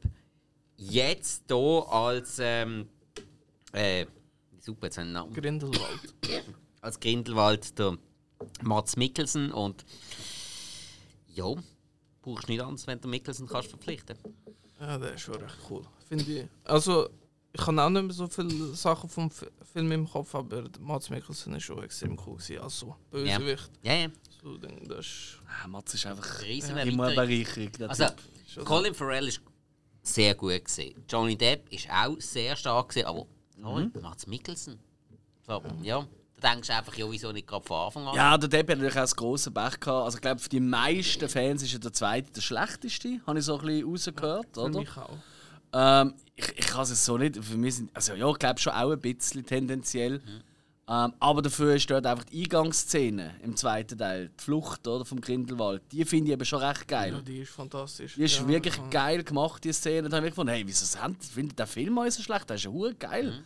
jetzt 0.76 1.45
hier 1.49 1.86
als 1.88 2.38
ähm, 2.40 2.88
äh, 3.72 4.07
super, 4.61 4.86
jetzt 4.86 4.99
den 4.99 5.12
Namen. 5.12 5.32
Grindelwald. 5.32 6.14
als 6.80 6.99
Grindelwald 7.01 7.78
der 7.78 7.97
Mats 8.62 8.97
Mikkelsen 8.97 9.53
und 9.53 9.84
ja, 11.28 11.47
brauchst 12.22 12.49
nicht 12.49 12.61
anders, 12.61 12.86
wenn 12.86 13.01
du 13.01 13.09
Mikkelsen 13.09 13.47
kannst 13.47 13.70
verpflichten. 13.70 14.18
Ja, 14.80 14.99
der 14.99 15.14
ist 15.14 15.20
schon 15.22 15.36
recht 15.36 15.57
cool. 15.70 15.82
Finde 16.09 16.24
ich. 16.24 16.49
Also, 16.64 17.09
ich 17.53 17.66
habe 17.66 17.80
auch 17.82 17.88
nicht 17.90 18.03
mehr 18.03 18.12
so 18.14 18.26
viele 18.26 18.74
Sachen 18.74 19.09
vom 19.09 19.30
Film 19.73 19.93
im 19.93 20.09
Kopf, 20.09 20.35
aber 20.35 20.64
Mats 20.81 21.11
Mikkelsen 21.11 21.55
ist 21.55 21.64
schon 21.64 21.83
extrem 21.83 22.18
cool 22.27 22.37
gewesen. 22.37 22.59
Also, 22.61 22.97
Bösewicht. 23.11 23.70
Ja, 23.83 23.95
ja, 23.95 24.09
So, 24.43 24.57
denk, 24.57 24.89
das 24.89 24.99
ist 25.07 25.39
Ah, 25.64 25.68
Mats 25.68 25.95
ist 25.95 26.07
einfach 26.07 26.43
riesen 26.43 26.77
immer 26.79 27.07
eine. 27.07 27.14
Bereicherung. 27.14 27.70
Also, 27.89 28.05
Typ. 28.07 28.14
schon 28.47 28.64
Colin 28.64 28.95
Farrell 28.95 29.29
ist 29.29 29.41
sehr 30.03 30.35
gut 30.35 30.64
gesehen. 30.64 31.03
Johnny 31.09 31.37
Depp 31.37 31.73
ist 31.73 31.89
auch 31.91 32.16
sehr 32.20 32.57
stark 32.57 32.89
gesehen, 32.89 33.07
aber 33.07 33.27
Mhm. 33.57 33.93
Mats 34.01 34.27
Mikkelsen. 34.27 34.79
So, 35.47 35.62
ja, 35.83 36.05
da 36.41 36.51
denkst 36.53 36.66
du 36.68 36.75
einfach, 36.75 36.95
ja, 36.97 37.09
wieso 37.11 37.31
nicht 37.31 37.47
gerade 37.47 37.64
von 37.64 37.77
Anfang 37.87 38.07
an? 38.09 38.14
Ja, 38.16 38.37
der 38.37 38.49
Depp 38.49 38.68
hat 38.70 38.79
natürlich 38.79 38.97
auch 38.97 39.03
das 39.03 39.14
grosse 39.14 39.51
Pech 39.53 39.79
gehabt. 39.79 40.05
Also 40.05 40.16
ich 40.18 40.23
glaube, 40.23 40.41
für 40.41 40.49
die 40.49 40.59
meisten 40.61 41.29
Fans 41.29 41.62
ist 41.62 41.73
er 41.75 41.79
der 41.79 41.93
zweite 41.93 42.33
der 42.33 42.41
schlechteste, 42.41 43.20
habe 43.27 43.39
ich 43.39 43.45
so 43.45 43.59
ein 43.59 43.64
bisschen 43.66 43.89
rausgehört, 43.89 44.47
für 44.55 44.61
oder? 44.62 44.79
mich 44.81 44.97
auch. 44.97 45.18
Ähm, 45.73 46.14
ich 46.37 46.49
ich 46.59 46.66
kann 46.66 46.83
es 46.83 47.05
so 47.05 47.16
nicht. 47.18 47.43
Für 47.43 47.57
mich 47.57 47.77
sind, 47.77 47.91
also 47.95 48.14
ja, 48.14 48.29
ich 48.31 48.39
glaube 48.39 48.61
schon 48.61 48.73
auch 48.73 48.91
ein 48.91 49.01
bisschen 49.01 49.45
tendenziell. 49.47 50.20
Ähm, 50.89 51.14
aber 51.20 51.43
dafür 51.43 51.75
ist 51.77 51.89
dort 51.91 52.05
einfach 52.07 52.25
die 52.25 52.43
Eingangsszene 52.43 53.37
im 53.43 53.57
zweiten 53.57 53.97
Teil, 53.97 54.31
die 54.39 54.43
Flucht 54.45 54.87
oder, 54.89 55.05
vom 55.05 55.20
Grindelwald, 55.20 55.81
die 55.93 56.05
finde 56.05 56.29
ich 56.29 56.33
eben 56.35 56.45
schon 56.45 56.59
recht 56.61 56.89
geil. 56.89 57.12
Ja, 57.12 57.20
die 57.20 57.39
ist 57.39 57.53
fantastisch. 57.53 58.16
Die 58.16 58.25
ist 58.25 58.37
ja, 58.39 58.49
wirklich 58.49 58.77
ja. 58.77 58.89
geil 58.91 59.23
gemacht, 59.23 59.62
die 59.62 59.73
Szene. 59.73 60.09
Da 60.09 60.16
habe 60.16 60.27
ich 60.27 60.33
gefunden, 60.33 60.53
hey, 60.53 60.64
wieso 60.66 60.85
sind- 60.85 61.25
findet 61.25 61.59
der 61.59 61.68
Film 61.68 61.99
auch 61.99 62.11
so 62.11 62.20
schlecht? 62.20 62.51
Der 62.51 62.57
ist 62.57 62.64
ja 62.64 62.70
hure 62.70 62.95
geil. 62.95 63.45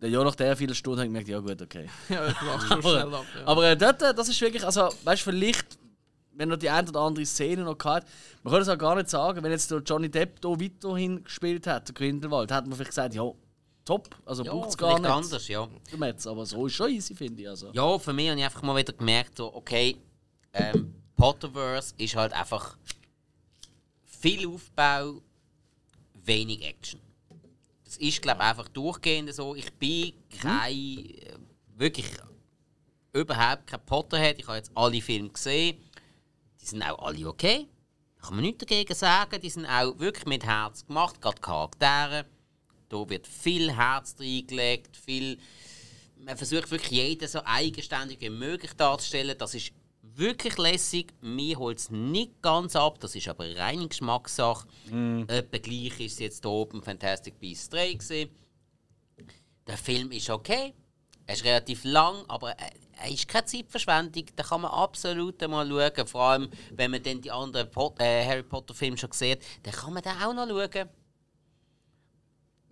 ja, 0.00 0.24
nach 0.24 0.34
der 0.34 0.56
vielen 0.56 0.74
Stunden 0.74 0.98
habe 0.98 1.06
ich 1.06 1.24
gemerkt, 1.24 1.28
ja 1.28 1.38
gut, 1.38 1.62
okay. 1.62 1.88
Ja, 2.08 2.24
lach 2.26 2.66
schon 2.66 2.82
schnell 2.82 3.14
ab. 3.14 3.26
Ja. 3.38 3.46
Aber 3.46 3.70
äh, 3.70 3.76
dort, 3.76 4.02
äh, 4.02 4.12
das 4.12 4.28
ist 4.28 4.40
wirklich, 4.40 4.64
also, 4.64 4.88
weißt 5.04 5.24
du, 5.24 5.30
vielleicht, 5.30 5.78
wenn 6.42 6.50
er 6.50 6.56
die 6.56 6.70
eine 6.70 6.88
oder 6.88 7.00
andere 7.00 7.24
Szene 7.24 7.62
noch 7.62 7.78
gehabt 7.78 8.08
man 8.42 8.52
kann 8.52 8.62
es 8.62 8.68
auch 8.68 8.76
gar 8.78 8.96
nicht 8.96 9.08
sagen, 9.08 9.42
wenn 9.44 9.52
jetzt 9.52 9.70
der 9.70 9.78
Johnny 9.78 10.10
Depp 10.10 10.40
da 10.40 10.48
weiterhin 10.48 11.22
gespielt 11.22 11.66
hat, 11.68 11.86
der 11.88 11.94
Grindelwald, 11.94 12.50
hätte 12.50 12.68
man 12.68 12.72
vielleicht 12.72 12.90
gesagt, 12.90 13.14
ja, 13.14 13.30
top, 13.84 14.16
also 14.26 14.42
Ja, 14.42 14.52
braucht 14.52 14.70
es 14.70 14.76
gar 14.76 14.98
nicht. 14.98 15.08
anders, 15.08 15.46
ja. 15.46 15.68
Metz, 15.96 16.26
aber 16.26 16.44
so 16.44 16.66
ist 16.66 16.74
schon 16.74 16.90
easy, 16.90 17.14
finde 17.14 17.42
ich. 17.42 17.48
Also. 17.48 17.70
Ja, 17.72 17.98
für 17.98 18.12
mich 18.12 18.28
habe 18.28 18.38
ich 18.40 18.44
einfach 18.44 18.62
mal 18.62 18.76
wieder 18.76 18.92
gemerkt, 18.92 19.36
so, 19.38 19.54
okay, 19.54 19.96
ähm, 20.52 20.92
Potterverse 21.16 21.94
ist 21.98 22.16
halt 22.16 22.32
einfach 22.32 22.76
viel 24.04 24.48
Aufbau, 24.48 25.20
wenig 26.24 26.64
Action. 26.64 27.00
Das 27.84 27.96
ist, 27.98 28.20
glaube 28.22 28.40
ich, 28.42 28.48
einfach 28.48 28.68
durchgehend 28.68 29.32
so. 29.32 29.54
Ich 29.54 29.72
bin 29.74 30.14
kein, 30.40 30.72
äh, 30.72 31.36
wirklich 31.76 32.06
überhaupt 33.12 33.66
kein 33.68 33.84
Potterhead. 33.86 34.40
Ich 34.40 34.46
habe 34.48 34.56
jetzt 34.56 34.72
alle 34.74 35.00
Filme 35.00 35.28
gesehen. 35.28 35.78
Die 36.62 36.66
sind 36.66 36.82
auch 36.82 36.98
alle 37.06 37.28
okay. 37.28 37.68
Da 38.16 38.26
kann 38.26 38.36
man 38.36 38.44
nichts 38.44 38.60
dagegen 38.60 38.94
sagen. 38.94 39.40
Die 39.40 39.50
sind 39.50 39.66
auch 39.66 39.98
wirklich 39.98 40.26
mit 40.26 40.46
Herz 40.46 40.86
gemacht, 40.86 41.20
gerade 41.20 41.40
Charaktere. 41.40 42.24
Da 42.88 43.08
wird 43.08 43.26
viel 43.26 43.76
Herz 43.76 44.14
reingelegt, 44.18 44.96
viel 44.96 45.38
man 46.24 46.36
versucht 46.36 46.70
wirklich 46.70 46.90
jeden 46.92 47.28
so 47.28 47.40
eigenständig 47.44 48.20
wie 48.20 48.30
möglich 48.30 48.72
darzustellen. 48.74 49.36
Das 49.36 49.54
ist 49.54 49.72
wirklich 50.02 50.56
lässig. 50.56 51.12
Mir 51.20 51.58
holt 51.58 51.78
es 51.78 51.90
nicht 51.90 52.40
ganz 52.42 52.76
ab. 52.76 53.00
Das 53.00 53.14
ist 53.14 53.28
aber 53.28 53.44
eine 53.44 53.56
reine 53.56 53.88
Geschmackssache. 53.88 54.68
Etwa 55.26 55.58
gleich 55.58 56.00
ist 56.00 56.12
es 56.12 56.18
jetzt 56.18 56.44
hier 56.44 56.50
oben 56.50 56.82
Fantastic 56.82 57.38
Beasts 57.40 57.68
3 57.70 57.94
gewesen. 57.94 58.30
Der 59.66 59.76
Film 59.76 60.10
ist 60.12 60.30
okay. 60.30 60.74
Er 61.26 61.34
ist 61.34 61.44
relativ 61.44 61.84
lang, 61.84 62.24
aber 62.28 62.54
er 63.02 63.10
ist 63.10 63.28
keine 63.28 63.44
Zeitverschwendung. 63.44 64.26
Da 64.36 64.42
kann 64.42 64.60
man 64.60 64.70
absolut 64.70 65.40
mal 65.48 65.66
schauen. 65.68 66.06
Vor 66.06 66.22
allem, 66.22 66.48
wenn 66.72 66.90
man 66.90 67.02
dann 67.02 67.20
die 67.20 67.30
anderen 67.30 67.70
Pot 67.70 68.00
äh, 68.00 68.24
Harry 68.24 68.42
Potter 68.42 68.74
Filme 68.74 68.96
schon 68.96 69.12
sieht, 69.12 69.40
dann 69.62 69.72
kann 69.72 69.92
man 69.92 70.02
da 70.02 70.10
auch 70.26 70.34
noch 70.34 70.48
schauen. 70.48 70.88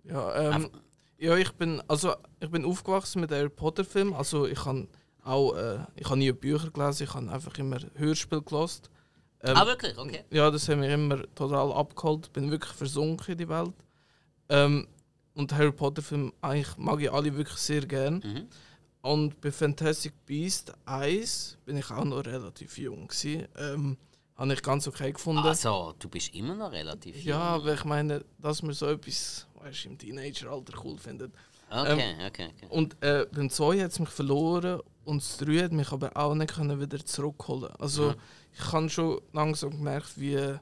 Ja, 0.03 0.55
ähm, 0.55 0.69
ja, 1.17 1.35
ich 1.35 1.51
bin 1.51 1.81
also 1.87 2.15
ich 2.39 2.49
bin 2.49 2.65
aufgewachsen 2.65 3.21
mit 3.21 3.31
Harry 3.31 3.49
Potter 3.49 3.85
Film. 3.85 4.13
Also 4.13 4.47
ich 4.47 4.65
habe 4.65 4.87
auch 5.23 5.53
äh, 5.53 5.79
ich 5.95 6.05
habe 6.05 6.17
nie 6.17 6.31
Bücher 6.31 6.71
gelesen, 6.71 7.03
ich 7.03 7.13
habe 7.13 7.31
einfach 7.31 7.57
immer 7.57 7.77
Hörspiel 7.95 8.41
gelesen. 8.41 8.81
Ähm, 9.43 9.57
ah, 9.57 9.65
wirklich? 9.65 9.97
Okay. 9.97 10.23
Ja, 10.29 10.51
das 10.51 10.67
hat 10.67 10.77
mich 10.77 10.91
immer 10.91 11.23
total 11.33 11.71
abgeholt. 11.71 12.31
Bin 12.33 12.51
wirklich 12.51 12.73
versunken 12.73 13.31
in 13.31 13.37
die 13.37 13.49
Welt. 13.49 13.73
Ähm, 14.49 14.87
und 15.33 15.53
Harry 15.53 15.71
Potter 15.71 16.01
Film 16.01 16.33
eigentlich 16.41 16.77
mag 16.77 17.01
ich 17.01 17.11
alle 17.11 17.35
wirklich 17.35 17.57
sehr 17.57 17.85
gern. 17.85 18.15
Mhm. 18.15 18.47
Und 19.01 19.41
bei 19.41 19.51
Fantastic 19.51 20.13
Beast 20.25 20.73
1 20.85 21.57
bin 21.65 21.77
ich 21.77 21.89
auch 21.89 22.05
noch 22.05 22.25
relativ 22.25 22.77
jung 22.77 23.07
gewesen. 23.07 23.47
Ähm, 23.57 23.97
habe 24.35 24.53
ich 24.53 24.61
ganz 24.61 24.87
okay 24.87 25.11
gefunden. 25.11 25.43
Also, 25.43 25.93
du 25.97 26.09
bist 26.09 26.33
immer 26.35 26.55
noch 26.55 26.71
relativ 26.71 27.15
jung. 27.15 27.25
ja, 27.25 27.39
aber 27.39 27.73
ich 27.73 27.85
meine, 27.85 28.23
dass 28.37 28.61
man 28.61 28.73
so 28.73 28.87
etwas 28.87 29.47
weißt, 29.55 29.85
im 29.85 29.97
Teenageralter 29.97 30.73
cool 30.83 30.97
findet. 30.97 31.33
Okay, 31.69 32.15
okay, 32.27 32.49
okay. 32.53 32.67
Und 32.69 33.01
äh, 33.01 33.25
beim 33.31 33.49
2 33.49 33.81
hat 33.81 33.91
es 33.91 33.99
mich 33.99 34.09
verloren 34.09 34.81
und 35.05 35.21
das 35.21 35.37
3 35.37 35.63
hat 35.63 35.71
mich 35.71 35.91
aber 35.91 36.15
auch 36.17 36.35
nicht 36.35 36.53
können 36.53 36.79
wieder 36.79 37.03
zurückholen. 37.03 37.71
Also 37.79 38.13
ich 38.53 38.73
habe 38.73 38.89
schon 38.89 39.21
langsam 39.31 39.71
gemerkt, 39.71 40.19
wie, 40.19 40.57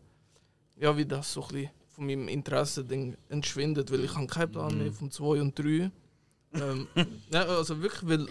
ja, 0.78 0.98
wie 0.98 1.06
das 1.06 1.34
so 1.34 1.42
ein 1.42 1.48
bisschen 1.48 1.72
von 2.00 2.08
meinem 2.08 2.30
Interesse 2.30 2.86
entschwindet, 3.28 3.92
weil 3.92 4.06
ich 4.06 4.16
habe 4.16 4.26
keinen 4.26 4.52
Plan 4.52 4.78
mehr 4.78 4.94
von 4.94 5.12
2 5.12 5.42
und 5.42 5.60
3. 5.60 5.92
ähm, 6.54 6.88
ja, 7.32 7.44
also 7.44 7.82
wirklich, 7.82 8.10
weil 8.10 8.28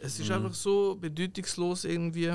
es 0.00 0.18
ist 0.18 0.30
einfach 0.30 0.52
so 0.52 0.96
bedeutungslos 0.96 1.84
irgendwie. 1.84 2.34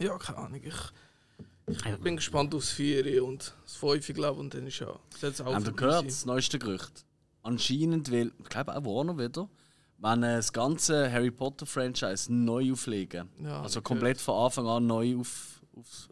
Ja, 0.00 0.18
keine 0.18 0.38
Ahnung. 0.38 0.60
Ich, 0.64 1.76
ich 1.86 1.96
bin 1.98 2.16
gespannt 2.16 2.54
aufs 2.54 2.70
4 2.70 3.22
und 3.22 3.54
das 3.62 3.76
5, 3.76 4.14
glaube 4.14 4.40
und 4.40 4.54
dann 4.54 4.66
ist 4.66 4.78
ja 4.78 4.98
das 5.20 5.40
auch 5.42 5.52
ihr 5.52 5.60
vorbei 5.60 5.70
gehört, 5.70 6.06
das 6.06 6.24
neueste 6.24 6.58
Gerücht? 6.58 7.04
Anscheinend 7.42 8.10
will, 8.10 8.32
ich 8.42 8.48
glaube 8.48 8.74
auch 8.74 8.84
Warner 8.84 9.18
wieder, 9.18 9.50
wenn 9.98 10.22
äh, 10.22 10.36
das 10.36 10.50
ganze 10.50 11.12
Harry 11.12 11.30
Potter 11.30 11.66
Franchise 11.66 12.32
neu 12.32 12.72
auflegen. 12.72 13.28
Ja, 13.44 13.60
also 13.62 13.82
komplett 13.82 14.18
von 14.18 14.46
Anfang 14.46 14.66
an 14.66 14.86
neu 14.86 15.18
auf, 15.18 15.60
auf 15.76 16.08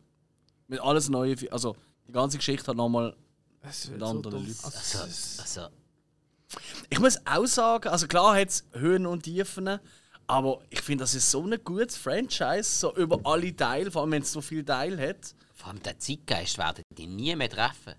mit 0.69 0.81
alles 0.81 1.09
neu. 1.09 1.35
Also 1.51 1.75
die 2.07 2.13
ganze 2.13 2.39
Geschichte 2.39 2.67
hat 2.69 2.77
nochmal. 2.77 3.17
Es 3.63 3.91
wird 3.91 4.01
so 4.01 4.07
anderen 4.07 4.45
dumm. 4.47 4.57
Also, 4.63 4.99
Also, 4.99 5.41
also, 5.43 5.69
Ich 6.89 6.99
muss 6.99 7.19
auch 7.27 7.47
sagen, 7.47 7.89
also 7.89 8.07
klar 8.07 8.35
hat 8.37 8.49
es 8.49 8.65
Höhen 8.73 9.07
und 9.07 9.23
Tiefen, 9.23 9.79
aber 10.27 10.61
ich 10.71 10.81
finde, 10.81 11.03
das 11.03 11.15
ist 11.15 11.31
so 11.31 11.43
ein 11.45 11.59
gutes 11.65 11.97
Franchise, 11.97 12.65
so 12.65 12.95
über 12.97 13.21
alle 13.25 13.55
Teile, 13.55 13.91
vor 13.91 14.03
allem 14.03 14.13
wenn 14.13 14.23
es 14.23 14.33
so 14.33 14.41
viele 14.41 14.65
Teile 14.65 15.09
hat. 15.09 15.35
vor 15.55 15.69
allem 15.69 15.83
der 15.83 15.99
Zeitgeist 15.99 16.57
werden 16.59 16.83
die 16.97 17.07
nie 17.07 17.35
mehr 17.37 17.51
treffen. 17.51 17.95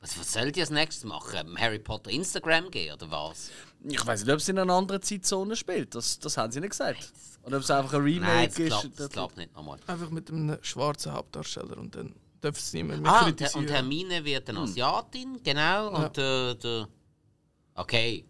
Was, 0.00 0.18
was 0.18 0.32
soll 0.34 0.52
die 0.52 0.60
als 0.60 0.70
nächstes 0.70 1.04
machen? 1.04 1.58
Harry 1.58 1.78
Potter 1.78 2.10
Instagram 2.10 2.70
gehen 2.70 2.92
oder 2.94 3.10
was? 3.10 3.50
Ich 3.82 4.06
weiß 4.06 4.22
nicht, 4.24 4.32
ob 4.32 4.38
es 4.38 4.48
in 4.48 4.58
einer 4.58 4.72
anderen 4.74 5.02
Zeitzone 5.02 5.56
spielt, 5.56 5.94
das, 5.94 6.18
das 6.18 6.36
haben 6.36 6.52
sie 6.52 6.60
nicht 6.60 6.70
gesagt. 6.70 7.10
Oder 7.42 7.56
ob 7.58 7.62
es 7.62 7.70
einfach 7.70 7.94
ein 7.94 8.02
Remake 8.02 8.26
Nein, 8.32 8.48
das 8.48 8.58
ist. 8.58 8.66
klappt, 8.68 9.00
das 9.00 9.08
klappt 9.10 9.36
nicht 9.36 9.54
nochmal. 9.54 9.78
Einfach 9.86 10.10
mit 10.10 10.30
einem 10.30 10.58
schwarzen 10.62 11.12
Hauptdarsteller 11.12 11.76
und 11.78 11.94
dann 11.94 12.14
darf 12.44 12.58
es 12.58 12.72
niemand 12.72 13.02
mehr 13.02 13.12
Ah, 13.12 13.24
kritisieren. 13.24 13.64
und 13.64 13.70
Hermine 13.72 14.24
wird 14.24 14.48
eine 14.48 14.60
Asiatin, 14.60 15.40
genau. 15.42 15.88
Und 15.90 16.16
der, 16.16 16.54
der. 16.54 16.88
Okay. 17.74 18.24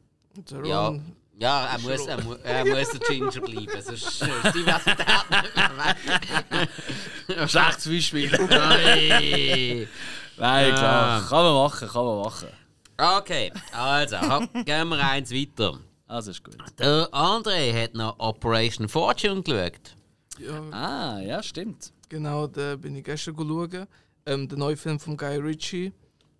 Der 0.50 0.64
Ja. 0.66 0.86
Ron, 0.88 1.16
Ja, 1.36 1.66
er 1.66 1.78
muss, 1.80 2.06
er, 2.06 2.22
mu 2.22 2.34
er 2.44 2.64
muss 2.64 2.90
der 2.90 3.00
Ginger 3.00 3.40
bleiben, 3.40 3.82
sonst 3.82 4.02
ist 4.04 4.22
die 4.22 4.52
Diversität 4.52 5.06
nicht 5.30 5.56
mehr 5.56 5.72
weg. 7.38 7.50
Schlechtes 7.50 7.88
Beispiel. 7.88 8.30
Nein, 10.36 10.74
klar. 10.74 11.22
Ah. 11.22 11.26
Kann 11.28 11.44
man 11.44 11.54
machen, 11.54 11.88
kann 11.88 12.04
man 12.04 12.18
machen. 12.22 12.48
Okay, 12.96 13.52
also, 13.72 14.16
gehen 14.64 14.88
wir 14.88 14.98
eins 15.04 15.32
weiter. 15.32 15.78
Also 16.06 16.30
ist 16.30 16.44
gut. 16.44 16.56
Der 16.78 17.08
André 17.12 17.72
hat 17.82 17.94
noch 17.94 18.18
Operation 18.20 18.88
Fortune 18.88 19.42
geschaut. 19.42 19.96
ja, 20.38 20.60
Ah, 20.70 21.18
ja, 21.20 21.42
stimmt. 21.42 21.92
Genau, 22.08 22.46
da 22.46 22.76
bin 22.76 22.96
ich 22.96 23.04
gestern 23.04 23.36
schauen. 23.36 23.86
Ähm, 24.26 24.48
der 24.48 24.58
neue 24.58 24.76
Film 24.76 24.98
von 24.98 25.16
Guy 25.16 25.36
Ritchie. 25.36 25.92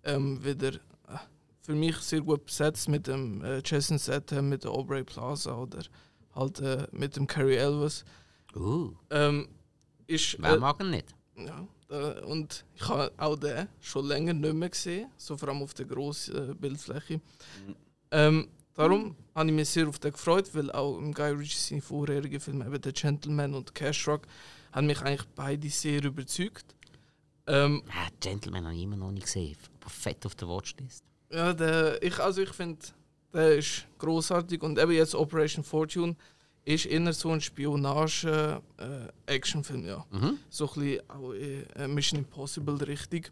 Ähm, 0.03 0.43
wieder 0.43 0.73
äh, 0.73 1.17
für 1.61 1.73
mich 1.73 1.97
sehr 1.97 2.21
gut 2.21 2.45
besetzt 2.45 2.89
mit 2.89 3.07
dem 3.07 3.43
äh, 3.43 3.61
Jason 3.63 3.99
Statham, 3.99 4.49
mit 4.49 4.63
der 4.63 4.71
Aubrey 4.71 5.03
Plaza 5.03 5.55
oder 5.55 5.83
halt 6.33 6.59
äh, 6.59 6.87
mit 6.91 7.15
dem 7.15 7.27
Carrie 7.27 7.55
Elvis. 7.55 8.05
Uh, 8.55 8.93
Ähm, 9.09 9.47
ist, 10.07 10.37
wer 10.39 10.53
äh, 10.53 10.57
mag 10.57 10.79
ihn 10.81 10.91
nicht? 10.91 11.15
Ja, 11.37 11.67
und 12.25 12.65
ich 12.75 12.87
habe 12.87 13.11
auch 13.17 13.35
den 13.35 13.67
schon 13.79 14.05
länger 14.05 14.33
nicht 14.33 14.53
mehr 14.53 14.69
gesehen, 14.69 15.09
so 15.17 15.37
vor 15.37 15.49
allem 15.49 15.61
auf 15.61 15.73
der 15.73 15.85
grossen 15.85 16.51
äh, 16.51 16.53
Bildfläche. 16.53 17.21
Ähm, 18.11 18.47
darum 18.73 19.15
habe 19.35 19.49
ich 19.49 19.55
mich 19.55 19.69
sehr 19.69 19.87
auf 19.87 19.99
den 19.99 20.11
gefreut, 20.11 20.49
weil 20.53 20.71
auch 20.71 20.97
im 20.97 21.13
Guy 21.13 21.31
Ritchie 21.31 21.57
seine 21.57 21.81
vorherigen 21.81 22.39
Filme, 22.39 22.65
eben 22.65 22.81
«The 22.83 22.91
Gentleman» 22.91 23.53
und 23.53 23.75
«Cash 23.75 24.07
Rock», 24.07 24.21
haben 24.75 24.87
mich 24.87 25.01
eigentlich 25.01 25.27
beide 25.35 25.69
sehr 25.69 26.03
überzeugt. 26.03 26.65
Ähm, 27.47 27.81
Ah, 27.89 28.07
Gentleman 28.19 28.65
habe 28.65 28.75
ich 28.75 28.83
immer 28.83 28.97
noch 28.97 29.11
nicht 29.11 29.25
gesehen. 29.25 29.55
Aber 29.81 29.89
fett 29.89 30.25
auf 30.25 30.35
der 30.35 30.47
Watchlist. 30.47 31.03
ja, 31.31 31.53
der, 31.53 32.01
ich, 32.03 32.19
also 32.19 32.41
ich 32.41 32.49
finde, 32.49 32.79
der 33.33 33.57
ist 33.57 33.85
großartig 33.99 34.61
und 34.61 34.77
eben 34.77 34.91
jetzt 34.91 35.15
«Operation 35.15 35.63
Fortune» 35.63 36.15
ist 36.65 36.85
eher 36.87 37.13
so 37.13 37.29
ein 37.31 37.39
Spionage-Actionfilm, 37.41 39.85
ja. 39.85 40.05
Mhm. 40.11 40.39
So 40.49 40.67
ein 40.67 40.73
bisschen 40.81 41.09
auch 41.09 41.31
in 41.31 41.69
äh, 41.75 41.87
Mission 41.87 42.19
Impossible 42.19 42.75
richtig. 42.83 43.31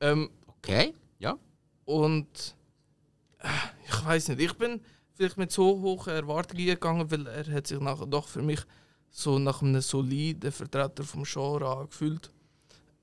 Ähm, 0.00 0.30
Okay, 0.58 0.94
ja. 1.20 1.38
Und 1.84 2.56
äh, 3.38 3.48
ich 3.86 4.04
weiß 4.04 4.28
nicht, 4.30 4.40
ich 4.40 4.52
bin 4.54 4.80
vielleicht 5.14 5.36
mit 5.36 5.52
so 5.52 5.80
hohen 5.80 6.08
Erwartungen 6.08 6.66
gegangen, 6.66 7.08
weil 7.10 7.24
er 7.26 7.46
hat 7.52 7.66
sich 7.68 7.78
nachher 7.78 8.06
doch 8.06 8.26
für 8.26 8.42
mich 8.42 8.60
so 9.10 9.38
nach 9.38 9.62
einem 9.62 9.80
soliden 9.80 10.52
Vertreter 10.52 11.04
vom 11.04 11.24
Genre 11.24 11.68
angefühlt. 11.68 12.30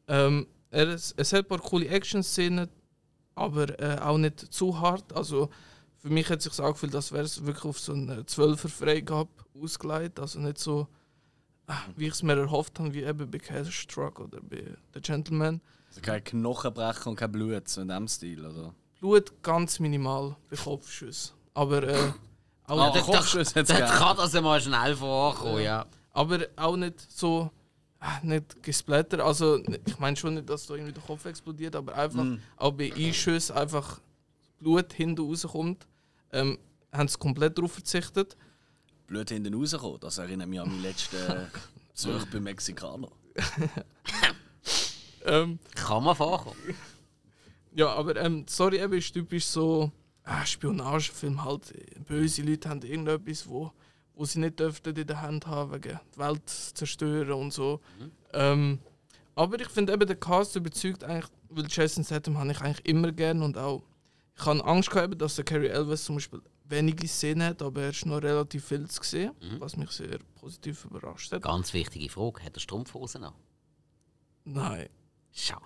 Ähm, 0.08 0.47
er, 0.70 0.89
es, 0.89 1.14
es 1.18 1.34
hat 1.34 1.45
ein 1.45 1.47
paar 1.47 1.60
coole 1.60 1.88
Action-Szenen, 1.88 2.70
aber 3.36 3.80
äh, 3.80 3.99
auch 3.99 4.18
nicht 4.18 4.39
zu 4.39 4.80
hart. 4.80 5.14
Also 5.14 5.49
für 5.97 6.10
mich 6.10 6.30
hat 6.30 6.39
es 6.39 6.45
sich 6.45 6.64
angefühlt, 6.64 6.95
als 6.95 7.12
wäre 7.12 7.24
es 7.24 7.45
wirklich 7.45 7.66
auf 7.66 7.80
so 7.80 7.93
eine 7.93 8.24
12er 8.24 8.68
Freigabe 8.68 9.30
ausgelegt. 9.62 10.20
Also 10.20 10.39
nicht 10.39 10.60
so, 10.60 10.88
äh, 11.68 11.74
wie 11.95 12.08
ich 12.08 12.14
es 12.14 12.24
mir 12.24 12.38
erhofft 12.38 12.80
habe, 12.80 12.93
wie 12.93 13.04
eben 13.04 13.30
bei 13.30 13.38
Cash 13.38 13.88
Truck 13.88 14.20
oder 14.20 14.41
bei 14.41 14.64
The 14.93 15.01
Gentleman. 15.01 15.62
Also 15.88 16.01
kein 16.01 16.24
Knochenbrechen 16.24 17.12
und 17.12 17.16
kein 17.16 17.32
Blut, 17.32 17.68
so 17.68 17.82
in 17.82 17.88
dem 17.88 18.08
Stil, 18.08 18.45
oder? 18.45 18.74
Blut 18.99 19.43
ganz 19.43 19.80
minimal 19.80 20.36
bei 20.49 20.58
Kopfschüssen. 20.58 21.36
Aber, 21.54 21.84
äh, 21.84 22.12
auch, 22.68 22.80
Ah, 22.80 22.91
das- 22.93 23.05
Kopfschuss 23.05 23.53
Das 23.53 23.68
gegeben. 23.68 23.88
kann 23.88 24.18
das 24.18 24.34
mal 24.34 24.61
schnell 24.61 24.95
vorkommen, 24.95 25.61
ja. 25.64 25.86
aber 26.11 26.39
auch 26.55 26.76
nicht 26.76 26.99
so 27.11 27.51
äh, 28.01 28.26
nicht 28.26 28.61
gesplattert. 28.64 29.22
Also 29.22 29.57
ich 29.86 29.99
meine 29.99 30.16
schon 30.18 30.34
nicht, 30.36 30.49
dass 30.49 30.66
da 30.68 30.74
irgendwie 30.76 30.93
der 30.93 31.03
Kopf 31.03 31.26
explodiert, 31.26 31.76
aber 31.76 31.95
einfach 31.95 32.26
auch 32.57 32.72
bei 32.74 32.91
Einschüssen 32.93 33.55
einfach 33.55 33.99
Blut 34.59 34.91
hinten 34.93 35.22
rauskommt. 35.26 35.88
Ähm, 36.32 36.57
haben 36.91 37.07
sie 37.07 37.18
komplett 37.18 37.57
darauf 37.57 37.72
verzichtet. 37.74 38.36
Blöd 39.07 39.30
hinten 39.30 39.53
rausgekommen. 39.53 39.99
Das 39.99 40.18
erinnert 40.18 40.47
mich 40.49 40.59
an 40.59 40.70
meinen 40.70 40.82
letzten 40.82 41.18
Besuch 41.93 42.26
beim 42.32 42.43
Mexikaner. 42.43 43.09
Ähm, 45.26 45.57
Kann 45.76 46.03
man 46.03 46.16
vorkommen. 46.16 46.57
ja, 47.74 47.88
aber 47.93 48.18
ähm, 48.18 48.45
Story 48.47 48.80
eben 48.80 48.93
ist 48.93 49.14
typisch 49.14 49.45
so 49.45 49.89
äh, 50.26 50.46
Spionagefilm 50.46 51.44
halt. 51.44 51.74
Böse 52.06 52.42
Leute 52.44 52.70
haben 52.70 52.82
irgendetwas, 52.82 53.48
wo, 53.48 53.72
wo 54.14 54.26
sie 54.26 54.40
nicht 54.40 54.60
dürften 54.60 54.96
in 54.96 55.08
der 55.08 55.22
Hand 55.22 55.48
haben, 55.48 55.74
wegen 55.74 56.00
die 56.16 56.20
Welt 56.20 56.50
zerstören 56.50 57.34
und 57.34 57.54
so. 57.54 57.82
Ähm, 58.34 58.80
aber 59.36 59.60
ich 59.60 59.70
finde 59.70 59.94
eben, 59.94 60.06
der 60.06 60.16
Cast 60.16 60.56
überzeugt 60.56 61.04
eigentlich, 61.04 61.32
weil 61.50 61.66
Jason 61.70 62.04
Statham 62.04 62.38
habe 62.38 62.52
ich 62.52 62.62
eigentlich 62.62 62.86
immer 62.86 63.12
gern 63.12 63.42
und 63.42 63.58
auch 63.58 63.84
ich 64.36 64.46
habe 64.46 64.66
Angst 64.66 64.90
gehabt, 64.90 65.22
dass 65.22 65.36
der 65.36 65.46
Carrie 65.46 65.68
Elvis 65.68 66.06
zum 66.06 66.16
Beispiel 66.16 66.42
wenige 66.66 67.08
Szenen 67.08 67.44
hat, 67.50 67.62
aber 67.62 67.84
er 67.84 67.90
ist 67.90 68.06
noch 68.06 68.22
relativ 68.22 68.66
viel 68.66 68.88
zu 68.90 69.04
sehen, 69.04 69.32
was 69.60 69.78
mich 69.78 69.92
sehr 69.92 70.18
positiv 70.36 70.86
überrascht 70.86 71.32
hat. 71.32 71.44
Ganz 71.44 71.72
wichtige 71.74 72.10
Frage. 72.10 72.44
Hat 72.44 72.58
er 72.58 72.60
Strumpfhosen 72.60 73.26
an? 73.26 73.34
Nein, 74.46 74.90
Schade. 75.34 75.62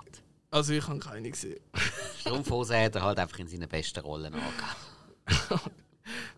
Also 0.52 0.74
ich 0.74 0.88
habe 0.88 1.00
keine 1.00 1.30
gesehen. 1.30 1.60
Strumpfhosen 2.20 2.78
hat 2.78 2.96
er 2.96 3.04
halt 3.04 3.20
einfach 3.20 3.40
in 3.40 3.48
seinen 3.48 3.68
besten 3.68 4.00
Rollen 4.00 4.34
angegeben. 4.34 5.60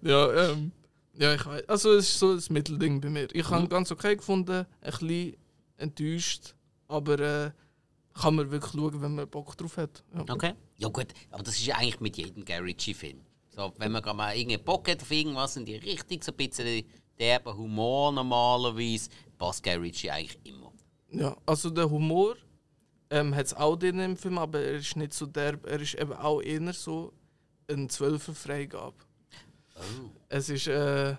Ja, 0.01 0.51
ähm, 0.51 0.71
ja, 1.13 1.35
ich 1.35 1.45
weiß. 1.45 1.67
Also 1.67 1.93
es 1.93 2.09
ist 2.09 2.19
so 2.19 2.31
ein 2.31 2.41
Mittelding 2.49 3.01
bei 3.01 3.09
mir. 3.09 3.27
Ich 3.33 3.49
habe 3.49 3.63
ihn 3.63 3.69
ganz 3.69 3.91
okay 3.91 4.15
gefunden, 4.15 4.65
ein 4.81 4.91
bisschen 4.91 5.35
enttäuscht, 5.77 6.55
aber 6.87 7.19
äh, 7.19 7.51
kann 8.13 8.35
man 8.35 8.49
wirklich 8.49 8.71
schauen, 8.71 9.01
wenn 9.01 9.15
man 9.15 9.27
Bock 9.29 9.55
drauf 9.57 9.77
hat. 9.77 10.03
Ja. 10.13 10.21
Okay. 10.33 10.53
Ja 10.77 10.87
gut, 10.87 11.07
aber 11.29 11.43
das 11.43 11.59
ist 11.59 11.69
eigentlich 11.69 11.99
mit 11.99 12.17
jedem 12.17 12.45
Guy 12.45 12.55
Ritchie-Film. 12.55 13.19
So, 13.49 13.73
wenn 13.77 13.91
man 13.91 14.01
gerade 14.01 14.17
mal 14.17 14.35
irgendeinen 14.35 14.63
Bock 14.63 14.89
hat 14.89 15.01
auf 15.01 15.11
irgendwas 15.11 15.57
in 15.57 15.65
die 15.65 15.75
Richtung, 15.75 16.21
so 16.21 16.31
ein 16.31 16.37
bisschen 16.37 16.85
derber 17.19 17.55
Humor 17.55 18.11
normalerweise, 18.11 19.09
passt 19.37 19.63
Guy 19.63 19.75
Ritchie 19.75 20.11
eigentlich 20.11 20.39
immer. 20.45 20.71
ja, 21.11 21.35
also 21.45 21.69
der 21.69 21.89
Humor 21.89 22.35
ähm, 23.09 23.35
hat 23.35 23.45
es 23.47 23.53
auch 23.53 23.75
drin 23.75 23.99
im 23.99 24.17
Film, 24.17 24.37
aber 24.37 24.59
er 24.59 24.73
ist 24.75 24.95
nicht 24.95 25.13
so 25.13 25.25
derb. 25.25 25.65
Er 25.65 25.79
ist 25.79 25.95
eben 25.95 26.13
auch 26.13 26.41
eher 26.41 26.73
so 26.73 27.13
ein 27.69 27.89
Zwölfer 27.89 28.33
Freigabe. 28.33 28.95
Oh. 29.75 30.09
Es 30.27 30.49
ist, 30.49 30.67
äh, 30.67 31.15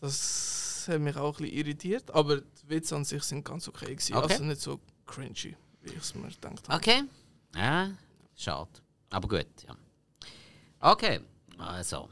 das 0.00 0.86
hat 0.88 1.00
mich 1.00 1.16
auch 1.16 1.38
ein 1.38 1.42
bisschen 1.44 1.56
irritiert, 1.58 2.10
aber 2.10 2.40
die 2.40 2.68
Witze 2.68 2.94
an 2.96 3.04
sich 3.04 3.22
sind 3.22 3.44
ganz 3.44 3.68
okay 3.68 3.94
gewesen. 3.94 4.14
Okay. 4.14 4.32
Also 4.32 4.44
nicht 4.44 4.60
so 4.60 4.80
cringy, 5.06 5.56
wie 5.82 5.90
ich 5.92 5.96
es 5.98 6.14
mir 6.14 6.28
gedacht 6.28 6.68
habe. 6.68 6.76
Okay. 6.76 7.02
Ja, 7.54 7.90
schade. 8.36 8.70
Aber 9.10 9.28
gut, 9.28 9.46
ja. 9.66 9.76
Okay, 10.80 11.20
also. 11.58 12.08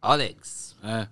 Alex, 0.00 0.74
Äh, 0.82 1.06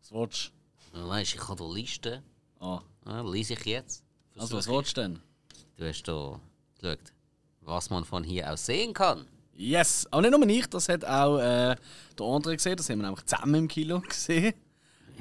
was 0.00 0.10
willst 0.12 0.52
du 0.92 1.08
weißt, 1.08 1.34
ich 1.34 1.48
habe 1.48 1.64
die 1.64 1.80
Liste. 1.80 2.22
Ah, 2.58 2.80
Ja, 3.06 3.20
lese 3.22 3.52
ich 3.54 3.64
jetzt. 3.64 4.02
also 4.36 4.56
was 4.56 4.66
willst 4.66 4.96
du 4.96 5.02
denn? 5.02 5.20
Du 5.76 5.86
hast 5.86 6.02
da 6.04 6.40
geschaut, 6.80 7.12
was 7.60 7.90
man 7.90 8.04
von 8.04 8.22
hier 8.22 8.52
aus 8.52 8.66
sehen 8.66 8.92
kann. 8.92 9.26
Yes! 9.56 10.06
Aber 10.10 10.22
nicht 10.22 10.30
nur 10.38 10.48
ich, 10.48 10.66
das 10.66 10.88
hat 10.88 11.04
auch 11.04 11.38
äh, 11.38 11.76
der 12.18 12.26
andere 12.26 12.56
gesehen, 12.56 12.76
das 12.76 12.88
haben 12.90 12.98
wir 12.98 13.06
nämlich 13.06 13.24
zusammen 13.24 13.54
im 13.54 13.68
Kino 13.68 14.00
gesehen. 14.00 14.54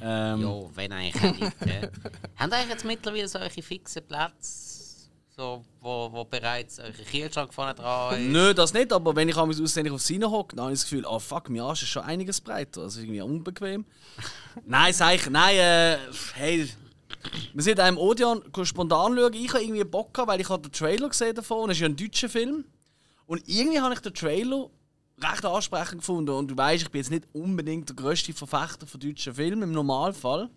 Ähm, 0.01 0.41
Ja, 0.41 0.75
wenn 0.75 0.91
eigentlich 0.91 1.39
nicht. 1.39 1.61
Äh. 1.61 1.89
Haben 2.35 2.51
ihr 2.51 2.67
jetzt 2.69 2.83
mittlerweile 2.83 3.27
solche 3.27 3.61
fixen 3.61 4.03
Plätze, 4.05 5.07
so, 5.35 5.63
wo, 5.81 6.09
wo 6.11 6.25
bereits 6.25 6.79
eure 6.79 6.91
Kühlschrank 6.91 7.53
vorne 7.53 7.75
dran 7.75 8.19
ist? 8.19 8.31
Nö, 8.31 8.53
das 8.53 8.73
nicht, 8.73 8.91
aber 8.91 9.15
wenn 9.15 9.29
ich 9.29 9.37
am 9.37 9.49
aussehen 9.49 9.89
auf 9.91 10.01
Sine 10.01 10.29
hocke, 10.29 10.55
dann 10.55 10.65
habe 10.65 10.73
ich 10.73 10.79
das 10.79 10.89
Gefühl, 10.89 11.05
oh 11.05 11.19
fuck, 11.19 11.49
mein 11.49 11.61
Arsch 11.61 11.83
ist 11.83 11.89
schon 11.89 12.03
einiges 12.03 12.41
breiter. 12.41 12.81
Also 12.81 13.01
irgendwie 13.01 13.21
unbequem. 13.21 13.85
nein, 14.65 14.93
sag 14.93 15.15
ich, 15.15 15.29
nein, 15.29 15.57
äh, 15.57 15.97
hey, 16.35 16.69
wir 17.53 17.63
sind 17.63 17.79
einem 17.79 17.97
Odeon 17.97 18.41
spontan 18.63 19.15
schauen. 19.15 19.33
Ich 19.33 19.53
habe 19.53 19.63
irgendwie 19.63 19.83
Bock 19.83 20.13
gehabt, 20.13 20.29
weil 20.29 20.41
ich 20.41 20.47
den 20.47 20.71
Trailer 20.71 21.09
gesehen 21.09 21.35
davon 21.35 21.69
es 21.69 21.77
ist 21.77 21.81
ja 21.81 21.87
ein 21.87 21.95
deutscher 21.95 22.29
Film. 22.29 22.65
Und 23.25 23.43
irgendwie 23.47 23.79
habe 23.79 23.93
ich 23.93 23.99
den 24.01 24.13
Trailer 24.13 24.69
recht 25.21 25.45
ansprechend 25.45 25.99
gefunden. 25.99 26.31
Und 26.31 26.49
du 26.49 26.57
weißt, 26.57 26.83
ich 26.83 26.91
bin 26.91 26.99
jetzt 26.99 27.11
nicht 27.11 27.27
unbedingt 27.33 27.89
der 27.89 27.95
grösste 27.95 28.33
Verfechter 28.33 28.85
von 28.85 28.99
deutschen 28.99 29.33
Filmen 29.33 29.63
im 29.63 29.71
Normalfall. 29.71 30.49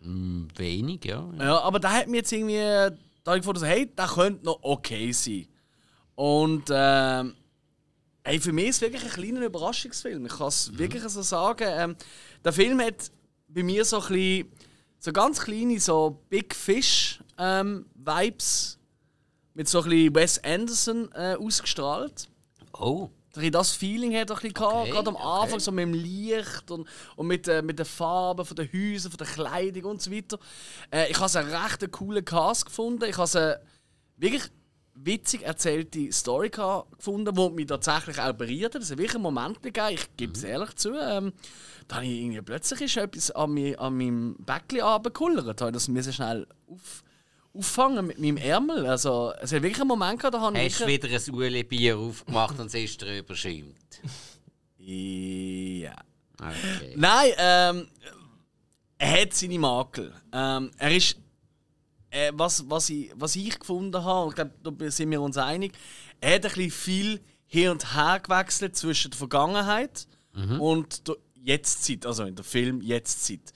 Hm, 0.00 0.48
Wenig, 0.56 1.04
ja. 1.04 1.28
Ja, 1.38 1.60
aber 1.60 1.80
da 1.80 1.90
hat 1.90 2.08
mir 2.08 2.18
jetzt 2.18 2.32
irgendwie. 2.32 2.96
Da 3.24 3.34
ich 3.34 3.40
gefunden, 3.40 3.60
so, 3.60 3.66
hey, 3.66 3.86
der 3.86 4.06
könnte 4.06 4.44
noch 4.44 4.58
okay 4.60 5.10
sein. 5.12 5.46
Und 6.14 6.64
ähm, 6.70 7.34
hey, 8.22 8.38
für 8.38 8.52
mich 8.52 8.68
ist 8.68 8.76
es 8.76 8.82
wirklich 8.82 9.02
ein 9.02 9.10
kleiner 9.10 9.46
Überraschungsfilm. 9.46 10.26
Ich 10.26 10.36
kann 10.36 10.48
es 10.48 10.76
wirklich 10.76 11.02
so 11.04 11.22
sagen. 11.22 11.66
Ähm, 11.66 11.96
der 12.44 12.52
Film 12.52 12.80
hat 12.80 13.10
bei 13.48 13.62
mir 13.62 13.84
so 13.84 14.00
ein 14.00 14.08
bisschen, 14.08 14.50
so 15.04 15.12
ganz 15.12 15.38
kleine 15.38 15.78
so 15.78 16.18
Big 16.30 16.54
Fish 16.54 17.20
ähm, 17.36 17.84
Vibes 17.94 18.78
mit 19.52 19.68
so 19.68 19.82
ein 19.82 19.90
bisschen 19.90 20.14
Wes 20.14 20.42
Anderson 20.42 21.12
äh, 21.12 21.36
ausgestrahlt. 21.38 22.26
Oh, 22.72 23.10
Dass 23.34 23.44
ich 23.44 23.50
das 23.50 23.72
Feeling 23.72 24.16
hat 24.16 24.30
er 24.30 24.36
ein 24.36 24.40
bisschen 24.40 24.64
Okay, 24.64 24.90
gerade 24.90 25.10
am 25.10 25.16
okay. 25.16 25.42
Anfang 25.42 25.60
so 25.60 25.72
mit 25.72 25.82
dem 25.82 25.92
Licht 25.92 26.70
und, 26.70 26.88
und 27.16 27.26
mit, 27.26 27.46
äh, 27.48 27.60
mit 27.60 27.78
den 27.78 27.84
Farben 27.84 28.46
von 28.46 28.56
den 28.56 28.66
Häusern, 28.72 29.12
von 29.12 29.18
der 29.18 29.26
Kleidung 29.26 29.84
und 29.84 30.00
so 30.00 30.10
weiter. 30.10 30.38
Äh, 30.90 31.10
ich 31.10 31.20
habe 31.20 31.38
einen 31.38 31.54
recht 31.54 31.92
coolen 31.92 32.24
Cast 32.24 32.64
gefunden. 32.64 33.04
Ich 33.04 33.18
habe 33.18 33.38
eine 33.38 33.60
wirklich 34.16 34.44
witzig 34.94 35.42
erzählte 35.42 36.10
Story 36.12 36.50
gefunden, 36.50 37.34
die 37.34 37.50
mich 37.50 37.66
tatsächlich 37.66 38.18
auch 38.20 38.32
berührt 38.32 38.74
hat. 38.74 38.82
Es 38.82 38.90
hat 38.90 38.98
wirklich 38.98 39.14
einen 39.14 39.22
Moment 39.22 39.62
gegeben, 39.62 39.88
ich 39.90 40.16
gebe 40.16 40.32
es 40.32 40.42
Mhm. 40.42 40.48
ehrlich 40.48 40.74
zu. 40.76 40.94
Ähm, 40.94 41.32
da 41.88 41.96
habe 41.96 42.06
ich 42.06 42.20
irgendwie 42.20 42.40
plötzlich 42.42 42.80
ist 42.82 42.96
etwas 42.96 43.30
an, 43.32 43.52
mi, 43.52 43.74
an 43.76 43.96
meinem 43.96 44.36
Bäckchen 44.38 44.80
runtergekullert. 44.80 45.60
Da 45.60 45.66
habe 45.66 45.76
ich 45.76 45.84
das 45.84 46.14
schnell 46.14 46.46
auf, 46.68 47.02
auffangen 47.52 48.06
mit 48.06 48.18
meinem 48.18 48.36
Ärmel. 48.36 48.86
Also, 48.86 49.32
es 49.40 49.52
hat 49.52 49.62
wirklich 49.62 49.80
einen 49.80 49.88
Moment 49.88 50.20
gehabt, 50.20 50.34
da 50.34 50.40
habe 50.40 50.58
ich 50.58 50.72
hast 50.74 50.80
du 50.82 50.86
wieder 50.86 51.08
ein 51.08 51.34
Ueli-Bier 51.34 51.98
aufgemacht 51.98 52.58
und 52.58 52.66
es 52.66 52.74
ist 52.74 53.02
drüber 53.02 53.34
schäumt. 53.34 53.76
Ja. 54.78 55.94
Okay. 56.40 56.94
Nein, 56.96 57.30
ähm, 57.38 57.88
er 58.98 59.22
hat 59.22 59.34
seine 59.34 59.58
Makel. 59.58 60.12
Ähm, 60.32 60.70
er 60.78 60.96
ist. 60.96 61.16
Äh, 62.14 62.30
was, 62.34 62.70
was, 62.70 62.90
ich, 62.90 63.10
was 63.16 63.34
ich 63.34 63.58
gefunden 63.58 64.04
habe, 64.04 64.26
und 64.26 64.28
ich 64.30 64.34
glaube, 64.36 64.84
da 64.84 64.90
sind 64.90 65.10
wir 65.10 65.20
uns 65.20 65.36
einig, 65.36 65.72
er 66.20 66.36
hat 66.36 66.44
ein 66.44 66.52
bisschen 66.52 66.70
viel 66.70 67.20
hin 67.46 67.70
und 67.70 67.94
her 67.94 68.20
gewechselt 68.20 68.76
zwischen 68.76 69.10
der 69.10 69.18
Vergangenheit 69.18 70.06
und 70.60 71.08
der 71.08 71.16
Jetztzeit, 71.34 72.06
also 72.06 72.24
in 72.24 72.36
der 72.36 72.44
Film 72.44 72.80
Jetztzeit. 72.82 73.52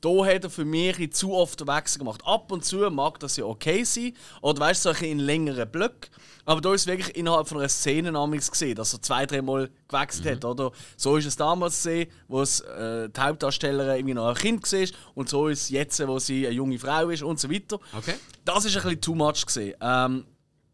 Da 0.00 0.24
hat 0.24 0.44
er 0.44 0.50
für 0.50 0.64
mich 0.64 1.12
zu 1.12 1.34
oft 1.34 1.66
Wechsel 1.66 1.98
gemacht. 1.98 2.22
Ab 2.24 2.50
und 2.52 2.64
zu 2.64 2.78
mag 2.90 3.20
das 3.20 3.36
ja 3.36 3.44
okay 3.44 3.84
sein, 3.84 4.14
oder 4.40 4.60
weißt 4.60 4.86
du, 4.86 4.90
in 5.04 5.18
längeren 5.18 5.70
Blöcken. 5.70 6.10
Aber 6.46 6.60
da 6.60 6.72
ist 6.72 6.82
es 6.82 6.86
wirklich 6.86 7.16
innerhalb 7.16 7.46
von 7.46 7.58
einer 7.58 7.68
Szene 7.68 8.10
namens 8.10 8.50
gesehen, 8.50 8.74
dass 8.74 8.94
er 8.94 9.02
zwei, 9.02 9.26
dreimal 9.26 9.70
gewechselt 9.88 10.26
hat, 10.26 10.44
oder? 10.44 10.72
So 10.96 11.16
ist 11.16 11.26
es 11.26 11.36
damals 11.36 11.76
gesehen, 11.76 12.10
wo 12.28 12.40
es 12.40 12.60
äh, 12.60 13.08
die 13.10 13.20
Hauptdarstellerin 13.20 13.96
irgendwie 13.96 14.14
noch 14.14 14.28
ein 14.28 14.34
Kind 14.34 14.72
war, 14.72 14.88
und 15.14 15.28
so 15.28 15.48
ist 15.48 15.62
es 15.64 15.68
jetzt, 15.68 16.06
wo 16.08 16.18
sie 16.18 16.46
eine 16.46 16.56
junge 16.56 16.78
Frau 16.78 17.08
ist 17.10 17.22
und 17.22 17.38
so 17.38 17.50
weiter. 17.50 17.78
Okay. 17.96 18.14
Das 18.44 18.64
ist 18.64 18.76
ein 18.76 18.82
bisschen 18.82 19.00
too 19.00 19.14
much 19.14 19.44
gesehen. 19.44 19.74
Ähm, 19.80 20.24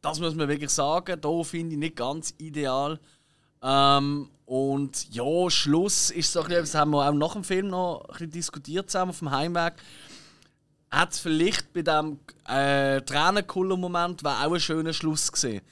das 0.01 0.20
muss 0.20 0.35
man 0.36 0.48
wirklich 0.48 0.70
sagen. 0.70 1.20
Da 1.20 1.43
finde 1.43 1.74
ich 1.74 1.78
nicht 1.81 1.97
ganz 1.97 2.32
ideal. 2.39 3.01
Ähm, 3.61 4.31
und 4.47 5.12
ja, 5.12 5.51
Schluss 5.51 6.10
ist 6.10 6.32
so 6.32 6.40
ein 6.40 6.47
bisschen, 6.47 6.62
das 6.62 6.74
haben 6.77 6.93
wir 6.93 7.09
auch 7.09 7.12
nach 7.12 7.32
dem 7.32 7.43
Film 7.43 7.66
noch 7.66 8.05
ein 8.05 8.12
bisschen 8.12 8.31
diskutiert 8.31 8.89
zusammen 8.89 9.10
auf 9.10 9.18
dem 9.18 9.32
Heimweg. 9.32 9.74
Hat 10.89 11.12
es 11.12 11.18
vielleicht 11.18 11.73
bei 11.73 11.82
diesem 11.82 12.20
äh, 12.47 13.01
Tränenkuller-Moment 13.02 14.23
war 14.23 14.47
auch 14.47 14.52
ein 14.52 14.60
schöner 14.60 14.93
Schluss 14.93 15.32
gesehen. 15.32 15.62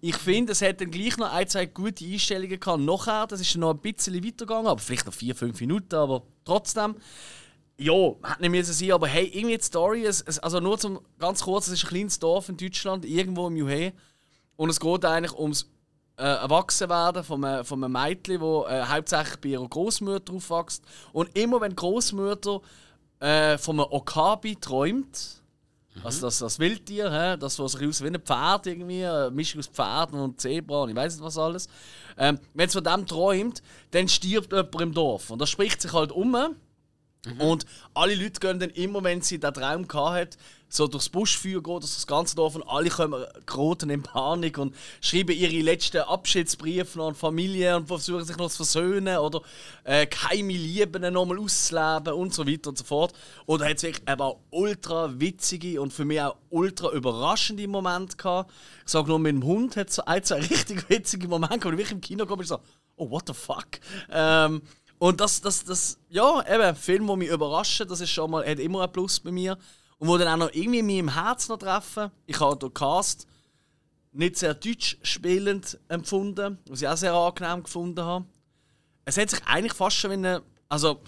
Ich 0.00 0.16
finde, 0.16 0.52
es 0.52 0.62
hätte 0.62 0.86
dann 0.86 0.90
gleich 0.90 1.18
noch 1.18 1.30
ein, 1.30 1.46
zwei 1.46 1.66
gute 1.66 2.06
Einstellungen 2.06 2.58
gehabt. 2.58 2.80
Nachher, 2.80 3.26
das 3.26 3.42
ist 3.42 3.54
noch 3.56 3.74
ein 3.74 3.80
bisschen 3.80 4.14
weitergegangen, 4.14 4.66
aber 4.66 4.80
vielleicht 4.80 5.04
noch 5.04 5.12
vier, 5.12 5.34
fünf 5.36 5.60
Minuten, 5.60 5.94
aber 5.94 6.22
trotzdem. 6.46 6.96
Ja, 7.76 8.14
hat 8.22 8.40
nicht 8.40 8.50
müssen 8.50 8.72
sein, 8.72 8.92
aber 8.92 9.08
hey, 9.08 9.26
irgendwie 9.26 9.58
die 9.58 9.64
Story, 9.64 10.06
es, 10.06 10.22
es, 10.22 10.38
also 10.38 10.58
nur 10.58 10.78
zum 10.78 11.00
ganz 11.18 11.42
kurz, 11.42 11.66
es 11.66 11.74
ist 11.74 11.84
ein 11.84 11.88
kleines 11.88 12.18
Dorf 12.18 12.48
in 12.48 12.56
Deutschland, 12.56 13.04
irgendwo 13.04 13.48
im 13.48 13.56
Juhe. 13.56 13.92
Und 14.56 14.70
es 14.70 14.80
geht 14.80 15.04
eigentlich 15.04 15.36
ums 15.38 15.71
äh, 16.16 16.22
Erwachsenwerden 16.22 17.24
von 17.24 17.44
einem, 17.44 17.64
von 17.64 17.82
einem 17.82 17.92
Mädchen, 17.92 18.40
das 18.40 18.70
äh, 18.70 18.84
hauptsächlich 18.86 19.40
bei 19.40 19.48
ihrer 19.50 19.68
Großmutter 19.68 20.32
aufwächst. 20.32 20.84
Und 21.12 21.36
immer 21.36 21.60
wenn 21.60 21.74
Großmutter 21.74 22.60
äh, 23.20 23.58
von 23.58 23.80
einem 23.80 23.88
Okabi 23.90 24.56
träumt, 24.56 25.42
also 26.02 26.22
das, 26.22 26.38
das 26.38 26.58
Wildtier, 26.58 27.12
hä? 27.12 27.36
das, 27.36 27.58
was 27.58 27.72
sich 27.72 27.86
aus 27.86 28.02
wie 28.02 28.06
ein 28.06 28.20
Pferd 28.20 28.66
irgendwie, 28.66 29.04
eine 29.04 29.30
Mischung 29.30 29.58
aus 29.58 29.66
Pferden 29.68 30.18
und 30.18 30.40
Zebra 30.40 30.82
und 30.82 30.90
ich 30.90 30.96
weiß 30.96 31.14
nicht 31.14 31.24
was 31.24 31.36
alles. 31.36 31.68
Ähm, 32.16 32.38
wenn 32.54 32.66
es 32.66 32.72
von 32.72 32.84
dem 32.84 33.06
träumt, 33.06 33.62
dann 33.90 34.08
stirbt 34.08 34.52
jemand 34.52 34.80
im 34.80 34.94
Dorf. 34.94 35.30
Und 35.30 35.40
das 35.40 35.50
spricht 35.50 35.82
sich 35.82 35.92
halt 35.92 36.12
um. 36.12 36.36
Und 37.38 37.66
alle 37.94 38.16
Leute 38.16 38.40
gehen 38.40 38.58
dann 38.58 38.70
immer, 38.70 39.04
wenn 39.04 39.20
sie 39.20 39.38
den 39.38 39.54
Traum 39.54 39.86
hatten, 39.86 40.36
so 40.72 40.86
durchs 40.86 41.10
Buschfeuer 41.10 41.60
durch 41.60 41.80
das 41.80 42.06
ganze 42.06 42.34
Dorf 42.34 42.54
und 42.54 42.62
alle 42.62 42.88
kommen 42.88 43.22
geraten 43.44 43.90
in 43.90 44.02
Panik 44.02 44.56
und 44.56 44.74
schreiben 45.02 45.36
ihre 45.36 45.60
letzten 45.60 45.98
Abschiedsbriefe 45.98 47.02
an 47.02 47.14
Familie 47.14 47.76
und 47.76 47.88
versuchen 47.88 48.24
sich 48.24 48.38
noch 48.38 48.48
zu 48.48 48.56
versöhnen 48.56 49.18
oder 49.18 49.42
äh, 49.84 50.06
geheime 50.06 50.54
Lieben 50.54 51.12
nochmal 51.12 51.38
auszuleben 51.38 52.14
und 52.14 52.32
so 52.32 52.46
weiter 52.46 52.70
und 52.70 52.78
so 52.78 52.84
fort. 52.84 53.12
Und 53.44 53.60
da 53.60 53.66
hat 53.66 53.76
es 53.76 53.82
wirklich 53.82 54.08
aber 54.08 54.36
ultra 54.50 55.20
witzige 55.20 55.78
und 55.78 55.92
für 55.92 56.06
mich 56.06 56.22
auch 56.22 56.36
ultra 56.48 56.90
überraschende 56.92 57.68
Momente 57.68 58.16
gehabt. 58.16 58.50
Ich 58.86 58.92
sage 58.92 59.08
nur, 59.08 59.18
mit 59.18 59.34
dem 59.34 59.44
Hund 59.44 59.76
hat 59.76 59.90
es 59.90 59.98
ein, 59.98 60.24
zwei 60.24 60.40
richtig 60.40 60.88
witzige 60.88 61.28
Momente 61.28 61.58
gehabt, 61.58 61.64
wo 61.66 61.70
ich 61.72 61.78
wirklich 61.78 61.92
im 61.92 62.00
Kino 62.00 62.24
kam 62.24 62.38
und 62.38 62.48
so, 62.48 62.58
oh, 62.96 63.10
what 63.10 63.24
the 63.26 63.34
fuck? 63.34 63.68
Ähm, 64.10 64.62
und 64.98 65.20
das, 65.20 65.42
das, 65.42 65.64
das, 65.64 65.98
ja, 66.08 66.42
eben, 66.48 66.74
Film, 66.76 67.06
der 67.08 67.16
mich 67.16 67.28
überraschen, 67.28 67.86
das 67.88 68.00
ist 68.00 68.10
schon 68.10 68.30
mal, 68.30 68.48
hat 68.48 68.58
immer 68.58 68.82
ein 68.84 68.92
Plus 68.92 69.20
bei 69.20 69.32
mir. 69.32 69.58
Und 70.02 70.08
wo 70.08 70.18
dann 70.18 70.26
auch 70.26 70.46
noch 70.46 70.52
irgendwie 70.52 70.82
mich 70.82 70.98
im 70.98 71.14
Herz 71.14 71.48
noch 71.48 71.58
treffen. 71.58 72.10
Ich 72.26 72.40
habe 72.40 72.58
den 72.58 72.74
Cast 72.74 73.28
nicht 74.10 74.36
sehr 74.36 74.52
deutsch 74.52 74.98
spielend 75.04 75.78
empfunden, 75.86 76.58
was 76.68 76.82
ich 76.82 76.88
auch 76.88 76.96
sehr 76.96 77.14
angenehm 77.14 77.62
gefunden 77.62 78.04
habe. 78.04 78.24
Es 79.04 79.16
hat 79.16 79.30
sich 79.30 79.38
eigentlich 79.46 79.74
fast 79.74 79.94
schon 79.94 80.10
wie 80.10 80.14
eine, 80.14 80.42
also 80.68 81.02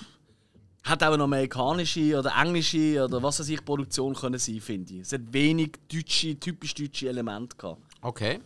hat 0.84 1.02
auch 1.02 1.12
eine 1.12 1.24
amerikanische 1.24 2.16
oder 2.16 2.36
englische 2.40 3.04
oder 3.04 3.20
was 3.20 3.40
weiß 3.40 3.48
ich 3.48 3.64
Produktion 3.64 4.14
können 4.14 4.38
sein, 4.38 4.60
finde 4.60 4.94
ich. 4.94 5.00
Es 5.00 5.12
hat 5.12 5.22
wenig 5.32 5.72
deutsche, 5.92 6.38
typisch 6.38 6.74
deutsche 6.74 7.08
Elemente 7.08 7.56
gehabt. 7.56 7.82
Okay. 8.00 8.38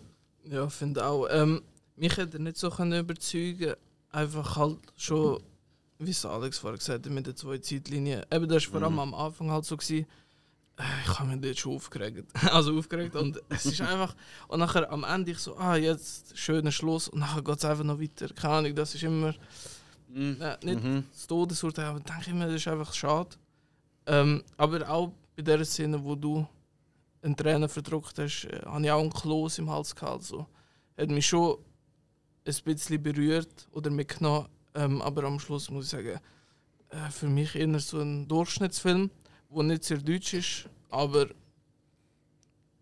Ja, 0.45 0.67
finde 0.71 1.05
auch. 1.05 1.27
Ähm, 1.31 1.61
mich 1.95 2.17
hätte 2.17 2.39
er 2.39 2.41
nicht 2.41 2.57
so 2.57 2.71
können 2.71 2.99
überzeugen 2.99 3.75
Einfach 4.13 4.57
halt 4.57 4.79
schon, 4.97 5.43
wie 5.99 6.11
es 6.11 6.25
Alex 6.25 6.57
vorher 6.57 6.79
gesagt 6.79 7.05
hat, 7.05 7.13
mit 7.13 7.27
den 7.27 7.37
zwei 7.37 7.59
Zeitlinien. 7.59 8.25
Eben, 8.33 8.49
das 8.49 8.65
war 8.73 8.81
vor 8.81 8.89
allem 8.89 8.99
am 8.99 9.13
Anfang 9.13 9.51
halt 9.51 9.67
so. 9.67 9.77
Gewesen, 9.77 10.07
ich 11.05 11.19
habe 11.19 11.29
mich 11.29 11.41
dort 11.41 11.59
schon 11.59 11.75
aufgeregt. 11.75 12.31
Also 12.53 12.77
aufgeregt 12.79 13.17
und 13.17 13.43
es 13.49 13.67
ist 13.67 13.81
einfach... 13.81 14.15
Und 14.47 14.61
nachher 14.61 14.91
am 14.91 15.05
Ende 15.05 15.33
ich 15.33 15.39
so, 15.39 15.57
ah, 15.57 15.77
jetzt 15.77 16.39
schöner 16.39 16.71
Schluss 16.71 17.09
und 17.09 17.21
nachher 17.21 17.43
geht 17.43 17.59
es 17.59 17.65
einfach 17.65 17.85
noch 17.85 18.01
weiter. 18.01 18.29
Keine 18.29 18.55
Ahnung, 18.55 18.75
das 18.75 18.95
ist 18.95 19.03
immer... 19.03 19.35
Äh, 20.15 20.57
nicht 20.63 21.05
das 21.13 21.27
Todesurteil, 21.27 21.87
aber 21.87 22.01
denke 22.01 22.29
ich 22.29 22.35
mir, 22.35 22.47
das 22.47 22.55
ist 22.55 22.69
einfach 22.69 22.95
schade. 22.95 23.37
Ähm, 24.07 24.43
aber 24.57 24.89
auch 24.89 25.13
bei 25.37 25.43
der 25.43 25.65
Szene, 25.65 26.03
wo 26.03 26.15
du 26.15 26.47
einen 27.23 27.37
Tränen 27.37 27.69
verdruckt 27.69 28.19
hast, 28.19 28.45
äh, 28.45 28.63
habe 28.65 28.85
ich 28.85 28.91
auch 28.91 29.01
einen 29.01 29.13
Kloß 29.13 29.59
im 29.59 29.71
Hals 29.71 29.95
gehabt. 29.95 30.25
So. 30.25 30.47
Hat 30.97 31.11
mich 31.11 31.27
schon 31.27 31.59
ein 32.47 32.55
bisschen 32.65 33.03
berührt 33.03 33.69
oder 33.73 33.91
mitgenommen. 33.91 34.49
Ähm, 34.75 35.03
aber 35.03 35.25
am 35.25 35.39
Schluss 35.39 35.71
muss 35.71 35.87
ich 35.87 35.91
sagen, 35.91 36.21
äh, 36.91 37.11
für 37.11 37.29
mich 37.29 37.55
eher 37.55 37.79
so 37.81 38.01
ein 38.01 38.27
Durchschnittsfilm, 38.29 39.11
der 39.51 39.63
nicht 39.63 39.85
sehr 39.85 39.99
deutsch 39.99 40.35
ist, 40.35 40.69
aber 40.91 41.29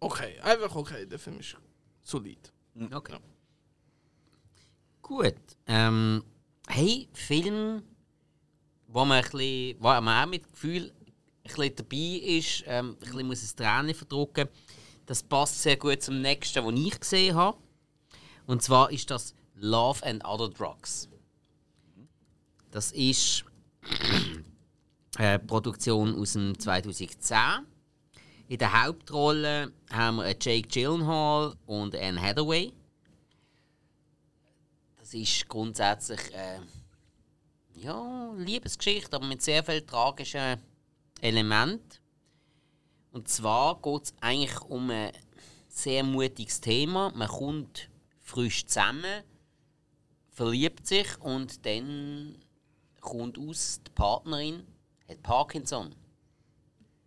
okay, 0.00 0.38
einfach 0.40 0.74
okay. 0.74 1.06
Der 1.06 1.18
Film 1.18 1.38
ist 1.38 1.56
solid. 2.02 2.52
Okay. 2.92 3.18
Gut. 5.02 5.34
Ähm, 5.66 6.24
hey, 6.68 7.08
Film, 7.12 7.82
wo 8.88 9.04
man, 9.04 9.18
ein 9.18 9.30
bisschen, 9.30 9.76
wo 9.78 9.88
man 9.88 10.24
auch 10.24 10.30
mit 10.30 10.50
Gefühl 10.50 10.92
ein 10.92 11.42
bisschen 11.44 11.76
dabei 11.76 12.20
ist, 12.22 12.64
ähm, 12.66 12.90
ein 12.90 12.96
bisschen 12.96 13.26
muss 13.26 13.42
es 13.42 13.54
Tränen 13.54 13.94
verdrücken. 13.94 14.48
Das 15.06 15.22
passt 15.22 15.62
sehr 15.62 15.76
gut 15.76 16.02
zum 16.02 16.20
nächsten, 16.20 16.64
den 16.64 16.86
ich 16.86 16.98
gesehen 16.98 17.36
habe. 17.36 17.56
Und 18.46 18.62
zwar 18.62 18.90
ist 18.90 19.10
das 19.10 19.34
Love 19.54 20.04
and 20.04 20.24
Other 20.24 20.48
Drugs. 20.48 21.08
Das 22.70 22.92
ist 22.92 23.44
eine 25.16 25.38
Produktion 25.38 26.14
aus 26.14 26.34
dem 26.34 26.58
2010. 26.58 27.66
In 28.48 28.58
der 28.58 28.84
Hauptrolle 28.84 29.72
haben 29.90 30.18
wir 30.18 30.36
Jake 30.40 30.68
Gyllenhaal 30.68 31.56
und 31.66 31.96
Anne 31.96 32.20
Hathaway. 32.20 32.72
Das 34.98 35.14
ist 35.14 35.48
grundsätzlich 35.48 36.32
äh, 36.34 36.60
ja, 37.74 38.32
Liebesgeschichte, 38.36 39.16
aber 39.16 39.26
mit 39.26 39.42
sehr 39.42 39.64
vielen 39.64 39.86
tragischen 39.86 40.60
Elementen. 41.20 41.98
Und 43.10 43.28
zwar 43.28 43.80
geht 43.80 44.04
es 44.04 44.14
eigentlich 44.20 44.60
um 44.62 44.90
ein 44.90 45.12
sehr 45.68 46.04
mutiges 46.04 46.60
Thema. 46.60 47.12
Man 47.14 47.28
kommt 47.28 47.88
frisch 48.20 48.66
zusammen, 48.66 49.22
verliebt 50.30 50.86
sich 50.86 51.18
und 51.20 51.64
dann 51.64 52.36
kommt 53.00 53.38
aus, 53.38 53.80
die 53.86 53.90
Partnerin 53.92 54.64
hat 55.08 55.22
Parkinson. 55.22 55.94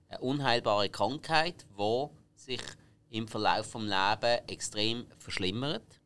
Eine 0.09 0.19
unheilbare 0.21 0.89
Krankheit, 0.89 1.65
die 1.77 2.07
sich 2.35 2.61
im 3.09 3.27
Verlauf 3.27 3.71
des 3.71 3.81
Lebens 3.81 4.41
extrem 4.47 5.05
verschlimmert. 5.17 5.99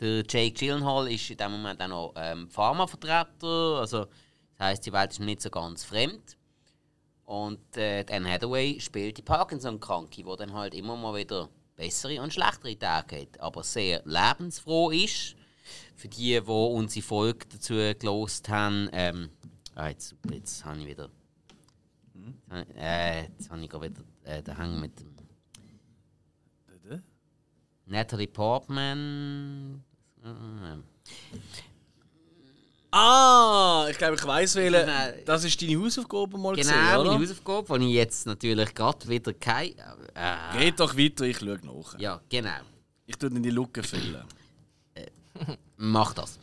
Der 0.00 0.24
Jake 0.28 0.52
Gyllenhaal 0.52 1.10
ist 1.10 1.30
in 1.30 1.38
dem 1.38 1.52
Moment 1.52 1.80
auch 1.80 1.88
noch 1.88 2.12
ähm, 2.16 2.50
Pharmavertreter, 2.50 3.78
also 3.80 4.06
das 4.58 4.68
heißt, 4.68 4.86
die 4.86 4.92
Welt 4.92 5.12
ist 5.12 5.20
ihm 5.20 5.26
nicht 5.26 5.42
so 5.42 5.50
ganz 5.50 5.84
fremd. 5.84 6.36
Und 7.24 7.76
äh, 7.76 8.04
Anne 8.10 8.30
Hathaway 8.30 8.78
spielt 8.80 9.18
die 9.18 9.22
Parkinson-Kranke, 9.22 10.22
die 10.22 10.36
dann 10.36 10.52
halt 10.52 10.74
immer 10.74 10.96
mal 10.96 11.14
wieder 11.14 11.48
bessere 11.76 12.22
und 12.22 12.32
schlechtere 12.32 12.78
Tage 12.78 13.22
hat, 13.22 13.40
aber 13.40 13.62
sehr 13.64 14.02
lebensfroh 14.04 14.90
ist. 14.90 15.34
Für 15.96 16.08
die, 16.08 16.40
die 16.40 16.50
unsere 16.50 17.04
Folge 17.04 17.46
dazu 17.48 17.74
gelost 17.98 18.48
haben, 18.48 18.88
ähm, 18.92 19.30
ah, 19.76 19.88
jetzt, 19.88 20.14
jetzt 20.32 20.64
habe 20.64 20.78
ich 20.80 20.86
wieder. 20.86 21.08
Äh, 22.76 23.22
jetzt 23.28 23.48
habe 23.50 23.60
ich 23.62 23.68
gerade 23.70 23.90
wieder 23.90 24.02
äh, 24.24 24.42
den 24.42 24.56
Hang 24.58 24.80
mit 24.80 24.98
dem. 24.98 25.14
Natalie 27.88 28.26
Portman. 28.26 29.82
Äh, 30.24 30.28
Ah, 32.90 33.86
ich 33.90 33.98
glaube, 33.98 34.14
ich 34.14 34.24
weiß 34.24 34.54
welche. 34.54 34.80
Genau. 34.86 35.22
Das 35.26 35.44
ist 35.44 35.60
deine 35.60 35.78
Hausaufgabe 35.78 36.38
mal 36.38 36.54
Genau, 36.54 36.68
gesehen, 36.70 36.96
oder? 36.96 37.10
meine 37.12 37.20
Hausaufgabe, 37.24 37.78
die 37.80 37.88
ich 37.88 37.94
jetzt 37.94 38.26
natürlich 38.26 38.74
gerade 38.74 39.06
wieder 39.08 39.34
keine. 39.34 39.74
Äh, 40.14 40.58
Geht 40.58 40.80
doch 40.80 40.96
weiter, 40.96 41.24
ich 41.24 41.38
schaue 41.38 41.60
nach. 41.62 41.98
ja, 41.98 42.20
genau. 42.28 42.60
Ich 43.04 43.16
tue 43.16 43.28
in 43.28 43.42
die 43.42 43.50
Lücke 43.50 43.82
füllen. 43.82 44.24
Mach 45.76 46.14
das. 46.14 46.38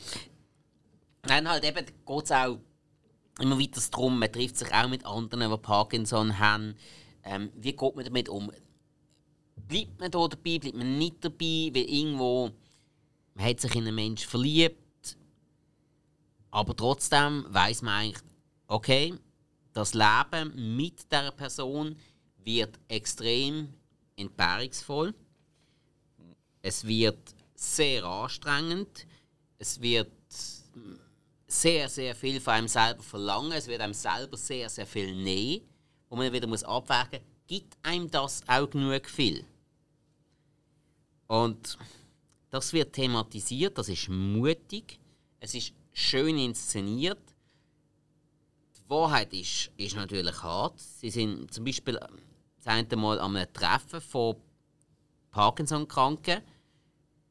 Dann 1.23 1.49
halt 1.49 1.63
eben 1.63 1.85
geht 1.85 2.23
es 2.23 2.31
auch 2.31 2.59
immer 3.39 3.59
weiter 3.59 3.81
darum, 3.91 4.19
man 4.19 4.31
trifft 4.31 4.57
sich 4.57 4.71
auch 4.73 4.87
mit 4.87 5.05
anderen, 5.05 5.51
die 5.51 5.57
Parkinson 5.57 6.37
haben. 6.39 6.75
Ähm, 7.23 7.51
wie 7.55 7.73
geht 7.73 7.95
man 7.95 8.05
damit 8.05 8.29
um? 8.29 8.51
Bleibt 9.55 9.99
man 9.99 10.11
da 10.11 10.27
dabei, 10.27 10.59
bleibt 10.59 10.75
man 10.75 10.97
nicht 10.97 11.23
dabei, 11.23 11.71
weil 11.73 11.89
irgendwo 11.89 12.51
man 13.35 13.45
hat 13.45 13.59
sich 13.59 13.75
in 13.75 13.87
einen 13.87 13.95
Menschen 13.95 14.29
verliebt, 14.29 15.17
aber 16.51 16.75
trotzdem 16.75 17.45
weiß 17.49 17.81
man 17.81 17.93
eigentlich, 17.93 18.23
okay, 18.67 19.13
das 19.73 19.95
Leben 19.95 20.77
mit 20.77 21.11
der 21.11 21.31
Person 21.31 21.95
wird 22.43 22.79
extrem 22.87 23.73
entbehrungsvoll. 24.15 25.15
Es 26.61 26.85
wird 26.85 27.33
sehr 27.55 28.03
anstrengend. 28.03 29.07
Es 29.57 29.81
wird 29.81 30.11
sehr, 31.61 31.87
sehr 31.87 32.15
viel 32.15 32.39
von 32.41 32.53
einem 32.53 32.67
selber 32.67 33.03
verlangen. 33.03 33.51
Es 33.51 33.67
wird 33.67 33.81
einem 33.81 33.93
selber 33.93 34.37
sehr, 34.37 34.69
sehr 34.69 34.87
viel 34.87 35.15
nehmen, 35.15 35.65
wo 36.09 36.15
man 36.15 36.31
wieder 36.31 36.47
muss 36.47 36.63
abwägen 36.63 37.21
muss, 37.21 37.47
gibt 37.47 37.77
einem 37.83 38.09
das 38.09 38.41
auch 38.47 38.69
genug 38.69 39.07
viel? 39.07 39.45
Und 41.27 41.77
das 42.49 42.73
wird 42.73 42.93
thematisiert, 42.93 43.77
das 43.77 43.89
ist 43.89 44.09
mutig, 44.09 44.99
es 45.39 45.55
ist 45.55 45.73
schön 45.91 46.37
inszeniert. 46.37 47.21
Die 48.77 48.89
Wahrheit 48.89 49.33
ist, 49.33 49.71
ist 49.77 49.95
natürlich 49.95 50.41
hart. 50.43 50.79
Sie 50.79 51.09
sind 51.09 51.53
zum 51.53 51.65
Beispiel 51.65 51.95
ähm, 51.95 52.19
das 52.57 52.67
eine 52.67 52.95
Mal 52.95 53.19
an 53.19 53.35
einem 53.35 53.51
Treffen 53.53 54.01
von 54.01 54.35
Parkinson-Kranken. 55.31 56.41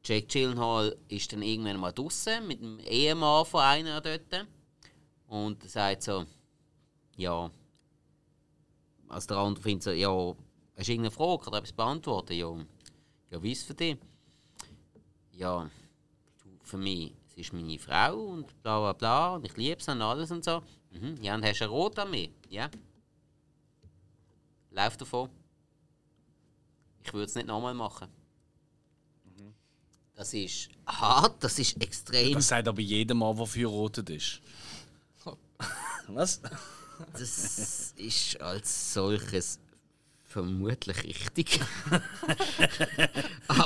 Jake 0.05 0.27
Gyllenhaal 0.27 0.97
ist 1.07 1.31
dann 1.31 1.41
irgendwann 1.41 1.79
mal 1.79 1.93
draußen 1.93 2.45
mit 2.45 2.61
dem 2.61 2.79
Ehemann 2.79 3.45
von 3.45 3.61
einer 3.61 4.01
dort. 4.01 4.47
Und 5.27 5.63
er 5.63 5.69
sagt 5.69 6.03
so, 6.03 6.25
ja. 7.15 7.49
Also 9.07 9.27
der 9.27 9.37
andere 9.37 9.63
findet 9.63 9.83
so, 9.83 9.91
ja, 9.91 10.35
hast 10.75 10.87
du 10.87 10.91
irgendeine 10.91 11.11
Frage 11.11 11.47
oder 11.47 11.57
etwas 11.59 11.71
beantworten? 11.71 12.33
Ja, 12.33 12.53
ja 13.31 13.41
wie 13.41 13.51
ist 13.53 13.61
es 13.61 13.67
für 13.67 13.75
dich? 13.75 13.97
Ja, 15.31 15.69
du, 16.43 16.49
für 16.63 16.77
mich, 16.77 17.13
sie 17.33 17.41
ist 17.41 17.53
meine 17.53 17.79
Frau 17.79 18.15
und 18.17 18.61
bla 18.61 18.79
bla 18.79 18.93
bla 18.93 19.35
und 19.35 19.45
ich 19.45 19.55
liebe 19.55 19.81
sie 19.81 19.91
und 19.91 20.01
alles 20.01 20.31
und 20.31 20.43
so. 20.43 20.61
Mhm. 20.91 21.17
Ja, 21.21 21.35
und 21.35 21.45
hast 21.45 21.61
du 21.61 21.65
Rot 21.65 21.97
an 21.97 22.11
mir? 22.11 22.29
Ja. 22.49 22.69
Lauf 24.71 24.97
davon. 24.97 25.29
Ich 27.05 27.13
würde 27.13 27.25
es 27.25 27.35
nicht 27.35 27.47
nochmal 27.47 27.73
machen. 27.73 28.22
Das 30.23 30.33
ist 30.33 30.69
hart, 30.87 31.43
das 31.43 31.59
ist 31.59 31.83
extrem. 31.83 32.35
Das 32.35 32.47
sagt 32.47 32.65
aber 32.69 32.79
jedem 32.79 33.17
Mann, 33.17 33.35
der 33.35 33.45
verheiratet 33.45 34.09
ist. 34.09 34.39
Was? 36.07 36.39
Das 37.11 37.93
ist 37.97 38.39
als 38.39 38.93
solches 38.93 39.59
vermutlich 40.25 41.03
richtig. 41.03 41.59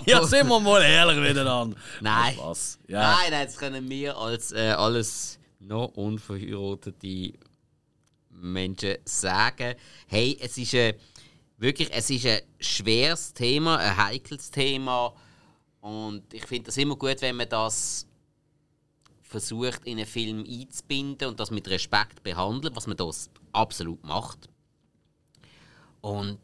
Ja, 0.07 0.23
sind 0.23 0.47
wir 0.47 0.59
mal 0.59 0.81
ehrlich 0.81 1.17
miteinander. 1.19 1.77
Nein. 2.01 2.35
Was? 2.39 2.79
Ja. 2.87 3.01
Nein, 3.01 3.31
nein, 3.31 3.45
das 3.45 3.57
können 3.57 3.87
wir 3.87 4.17
als 4.17 4.51
äh, 4.51 4.71
alles 4.71 5.37
noch 5.59 5.89
unverheiratete 5.89 7.33
Menschen 8.31 8.97
sagen. 9.05 9.75
Hey, 10.07 10.35
es 10.41 10.57
ist 10.57 10.73
ein, 10.73 10.95
wirklich, 11.57 11.89
es 11.93 12.09
ist 12.09 12.25
ein 12.25 12.41
schweres 12.59 13.31
Thema, 13.35 13.77
ein 13.77 13.95
heikles 13.95 14.49
Thema. 14.49 15.13
Und 15.87 16.33
ich 16.33 16.45
finde 16.45 16.65
das 16.65 16.75
immer 16.75 16.97
gut, 16.97 17.21
wenn 17.21 17.37
man 17.37 17.47
das 17.47 18.05
versucht, 19.21 19.85
in 19.85 19.97
einen 19.97 20.05
Film 20.05 20.43
einzubinden 20.45 21.29
und 21.29 21.39
das 21.39 21.49
mit 21.49 21.65
Respekt 21.69 22.21
behandelt, 22.23 22.75
was 22.75 22.87
man 22.87 22.97
das 22.97 23.29
absolut 23.53 24.03
macht. 24.03 24.49
Und 26.01 26.39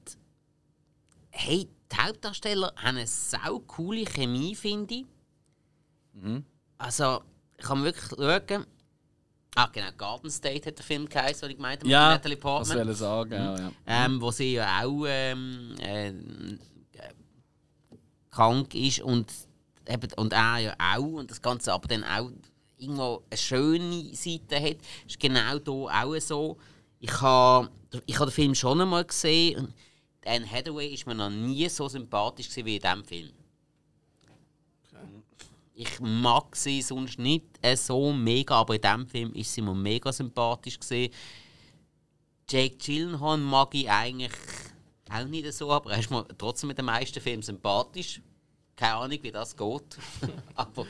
hey, 1.30 1.68
die 1.92 1.98
Hauptdarsteller 1.98 2.72
haben 2.78 2.96
eine 2.98 3.06
sau 3.08 3.60
coole 3.60 4.06
Chemie, 4.06 4.56
finde 4.56 4.94
ich. 4.96 5.06
Also, 6.78 7.22
ich 7.58 7.66
kann 7.66 7.84
wirklich 7.84 8.06
schauen. 8.06 8.66
Ah, 9.56 9.68
genau, 9.74 9.92
Garden 9.98 10.32
State 10.32 10.68
hat 10.70 10.78
der 10.78 10.86
Film 10.86 11.08
geheißen, 11.08 11.42
den 11.42 11.52
ich 11.52 11.58
gemeint 11.58 11.80
habe, 11.82 11.88
mit 11.88 11.92
Ja, 11.92 12.10
Natalie 12.12 12.38
das 12.38 12.42
Portman. 12.42 12.78
will 12.78 12.90
ich 12.94 12.98
sagen. 12.98 13.34
Ja, 13.34 13.60
ja. 13.60 13.72
Ähm, 13.86 14.22
wo 14.22 14.32
sie 14.32 14.54
ja 14.54 14.84
auch 14.86 15.04
ähm, 15.06 15.76
äh, 15.82 16.08
äh, 16.10 16.14
krank 18.34 18.74
ist 18.76 19.02
und, 19.02 19.32
eben, 19.88 20.12
und 20.18 20.34
er 20.34 20.58
ja 20.58 20.76
auch. 20.78 21.20
Und 21.20 21.32
das 21.32 21.42
Ganze 21.42 21.74
aber 21.74 21.88
dann 21.88 22.04
auch 22.04 22.32
irgendwo 22.78 23.24
eine 23.30 23.38
schöne 23.38 24.16
Seite 24.16 24.60
hat. 24.62 24.78
Ist 25.08 25.20
genau 25.20 25.52
hier 25.52 26.04
auch 26.04 26.20
so. 26.20 26.58
Ich 27.00 27.22
habe 27.22 27.70
ich 28.06 28.20
ha 28.20 28.26
den 28.26 28.32
Film 28.32 28.56
schon 28.56 28.82
einmal 28.82 29.06
gesehen. 29.06 29.60
Und 29.60 29.74
Anne 30.26 30.50
Hathaway 30.50 30.94
ist 30.94 31.06
mir 31.06 31.16
noch 31.16 31.30
nie 31.30 31.68
so 31.70 31.88
sympathisch 31.88 32.50
wie 32.56 32.78
in 32.78 32.82
diesem 32.82 33.04
Film. 33.04 33.32
Ich 35.76 36.00
mag 36.00 36.56
sie 36.56 36.82
sonst 36.82 37.18
nicht 37.18 37.46
äh, 37.62 37.76
so 37.76 38.14
mega, 38.14 38.56
aber 38.56 38.76
in 38.76 38.82
diesem 38.82 39.08
Film 39.08 39.34
ist 39.34 39.54
sie 39.54 39.62
mir 39.62 39.74
mega 39.74 40.14
sympathisch 40.14 40.80
gewesen. 40.80 41.12
Jake 42.48 42.78
Gyllenhaal 42.78 43.38
mag 43.38 43.74
ich 43.74 43.90
eigentlich 43.90 44.32
auch 45.10 45.26
nicht 45.26 45.52
so, 45.54 45.72
aber 45.72 45.92
er 45.92 46.00
ist 46.00 46.10
mir 46.12 46.26
trotzdem 46.38 46.70
mit 46.70 46.78
den 46.78 46.86
meisten 46.86 47.20
Filmen 47.22 47.44
sympathisch. 47.44 48.22
Keine 48.76 48.96
Ahnung, 48.96 49.20
wie 49.22 49.32
das 49.32 49.56
geht. 49.56 49.98
aber 50.56 50.86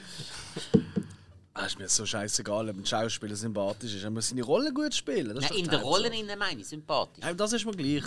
Ah, 1.55 1.65
ist 1.67 1.77
mir 1.77 1.87
so 1.87 2.03
scheißegal, 2.03 2.67
ob 2.69 2.77
ein 2.77 2.85
Schauspieler 2.85 3.35
sympathisch 3.35 3.93
ist. 3.93 4.03
Er 4.03 4.09
muss 4.09 4.29
seine 4.29 4.41
Rolle 4.41 4.73
gut 4.73 4.93
spielen. 4.95 5.35
Das 5.35 5.49
nein, 5.49 5.59
in 5.59 5.69
der 5.69 5.81
Rolle 5.81 6.05
Hauptsache. 6.05 6.23
innen 6.23 6.39
meine 6.39 6.61
ich 6.61 6.67
sympathisch. 6.67 7.23
Ja, 7.23 7.31
das 7.33 7.53
ist 7.53 7.63
mir 7.65 7.73
gleich. 7.73 8.03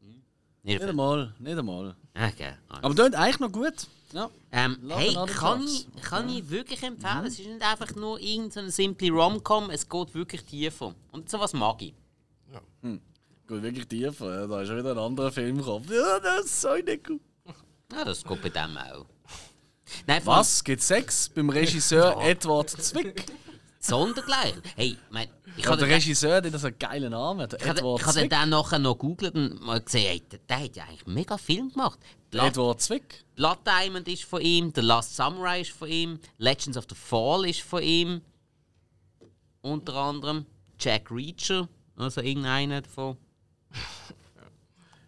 Nicht 0.00 0.22
Nicht 0.62 0.82
einmal, 0.82 1.34
nicht 1.38 1.58
einmal. 1.58 1.94
Okay. 2.14 2.54
Aber 2.68 2.94
tönt 2.94 3.14
eigentlich 3.16 3.38
noch 3.40 3.52
gut. 3.52 3.86
Ja. 4.12 4.30
Ähm, 4.50 4.78
hey, 4.88 5.14
kann 5.26 5.62
ich, 5.62 5.86
kann 6.00 6.26
ich 6.30 6.48
wirklich 6.48 6.82
empfehlen. 6.82 7.26
Es 7.26 7.38
ist 7.38 7.46
nicht 7.46 7.60
einfach 7.60 7.94
nur 7.96 8.18
irgendeine 8.18 8.70
simple 8.70 9.10
Rom-Com, 9.10 9.68
es 9.68 9.86
geht 9.86 10.14
wirklich 10.14 10.42
tiefer. 10.44 10.94
Und 11.12 11.28
sowas 11.28 11.52
mag 11.52 11.82
ich. 11.82 11.92
Gut, 13.46 13.62
wirklich 13.62 13.86
tiefer. 13.86 14.40
Ja, 14.40 14.46
da 14.46 14.62
ist 14.62 14.68
schon 14.68 14.78
wieder 14.78 14.92
ein 14.92 14.98
anderer 14.98 15.30
Film 15.32 15.58
gekommen. 15.58 15.86
Ja, 15.90 16.18
das 16.20 16.46
ist 16.46 16.60
so 16.62 16.74
nicht 16.74 17.06
gut. 17.06 17.20
Ja, 17.92 18.04
das 18.04 18.24
geht 18.24 18.42
bei 18.42 18.48
dem 18.48 18.76
auch. 18.78 19.06
Nein, 20.06 20.22
Was? 20.24 20.64
Gibt 20.64 20.80
Sex 20.82 21.28
beim 21.28 21.50
Regisseur 21.50 22.20
Edward 22.22 22.70
Zwick? 22.70 23.26
Sondergleichen. 23.78 24.62
Hey, 24.76 24.96
mein, 25.10 25.28
ich 25.58 25.64
Ja, 25.64 25.76
der 25.76 25.86
den, 25.86 25.92
Regisseur, 25.94 26.40
der 26.40 26.50
hat 26.52 26.58
so 26.60 26.68
einen 26.68 26.78
geilen 26.78 27.10
Namen. 27.10 27.46
Der 27.50 27.60
ich 27.60 27.68
habe- 27.68 27.78
Edward 27.80 28.00
ich 28.00 28.06
habe 28.06 28.28
den 28.28 28.48
nachher 28.48 28.78
noch 28.78 28.94
gegoogelt 28.98 29.34
und 29.34 29.60
mal 29.60 29.80
gesehen, 29.82 30.06
hey, 30.08 30.20
der, 30.20 30.38
der 30.48 30.60
hat 30.64 30.76
ja 30.76 30.84
eigentlich 30.84 31.06
mega 31.06 31.36
Film 31.36 31.70
gemacht. 31.70 31.98
Blood, 32.30 32.46
Edward 32.46 32.80
Zwick. 32.80 33.24
Blood 33.36 33.58
Diamond 33.66 34.08
ist 34.08 34.24
von 34.24 34.40
ihm, 34.40 34.72
The 34.74 34.80
Last 34.80 35.14
Samurai 35.14 35.60
ist 35.60 35.70
von 35.72 35.88
ihm, 35.88 36.18
Legends 36.38 36.78
of 36.78 36.86
the 36.88 36.94
Fall 36.94 37.44
ist 37.46 37.60
von 37.60 37.82
ihm. 37.82 38.22
Unter 39.60 39.94
anderem 39.96 40.46
Jack 40.80 41.10
Reacher, 41.10 41.68
also 41.96 42.22
irgendeiner 42.22 42.80
davon. 42.80 43.18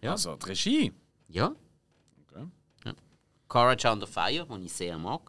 Ja. 0.03 0.13
Also, 0.13 0.37
die 0.37 0.47
Regie. 0.47 0.93
Ja. 1.29 1.53
Okay. 2.31 2.47
ja. 2.85 2.93
Courage 3.49 3.91
Under 3.91 4.07
Fire, 4.07 4.47
den 4.47 4.63
ich 4.65 4.73
sehr 4.73 4.97
mag. 4.99 5.21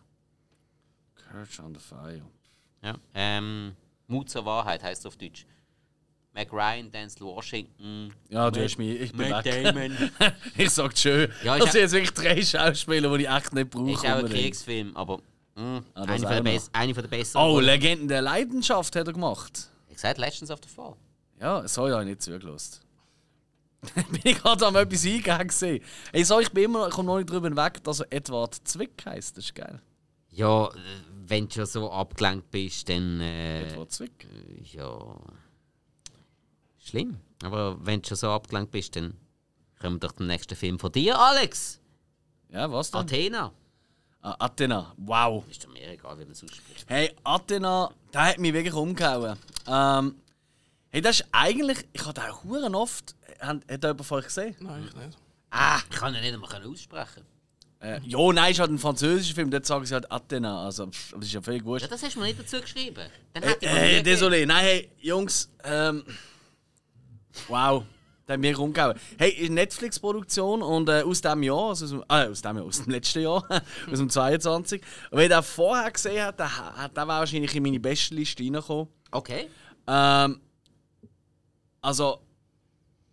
Courage 1.16 1.62
Under 1.62 1.80
Fire. 1.80 2.22
Ja. 2.84 2.96
Ähm, 3.14 3.76
Mut 4.08 4.30
zur 4.30 4.46
Wahrheit 4.46 4.84
heißt 4.84 5.06
auf 5.08 5.18
Deutsch. 5.18 5.46
Mac 6.34 6.54
Ryan, 6.54 6.92
Denzel 6.92 7.26
Washington. 7.26 8.14
Ja, 8.30 8.52
du 8.52 8.64
hast 8.64 8.78
mich. 8.78 9.02
Ich 9.02 9.12
bin 9.12 9.30
Matt 9.30 9.46
weg. 9.46 9.64
Damon. 9.64 9.98
ich 10.58 10.70
sag's 10.70 11.02
schön. 11.02 11.32
Ja, 11.44 11.58
das 11.58 11.72
sind 11.72 11.82
jetzt 11.82 11.94
wirklich 11.94 12.14
drei 12.14 12.42
Schauspieler, 12.44 13.18
die 13.18 13.24
ich 13.24 13.30
echt 13.30 13.54
nicht 13.54 13.72
brauche. 13.72 13.92
ist 13.92 14.00
auch 14.06 14.18
ein. 14.20 14.30
Kriegsfilm, 14.30 14.96
aber 14.96 15.20
mh, 15.56 15.82
Ah, 15.96 16.06
das 16.06 16.10
eine, 16.10 16.20
von 16.20 16.26
auch 16.38 16.44
der 16.44 16.62
eine 16.74 16.94
von 16.94 17.04
der 17.04 17.10
besseren. 17.10 17.44
Oh. 17.44 17.60
Legenden 17.60 18.08
der 18.08 18.22
Leidenschaft 18.22 18.96
hat 18.96 19.08
er 19.08 19.14
gemacht. 19.14 19.70
Ich 19.88 19.96
gesagt 19.96 20.20
Legends 20.20 20.52
of 20.52 20.60
the 20.64 20.70
Fall. 20.70 20.94
Ja, 21.42 21.68
so 21.68 21.90
habe 21.90 22.04
ich 22.04 22.10
nicht 22.10 22.22
zugelassen. 22.22 22.82
bin 24.12 24.22
ich 24.24 24.38
gerade 24.38 24.66
am 24.66 24.76
etwas 24.76 25.06
eingehen 25.06 25.48
gesehen. 25.48 25.84
Ey, 26.12 26.24
so, 26.24 26.40
ich 26.40 26.52
bin 26.52 26.66
immer, 26.66 26.88
ich 26.88 26.94
komme 26.94 27.08
noch 27.08 27.18
nicht 27.18 27.30
drüber 27.30 27.48
hinweg, 27.48 27.84
dass 27.84 28.00
er 28.00 28.08
Edward 28.12 28.56
Zwick 28.64 29.04
heisst. 29.06 29.38
Das 29.38 29.46
ist 29.46 29.56
geil. 29.56 29.82
Ja, 30.32 30.68
äh, 30.68 30.72
wenn 31.26 31.48
du 31.48 31.54
schon 31.54 31.66
so 31.66 31.92
abgelenkt 31.92 32.52
bist, 32.52 32.90
dann. 32.90 33.22
Äh, 33.22 33.72
Edward 33.72 33.92
Zwick. 33.92 34.28
ja. 34.64 35.16
Schlimm. 36.80 37.18
Aber 37.44 37.78
wenn 37.86 38.02
du 38.02 38.08
schon 38.08 38.18
so 38.18 38.30
abgelenkt 38.30 38.72
bist, 38.72 38.96
dann 38.96 39.14
kommen 39.80 39.98
wir 39.98 40.08
doch 40.08 40.14
zum 40.14 40.28
nächsten 40.28 40.56
Film 40.56 40.80
von 40.80 40.92
dir, 40.92 41.20
Alex. 41.20 41.80
Ja, 42.50 42.72
was 42.72 42.92
denn? 42.92 43.02
Athena. 43.02 43.52
Ah, 44.22 44.36
Athena. 44.40 44.94
Wow. 44.98 45.44
Ist 45.50 45.64
doch 45.64 45.70
mir 45.72 45.90
egal, 45.90 46.18
wie 46.18 46.24
man 46.24 46.32
es 46.32 46.44
ausspricht. 46.44 46.86
Hey, 46.88 47.14
Athena, 47.24 47.92
der 48.14 48.26
hat 48.26 48.40
mich 48.40 48.54
wirklich 48.54 48.74
umgehauen. 48.74 49.38
Ähm, 49.68 50.16
hey, 50.90 51.02
das 51.02 51.20
ist 51.22 51.28
eigentlich, 51.32 51.80
ich 51.94 52.02
habe 52.04 52.14
den 52.14 52.24
auch 52.32 52.44
huren 52.44 52.76
oft, 52.76 53.16
hat, 53.40 53.58
hat 53.70 53.84
jemand 53.84 54.06
von 54.06 54.20
euch 54.20 54.26
gesehen? 54.26 54.56
Nein, 54.60 54.86
ich 54.88 54.96
nicht. 54.96 55.18
Ah, 55.50 55.80
ich 55.90 55.96
kann 55.98 56.14
ihn 56.16 56.22
nicht 56.22 56.34
einmal 56.34 56.66
aussprechen. 56.68 57.24
Äh, 57.80 58.00
ja, 58.06 58.34
nein, 58.34 58.52
ist 58.52 58.60
halt 58.60 58.72
ein 58.72 58.80
französischer 58.80 59.36
Film, 59.36 59.52
dort 59.52 59.66
sagen 59.66 59.86
sie 59.86 59.94
halt 59.94 60.12
Athena, 60.12 60.66
also 60.66 60.88
pff, 60.88 61.14
das 61.16 61.26
ist 61.28 61.34
ja 61.34 61.42
völlig 61.42 61.64
wurscht. 61.64 61.84
Ja, 61.86 61.90
das 61.90 62.02
hast 62.02 62.16
du 62.16 62.20
mir 62.20 62.26
nicht 62.26 62.40
dazu 62.40 62.60
geschrieben. 62.60 63.04
Dann 63.34 63.44
Äh, 63.44 63.48
hätte 63.50 63.66
ich 63.66 63.72
äh, 63.72 64.02
nie 64.02 64.10
désolé, 64.10 64.46
nein, 64.48 64.64
hey, 64.64 64.92
Jungs, 65.00 65.50
ähm, 65.64 66.04
wow, 67.48 67.84
der 68.28 68.34
hat 68.34 68.40
mich 68.42 68.58
umgehauen. 68.58 68.98
Hey, 69.18 69.30
ist 69.32 69.46
eine 69.46 69.56
Netflix-Produktion 69.56 70.62
und 70.62 70.90
äh, 70.90 71.04
aus 71.04 71.22
dem 71.22 71.44
Jahr, 71.44 71.70
also 71.70 71.86
aus, 71.86 71.92
dem- 71.92 72.04
äh, 72.10 72.28
aus 72.30 72.42
dem 72.42 72.58
Jahr, 72.58 72.66
aus 72.66 72.84
dem 72.84 72.92
letzten 72.92 73.22
Jahr, 73.22 73.46
aus 73.92 74.00
dem 74.00 74.10
22. 74.10 74.82
Und 75.12 75.18
wenn 75.18 75.30
ihr 75.32 75.36
den 75.38 75.44
vorher 75.44 75.92
gesehen 75.92 76.26
habt, 76.26 76.40
der, 76.40 76.50
der 76.96 77.08
wäre 77.08 77.20
wahrscheinlich 77.20 77.56
in 77.56 77.64
meine 77.64 77.80
beste 77.80 78.16
Liste 78.16 78.44
reingekommen. 78.44 78.88
Okay. 79.12 79.48
Ähm, 79.88 80.42
also, 81.88 82.20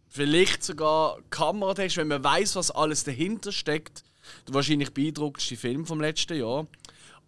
vielleicht 0.08 0.64
sogar 0.64 1.18
Kameratechnisch, 1.30 1.98
wenn 1.98 2.08
man 2.08 2.24
weiß, 2.24 2.56
was 2.56 2.72
alles 2.72 3.04
dahinter 3.04 3.52
steckt, 3.52 4.02
der 4.48 4.54
wahrscheinlich 4.54 4.92
beeindruckendste 4.92 5.56
Film 5.56 5.86
vom 5.86 6.00
letzten 6.00 6.36
Jahr. 6.36 6.66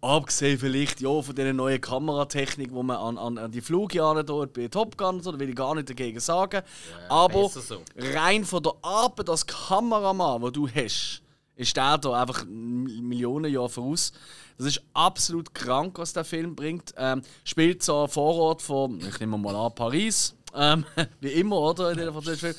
Abgesehen 0.01 0.59
vielleicht 0.59 0.99
ja, 0.99 1.21
von 1.21 1.33
dieser 1.33 1.53
neuen 1.53 1.79
Kameratechnik, 1.79 2.67
die 2.67 2.83
man 2.83 2.97
an, 2.97 3.17
an, 3.17 3.37
an 3.37 3.49
die 3.49 3.61
Flugjahre 3.61 4.25
dort 4.25 4.51
bei 4.51 4.67
Top 4.67 4.97
Gun 4.97 5.21
da 5.21 5.39
will 5.39 5.47
ich 5.47 5.55
gar 5.55 5.73
nicht 5.73 5.89
dagegen 5.89 6.19
sagen. 6.19 6.63
Aber 7.07 7.43
besser 7.43 7.61
so. 7.61 7.81
rein 7.95 8.43
von 8.43 8.63
der 8.63 8.73
Arbeit 8.81 9.29
als 9.29 9.47
Kameramann, 9.47 10.41
den 10.41 10.51
du 10.51 10.67
hast, 10.67 11.21
ist 11.55 11.77
der 11.77 11.97
da 11.97 12.21
einfach 12.21 12.43
Millionen 12.45 13.53
Jahre 13.53 13.69
voraus. 13.69 14.11
Das 14.57 14.67
ist 14.67 14.81
absolut 14.93 15.53
krank, 15.53 15.97
was 15.97 16.11
der 16.11 16.25
Film 16.25 16.57
bringt. 16.57 16.93
Ähm, 16.97 17.21
spielt 17.45 17.83
so 17.83 18.03
ein 18.03 18.09
Vorort 18.09 18.61
von, 18.61 18.99
ich 18.99 19.17
nehme 19.21 19.37
mal 19.37 19.55
an, 19.55 19.73
Paris. 19.73 20.36
Ähm, 20.53 20.85
wie 21.19 21.31
immer, 21.31 21.59
oder? 21.59 21.91
In. 21.91 22.55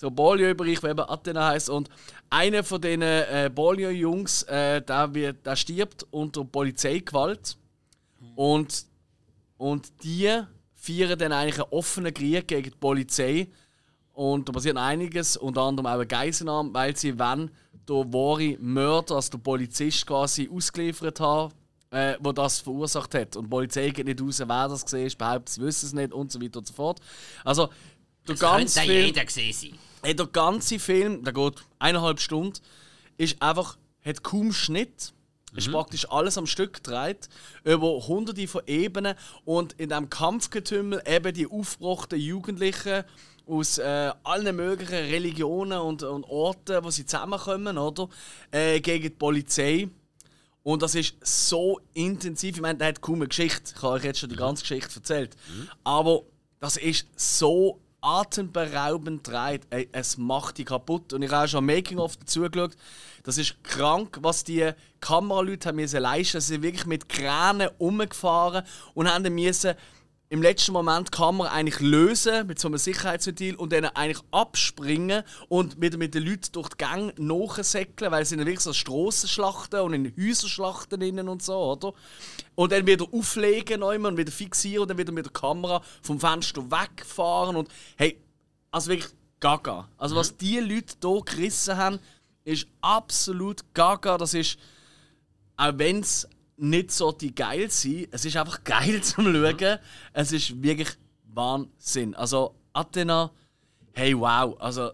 So 0.00 0.10
Banlieue-Bereich, 0.10 0.80
der 0.80 0.90
eben 0.92 1.00
Athena 1.00 1.48
heißt. 1.48 1.68
Und 1.68 1.90
einer 2.30 2.64
von 2.64 2.80
diesen 2.80 3.02
äh, 3.02 3.50
Banlieue-Jungs, 3.54 4.44
äh, 4.44 4.80
der, 4.80 5.08
der 5.08 5.56
stirbt 5.56 6.06
unter 6.10 6.42
Polizeigewalt. 6.42 7.58
Und, 8.34 8.86
und 9.58 9.92
die 10.02 10.42
feiern 10.74 11.18
dann 11.18 11.32
eigentlich 11.32 11.62
einen 11.62 11.72
offenen 11.72 12.14
Krieg 12.14 12.48
gegen 12.48 12.70
die 12.70 12.78
Polizei. 12.78 13.48
Und 14.14 14.48
da 14.48 14.52
passiert 14.52 14.78
einiges, 14.78 15.36
unter 15.36 15.62
anderem 15.62 15.86
auch 15.86 15.94
eine 15.94 16.06
Geiselnahme, 16.06 16.72
weil 16.72 16.96
sie 16.96 17.18
wenn 17.18 17.50
der 17.86 18.12
wahre 18.12 18.56
Mörder, 18.58 19.16
also 19.16 19.32
der 19.32 19.38
Polizist 19.38 20.06
quasi 20.06 20.48
ausgeliefert 20.50 21.20
haben, 21.20 21.52
äh, 21.90 22.16
wo 22.20 22.32
das 22.32 22.60
verursacht 22.60 23.14
hat. 23.14 23.36
Und 23.36 23.44
die 23.44 23.50
Polizei 23.50 23.90
geht 23.90 24.06
nicht 24.06 24.20
raus, 24.20 24.38
wer 24.40 24.68
das 24.68 24.84
gesehen 24.84 25.06
ist, 25.06 25.18
behauptet, 25.18 25.48
sie 25.48 25.62
wissen 25.62 25.86
es 25.86 25.92
nicht 25.92 26.12
und 26.12 26.30
so 26.30 26.40
weiter 26.40 26.58
und 26.58 26.66
so 26.66 26.72
fort. 26.74 27.00
Also, 27.44 27.66
der 28.26 28.34
Das 28.34 28.40
ganze 28.40 28.80
Film, 28.80 29.06
jeder 29.06 29.24
gesehen 29.24 29.52
sein. 29.52 29.78
hey, 30.02 30.14
der 30.14 30.26
ganze 30.26 30.78
Film, 30.78 31.24
der 31.24 31.32
geht 31.32 31.54
eineinhalb 31.78 32.20
Stunden, 32.20 32.58
ist 33.18 33.40
einfach, 33.42 33.76
hat 34.04 34.22
kaum 34.22 34.52
Schnitt. 34.52 35.12
Es 35.56 35.66
ist 35.66 35.72
praktisch 35.72 36.08
alles 36.08 36.38
am 36.38 36.46
Stück 36.46 36.74
gedreht, 36.74 37.28
über 37.64 38.06
hunderte 38.06 38.46
von 38.46 38.62
Ebenen 38.68 39.16
und 39.44 39.72
in 39.72 39.88
diesem 39.88 40.08
Kampfgetümmel 40.08 41.02
eben 41.04 41.34
die 41.34 41.50
aufgebrachten 41.50 42.20
Jugendlichen 42.20 43.02
aus 43.48 43.78
äh, 43.78 44.12
allen 44.22 44.54
möglichen 44.54 44.94
Religionen 44.94 45.80
und, 45.80 46.04
und 46.04 46.22
Orten, 46.22 46.84
wo 46.84 46.90
sie 46.90 47.04
zusammenkommen, 47.04 47.78
oder? 47.78 48.08
Äh, 48.52 48.78
gegen 48.80 49.02
die 49.02 49.10
Polizei. 49.10 49.88
Und 50.62 50.82
das 50.82 50.94
ist 50.94 51.14
so 51.22 51.80
intensiv. 51.94 52.56
Ich 52.56 52.62
meine, 52.62 52.78
der 52.78 52.88
hat 52.88 53.00
kaum 53.00 53.16
eine 53.16 53.28
Geschichte. 53.28 53.72
Ich 53.74 53.82
habe 53.82 53.94
euch 53.94 54.04
jetzt 54.04 54.18
schon 54.18 54.28
die 54.28 54.36
ganze 54.36 54.62
Geschichte 54.62 54.96
erzählt. 54.96 55.36
Aber 55.84 56.22
das 56.60 56.76
ist 56.76 57.06
so 57.16 57.80
atemberaubend 58.02 59.26
dreht. 59.26 59.62
Es 59.92 60.18
macht 60.18 60.58
die 60.58 60.64
kaputt. 60.64 61.12
Und 61.12 61.22
ich 61.22 61.30
habe 61.30 61.44
auch 61.44 61.48
schon 61.48 61.64
Making-of 61.64 62.16
dazu 62.16 62.42
geschaut. 62.42 62.76
Das 63.22 63.38
ist 63.38 63.62
krank, 63.62 64.18
was 64.22 64.44
die 64.44 64.70
Kameraleute 65.00 65.68
haben 65.68 65.76
müssen 65.76 66.00
leisten. 66.00 66.40
Sie 66.40 66.54
sind 66.54 66.62
wirklich 66.62 66.86
mit 66.86 67.08
Kränen 67.08 67.68
umgefahren 67.78 68.64
und 68.94 69.12
haben 69.12 69.34
müssen 69.34 69.74
im 70.32 70.42
letzten 70.42 70.72
Moment 70.72 71.08
die 71.08 71.10
Kamera 71.10 71.50
eigentlich 71.50 71.80
lösen 71.80 72.46
mit 72.46 72.60
so 72.60 72.68
einem 72.68 72.78
Sicherheitsventil 72.78 73.56
und 73.56 73.72
dann 73.72 73.84
eigentlich 73.86 74.22
abspringen 74.30 75.24
und 75.48 75.80
wieder 75.80 75.98
mit 75.98 76.14
den 76.14 76.22
Leuten 76.22 76.52
durch 76.52 76.68
die 76.68 76.76
Gänge 76.78 77.12
nachsäckeln, 77.18 78.12
weil 78.12 78.22
es 78.22 78.28
sind 78.28 78.38
ja 78.38 78.46
wirklich 78.46 78.60
so 78.60 78.72
Strassenschlachten 78.72 79.80
und 79.80 79.92
in 79.92 80.14
Häuserschlachten 80.16 81.02
innen 81.02 81.28
und 81.28 81.42
so, 81.42 81.56
oder? 81.56 81.92
Und 82.54 82.70
dann 82.70 82.86
wieder 82.86 83.06
auflegen 83.10 83.82
und 83.82 84.16
wieder 84.16 84.30
fixieren 84.30 84.82
und 84.82 84.88
dann 84.90 84.98
wieder 84.98 85.12
mit 85.12 85.26
der 85.26 85.32
Kamera 85.32 85.82
vom 86.00 86.20
Fenster 86.20 86.62
wegfahren 86.70 87.56
und 87.56 87.68
hey, 87.96 88.16
also 88.70 88.90
wirklich 88.90 89.10
gaga. 89.40 89.88
Also 89.98 90.14
was 90.14 90.36
die 90.36 90.60
Leute 90.60 90.94
hier 91.02 91.22
gerissen 91.24 91.76
haben, 91.76 91.98
ist 92.44 92.68
absolut 92.80 93.64
gaga. 93.74 94.16
Das 94.16 94.34
ist, 94.34 94.58
auch 95.56 95.72
wenn 95.74 96.00
es 96.00 96.28
nicht 96.60 96.90
so 96.90 97.12
die 97.12 97.34
geil 97.34 97.70
sind, 97.70 98.08
es 98.10 98.24
ist 98.24 98.36
einfach 98.36 98.62
geil 98.64 99.00
zum 99.02 99.24
Schauen. 99.24 99.78
Es 100.12 100.32
ist 100.32 100.62
wirklich 100.62 100.90
Wahnsinn. 101.24 102.14
Also 102.14 102.54
Athena, 102.72 103.30
hey 103.92 104.18
wow. 104.18 104.56
Also 104.60 104.90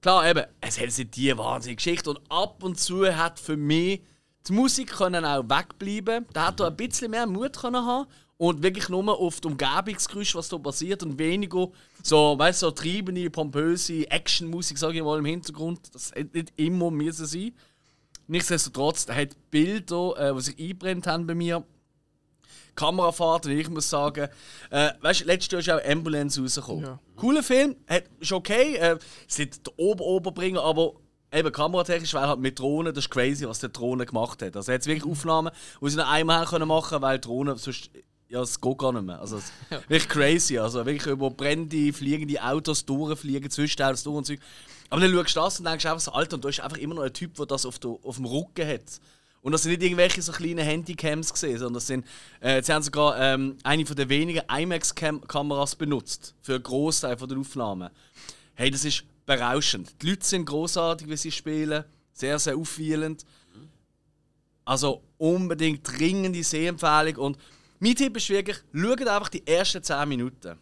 klar 0.00 0.28
eben, 0.28 0.44
es 0.60 0.78
hat 0.78 0.86
nicht 0.86 1.16
die 1.16 1.36
wahnsinnige 1.36 1.76
Geschichte 1.76 2.10
und 2.10 2.20
ab 2.28 2.62
und 2.62 2.78
zu 2.78 3.16
hat 3.16 3.38
für 3.38 3.56
mich 3.56 4.02
die 4.48 4.52
Musik 4.52 4.92
können 4.92 5.24
auch 5.24 5.44
wegbleiben. 5.44 6.26
Da 6.32 6.48
hat 6.48 6.60
er 6.60 6.68
ein 6.68 6.76
bisschen 6.76 7.10
mehr 7.10 7.26
Mut 7.26 7.58
können 7.58 7.84
haben 7.84 8.08
und 8.38 8.62
wirklich 8.62 8.88
nur 8.88 9.06
auf 9.18 9.40
die 9.40 9.48
Umgebungsgeräusche, 9.48 10.38
was 10.38 10.48
da 10.48 10.56
passiert 10.56 11.02
und 11.02 11.18
weniger 11.18 11.68
so, 12.02 12.38
weißt 12.38 12.60
so 12.60 12.70
treibende, 12.70 13.28
pompöse 13.28 14.10
Actionmusik, 14.10 14.78
sage 14.78 14.96
ich 14.96 15.04
mal, 15.04 15.18
im 15.18 15.26
Hintergrund. 15.26 15.94
Das 15.94 16.12
hätte 16.12 16.38
nicht 16.38 16.52
immer 16.56 16.90
müssen 16.90 17.26
sein. 17.26 17.52
Nichtsdestotrotz, 18.30 19.06
er 19.08 19.16
hat 19.16 19.30
Bilder, 19.50 20.14
äh, 20.16 20.32
die 20.32 20.40
sich 20.40 20.58
einbrennt 20.58 21.08
haben 21.08 21.26
bei 21.26 21.34
mir. 21.34 21.64
Kamerafahrt, 22.76 23.46
und 23.46 23.52
ich 23.52 23.68
muss 23.68 23.90
sagen, 23.90 24.28
äh, 24.70 24.90
weißt 25.00 25.22
du, 25.22 25.24
letztes 25.24 25.66
Jahr 25.66 25.80
ist 25.80 25.84
auch 25.84 25.90
Ambulance 25.90 26.40
rausgekommen. 26.40 26.84
Ja. 26.84 26.98
Cooler 27.16 27.42
Film, 27.42 27.74
hat, 27.88 28.04
ist 28.20 28.30
okay, 28.30 28.76
äh, 28.76 28.98
ist 29.28 29.40
nicht 29.40 29.66
der 29.66 29.76
Ober-Oberbringer, 29.76 30.62
aber 30.62 30.92
eben 31.32 31.50
kameratechnisch, 31.50 32.14
weil 32.14 32.28
halt 32.28 32.38
mit 32.38 32.60
Drohnen, 32.60 32.94
das 32.94 33.06
ist 33.06 33.10
crazy, 33.10 33.48
was 33.48 33.58
der 33.58 33.70
Drohne 33.70 34.06
gemacht 34.06 34.40
hat. 34.42 34.54
Also 34.54 34.70
er 34.70 34.76
hat 34.76 34.86
wirklich 34.86 35.10
Aufnahmen, 35.10 35.50
die 35.82 35.90
sie 35.90 35.96
noch 35.96 36.08
einmal 36.08 36.46
können 36.46 36.68
machen, 36.68 37.02
weil 37.02 37.18
Drohnen 37.18 37.56
sonst, 37.56 37.90
ja, 38.28 38.42
es 38.42 38.60
geht 38.60 38.78
gar 38.78 38.92
nicht 38.92 39.06
mehr. 39.06 39.20
Also 39.20 39.38
es, 39.38 39.52
wirklich 39.88 40.08
crazy, 40.08 40.56
also 40.56 40.86
wirklich 40.86 41.06
über 41.06 41.30
brennende, 41.30 41.92
fliegende 41.92 42.40
Autos 42.44 42.84
durchfliegen, 42.86 43.50
Zwischenautos 43.50 44.04
durch 44.04 44.16
und 44.16 44.26
so. 44.26 44.34
Aber 44.90 45.00
dann 45.00 45.12
schaust 45.12 45.36
du 45.36 45.40
das 45.40 45.58
und 45.60 45.66
denkst 45.66 45.86
einfach 45.86 46.00
so, 46.00 46.12
Alter, 46.12 46.34
und 46.34 46.44
da 46.44 46.48
ist 46.48 46.60
einfach 46.60 46.76
immer 46.76 46.96
noch 46.96 47.02
ein 47.02 47.12
Typ, 47.12 47.34
der 47.34 47.46
das 47.46 47.64
auf, 47.64 47.78
der, 47.78 47.90
auf 48.02 48.16
dem 48.16 48.24
Rücken 48.24 48.66
hat. 48.66 49.00
Und 49.40 49.52
das 49.52 49.62
sind 49.62 49.70
nicht 49.70 49.82
irgendwelche 49.82 50.20
so 50.20 50.32
kleinen 50.32 50.64
Handycams 50.64 51.32
gesehen, 51.32 51.58
sondern 51.58 51.74
das 51.74 51.86
sind, 51.86 52.04
äh, 52.40 52.62
sie 52.62 52.72
haben 52.72 52.82
sogar 52.82 53.18
ähm, 53.18 53.56
eine 53.62 53.86
von 53.86 53.96
den 53.96 54.08
wenigen 54.08 54.42
IMAX-Kameras 54.50 55.76
benutzt 55.76 56.34
für 56.42 56.54
einen 56.54 56.62
Großteil 56.62 57.16
der 57.16 57.38
Aufnahmen. 57.38 57.90
Hey, 58.54 58.70
das 58.70 58.84
ist 58.84 59.04
berauschend. 59.24 59.94
Die 60.02 60.10
Leute 60.10 60.26
sind 60.26 60.44
großartig, 60.44 61.08
wie 61.08 61.16
sie 61.16 61.32
spielen, 61.32 61.84
sehr, 62.12 62.38
sehr 62.38 62.56
aufwühlend. 62.56 63.24
Also 64.64 65.02
unbedingt 65.16 65.88
dringende 65.88 66.44
Sehempfehlung. 66.44 67.16
Und 67.16 67.38
mein 67.78 67.94
Tipp 67.94 68.16
ist 68.16 68.28
wirklich, 68.28 68.58
schaut 68.74 69.08
einfach 69.08 69.30
die 69.30 69.46
ersten 69.46 69.82
10 69.82 70.08
Minuten. 70.08 70.58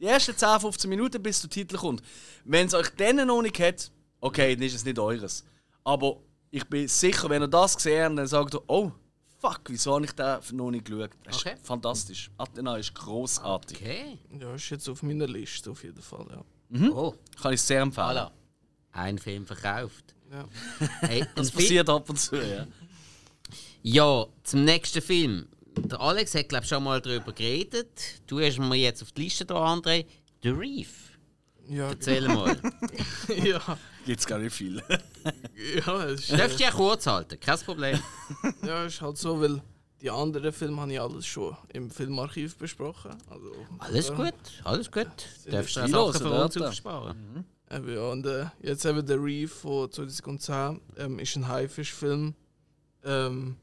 Die 0.00 0.06
ersten 0.06 0.36
10, 0.36 0.60
15 0.60 0.88
Minuten, 0.90 1.22
bis 1.22 1.40
der 1.40 1.50
Titel 1.50 1.76
kommt. 1.76 2.02
Wenn 2.44 2.66
es 2.66 2.74
euch 2.74 2.88
dann 2.96 3.26
noch 3.26 3.42
nicht 3.42 3.58
hat, 3.58 3.90
okay, 4.20 4.54
dann 4.54 4.62
ist 4.64 4.74
es 4.74 4.84
nicht 4.84 4.98
eures. 4.98 5.44
Aber 5.84 6.18
ich 6.50 6.64
bin 6.64 6.86
sicher, 6.88 7.28
wenn 7.30 7.42
ihr 7.42 7.48
das 7.48 7.76
gesehen 7.76 8.04
habt, 8.04 8.18
dann 8.18 8.26
sagt 8.26 8.54
ihr, 8.54 8.62
oh, 8.68 8.92
fuck, 9.38 9.60
wieso 9.68 9.94
habe 9.94 10.04
ich 10.04 10.12
den 10.12 10.38
noch 10.56 10.70
nicht 10.70 10.84
geschaut? 10.84 11.10
Das 11.24 11.36
ist 11.36 11.46
Okay. 11.46 11.56
fantastisch. 11.62 12.30
Athena 12.38 12.76
ist 12.76 12.94
großartig. 12.94 13.78
Okay. 13.78 14.18
Ja, 14.40 14.54
ist 14.54 14.70
jetzt 14.70 14.88
auf 14.88 15.02
meiner 15.02 15.26
Liste 15.26 15.70
auf 15.70 15.82
jeden 15.82 16.02
Fall, 16.02 16.26
ja. 16.30 16.90
Oh, 16.92 17.14
Kann 17.40 17.54
ich 17.54 17.62
sehr 17.62 17.80
empfehlen. 17.82 18.06
voilà. 18.06 18.30
Ein 18.92 19.18
Film 19.18 19.46
verkauft. 19.46 20.14
ja. 20.30 20.44
Hey, 21.00 21.24
Das 21.34 21.50
passiert 21.50 21.88
ab 21.88 22.08
und 22.08 22.16
zu, 22.18 22.36
ja. 22.36 22.66
Ja, 23.82 24.26
zum 24.42 24.64
nächsten 24.64 25.00
Film. 25.00 25.48
Der 25.84 26.00
Alex 26.00 26.34
hat, 26.34 26.48
glaube 26.48 26.64
ich, 26.64 26.68
schon 26.68 26.82
mal 26.82 27.00
darüber 27.00 27.32
geredet. 27.32 28.22
Du 28.26 28.40
hast 28.40 28.58
mir 28.58 28.76
jetzt 28.76 29.02
auf 29.02 29.12
die 29.12 29.22
Liste 29.22 29.44
da, 29.44 29.54
André. 29.54 30.06
The 30.42 30.50
Reef. 30.50 31.18
Ja, 31.68 31.90
Erzähl 31.90 32.26
mal. 32.28 32.56
ja, 33.44 33.60
Gibt's 34.06 34.26
gar 34.26 34.38
nicht 34.38 34.54
viel. 34.54 34.82
ja, 35.86 36.04
es 36.04 36.30
ist, 36.30 36.38
Darfst 36.38 36.58
du 36.58 36.64
ja 36.64 36.70
kurz 36.70 37.06
halten, 37.06 37.38
kein 37.38 37.58
Problem. 37.58 37.98
ja, 38.62 38.84
ist 38.84 39.02
halt 39.02 39.18
so, 39.18 39.38
weil 39.38 39.60
die 40.00 40.10
anderen 40.10 40.50
Filme 40.52 40.80
habe 40.80 40.92
ich 40.92 41.00
alles 41.00 41.26
schon 41.26 41.54
im 41.74 41.90
Filmarchiv 41.90 42.56
besprochen. 42.56 43.10
Also, 43.28 43.52
Alles 43.78 44.14
gut, 44.14 44.34
alles 44.64 44.90
gut. 44.90 45.08
Darfst 45.46 45.76
du 45.76 45.88
Sachen 45.88 46.14
von 46.14 46.32
uns 46.32 46.56
oder? 46.56 46.68
aufsparen. 46.68 47.44
Eben, 47.70 47.94
ja, 47.94 48.00
und 48.08 48.24
äh, 48.24 48.46
jetzt 48.62 48.86
eben 48.86 49.04
der 49.04 49.22
Reef 49.22 49.52
von 49.52 49.92
2010 49.92 50.80
ähm, 50.96 51.18
ist 51.18 51.36
ein 51.36 51.46
Haifischfilm. 51.48 52.34
Ähm, 53.04 53.56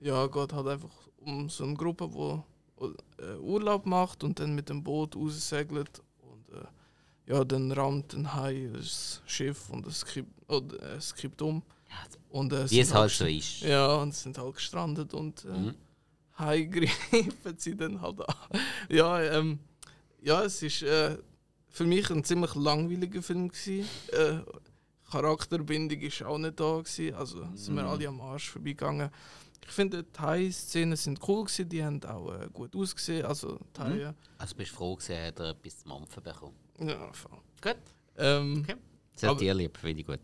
ja, 0.00 0.26
geht 0.26 0.52
halt 0.52 0.66
einfach 0.66 0.90
um 1.26 1.48
so 1.48 1.64
eine 1.64 1.74
Gruppe, 1.74 2.08
die 2.08 3.22
äh, 3.22 3.36
Urlaub 3.38 3.86
macht 3.86 4.24
und 4.24 4.38
dann 4.40 4.54
mit 4.54 4.68
dem 4.68 4.82
Boot 4.82 5.16
raussegelt. 5.16 6.02
Und 6.20 6.48
äh, 6.54 7.32
ja, 7.32 7.44
dann 7.44 7.72
rammt 7.72 8.12
ein 8.14 8.34
Hai 8.34 8.68
das 8.72 9.22
Schiff 9.26 9.70
und 9.70 9.86
es 9.86 10.04
kippt, 10.04 10.30
oder, 10.50 10.82
äh, 10.82 10.96
es 10.96 11.14
kippt 11.14 11.40
um. 11.42 11.62
Und, 12.28 12.52
äh, 12.52 12.68
Wie 12.70 12.80
es 12.80 12.92
halt 12.92 13.12
so 13.12 13.24
ist. 13.24 13.60
Ja, 13.60 13.94
und 13.96 14.12
sie 14.14 14.22
sind 14.24 14.38
halt 14.38 14.54
gestrandet 14.54 15.14
und 15.14 15.44
äh, 15.44 15.48
Mhm. 15.48 15.74
Hai 16.36 16.62
greifen 16.64 17.56
sie 17.58 17.76
dann 17.76 18.00
halt 18.00 18.20
an. 18.28 18.34
Ja, 18.88 19.22
ähm, 19.22 19.60
ja, 20.20 20.42
es 20.42 20.60
ist 20.62 20.82
äh, 20.82 21.16
für 21.68 21.84
mich 21.84 22.10
ein 22.10 22.24
ziemlich 22.24 22.54
langweiliger 22.56 23.22
Film 23.22 23.48
gewesen. 23.48 23.88
Äh, 24.12 24.40
Charakterbindung 25.10 26.00
ist 26.00 26.22
auch 26.24 26.38
nicht 26.38 26.58
da 26.58 26.78
gewesen, 26.80 27.14
also 27.14 27.46
sind 27.54 27.76
wir 27.76 27.84
alle 27.84 28.08
am 28.08 28.20
Arsch 28.20 28.50
vorbeigegangen. 28.50 29.10
Ich 29.66 29.72
finde, 29.72 30.02
die 30.04 30.18
Hai-Szenen 30.20 30.96
sind 30.96 31.18
cool 31.26 31.44
gewesen, 31.44 31.68
die 31.68 31.82
haben 31.84 32.02
auch 32.04 32.32
äh, 32.34 32.48
gut 32.52 32.76
ausgesehen, 32.76 33.24
also 33.24 33.58
die 33.76 33.80
Haie. 33.80 34.14
Also 34.38 34.54
bist 34.56 34.72
du 34.72 34.76
froh 34.76 34.96
gewesen, 34.96 35.26
hat 35.26 35.40
er 35.40 35.50
etwas 35.50 35.78
zu 35.78 35.88
mampfen 35.88 36.22
bekommen. 36.22 36.56
Ja, 36.80 37.12
voll. 37.12 37.38
Gut, 37.62 37.76
Ähm, 38.16 38.62
okay. 38.68 39.26
Aber- 39.26 39.38
dir 39.38 39.54
lieb, 39.54 39.76
finde 39.78 40.00
ich 40.00 40.06
gut. 40.06 40.20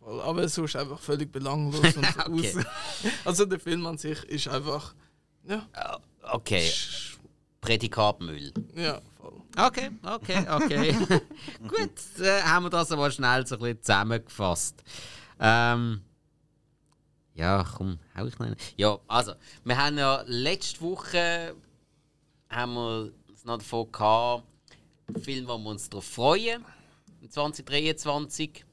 voll. 0.00 0.20
Aber 0.20 0.42
es 0.44 0.56
ist 0.56 0.76
einfach 0.76 1.00
völlig 1.00 1.32
belanglos. 1.32 1.96
und 1.96 2.06
Okay. 2.28 2.54
aus 2.56 2.64
also 3.24 3.44
der 3.46 3.58
Film 3.58 3.84
an 3.86 3.98
sich 3.98 4.22
ist 4.24 4.48
einfach, 4.48 4.94
ja, 5.44 5.66
Okay, 6.22 6.70
Prädikatmüll. 7.60 8.52
ja, 8.76 9.00
voll. 9.20 9.42
Okay, 9.56 9.90
okay, 10.04 10.46
okay. 10.50 10.92
Gut, 11.68 12.20
äh, 12.20 12.42
haben 12.42 12.64
wir 12.66 12.70
das 12.70 12.92
aber 12.92 13.10
schnell 13.10 13.44
so 13.46 13.56
ein 13.56 13.60
bisschen 13.60 13.82
zusammengefasst. 13.82 14.82
Ähm, 15.40 16.02
ja, 17.38 17.64
komm, 17.76 17.98
hau 18.16 18.26
ich 18.26 18.38
noch. 18.38 18.48
Ja, 18.76 18.98
also, 19.06 19.32
wir 19.64 19.78
haben 19.78 19.96
ja 19.96 20.22
letzte 20.26 20.80
Woche 20.80 21.54
haben 22.50 22.74
wir 22.74 23.12
es 23.32 23.44
noch 23.44 23.58
davon 23.58 23.92
gehabt, 23.92 24.44
Film, 25.22 25.46
wo 25.46 25.56
wir 25.56 25.70
uns 25.70 25.88
darauf 25.88 26.04
freuen, 26.04 26.64
im 27.20 27.30
2023. 27.30 28.64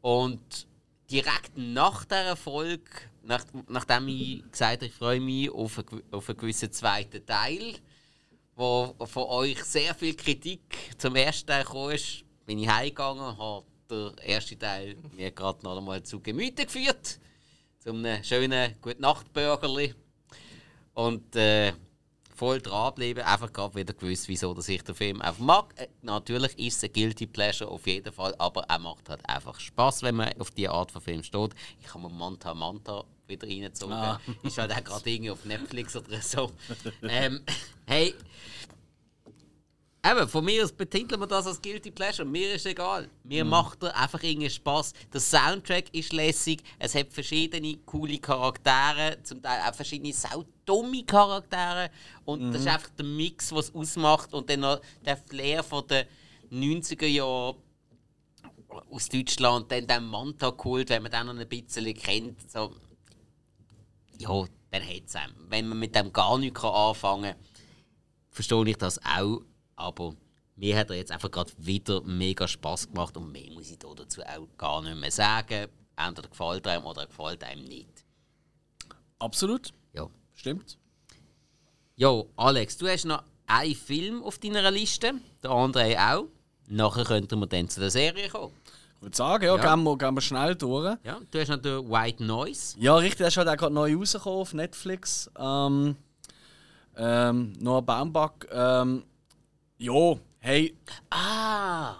Und 0.00 0.66
direkt 1.10 1.56
nach 1.56 2.04
dieser 2.04 2.36
Folge, 2.36 2.90
nach, 3.22 3.44
nachdem 3.68 4.08
ich 4.08 4.50
gesagt 4.50 4.76
habe, 4.82 4.86
ich 4.86 4.92
freue 4.92 5.20
mich 5.20 5.50
auf 5.50 5.78
einen, 5.78 6.02
auf 6.10 6.28
einen 6.28 6.38
gewissen 6.38 6.72
zweiten 6.72 7.24
Teil, 7.24 7.76
wo 8.56 8.94
von 9.06 9.24
euch 9.24 9.62
sehr 9.64 9.94
viel 9.94 10.14
Kritik 10.14 10.60
zum 10.98 11.16
ersten 11.16 11.46
Teil 11.46 11.64
ist, 11.94 12.24
bin 12.44 12.58
ich 12.58 12.68
heimgegangen 12.68 13.24
und 13.24 13.38
habe 13.38 13.66
den 13.88 14.18
ersten 14.18 14.58
Teil 14.58 14.96
mir 15.16 15.30
gerade 15.30 15.62
noch 15.62 15.78
einmal 15.78 16.02
zu 16.02 16.20
Gemüte 16.20 16.66
geführt. 16.66 17.18
Zum 17.84 18.02
einem 18.02 18.24
schönen 18.24 18.74
Gute-Nacht-Burgerli. 18.80 19.94
Und 20.94 21.36
äh, 21.36 21.74
voll 22.34 22.58
dranbleiben, 22.62 23.22
einfach 23.22 23.52
gerade 23.52 23.74
wieder 23.74 23.92
gewusst, 23.92 24.26
wieso 24.26 24.54
dass 24.54 24.70
ich 24.70 24.82
den 24.82 24.94
Film 24.94 25.20
einfach 25.20 25.44
mag. 25.44 25.74
Äh, 25.76 25.88
natürlich 26.00 26.58
ist 26.58 26.78
es 26.78 26.84
ein 26.84 26.94
Guilty 26.94 27.26
Pleasure 27.26 27.70
auf 27.70 27.86
jeden 27.86 28.10
Fall, 28.10 28.34
aber 28.38 28.62
er 28.62 28.78
macht 28.78 29.10
halt 29.10 29.28
einfach 29.28 29.60
Spaß, 29.60 30.02
wenn 30.02 30.14
man 30.14 30.32
auf 30.40 30.50
diese 30.50 30.70
Art 30.70 30.92
von 30.92 31.02
Film 31.02 31.22
steht. 31.22 31.50
Ich 31.78 31.92
habe 31.92 32.04
mir 32.04 32.08
Manta 32.08 32.54
Manta 32.54 33.04
wieder 33.26 33.46
reingezogen. 33.46 33.92
Ah. 33.92 34.18
Ist 34.42 34.56
halt 34.56 34.72
auch 34.72 34.82
gerade 34.82 35.10
irgendwie 35.10 35.30
auf 35.32 35.44
Netflix 35.44 35.94
oder 35.94 36.22
so. 36.22 36.52
ähm, 37.02 37.42
hey, 37.86 38.14
Eben, 40.06 40.28
von 40.28 40.44
mir 40.44 40.62
aus 40.62 40.70
betiteln 40.70 41.18
wir 41.18 41.26
das 41.26 41.46
als 41.46 41.62
Guilty 41.62 41.90
Pleasure. 41.90 42.28
Mir 42.28 42.54
ist 42.54 42.66
egal. 42.66 43.08
Mir 43.22 43.42
macht 43.42 43.82
er 43.82 43.96
einfach 43.96 44.22
irgendwie 44.22 44.50
Spaß. 44.50 44.92
Der 45.10 45.20
Soundtrack 45.20 45.94
ist 45.94 46.12
lässig. 46.12 46.62
Es 46.78 46.94
hat 46.94 47.10
verschiedene 47.10 47.78
coole 47.86 48.18
Charaktere, 48.18 49.16
zum 49.22 49.40
Teil 49.40 49.62
auch 49.66 49.74
verschiedene 49.74 50.12
saudumme 50.12 51.04
Charaktere. 51.04 51.90
Und 52.26 52.52
das 52.52 52.60
ist 52.60 52.68
einfach 52.68 52.90
der 52.90 53.06
Mix, 53.06 53.50
was 53.52 53.70
es 53.70 53.74
ausmacht. 53.74 54.34
Und 54.34 54.50
dann 54.50 54.60
noch 54.60 54.82
der 55.06 55.16
Flair 55.16 55.62
von 55.62 55.86
den 55.86 56.04
90er 56.52 57.06
Jahren 57.06 57.56
aus 58.90 59.08
Deutschland, 59.08 59.72
dann 59.72 59.86
den 59.86 60.04
Manta-Kult, 60.04 60.90
wenn 60.90 61.02
man 61.02 61.12
den 61.12 61.26
noch 61.26 61.34
ein 61.34 61.48
bisschen 61.48 61.94
kennt. 61.94 62.50
So. 62.50 62.74
Ja, 64.18 64.44
dann 64.70 64.82
hat 64.82 65.02
es 65.06 65.14
Wenn 65.48 65.66
man 65.66 65.78
mit 65.78 65.94
dem 65.94 66.12
gar 66.12 66.36
nichts 66.36 66.62
anfangen 66.62 67.32
kann, 67.32 67.42
verstehe 68.30 68.68
ich 68.68 68.76
das 68.76 69.00
auch. 69.02 69.40
Aber 69.76 70.14
mir 70.56 70.76
hat 70.76 70.90
er 70.90 70.96
jetzt 70.96 71.10
einfach 71.10 71.30
gerade 71.30 71.52
wieder 71.58 72.00
mega 72.02 72.46
Spaß 72.46 72.88
gemacht 72.88 73.16
und 73.16 73.32
mehr 73.32 73.50
muss 73.52 73.70
ich 73.70 73.78
da 73.78 73.88
dazu 73.94 74.22
auch 74.22 74.48
gar 74.56 74.82
nicht 74.82 74.96
mehr 74.96 75.10
sagen. 75.10 75.68
Entweder 75.96 76.28
gefällt 76.28 76.66
einem 76.66 76.84
oder 76.84 77.02
er 77.02 77.06
gefällt 77.06 77.44
einem 77.44 77.64
nicht. 77.64 78.04
Absolut. 79.18 79.72
Ja. 79.92 80.08
Stimmt. 80.34 80.78
Jo, 81.96 82.28
Alex, 82.36 82.76
du 82.76 82.88
hast 82.88 83.04
noch 83.04 83.22
einen 83.46 83.74
Film 83.74 84.22
auf 84.22 84.38
deiner 84.38 84.70
Liste, 84.70 85.12
der 85.42 85.50
andere 85.50 85.96
auch. 85.98 86.26
Nachher 86.66 87.04
könnten 87.04 87.38
wir 87.38 87.46
dann 87.46 87.68
zu 87.68 87.80
der 87.80 87.90
Serie 87.90 88.28
kommen. 88.28 88.52
Ich 88.96 89.02
würde 89.02 89.16
sagen, 89.16 89.44
ja, 89.44 89.56
Ja. 89.56 89.74
Gehen, 89.74 89.84
wir, 89.84 89.98
gehen 89.98 90.14
wir 90.14 90.20
schnell 90.20 90.54
durch. 90.56 90.96
Ja, 91.04 91.20
du 91.30 91.40
hast 91.40 91.48
noch 91.48 91.58
den 91.58 91.88
White 91.90 92.24
Noise. 92.24 92.76
Ja, 92.78 92.96
richtig, 92.96 93.18
der 93.18 93.28
ist 93.28 93.36
halt 93.36 93.48
auch 93.48 93.56
gerade 93.56 93.74
neu 93.74 93.94
rausgekommen 93.96 94.40
auf 94.40 94.54
Netflix. 94.54 95.30
Ähm, 95.38 95.96
ähm, 96.96 97.52
Noah 97.60 97.82
Baumbach. 97.82 98.32
Ähm, 98.50 99.04
ja, 99.78 100.14
hey, 100.40 100.74
Ah! 101.10 101.96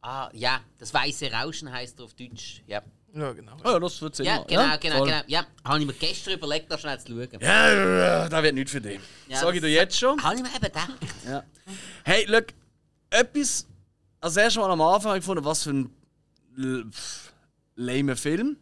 Ah, 0.00 0.30
ja, 0.32 0.60
das 0.78 0.94
weiße 0.94 1.30
Rauschen 1.32 1.70
heißt 1.70 1.98
er 1.98 2.04
auf 2.04 2.14
Deutsch. 2.14 2.62
Ja, 2.66 2.80
Ja, 3.12 3.32
genau. 3.32 3.56
oh, 3.64 3.68
ja, 3.68 3.78
das 3.80 4.00
wird 4.00 4.16
ja 4.20 4.42
genau, 4.44 4.78
genau, 4.80 4.96
voll. 4.98 5.08
genau. 5.08 5.22
Ja, 5.26 5.44
habe 5.64 5.80
ich 5.80 5.86
mir 5.86 5.92
gestern 5.92 6.34
überlegt, 6.34 6.70
da 6.70 6.78
schnell 6.78 6.98
zu 7.00 7.08
schauen. 7.08 7.28
Ja, 7.40 7.74
ja, 7.74 7.98
ja, 8.22 8.28
das 8.28 8.42
wird 8.42 8.54
nicht 8.54 8.70
für 8.70 8.80
dich. 8.80 9.00
Ja, 9.26 9.40
Sag 9.40 9.54
ich 9.56 9.60
dir 9.60 9.68
jetzt 9.68 9.98
schon. 9.98 10.22
Habe 10.22 10.36
ich 10.36 10.42
mir 10.42 10.48
eben 10.50 10.60
gedacht. 10.60 10.92
Ja. 11.26 11.42
Hey, 12.04 12.24
look, 12.26 12.46
etwas. 13.10 13.66
Als 14.20 14.36
erstes 14.36 14.60
Mal 14.62 14.70
am 14.70 14.80
Anfang 14.80 15.10
habe 15.10 15.18
ich 15.18 15.22
gefunden, 15.24 15.44
was 15.44 15.64
für 15.64 15.70
ein 15.70 15.90
l- 16.56 16.86
pff, 16.90 17.32
lamer 17.74 18.16
Film. 18.16 18.56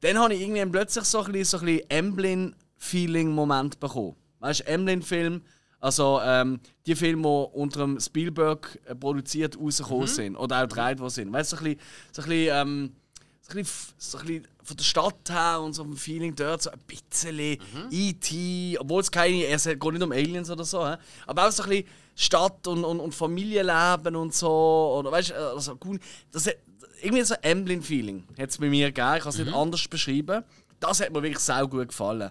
Dann 0.00 0.18
habe 0.18 0.34
ich 0.34 0.40
irgendwie 0.42 0.64
plötzlich 0.66 1.04
so 1.04 1.22
ein 1.24 1.32
bisschen, 1.32 1.44
so 1.44 1.58
ein 1.58 1.64
bisschen 1.66 1.90
Emblem-Feeling-Moment 1.90 3.80
bekommen. 3.80 4.16
Weißt 4.40 4.60
du, 4.60 4.66
Emblem-Film, 4.66 5.42
also 5.80 6.20
ähm, 6.22 6.60
die 6.86 6.94
Filme, 6.94 7.22
die 7.22 7.56
unter 7.58 7.80
dem 7.80 8.00
Spielberg 8.00 8.78
äh, 8.86 8.94
produziert 8.94 9.58
rausgekommen 9.58 10.06
sind 10.08 10.36
oder 10.36 10.58
auch 10.58 10.68
gedreht 10.68 10.98
worden 10.98 11.10
sind. 11.10 11.32
Weißt 11.32 11.52
du, 11.52 11.56
so 11.56 11.64
ein 11.64 11.76
bisschen, 11.76 11.80
so 12.12 12.22
ein 12.22 12.28
bisschen, 12.28 12.56
ähm, 12.60 12.92
so 13.40 13.50
ein 13.50 13.56
bisschen, 13.56 13.60
f- 13.62 13.94
so 13.98 14.18
ein 14.18 14.26
bisschen 14.26 14.48
von 14.64 14.76
der 14.76 14.84
Stadt 14.84 15.30
her 15.30 15.60
und 15.62 15.72
so 15.72 15.84
vom 15.84 15.96
Feeling 15.96 16.34
dort, 16.34 16.62
so 16.62 16.70
ein 16.70 16.78
bisschen 16.86 17.58
E.T., 17.90 18.76
obwohl 18.78 19.00
es 19.00 19.10
keine, 19.10 19.46
es 19.46 19.64
geht 19.64 19.82
nicht 19.82 20.02
um 20.02 20.12
Aliens 20.12 20.50
oder 20.50 20.64
so, 20.64 20.80
aber 21.26 21.46
auch 21.46 21.52
so 21.52 21.62
ein 21.62 21.68
bisschen 21.70 21.86
Stadt 22.14 22.66
und, 22.66 22.84
und, 22.84 23.00
und 23.00 23.14
Familienleben 23.14 24.16
und 24.16 24.34
so, 24.34 24.96
oder 24.98 25.12
weißt 25.12 25.30
du, 25.30 25.34
also, 25.54 25.78
cool. 25.84 25.98
das 26.32 26.46
hat, 26.46 26.56
irgendwie 27.00 27.22
so 27.22 27.34
ein 27.34 27.42
Emblem-Feeling 27.42 28.24
hat 28.38 28.50
es 28.50 28.58
bei 28.58 28.68
mir 28.68 28.88
gegeben, 28.88 29.14
ich 29.16 29.22
kann 29.22 29.30
es 29.32 29.38
nicht 29.38 29.54
anders 29.54 29.86
beschreiben. 29.88 30.42
Das 30.80 31.00
hat 31.00 31.12
mir 31.12 31.22
wirklich 31.22 31.38
sehr 31.38 31.66
gut 31.66 31.88
gefallen. 31.88 32.30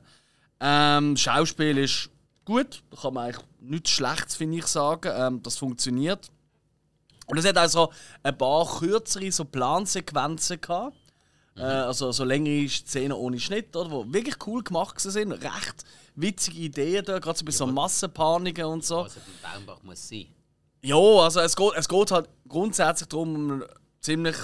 Ähm, 0.60 1.16
Schauspiel 1.18 1.78
ist 1.78 2.10
gut, 2.48 2.82
da 2.90 2.98
kann 3.02 3.14
man 3.14 3.26
eigentlich 3.26 3.46
nichts 3.60 3.90
Schlechtes, 3.92 4.36
finde 4.38 4.58
ich, 4.58 4.68
sagen. 4.68 5.12
Ähm, 5.14 5.44
das 5.44 5.58
funktioniert. 5.58 6.32
Und 7.28 7.38
es 7.38 7.46
hat 7.46 7.58
also 7.58 7.92
ein 8.24 8.38
paar 8.38 8.66
kürzere 8.80 9.32
so 9.32 9.44
Plansequenzen 9.44 10.62
gehabt. 10.62 10.96
Äh, 11.58 11.62
also 11.62 12.12
so 12.14 12.24
längere 12.24 12.70
Szenen 12.70 13.12
ohne 13.12 13.40
Schnitt, 13.40 13.76
oder, 13.76 13.92
wo 13.92 14.06
wirklich 14.14 14.36
cool 14.48 14.64
gemacht 14.64 15.00
sind. 15.00 15.34
Recht 15.34 15.84
witzige 16.16 16.60
Ideen 16.60 17.04
da, 17.04 17.20
gerade 17.20 17.38
so 17.38 17.46
bei 17.46 17.52
so 17.52 17.68
Massenpaniken 17.68 18.66
und 18.66 18.86
so. 18.86 19.02
Also 19.02 19.20
beim 19.42 19.66
Baumbach 19.66 19.84
muss 19.84 20.08
sein. 20.08 20.28
Ja, 20.82 20.96
also 20.96 21.42
es 21.42 21.56
geht, 21.56 21.74
es 21.76 21.90
geht 21.90 22.12
halt 22.12 22.30
grundsätzlich 22.48 23.10
darum, 23.10 23.52
um 23.52 23.64
ziemlich, 24.00 24.38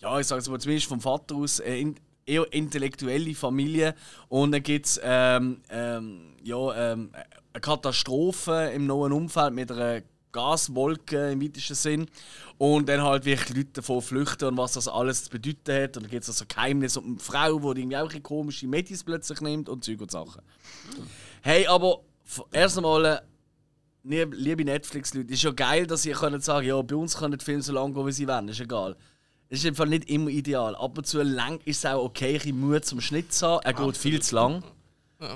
ja, 0.00 0.20
ich 0.20 0.26
sage 0.26 0.42
es 0.42 0.48
mal 0.48 0.60
zumindest 0.60 0.88
vom 0.88 1.00
Vater 1.00 1.36
aus, 1.36 1.60
äh, 1.60 1.80
in, 1.80 1.96
eher 2.26 2.52
intellektuelle 2.52 3.34
Familie. 3.34 3.94
Und 4.28 4.52
dann 4.52 4.62
gibt 4.62 4.86
es 4.86 5.00
ähm, 5.02 5.60
ähm, 5.70 6.34
ja, 6.42 6.92
ähm, 6.92 7.10
eine 7.52 7.60
Katastrophe 7.60 8.72
im 8.74 8.86
neuen 8.86 9.12
Umfeld 9.12 9.54
mit 9.54 9.70
einer 9.70 10.02
Gaswolke 10.32 11.30
im 11.30 11.40
weitesten 11.40 11.74
Sinn. 11.74 12.06
Und 12.58 12.88
dann 12.88 13.02
halt 13.02 13.24
wirklich 13.24 13.56
Leute 13.56 13.70
davon 13.74 14.02
flüchten 14.02 14.48
und 14.48 14.56
was 14.56 14.72
das 14.72 14.88
alles 14.88 15.24
zu 15.24 15.30
bedeuten 15.30 15.82
hat. 15.82 15.96
Und 15.96 16.04
dann 16.04 16.10
gibt 16.10 16.24
es 16.24 16.28
also 16.28 16.44
Geheimnis 16.46 16.96
um 16.96 17.06
eine 17.06 17.18
Frau, 17.18 17.72
die 17.72 17.80
irgendwie 17.80 17.96
auch 17.96 18.22
komische 18.22 18.66
Medis 18.66 19.04
plötzlich 19.04 19.40
nimmt 19.40 19.68
und 19.68 19.84
Zeug 19.84 20.00
und 20.00 20.10
Sachen. 20.10 20.42
Hey, 21.42 21.66
aber 21.66 22.00
erst 22.52 22.76
einmal, 22.76 23.04
äh, 23.04 24.24
liebe 24.24 24.64
Netflix-Leute, 24.64 25.32
ist 25.32 25.42
ja 25.42 25.50
geil, 25.52 25.86
dass 25.86 26.04
ihr 26.04 26.14
könnt 26.14 26.42
sagen, 26.42 26.66
ja, 26.66 26.80
bei 26.82 26.96
uns 26.96 27.16
können 27.16 27.38
die 27.38 27.44
Filme 27.44 27.62
so 27.62 27.72
lange 27.72 27.94
gehen, 27.94 28.06
wie 28.06 28.12
sie 28.12 28.28
wollen. 28.28 28.48
Ist 28.48 28.60
egal. 28.60 28.96
Das 29.48 29.60
ist 29.60 29.66
einfach 29.66 29.86
nicht 29.86 30.10
immer 30.10 30.30
ideal. 30.30 30.74
Ab 30.74 30.98
und 30.98 31.06
zu 31.06 31.22
lang 31.22 31.60
ist 31.64 31.78
es 31.78 31.86
auch 31.86 32.04
okay, 32.04 32.40
ein 32.44 32.58
Mühe 32.58 32.80
zum 32.80 33.00
Schnitt 33.00 33.32
zu 33.32 33.46
haben. 33.46 33.62
Er 33.64 33.74
geht 33.74 33.96
viel 33.96 34.20
zu 34.20 34.34
lang. 34.34 34.64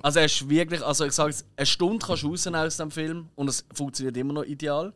Also 0.03 0.19
er 0.19 0.27
ist 0.27 0.49
wirklich, 0.49 0.83
also 0.85 1.05
ich 1.05 1.13
sage 1.13 1.31
es, 1.31 1.45
eine 1.57 1.67
Stunde 1.67 2.05
kannst 2.05 2.23
du 2.23 2.29
rausnehmen 2.29 2.61
aus 2.61 2.77
dem 2.77 2.91
Film 2.91 3.29
und 3.37 3.49
es 3.49 3.65
funktioniert 3.73 4.17
immer 4.17 4.33
noch 4.35 4.45
ideal. 4.45 4.93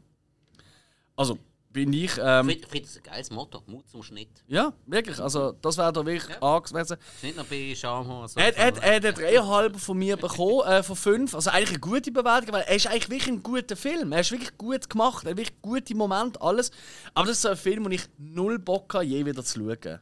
Also 1.16 1.39
bin 1.72 1.92
ich, 1.92 2.12
ähm, 2.22 2.48
Ich 2.50 2.66
finde 2.66 2.86
das 2.86 2.96
ein 2.98 3.02
geiles 3.02 3.30
Motto. 3.30 3.62
Mut 3.66 3.88
zum 3.88 4.02
Schnitt. 4.02 4.28
ja, 4.46 4.72
wirklich, 4.86 5.18
also 5.20 5.52
das 5.52 5.78
wäre 5.78 5.92
da 5.92 6.04
wirklich 6.04 6.28
Ja. 6.28 6.40
angemessen. 6.56 6.96
Nicht 7.22 7.36
noch 7.36 7.46
bei 7.46 7.74
Schamhaar. 7.74 8.28
So 8.28 8.38
Er 8.40 8.46
hat, 8.48 8.56
er, 8.56 8.62
er 8.82 8.96
hat 8.96 9.04
einen 9.04 9.14
dreieinhalb 9.14 9.76
von 9.80 9.96
mir 9.98 10.16
bekommen, 10.16 10.60
äh, 10.66 10.82
von 10.82 10.96
fünf. 10.96 11.34
Also 11.34 11.50
eigentlich 11.50 11.70
eine 11.70 11.78
gute 11.80 12.12
Bewertung, 12.12 12.52
weil 12.52 12.62
er 12.62 12.76
ist 12.76 12.86
eigentlich 12.86 13.08
wirklich 13.10 13.28
ein 13.28 13.42
guter 13.42 13.76
Film. 13.76 14.12
Er 14.12 14.20
ist 14.20 14.30
wirklich 14.32 14.56
gut 14.58 14.90
gemacht, 14.90 15.24
er 15.24 15.30
hat 15.30 15.36
wirklich 15.38 15.60
gute 15.62 15.94
Momente, 15.94 16.40
alles. 16.42 16.70
Aber 17.14 17.26
das 17.26 17.36
ist 17.38 17.42
so 17.42 17.48
ein 17.48 17.56
Film, 17.56 17.84
den 17.84 17.92
ich 17.92 18.02
null 18.18 18.58
Bock 18.58 18.92
habe, 18.94 19.04
je 19.04 19.24
wieder 19.24 19.42
zu 19.44 19.58
schauen. 19.60 20.00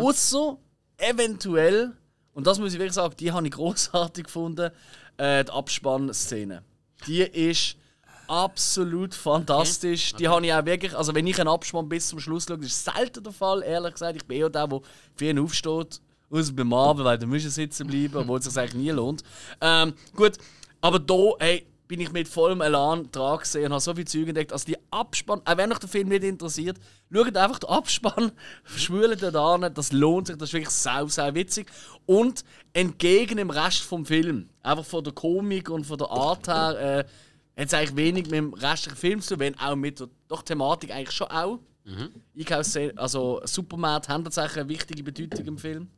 Außer 0.00 0.58
eventuell, 0.98 1.92
und 2.34 2.46
das 2.46 2.58
muss 2.58 2.72
ich 2.72 2.78
wirklich 2.78 2.94
sagen, 2.94 3.14
die 3.18 3.32
habe 3.32 3.46
ich 3.46 3.52
großartig 3.54 4.24
gefunden, 4.24 4.70
äh, 5.16 5.44
die 5.44 5.50
Abspannszene. 5.50 6.62
Die 7.06 7.22
ist 7.22 7.76
absolut 8.28 9.14
fantastisch. 9.14 10.12
Die 10.14 10.28
habe 10.28 10.44
ich 10.46 10.52
auch 10.52 10.64
wirklich, 10.64 10.96
also 10.96 11.14
wenn 11.14 11.26
ich 11.26 11.40
einen 11.40 11.48
Abspann 11.48 11.88
bis 11.88 12.08
zum 12.08 12.20
Schluss 12.20 12.46
schaue, 12.46 12.58
das 12.58 12.68
ist 12.68 12.84
selten 12.84 13.22
der 13.22 13.32
Fall, 13.32 13.62
ehrlich 13.62 13.94
gesagt. 13.94 14.16
Ich 14.16 14.24
bin 14.24 14.38
eher 14.38 14.50
der, 14.50 14.66
der 14.66 14.80
für 15.16 15.24
ihn 15.24 15.38
aufsteht. 15.38 16.00
Außer 16.30 16.52
bei 16.52 16.64
Marvel, 16.64 17.04
weil 17.04 17.18
da 17.18 17.26
muss 17.26 17.44
er 17.44 17.50
sitzen 17.50 17.86
bleiben, 17.86 18.16
obwohl 18.16 18.38
es 18.38 18.44
sich 18.44 18.58
eigentlich 18.58 18.74
nie 18.74 18.90
lohnt. 18.90 19.22
Ähm, 19.62 19.94
gut, 20.14 20.34
aber 20.80 20.98
da 20.98 21.32
hey, 21.38 21.66
bin 21.88 22.00
ich 22.00 22.12
mit 22.12 22.28
vollem 22.28 22.60
Elan 22.60 23.10
dran 23.10 23.38
gesehen 23.38 23.66
und 23.66 23.72
habe 23.72 23.80
so 23.80 23.94
viel 23.94 24.06
Zeug 24.06 24.28
entdeckt. 24.28 24.52
Also 24.52 24.66
die 24.66 24.76
Abspann, 24.90 25.40
auch 25.44 25.56
wenn 25.56 25.72
euch 25.72 25.78
der 25.78 25.88
Film 25.88 26.08
nicht 26.08 26.22
interessiert, 26.22 26.76
schaut 27.10 27.34
einfach 27.36 27.58
den 27.58 27.70
Abspann, 27.70 28.32
schwulen 28.64 29.18
dort 29.18 29.36
an, 29.36 29.72
das 29.72 29.92
lohnt 29.92 30.26
sich, 30.26 30.36
das 30.36 30.50
ist 30.50 30.52
wirklich 30.52 30.70
sau, 30.70 31.08
sau 31.08 31.34
witzig. 31.34 31.68
Und 32.04 32.44
entgegen 32.74 33.38
dem 33.38 33.50
Rest 33.50 33.80
vom 33.80 34.04
Film, 34.04 34.50
einfach 34.62 34.84
von 34.84 35.02
der 35.02 35.14
Komik 35.14 35.70
und 35.70 35.84
von 35.84 35.96
der 35.96 36.10
Art 36.10 36.46
her, 36.46 36.98
äh, 36.98 37.04
hat 37.58 37.66
es 37.66 37.74
eigentlich 37.74 37.96
wenig 37.96 38.24
mit 38.24 38.34
dem 38.34 38.54
restlichen 38.54 38.96
Film 38.96 39.20
zu 39.20 39.34
tun, 39.34 39.40
wenn 39.40 39.58
auch 39.58 39.76
mit 39.76 40.00
der 40.00 40.08
doch 40.28 40.42
Thematik 40.42 40.90
eigentlich 40.92 41.14
schon 41.14 41.28
auch. 41.28 41.58
Einkaufsszene, 42.38 42.92
also 42.96 43.40
Superman 43.44 44.02
haben 44.08 44.22
tatsächlich 44.24 44.58
eine 44.58 44.68
wichtige 44.68 45.02
Bedeutung 45.02 45.46
im 45.46 45.58
Film. 45.58 45.88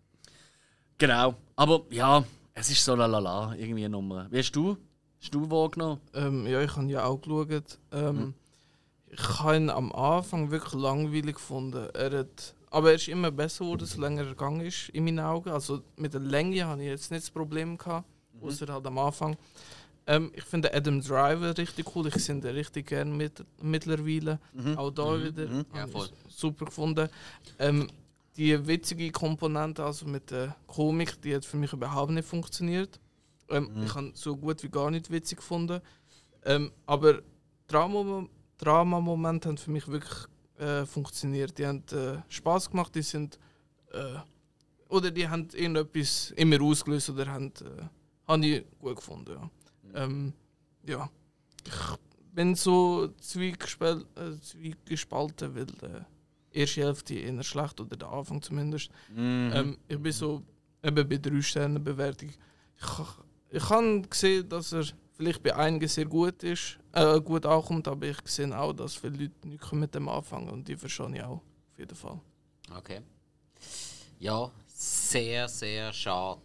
Genau. 0.99 1.35
Aber 1.57 1.83
ja, 1.91 2.25
es 2.55 2.71
ist 2.71 2.85
so 2.85 2.95
lalala, 2.95 3.55
irgendwie 3.57 3.85
eine 3.85 3.91
Nummer. 3.91 4.27
Wie 4.31 4.39
hast 4.39 4.53
du? 4.53 4.77
Hast 5.21 5.35
du 5.35 5.51
wahrgenommen? 5.51 6.01
Ähm, 6.15 6.47
ja, 6.47 6.63
ich 6.63 6.77
habe 6.77 6.87
ja 6.87 7.05
auch 7.05 7.21
geschaut. 7.21 7.79
Ähm, 7.93 8.35
Ich 9.13 9.41
habe 9.41 9.57
ihn 9.57 9.71
am 9.71 9.93
Anfang 9.93 10.53
wirklich 10.53 10.75
langweilig 10.81 11.35
gefunden. 11.35 11.89
Er 11.95 12.21
hat, 12.21 12.55
aber 12.71 12.91
er 12.91 12.95
ist 12.95 13.09
immer 13.09 13.33
besser 13.33 13.65
geworden, 13.65 13.85
so 13.85 14.01
länger 14.01 14.23
er 14.23 14.29
gegangen 14.29 14.61
ist, 14.61 14.89
in 14.91 15.05
meinen 15.05 15.19
Augen. 15.19 15.51
Also 15.51 15.83
mit 15.97 16.15
der 16.15 16.21
Länge 16.21 16.65
habe 16.65 16.81
ich 16.83 16.89
jetzt 16.89 17.11
nicht 17.11 17.25
das 17.25 17.31
Problem 17.31 17.77
gehabt, 17.77 18.07
außer 18.41 18.73
halt 18.73 18.87
am 18.87 18.99
Anfang. 18.99 19.37
Ähm, 20.13 20.33
ich 20.35 20.45
finde 20.45 20.75
Adam 20.75 21.01
Driver 21.01 21.57
richtig 21.57 21.95
cool. 21.95 22.07
Ich 22.09 22.15
sehe 22.25 22.35
ihn 22.37 22.43
richtig 22.45 22.87
gern 22.89 23.17
mit, 23.17 23.45
mittlerweile. 23.63 24.41
Auch 24.77 24.91
da 24.91 25.05
wieder. 25.23 25.45
Ja, 25.45 25.65
habe 25.83 25.87
ich 25.91 25.93
voll. 25.93 26.09
Super 26.29 26.65
gefunden. 26.65 27.09
Ähm, 27.59 27.89
die 28.37 28.67
witzige 28.67 29.11
Komponente, 29.13 29.85
also 29.85 30.07
mit 30.07 30.31
der 30.31 30.57
Komik, 30.67 31.21
die 31.23 31.35
hat 31.37 31.45
für 31.45 31.57
mich 31.59 31.73
überhaupt 31.73 32.11
nicht 32.13 32.27
funktioniert. 32.29 32.99
Ähm, 33.49 33.71
Ich 33.85 33.95
habe 33.95 34.11
so 34.15 34.37
gut 34.37 34.63
wie 34.65 34.69
gar 34.69 34.91
nicht 34.91 35.11
witzig 35.11 35.39
gefunden. 35.39 35.81
Ähm, 36.45 36.73
aber 36.87 37.21
Drama- 37.69 38.27
Drama-Momente 38.59 39.49
haben 39.49 39.59
für 39.59 39.71
mich 39.71 39.87
wirklich 39.87 40.19
äh, 40.59 40.85
funktioniert. 40.87 41.57
Die 41.59 41.67
haben 41.67 41.85
äh, 41.93 42.19
Spaß 42.29 42.71
gemacht, 42.71 42.95
die 42.95 43.03
sind. 43.03 43.39
Äh, 43.93 44.19
oder 44.89 45.11
die 45.13 45.29
haben 45.29 45.47
irgendetwas 45.55 46.33
immer 46.37 46.61
ausgelöst 46.63 47.11
oder 47.11 47.27
haben. 47.27 47.53
Äh, 47.61 47.85
habe 48.27 48.47
ich 48.47 48.65
gut 48.81 48.97
gefunden. 48.97 49.33
Ja. 49.33 49.51
Ähm, 49.95 50.33
ja. 50.87 51.11
Ich 51.67 52.35
bin 52.35 52.55
so 52.55 53.09
zwiegespal 53.21 54.05
äh, 54.17 54.41
zwiegespalten, 54.41 55.55
weil 55.55 55.67
die 55.67 56.59
erste 56.59 56.83
Hälfte 56.83 57.15
eher 57.15 57.43
schlecht 57.43 57.81
oder 57.81 57.97
der 57.97 58.09
Anfang 58.09 58.41
zumindest. 58.43 58.91
Mhm. 59.15 59.53
Ähm, 59.55 59.79
ich 59.89 59.99
bin 59.99 60.13
so 60.13 60.43
eben 60.83 61.09
bei 61.09 61.17
3 61.17 61.43
Sternen 61.43 61.83
Bewertung. 61.83 62.31
Ich, 62.31 62.99
ich 63.51 63.71
habe 63.71 64.03
gesehen, 64.03 64.49
dass 64.49 64.73
er 64.73 64.85
vielleicht 65.13 65.43
bei 65.43 65.55
einigen 65.55 65.89
sehr 65.89 66.07
gut 66.07 66.43
ist, 66.43 66.79
äh, 66.93 67.21
gut 67.21 67.45
ankommt, 67.45 67.87
aber 67.89 68.07
ich 68.07 68.17
sehe 68.25 68.59
auch, 68.59 68.73
dass 68.73 68.95
viele 68.95 69.25
Leute 69.25 69.49
nicht 69.49 69.73
mit 69.73 69.95
dem 69.95 70.09
anfangen 70.09 70.49
und 70.49 70.67
die 70.67 70.77
verstehe 70.77 71.15
ich 71.15 71.23
auch 71.23 71.43
auf 71.43 71.79
jeden 71.79 71.95
Fall. 71.95 72.21
Okay. 72.75 73.01
Ja, 74.19 74.51
sehr, 74.67 75.49
sehr 75.49 75.93
schade. 75.93 76.41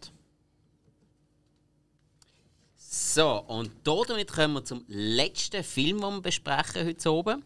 So, 2.98 3.42
und 3.48 3.70
damit 3.84 4.32
kommen 4.32 4.54
wir 4.54 4.64
zum 4.64 4.82
letzten 4.88 5.62
Film, 5.62 6.00
den 6.00 6.14
wir 6.14 6.20
besprechen 6.22 6.86
heute 6.86 7.12
oben. 7.12 7.44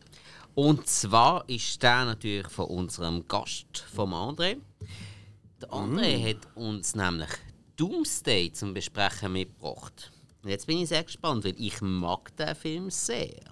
Und 0.55 0.86
zwar 0.86 1.43
ist 1.48 1.82
der 1.82 2.05
natürlich 2.05 2.47
von 2.47 2.66
unserem 2.66 3.27
Gast, 3.27 3.85
vom 3.93 4.14
André. 4.14 4.59
Der 5.60 5.68
André 5.70 6.28
hat 6.28 6.47
uns 6.55 6.94
nämlich 6.94 7.31
Doomsday 7.74 8.52
zum 8.52 8.74
Besprechen 8.74 9.32
mitgebracht. 9.32 10.12
Und 10.44 10.51
jetzt 10.51 10.68
bin 10.68 10.78
ich 10.78 10.89
sehr 10.89 11.02
gespannt, 11.02 11.44
weil 11.44 11.56
ich 11.59 11.81
mag 11.81 12.36
den 12.36 12.55
Film 12.55 12.89
sehr. 12.89 13.43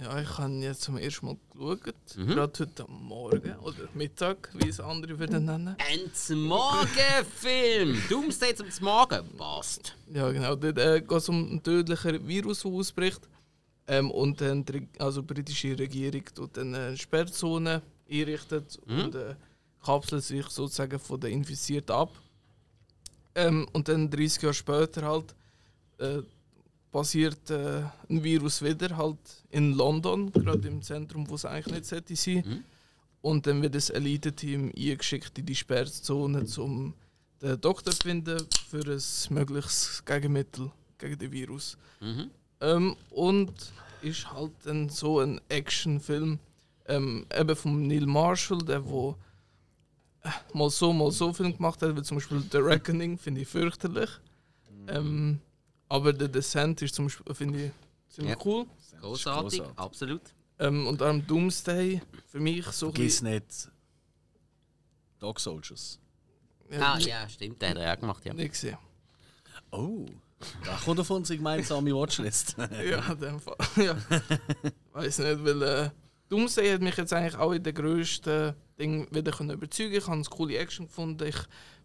Ja, 0.00 0.20
ich 0.20 0.38
habe 0.38 0.52
jetzt 0.56 0.82
zum 0.82 0.98
ersten 0.98 1.26
Mal 1.26 1.36
geschaut, 1.52 1.94
Mhm. 2.16 2.26
gerade 2.28 2.52
heute 2.60 2.84
am 2.84 3.02
Morgen 3.04 3.56
oder 3.62 3.88
Mittag, 3.94 4.50
wie 4.54 4.68
es 4.68 4.78
andere 4.80 5.18
würden 5.18 5.44
nennen. 5.46 5.74
Ein 5.78 6.38
Morgenfilm! 6.38 8.02
Doomsday 8.10 8.54
zum 8.54 8.66
Morgen! 8.80 9.26
Passt. 9.38 9.94
Ja, 10.12 10.30
genau. 10.32 10.54
Dort 10.54 10.78
äh, 10.78 11.00
geht 11.00 11.10
es 11.12 11.28
um 11.30 11.54
ein 11.54 11.62
tödlicher 11.62 12.26
Virus, 12.26 12.60
der 12.62 12.72
ausbricht. 12.72 13.20
Ähm, 13.88 14.10
und 14.10 14.40
dann 14.40 14.64
die, 14.64 14.86
also 14.98 15.22
die 15.22 15.32
britische 15.32 15.78
Regierung 15.78 16.24
tut 16.34 16.56
dann 16.56 16.74
eine 16.74 16.96
Sperrzone 16.96 17.80
einrichtet 18.10 18.78
und 18.86 19.14
äh, 19.14 19.34
kapselt 19.82 20.24
sich 20.24 20.46
sozusagen 20.48 20.98
von 20.98 21.20
den 21.20 21.32
Infizierten 21.32 21.94
ab. 21.94 22.10
Ähm, 23.34 23.66
und 23.72 23.88
dann 23.88 24.10
30 24.10 24.42
Jahre 24.42 24.54
später 24.54 25.02
halt 25.02 25.34
äh, 25.98 26.22
passiert 26.90 27.50
äh, 27.50 27.82
ein 28.08 28.22
Virus 28.22 28.62
wieder 28.62 28.96
halt 28.96 29.18
in 29.50 29.72
London, 29.74 30.32
gerade 30.32 30.68
im 30.68 30.82
Zentrum, 30.82 31.28
wo 31.28 31.34
es 31.34 31.44
eigentlich 31.44 31.74
nicht 31.74 31.86
sollte 31.86 32.16
sein. 32.16 32.64
Und 33.22 33.46
dann 33.46 33.60
wird 33.60 33.74
das 33.74 33.90
Elite-Team 33.90 34.72
eingeschickt 34.76 35.38
in 35.38 35.46
die 35.46 35.54
Sperrzone, 35.54 36.46
um 36.58 36.94
den 37.42 37.60
Doktor 37.60 37.92
zu 37.92 38.02
finden 38.02 38.46
für 38.68 38.84
ein 38.84 39.34
mögliches 39.34 40.02
Gegenmittel 40.04 40.70
gegen 40.98 41.18
den 41.18 41.32
Virus. 41.32 41.76
Mhm. 42.00 42.30
Ähm, 42.60 42.96
und 43.10 43.52
ist 44.02 44.32
halt 44.32 44.52
dann 44.64 44.88
so 44.88 45.20
ein 45.20 45.40
Actionfilm, 45.48 46.38
ähm, 46.86 47.26
eben 47.36 47.56
von 47.56 47.86
Neil 47.86 48.06
Marshall, 48.06 48.58
der 48.58 48.84
wo 48.88 49.16
äh, 50.22 50.28
mal 50.54 50.70
so, 50.70 50.92
mal 50.92 51.10
so 51.10 51.32
Film 51.32 51.56
gemacht 51.56 51.82
hat, 51.82 51.96
wie 51.96 52.02
zum 52.02 52.18
Beispiel 52.18 52.42
The 52.50 52.58
Reckoning, 52.58 53.18
finde 53.18 53.42
ich 53.42 53.48
fürchterlich. 53.48 54.10
Ähm, 54.88 55.40
aber 55.88 56.12
The 56.18 56.30
Descent 56.30 56.82
ist 56.82 56.94
zum 56.94 57.06
Beispiel, 57.06 57.34
finde 57.34 57.64
ich, 57.66 57.72
ziemlich 58.14 58.34
Ja. 58.36 58.40
cool. 58.44 58.66
Großartig, 59.00 59.60
großartig. 59.60 59.78
absolut. 59.78 60.22
Ähm, 60.58 60.86
und 60.86 61.02
am 61.02 61.26
Doomsday, 61.26 62.00
für 62.26 62.40
mich 62.40 62.64
so 62.66 62.86
ein 62.86 62.92
Vergiss 62.94 63.22
nicht 63.22 63.70
Dog 65.18 65.40
Soldiers. 65.40 65.98
bisschen- 66.68 66.82
Ah, 66.82 66.98
ja, 66.98 67.28
stimmt, 67.28 67.60
den 67.62 67.70
hat 67.70 67.76
er 67.78 67.94
auch 67.94 68.00
gemacht, 68.00 68.24
ja. 68.24 68.34
nicht 68.34 68.50
gesehen. 68.52 68.78
Oh. 69.70 70.06
Da 70.64 70.76
kommt 70.84 71.00
auf 71.00 71.10
unsere 71.10 71.36
gemeinsame 71.38 71.94
Watchlist. 71.94 72.56
Ja, 72.90 73.12
in 73.12 73.20
dem 73.20 73.40
Fall. 73.40 73.56
ja. 73.76 73.96
Weiß 74.92 75.18
nicht, 75.18 75.44
weil 75.44 75.62
äh, 75.62 75.90
Doomsday 76.28 76.72
hat 76.72 76.82
mich 76.82 76.96
jetzt 76.96 77.12
eigentlich 77.12 77.36
auch 77.36 77.52
in 77.52 77.62
den 77.62 77.74
grössten 77.74 78.54
Ding 78.78 79.06
wieder 79.14 79.32
können 79.32 79.50
überzeugen. 79.50 79.94
Ich 79.94 80.02
habe 80.04 80.12
eine 80.12 80.24
coole 80.24 80.58
Action 80.58 80.86
gefunden. 80.86 81.26
Ich 81.26 81.36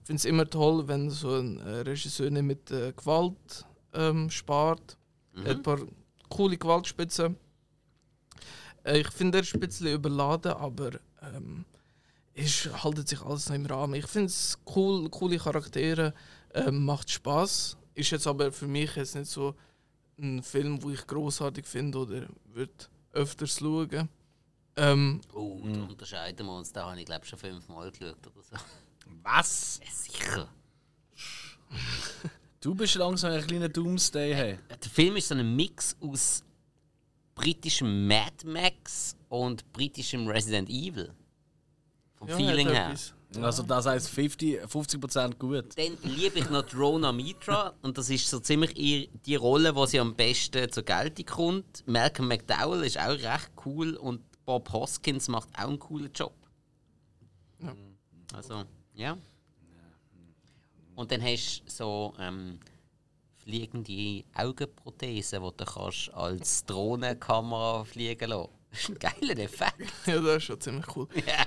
finde 0.03 0.17
es 0.17 0.25
immer 0.25 0.49
toll, 0.49 0.87
wenn 0.87 1.09
so 1.09 1.35
ein 1.35 1.59
äh, 1.59 1.69
Regisseur 1.81 2.29
nicht 2.29 2.43
mit 2.43 2.71
äh, 2.71 2.91
Gewalt 2.93 3.65
ähm, 3.93 4.29
spart. 4.29 4.97
Hat 5.37 5.47
ein 5.47 5.63
paar 5.63 5.79
coole 6.29 6.57
Gewaltspitzen. 6.57 7.37
Äh, 8.83 8.99
ich 8.99 9.07
finde, 9.09 9.37
er 9.37 9.43
ist 9.43 9.53
ein 9.53 9.59
bisschen 9.59 9.87
überladen, 9.87 10.53
aber 10.53 10.91
ähm, 11.21 11.65
ist, 12.33 12.83
haltet 12.83 13.07
sich 13.07 13.21
alles 13.21 13.49
noch 13.49 13.55
im 13.55 13.65
Rahmen. 13.65 13.95
Ich 13.95 14.07
finde 14.07 14.27
es 14.27 14.57
cool, 14.75 15.09
coole 15.09 15.37
Charaktere, 15.37 16.13
ähm, 16.53 16.85
macht 16.85 17.09
Spaß. 17.09 17.77
Ist 17.93 18.11
jetzt 18.11 18.27
aber 18.27 18.51
für 18.51 18.67
mich 18.67 18.95
jetzt 18.95 19.15
nicht 19.15 19.29
so 19.29 19.55
ein 20.17 20.41
Film, 20.43 20.81
wo 20.83 20.89
ich 20.91 21.05
großartig 21.07 21.65
finde 21.65 21.97
oder 21.99 22.27
würde 22.45 22.71
öfters 23.13 23.57
schauen. 23.59 24.09
Ähm, 24.77 25.19
Oh, 25.33 25.59
da 25.63 25.83
unterscheiden 25.83 26.45
wir 26.45 26.57
uns. 26.57 26.71
Da 26.71 26.89
habe 26.89 26.99
ich, 26.99 27.05
glaube 27.05 27.23
ich, 27.23 27.29
schon 27.29 27.39
fünfmal 27.39 27.91
geschaut 27.91 28.25
oder 28.27 28.41
so. 28.41 28.55
Was? 29.23 29.79
Ja, 29.83 29.91
sicher. 29.91 30.47
Du 32.61 32.75
bist 32.75 32.93
langsam 32.93 33.31
ein 33.31 33.41
kleiner 33.41 33.69
Doomsday. 33.69 34.35
Hey. 34.35 34.59
Der 34.69 34.89
Film 34.91 35.15
ist 35.15 35.29
so 35.29 35.33
ein 35.33 35.55
Mix 35.55 35.97
aus 35.99 36.43
britischem 37.33 38.07
Mad 38.07 38.45
Max 38.45 39.15
und 39.29 39.73
britischem 39.73 40.27
Resident 40.27 40.69
Evil. 40.69 41.11
Vom 42.13 42.27
ja, 42.27 42.37
Feeling 42.37 42.69
her. 42.69 42.85
etwas. 42.89 43.15
Also 43.41 43.63
das 43.63 43.87
heißt 43.87 44.09
50, 44.09 44.61
50% 44.65 45.37
gut. 45.39 45.75
Dann 45.75 45.97
liebe 46.03 46.37
ich 46.37 46.51
noch 46.51 46.61
die 46.61 46.75
Rona 46.75 47.11
Mitra 47.11 47.73
und 47.81 47.97
das 47.97 48.11
ist 48.11 48.29
so 48.29 48.39
ziemlich 48.39 48.77
ihr, 48.77 49.07
die 49.25 49.35
Rolle, 49.37 49.73
wo 49.73 49.87
sie 49.87 49.99
am 49.99 50.13
besten 50.13 50.71
zur 50.71 50.83
Geltung 50.83 51.25
kommt. 51.25 51.83
Malcolm 51.87 52.27
McDowell 52.27 52.83
ist 52.83 52.99
auch 52.99 53.09
recht 53.09 53.49
cool 53.65 53.95
und 53.95 54.21
Bob 54.45 54.71
Hoskins 54.71 55.29
macht 55.29 55.49
auch 55.57 55.69
einen 55.69 55.79
coolen 55.79 56.11
Job. 56.13 56.35
Ja. 57.59 57.73
Also, 58.33 58.65
ja. 58.93 59.17
Und 61.01 61.11
dann 61.11 61.21
hast 61.23 61.63
du 61.65 61.71
so 61.71 62.13
ähm, 62.19 62.59
fliegende 63.37 64.23
Augenprothesen, 64.35 65.41
die 65.43 65.49
du 65.57 65.65
kannst 65.65 66.13
als 66.13 66.63
Drohnenkamera 66.65 67.83
fliegen 67.83 68.29
lassen 68.29 68.49
Das 68.69 68.79
ist 68.81 68.89
ein 68.89 68.99
geiler 68.99 69.37
Effekt. 69.39 69.91
Ja, 70.05 70.19
das 70.19 70.37
ist 70.37 70.43
schon 70.43 70.61
ziemlich 70.61 70.95
cool. 70.95 71.07
Ja. 71.15 71.45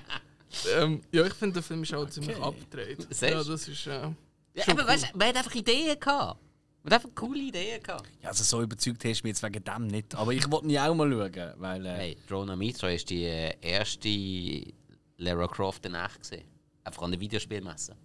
Ähm, 0.82 1.00
ja, 1.10 1.24
ich 1.26 1.34
finde, 1.34 1.54
der 1.54 1.62
Film 1.64 1.82
ist 1.82 1.92
auch 1.94 2.08
ziemlich 2.08 2.36
abgedreht. 2.40 3.06
Ja, 3.20 3.42
das 3.42 3.68
ist. 3.68 3.86
Äh, 3.88 4.10
Ja, 4.54 4.64
aber 4.68 4.86
weißt, 4.86 5.12
du, 5.12 5.18
man 5.18 5.28
hat 5.28 5.36
einfach 5.38 5.54
Ideen 5.54 5.98
gehabt. 5.98 6.40
Man 6.84 6.92
hat 6.92 7.02
einfach 7.04 7.14
coole 7.14 7.40
Ideen 7.40 7.82
gehabt. 7.82 8.08
Ja, 8.22 8.28
also 8.28 8.44
so 8.44 8.62
überzeugt 8.62 9.04
hast 9.04 9.20
du 9.22 9.26
mich 9.26 9.36
jetzt 9.36 9.42
wegen 9.42 9.64
dem 9.64 9.86
nicht. 9.88 10.14
Aber 10.14 10.32
ich 10.32 10.48
wollte 10.50 10.66
ihn 10.68 10.78
auch 10.78 10.94
mal 10.94 11.10
schauen, 11.10 11.54
weil... 11.56 11.86
Äh, 11.86 11.94
Hey, 11.96 12.16
Drona 12.28 12.54
Mitra 12.54 12.88
ist 12.90 13.08
die 13.10 13.24
äh, 13.24 13.54
erste 13.60 14.72
Lara 15.16 15.48
Croft 15.48 15.86
in 15.86 15.94
echt 15.94 16.20
gesehen. 16.20 16.44
Einfach 16.84 17.02
an 17.02 17.10
der 17.12 17.20
Videospielmesse. 17.20 17.96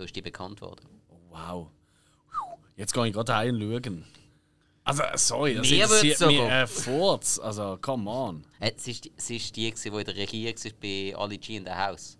So 0.00 0.04
ist 0.04 0.16
die 0.16 0.22
bekannt 0.22 0.62
worden. 0.62 0.86
oh, 1.10 1.16
wow. 1.28 1.68
Jetzt 2.74 2.94
gehe 2.94 3.06
ich 3.06 3.12
gerade 3.12 3.34
heim 3.36 3.54
und 3.60 3.84
schauen. 3.84 4.04
Also, 4.82 5.02
sorry, 5.16 5.56
das 5.56 5.68
Mir 5.68 5.82
interessiert 5.84 6.20
mich 6.20 6.38
sogar. 6.38 6.62
äh, 6.62 6.66
Furz. 6.66 7.38
Also, 7.38 7.76
come 7.82 8.10
on. 8.10 8.46
Äh, 8.60 8.72
sie 8.78 8.92
ist 8.92 9.04
die, 9.04 9.12
sie 9.18 9.36
ist 9.36 9.54
die 9.54 9.70
die 9.70 9.88
in 9.88 10.04
der 10.06 10.16
Regie 10.16 10.46
war 10.46 10.72
bei 10.80 11.14
Ali 11.18 11.36
G 11.36 11.56
in 11.56 11.66
the 11.66 11.70
House. 11.72 12.16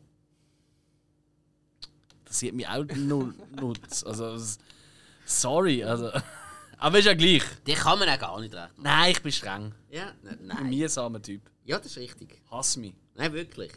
Das 2.26 2.38
sieht 2.38 2.54
mich 2.54 2.68
auch 2.68 2.84
null 2.96 3.34
nutz. 3.58 4.04
Also, 4.04 4.34
es- 4.34 4.58
sorry, 5.24 5.82
also... 5.82 6.10
Aber 6.76 6.98
ist 6.98 7.06
ja 7.06 7.14
gleich. 7.14 7.42
Die 7.66 7.72
kann 7.72 7.98
man 7.98 8.10
auch 8.10 8.18
gar 8.18 8.38
nicht 8.42 8.52
rechnen. 8.54 8.74
Nein, 8.76 9.12
ich 9.12 9.22
bin 9.22 9.32
streng. 9.32 9.74
Ja, 9.88 10.10
n- 10.22 10.28
Ein 10.28 10.46
nein. 10.46 10.68
miesamer 10.68 11.22
Typ. 11.22 11.50
Ja, 11.64 11.78
das 11.78 11.86
ist 11.86 11.96
richtig. 11.96 12.42
Hass 12.50 12.76
mich. 12.76 12.92
Nein, 13.14 13.32
wirklich. 13.32 13.72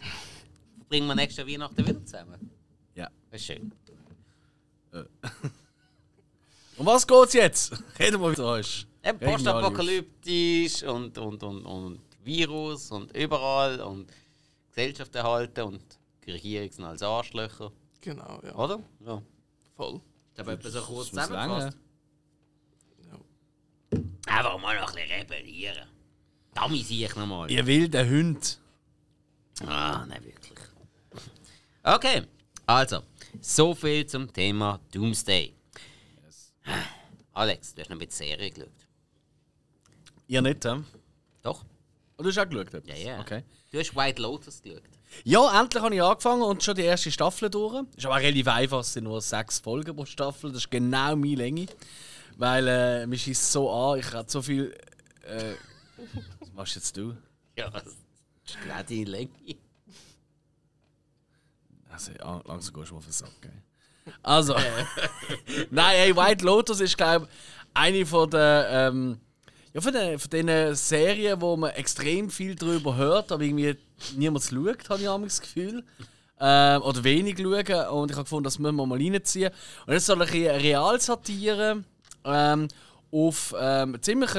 Bringen 0.89 1.07
wir 1.07 1.15
nächstes 1.15 1.37
Jahr 1.37 1.47
Weihnachten 1.47 1.87
wieder 1.87 2.05
zusammen. 2.05 2.49
Ja. 2.95 3.09
Das 3.31 3.39
ist 3.39 3.47
schön. 3.47 3.71
Um 6.77 6.87
was 6.87 7.05
geht's 7.05 7.33
jetzt? 7.33 7.71
Reden 7.99 8.19
wir 8.19 8.31
wieder 8.31 8.45
euch. 8.45 8.87
Eben 9.03 9.19
postapokalyptisch 9.19 10.83
und, 10.83 11.17
und, 11.17 11.43
und, 11.43 11.65
und 11.65 11.99
Virus 12.23 12.89
und 12.91 13.15
überall 13.15 13.79
und 13.81 14.11
Gesellschaft 14.69 15.13
erhalten 15.15 15.61
und 15.61 15.81
die 16.25 16.31
Regierung 16.31 16.71
sind 16.71 16.85
als 16.85 17.03
Arschlöcher. 17.03 17.71
genau, 18.01 18.41
ja. 18.43 18.55
Oder? 18.55 18.79
Ja. 19.05 19.21
Voll. 19.75 20.01
Ich 20.33 20.39
habe 20.39 20.53
etwas 20.53 20.73
so 20.73 20.81
kurz 20.81 21.09
zusammengefasst. 21.09 21.77
Einfach 24.25 24.57
mal 24.57 24.75
noch 24.79 24.89
ein 24.89 24.95
bisschen 24.95 25.11
rebellieren. 25.11 25.87
Dummy 26.55 26.81
sehe 26.81 27.05
ich 27.05 27.15
nochmal. 27.15 27.51
Ihr 27.51 27.65
wilder 27.67 28.07
Hund. 28.07 28.57
Ah, 29.65 30.05
nein, 30.07 30.23
wirklich. 30.23 30.59
Okay, 31.83 32.23
also, 32.65 33.03
so 33.41 33.73
viel 33.73 34.05
zum 34.05 34.31
Thema 34.31 34.79
Doomsday. 34.91 35.53
Alex, 37.33 37.73
du 37.73 37.81
hast 37.81 37.89
noch 37.89 37.97
mit 37.97 38.11
Serie 38.11 38.49
geschaut. 38.49 38.69
Ihr 40.27 40.41
nicht, 40.41 40.63
hä? 40.65 40.83
Doch? 41.41 41.63
Du 42.17 42.25
hast 42.25 42.37
auch 42.37 42.47
geschaut? 42.47 42.87
Ja, 42.87 42.95
ja. 42.95 43.19
Okay. 43.19 43.43
Du 43.71 43.79
hast 43.79 43.95
White 43.95 44.21
Lotus 44.21 44.61
geschaut. 44.61 44.83
Ja, 45.23 45.61
endlich 45.61 45.83
habe 45.83 45.95
ich 45.95 46.01
angefangen 46.01 46.41
und 46.41 46.63
schon 46.63 46.75
die 46.75 46.83
erste 46.83 47.11
Staffel 47.11 47.49
durch. 47.49 47.83
Ist 47.95 48.05
aber 48.05 48.15
auch 48.15 48.19
relativ 48.19 48.47
einfach, 48.47 48.79
es 48.79 48.93
sind 48.93 49.03
nur 49.03 49.21
sechs 49.21 49.59
Folgen 49.59 49.95
pro 49.95 50.05
Staffel. 50.05 50.51
Das 50.51 50.63
ist 50.63 50.71
genau 50.71 51.15
meine 51.15 51.35
Länge. 51.35 51.67
Weil 52.37 52.67
äh, 52.67 53.07
mich 53.07 53.23
schießt 53.23 53.51
so 53.51 53.69
an, 53.71 53.99
ich 53.99 54.11
habe 54.11 54.29
so 54.29 54.41
viel. 54.41 54.75
Äh, 55.23 55.53
was 56.39 56.53
machst 56.53 56.75
jetzt 56.75 56.97
du? 56.97 57.15
Ja, 57.57 57.69
das 57.69 57.85
ist 57.85 58.57
genau 58.61 58.83
deine 58.83 59.03
Länge. 59.03 59.29
Also, 61.93 62.11
langsam 62.47 62.73
gehst 62.73 62.89
du 62.89 62.93
mal 62.93 62.97
auf 62.97 63.05
den 63.05 63.11
Sack. 63.11 63.41
Gell? 63.41 63.51
Also, 64.23 64.55
nein, 65.71 65.95
hey, 65.95 66.15
White 66.15 66.43
Lotus 66.43 66.79
ist, 66.79 66.97
glaube 66.97 67.27
ich, 67.29 67.31
eine 67.73 68.05
von 68.05 68.29
den. 68.29 68.65
Ähm, 68.67 69.17
ja, 69.73 69.81
von 69.81 69.93
den, 69.93 70.19
von 70.19 70.29
den 70.29 70.75
Serien, 70.75 71.41
wo 71.41 71.57
man 71.57 71.71
extrem 71.71 72.29
viel 72.29 72.53
darüber 72.53 72.95
hört, 72.95 73.31
aber 73.31 73.41
irgendwie 73.41 73.75
niemand 74.15 74.43
schaut, 74.43 74.89
habe 74.89 75.01
ich 75.01 75.27
das 75.27 75.41
Gefühl. 75.41 75.83
Ähm, 76.39 76.81
oder 76.81 77.03
wenig 77.03 77.37
schauen. 77.39 77.87
Und 77.87 78.11
ich 78.11 78.17
habe 78.17 78.23
gefunden, 78.25 78.43
das 78.43 78.59
müssen 78.59 78.75
wir 78.75 78.85
mal 78.85 78.99
reinziehen. 78.99 79.51
Und 79.87 79.93
das 79.93 80.05
soll 80.05 80.17
bisschen 80.17 80.49
eine 80.49 80.61
Realsatire 80.61 81.83
ähm, 82.25 82.67
auf 83.11 83.55
ähm, 83.57 83.97
ziemlich, 84.01 84.31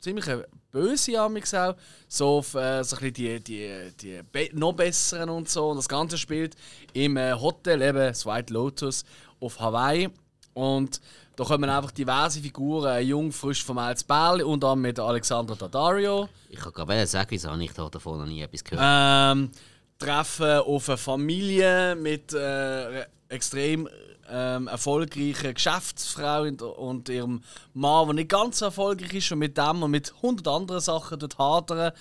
ziemlich 0.00 0.26
böse 0.70 1.20
Amix 1.20 1.54
auch. 1.54 1.74
So 2.08 2.38
auf 2.38 2.54
äh, 2.54 2.82
so 2.82 2.96
ein 2.96 3.12
bisschen 3.12 3.14
die, 3.14 3.40
die, 3.40 3.92
die 4.00 4.20
be 4.30 4.50
noch 4.52 4.72
besseren 4.72 5.30
und 5.30 5.48
so. 5.48 5.70
Und 5.70 5.76
das 5.76 5.88
Ganze 5.88 6.18
spielt 6.18 6.56
im 6.92 7.16
äh, 7.16 7.32
Hotel, 7.32 7.82
eben 7.82 7.98
das 7.98 8.26
White 8.26 8.52
Lotus 8.52 9.04
auf 9.40 9.58
Hawaii. 9.60 10.08
Und 10.54 11.00
da 11.36 11.44
kommen 11.44 11.70
einfach 11.70 11.90
diverse 11.90 12.40
Figuren, 12.40 12.96
äh, 12.96 13.00
jung, 13.00 13.32
frisch 13.32 13.64
vom 13.64 13.76
Miles 13.76 14.04
Bärli 14.04 14.42
und 14.42 14.62
dann 14.62 14.80
mit 14.80 14.98
Alexandra 14.98 15.54
Daddario. 15.54 16.28
Ich 16.50 16.58
kann 16.58 16.72
gerade 16.72 17.06
sagen, 17.06 17.30
wieso 17.30 17.50
habe 17.50 17.64
ich 17.64 17.72
davon 17.72 18.18
noch 18.18 18.26
nie 18.26 18.42
etwas 18.42 18.64
gehört. 18.64 18.84
Ähm, 18.84 19.50
treffen 19.98 20.58
auf 20.58 20.88
eine 20.88 20.98
Familie 20.98 21.94
mit 21.94 22.32
äh, 22.32 23.04
extrem 23.28 23.88
ähm, 24.30 24.68
erfolgreichen 24.68 25.54
Geschäftsfrau 25.54 26.42
und, 26.42 27.08
ihrem 27.08 27.42
Mann, 27.74 28.06
der 28.06 28.14
nicht 28.14 28.28
ganz 28.28 28.58
so 28.58 28.66
erfolgreich 28.66 29.14
ist 29.14 29.32
und 29.32 29.38
mit 29.38 29.56
dem 29.58 29.82
und 29.82 29.90
mit 29.90 30.14
hundert 30.22 30.48
anderen 30.48 30.80
Sachen 30.80 31.18
dort 31.18 31.38
hadern. 31.38 31.92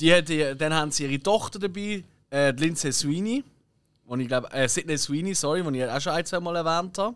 Die, 0.00 0.22
die, 0.24 0.54
dann 0.56 0.74
haben 0.74 0.90
sie 0.90 1.04
ihre 1.04 1.22
Tochter 1.22 1.58
dabei, 1.58 2.04
äh, 2.30 2.50
Lindsay 2.50 2.92
Sweeney, 2.92 3.44
wo 4.06 4.16
ich 4.16 4.28
glaube, 4.28 4.50
äh, 4.52 4.68
Sydney 4.68 4.96
Sweeney, 4.96 5.34
sorry, 5.34 5.62
die 5.62 5.78
ich 5.78 5.88
auch 5.88 6.00
schon 6.00 6.12
ein, 6.12 6.24
zwei 6.24 6.40
Mal 6.40 6.56
erwähnt 6.56 6.96
habe. 6.98 7.14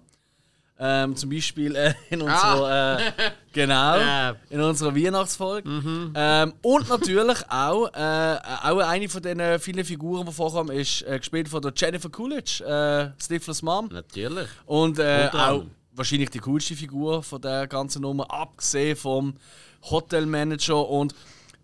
Ähm, 0.79 1.15
zum 1.15 1.31
Beispiel 1.31 1.77
äh, 1.77 1.95
in 2.11 2.23
unserer 2.23 2.99
äh, 2.99 3.13
genau 3.53 4.35
in 4.51 4.61
unserer 4.61 4.97
Weihnachtsfolge. 4.97 5.69
Ähm, 6.15 6.55
und 6.63 6.89
natürlich 6.89 7.39
auch 7.49 7.93
äh, 7.95 8.39
auch 8.65 8.79
eine 8.79 9.09
von 9.09 9.23
den 9.23 9.61
vielen 9.61 9.85
Figuren, 9.85 10.27
die 10.27 10.33
vorkommen, 10.33 10.77
ist 10.77 11.03
äh, 11.03 11.19
gespielt 11.19 11.49
von 11.49 11.63
der 11.63 11.73
Jennifer 11.77 12.09
Coolidge, 12.09 12.65
äh, 12.65 13.23
Stiflers 13.23 13.63
Mom. 13.63 13.91
Natürlich. 13.93 14.49
und 14.67 14.99
äh, 14.99 15.29
Unter 15.33 15.51
auch 15.51 15.65
wahrscheinlich 15.93 16.31
die 16.31 16.39
coolste 16.39 16.75
Figur 16.75 17.23
von 17.23 17.41
der 17.41 17.67
ganzen 17.67 18.03
Nummer, 18.03 18.31
abgesehen 18.31 18.97
vom 18.97 19.35
Hotelmanager. 19.83 20.89
Und 20.89 21.15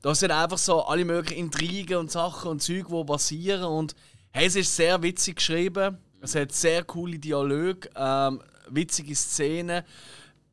da 0.02 0.14
sind 0.14 0.30
einfach 0.30 0.58
so 0.58 0.82
alle 0.82 1.04
möglichen 1.04 1.38
Intrigen 1.38 1.96
und 1.96 2.10
Sachen 2.10 2.50
und 2.50 2.62
Zeug, 2.62 2.86
die 2.88 3.04
passieren. 3.04 3.64
Und 3.64 3.94
hey, 4.30 4.46
es 4.46 4.56
ist 4.56 4.74
sehr 4.74 5.02
witzig 5.02 5.36
geschrieben, 5.36 5.98
es 6.20 6.34
hat 6.34 6.52
sehr 6.52 6.84
coole 6.84 7.18
Dialoge, 7.18 7.88
ähm, 7.96 8.40
witzige 8.70 9.14
Szenen, 9.14 9.82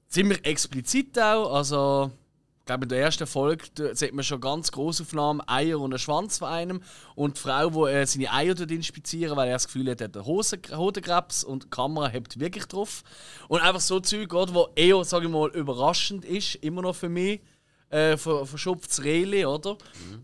ziemlich 0.07 0.45
explizit 0.45 1.17
auch, 1.19 1.53
also 1.53 2.11
ich 2.59 2.65
glaube, 2.67 2.85
in 2.85 2.89
der 2.89 3.01
ersten 3.01 3.27
Folge 3.27 3.65
sieht 3.93 4.11
man 4.15 4.23
schon 4.23 4.41
ganz 4.41 4.71
Großaufnahmen, 4.71 5.47
Eier 5.47 5.79
und 5.79 5.93
einen 5.93 5.99
Schwanz 5.99 6.39
von 6.39 6.47
einem. 6.47 6.81
Und 7.13 7.37
die 7.37 7.41
Frau, 7.41 7.69
die 7.85 7.91
äh, 7.93 8.05
seine 8.07 8.33
Eier 8.33 8.55
dort 8.55 8.71
inspizieren, 8.71 9.37
weil 9.37 9.49
er 9.49 9.53
das 9.53 9.67
Gefühl 9.67 9.91
hat, 9.91 10.01
er 10.01 10.07
hat 10.07 10.17
einen 10.17 10.25
Hodenkrebs 10.25 11.43
und 11.43 11.65
die 11.65 11.69
Kamera 11.69 12.07
hebt 12.07 12.39
wirklich 12.39 12.65
drauf. 12.65 13.03
Und 13.49 13.61
einfach 13.61 13.81
so 13.81 13.99
Zeug, 13.99 14.33
oder, 14.33 14.51
wo 14.55 14.69
eher, 14.73 15.03
sage 15.03 15.25
ich 15.27 15.31
mal, 15.31 15.51
überraschend 15.51 16.25
ist, 16.25 16.55
immer 16.55 16.81
noch 16.81 16.95
für 16.95 17.07
mich. 17.09 17.39
Äh, 17.91 18.17
ver- 18.17 18.47
verschupftes 18.47 19.03
Reli, 19.03 19.45
oder? 19.45 19.77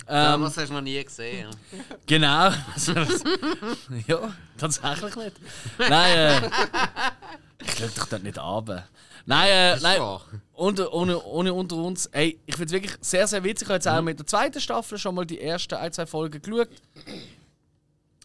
Ja, 0.09 0.33
Ähm, 0.33 0.41
was 0.41 0.57
hast 0.57 0.69
du 0.69 0.73
noch 0.73 0.81
nie 0.81 1.01
gesehen? 1.03 1.47
Genau. 2.07 2.49
ja, 4.07 4.33
tatsächlich 4.57 5.15
nicht. 5.15 5.35
Nein, 5.77 6.17
äh, 6.43 6.49
ich 7.63 7.71
schaue 7.77 7.87
dich 7.87 8.03
dort 8.05 8.23
nicht 8.23 8.39
ab. 8.39 8.87
Nein, 9.25 9.49
äh, 9.49 9.79
nein, 9.81 9.99
wahr. 9.99 10.21
unter, 10.53 10.93
ohne, 10.93 11.21
ohne 11.23 11.53
unter 11.53 11.75
uns. 11.75 12.07
Ey, 12.07 12.39
ich 12.45 12.55
finde 12.55 12.65
es 12.65 12.71
wirklich 12.71 12.97
sehr, 13.01 13.27
sehr 13.27 13.43
witzig. 13.43 13.67
Ich 13.67 13.69
habe 13.69 13.75
jetzt 13.75 13.87
auch 13.87 14.01
mit 14.01 14.19
der 14.19 14.25
zweiten 14.25 14.59
Staffel 14.59 14.97
schon 14.97 15.15
mal 15.15 15.25
die 15.25 15.39
ersten 15.39 15.75
ein, 15.75 15.91
zwei 15.93 16.05
Folgen 16.05 16.41
geschaut. 16.41 16.69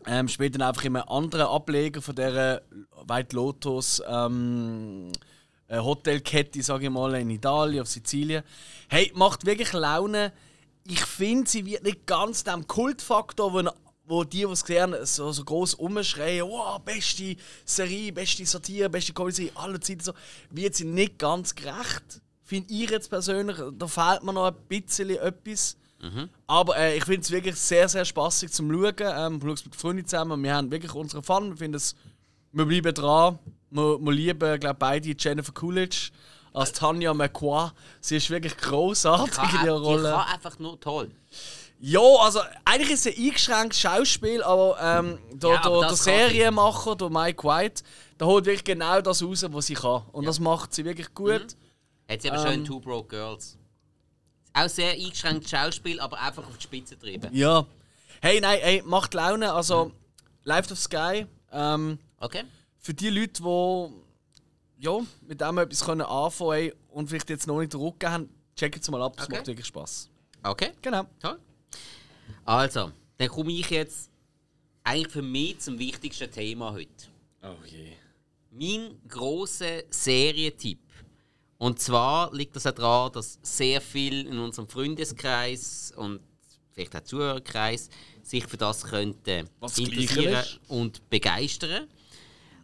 Ähm, 0.07 0.29
dann 0.39 0.63
einfach 0.63 0.85
in 0.85 0.97
einem 0.97 1.09
anderen 1.09 1.47
Ableger 1.47 2.01
von 2.01 2.15
dieser 2.15 2.63
White 3.07 3.35
Lotus 3.35 4.01
ähm, 4.07 5.11
äh, 5.69 5.79
Hotelkette, 5.79 6.63
sage 6.63 6.85
ich 6.85 6.91
mal, 6.91 7.15
in 7.15 7.31
Italien, 7.31 7.83
auf 7.83 7.89
Sizilien. 7.89 8.43
Hey, 8.89 9.11
macht 9.15 9.45
wirklich 9.45 9.73
Laune. 9.73 10.33
Ich 10.85 11.05
finde, 11.05 11.51
sie 11.51 11.67
wird 11.67 11.83
nicht 11.83 12.07
ganz 12.07 12.45
dem 12.45 12.67
Kultfaktor, 12.69 13.53
wo, 13.53 13.69
wo 14.07 14.25
die, 14.25 14.39
die 14.39 14.45
es 14.45 14.65
gesehen 14.65 14.95
haben, 14.95 15.05
so, 15.05 15.33
so 15.33 15.45
groß 15.45 15.75
umschreien, 15.75 16.47
wow, 16.47 16.79
beste 16.79 17.37
Serie, 17.65 18.13
beste 18.13 18.47
Satire, 18.47 18.89
beste 18.89 19.13
Comedy 19.13 19.51
aller 19.55 19.81
Zeiten, 19.81 20.03
so, 20.03 20.13
wird 20.51 20.75
sie 20.75 20.85
nicht 20.85 21.19
ganz 21.19 21.55
gerecht. 21.55 22.21
Finde 22.43 22.73
ich 22.73 22.89
jetzt 22.91 23.11
persönlich, 23.11 23.57
da 23.77 23.89
fehlt 23.89 24.23
mir 24.23 24.33
noch 24.33 24.47
ein 24.47 24.55
bisschen 24.69 25.11
etwas. 25.11 25.77
Aber 26.47 26.77
äh, 26.77 26.97
ich 26.97 27.05
finde 27.05 27.23
es 27.23 27.31
wirklich 27.33 27.57
sehr, 27.57 27.89
sehr 27.89 28.05
spaßig 28.05 28.53
zum 28.53 28.71
Schauen. 28.71 28.95
Ähm, 29.01 29.49
es 29.49 29.65
mit 29.65 29.75
Freunden 29.75 30.07
zusammen. 30.07 30.41
Wir 30.43 30.55
haben 30.55 30.71
wirklich 30.71 30.95
unseren 30.95 31.25
Fun. 31.25 31.49
Wir, 31.51 31.57
finden 31.57 31.77
es, 31.77 31.97
wir 32.53 32.65
bleiben 32.65 32.95
dran. 32.95 33.39
Wir, 33.71 33.99
wir 33.99 34.13
lieben 34.13 34.61
glaub, 34.61 34.79
beide 34.79 35.15
Jennifer 35.19 35.53
Coolidge 35.53 36.11
als 36.53 36.73
Tanja 36.73 37.13
McQuarrie. 37.13 37.73
Sie 38.01 38.19
ist 38.19 38.31
wirklich 38.31 38.57
großartig 38.57 39.37
in 39.37 39.67
ihrer 39.67 39.79
Die 39.81 39.85
Rolle. 39.85 40.11
kann 40.11 40.29
einfach 40.33 40.59
nur 40.61 40.79
toll. 40.79 41.11
Ja, 41.79 42.01
also 42.01 42.41
eigentlich 42.65 42.91
ist 42.93 43.07
es 43.07 43.17
ein 43.17 43.23
eingeschränktes 43.25 43.81
Schauspiel, 43.81 44.43
aber 44.43 44.79
ähm, 44.81 45.19
der, 45.33 45.51
Ja, 45.51 45.65
aber 45.65 45.81
der. 45.81 45.95
Serienmacher, 45.97 46.97
der 46.97 47.11
Mike 47.11 47.45
White, 47.47 47.83
der 48.19 48.27
holt 48.27 48.47
wirklich 48.47 48.65
genau 48.65 49.01
das 49.03 49.23
raus, 49.23 49.45
was 49.51 49.67
sie 49.67 49.75
kann. 49.75 50.03
Und 50.13 50.25
das 50.27 50.41
macht 50.41 50.73
sie 50.75 50.85
wirklich 50.85 51.13
gut. 51.13 51.57
Hat 52.09 52.23
sie 52.23 52.31
aber 52.31 52.39
schon 52.41 52.53
in 52.53 52.61
Ähm. 52.61 52.65
Two 52.65 52.81
Broke 52.81 53.09
Girls. 53.09 53.59
Auch 54.55 54.69
sehr 54.69 54.93
eingeschränktes 54.93 55.51
Schauspiel, 55.51 56.01
aber 56.01 56.19
einfach 56.19 56.47
auf 56.47 56.57
die 56.57 56.63
Spitze 56.63 56.95
getrieben. 56.97 57.29
Ja. 57.35 57.67
Hey, 58.23 58.41
nein, 58.41 58.59
hey, 58.63 58.83
macht 58.87 59.13
Laune. 59.13 59.53
Also, 59.53 59.93
Life 60.45 60.73
of 60.73 60.79
Sky, 60.79 61.27
ähm, 61.53 61.99
Okay? 62.21 62.45
für 62.79 62.95
die 62.95 63.11
Leute, 63.11 63.43
die 63.43 64.83
ja, 64.83 64.99
mit 65.27 65.41
dem 65.43 65.59
etwas 65.59 65.85
können 65.85 66.03
anfangen 66.03 66.71
können 66.71 66.73
und 66.89 67.09
vielleicht 67.11 67.29
jetzt 67.29 67.47
noch 67.47 67.59
nicht 67.59 67.75
den 67.75 67.81
Rücken 67.81 68.11
haben, 68.11 68.31
checken 68.55 68.81
es 68.81 68.91
mal 68.91 69.03
ab, 69.03 69.15
das 69.17 69.27
Okay. 69.27 69.37
macht 69.37 69.47
wirklich 69.47 69.67
Spaß. 69.67 70.09
Okay, 70.43 70.71
Genau. 70.81 71.05
toll. 71.21 71.39
Also, 72.45 72.93
dann 73.19 73.29
komme 73.29 73.53
ich 73.53 73.71
jetzt 73.71 74.11
eigentlich 74.85 75.13
für 75.13 75.23
mich 75.23 75.59
zum 75.59 75.79
wichtigsten 75.79 76.31
Thema 76.31 76.73
heute. 76.73 77.07
Oh 77.43 77.57
je. 77.67 77.93
Mein 78.51 78.99
grosser 79.09 79.83
Serientipp. 79.91 80.79
Und 81.59 81.81
zwar 81.81 82.33
liegt 82.35 82.55
das 82.55 82.67
auch 82.67 82.73
daran, 82.73 83.13
dass 83.13 83.39
sehr 83.43 83.81
viel 83.81 84.27
in 84.27 84.39
unserem 84.39 84.69
Freundeskreis 84.69 85.93
und 85.97 86.21
vielleicht 86.73 86.95
auch 86.95 87.01
Zuhörerkreis 87.01 87.89
sich 88.23 88.47
für 88.47 88.57
das 88.59 88.85
könnte 88.85 89.49
Was 89.61 89.79
interessieren 89.79 90.45
und 90.69 91.09
begeistern. 91.09 91.89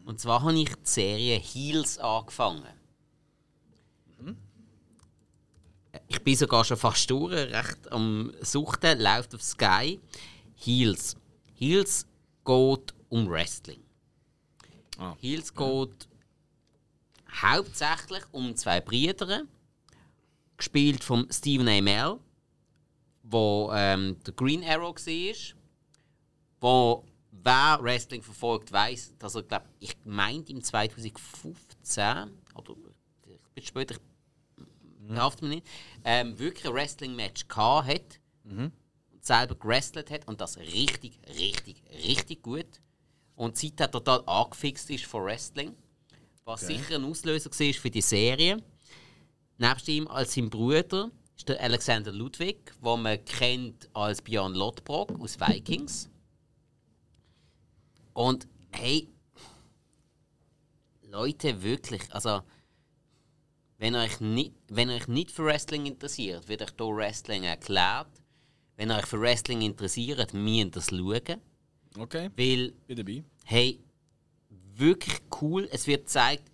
Und 0.05 0.20
zwar 0.20 0.43
habe 0.43 0.59
ich 0.59 0.68
die 0.68 0.74
Serie 0.82 1.39
Heels 1.39 1.98
angefangen. 1.98 2.66
Ich 6.09 6.23
bin 6.23 6.36
sogar 6.36 6.64
schon 6.64 6.77
fast 6.77 7.10
durch, 7.10 7.32
recht 7.32 7.90
am 7.93 8.32
Suchten, 8.40 9.01
läuft 9.01 9.35
auf 9.35 9.43
Sky. 9.43 10.01
Heels. 10.55 11.16
Heels 11.55 12.06
geht 12.44 12.94
um 13.09 13.28
Wrestling. 13.28 13.81
Ah. 14.98 15.16
Heels 15.20 15.55
geht 15.55 16.09
hauptsächlich 17.40 18.24
um 18.31 18.55
zwei 18.56 18.81
Brüder, 18.81 19.43
gespielt 20.56 21.02
von 21.02 21.27
Stephen 21.31 21.69
Amell, 21.69 22.19
wo 23.23 23.70
ähm, 23.74 24.16
der 24.24 24.35
Green 24.35 24.64
Arrow 24.64 24.94
war, 24.94 25.55
wo 26.60 27.05
wer 27.31 27.78
Wrestling 27.82 28.23
verfolgt 28.23 28.70
weiß, 28.70 29.14
dass 29.19 29.35
er 29.35 29.43
glaub, 29.43 29.64
ich 29.81 29.97
meint 30.05 30.51
im 30.51 30.62
2015 30.62 32.31
oder 32.55 32.73
ein 32.74 32.82
bisschen 33.55 33.66
später, 33.66 33.94
ich 33.94 34.01
darf 35.08 35.40
mir 35.40 35.48
nicht, 35.48 35.66
ähm, 36.04 36.38
wirklich 36.38 36.66
ein 36.66 36.74
Wrestling 36.74 37.14
Match 37.14 37.48
gehabt 37.48 37.88
hat 37.88 38.20
und 38.44 38.72
selber 39.20 39.54
gewrestelt 39.54 40.10
hat 40.10 40.26
und 40.26 40.40
das 40.40 40.58
richtig, 40.58 41.20
richtig, 41.38 41.82
richtig 42.04 42.42
gut 42.42 42.80
und 43.36 43.56
seitdem 43.56 43.90
total 43.90 44.22
angefixt 44.26 44.90
ist 44.90 45.04
von 45.04 45.24
Wrestling. 45.24 45.74
Was 46.44 46.62
sicher 46.62 46.96
ein 46.96 47.04
Auslöser 47.04 47.50
war 47.50 47.74
für 47.74 47.90
die 47.90 48.02
Serie. 48.02 48.62
nebst 49.58 49.88
ihm 49.88 50.08
als 50.08 50.34
sein 50.34 50.50
Bruder 50.50 51.10
ist 51.36 51.48
der 51.48 51.60
Alexander 51.60 52.12
Ludwig, 52.12 52.72
den 52.84 53.02
man 53.02 53.24
kennt 53.24 53.88
als 53.94 54.22
Björn 54.22 54.54
Lodbrok 54.54 55.18
aus 55.20 55.38
Vikings. 55.38 56.10
Und 58.12 58.48
hey, 58.70 59.08
Leute, 61.02 61.62
wirklich, 61.62 62.02
also 62.12 62.42
wenn 63.82 63.96
euch 63.96 64.20
nicht, 64.20 64.52
wenn 64.68 64.90
euch 64.90 65.09
nicht 65.09 65.32
für 65.32 65.44
Wrestling 65.44 65.86
interessiert, 65.86 66.46
wird 66.46 66.62
euch 66.62 66.70
hier 66.78 66.96
Wrestling 66.96 67.42
erklärt. 67.42 68.06
Wenn 68.76 68.92
euch 68.92 69.06
für 69.06 69.20
Wrestling 69.20 69.60
interessiert, 69.60 70.32
müsst 70.34 70.56
ihr 70.56 70.70
das 70.70 70.86
schauen. 70.90 71.40
Okay, 71.98 72.30
Weil 72.36 72.72
bin 72.86 72.96
dabei. 72.96 73.24
hey, 73.44 73.80
wirklich 74.76 75.20
cool. 75.40 75.68
Es 75.72 75.88
wird 75.88 76.02
gezeigt, 76.02 76.44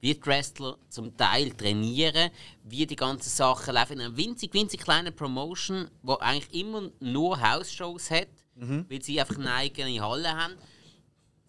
wie 0.00 0.12
die 0.12 0.26
Wrestler 0.26 0.76
zum 0.88 1.16
Teil 1.16 1.52
trainieren, 1.52 2.32
wie 2.64 2.84
die 2.84 2.96
ganzen 2.96 3.30
Sachen 3.30 3.74
laufen. 3.74 3.92
In 3.92 4.00
einer 4.00 4.16
winzig, 4.16 4.52
winzig 4.52 4.80
kleinen 4.80 5.14
Promotion, 5.14 5.88
wo 6.02 6.14
eigentlich 6.14 6.52
immer 6.52 6.90
nur 6.98 7.40
House-Shows 7.40 8.10
hat, 8.10 8.28
weil 8.88 9.02
sie 9.02 9.20
einfach 9.20 9.38
eine 9.38 9.54
eigene 9.54 10.00
Halle 10.00 10.36
haben. 10.36 10.54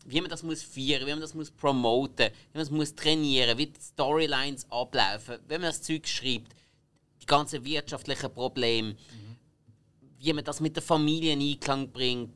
Wie 0.05 0.19
man 0.19 0.29
das 0.29 0.43
muss 0.43 0.61
feiern, 0.61 1.05
wie 1.05 1.11
man 1.11 1.21
das 1.21 1.33
muss 1.33 1.49
promoten, 1.49 2.29
wie 2.51 2.57
man 2.57 2.65
das 2.65 2.71
muss 2.71 2.93
trainieren, 2.93 3.57
wie 3.57 3.67
die 3.67 3.81
Storylines 3.81 4.69
ablaufen, 4.69 5.39
wie 5.47 5.53
man 5.53 5.63
das 5.63 5.81
Zeug 5.81 6.07
schreibt, 6.07 6.53
die 7.21 7.25
ganzen 7.25 7.63
wirtschaftlichen 7.63 8.33
Probleme, 8.33 8.95
wie 10.19 10.33
man 10.33 10.43
das 10.43 10.59
mit 10.59 10.75
der 10.75 10.83
Familie 10.83 11.33
in 11.33 11.41
Einklang 11.41 11.89
bringt, 11.89 12.33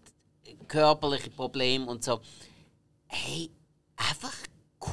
körperliche 0.67 1.29
Probleme 1.29 1.85
und 1.85 2.03
so. 2.03 2.21
Hey, 3.07 3.49
einfach 3.95 4.35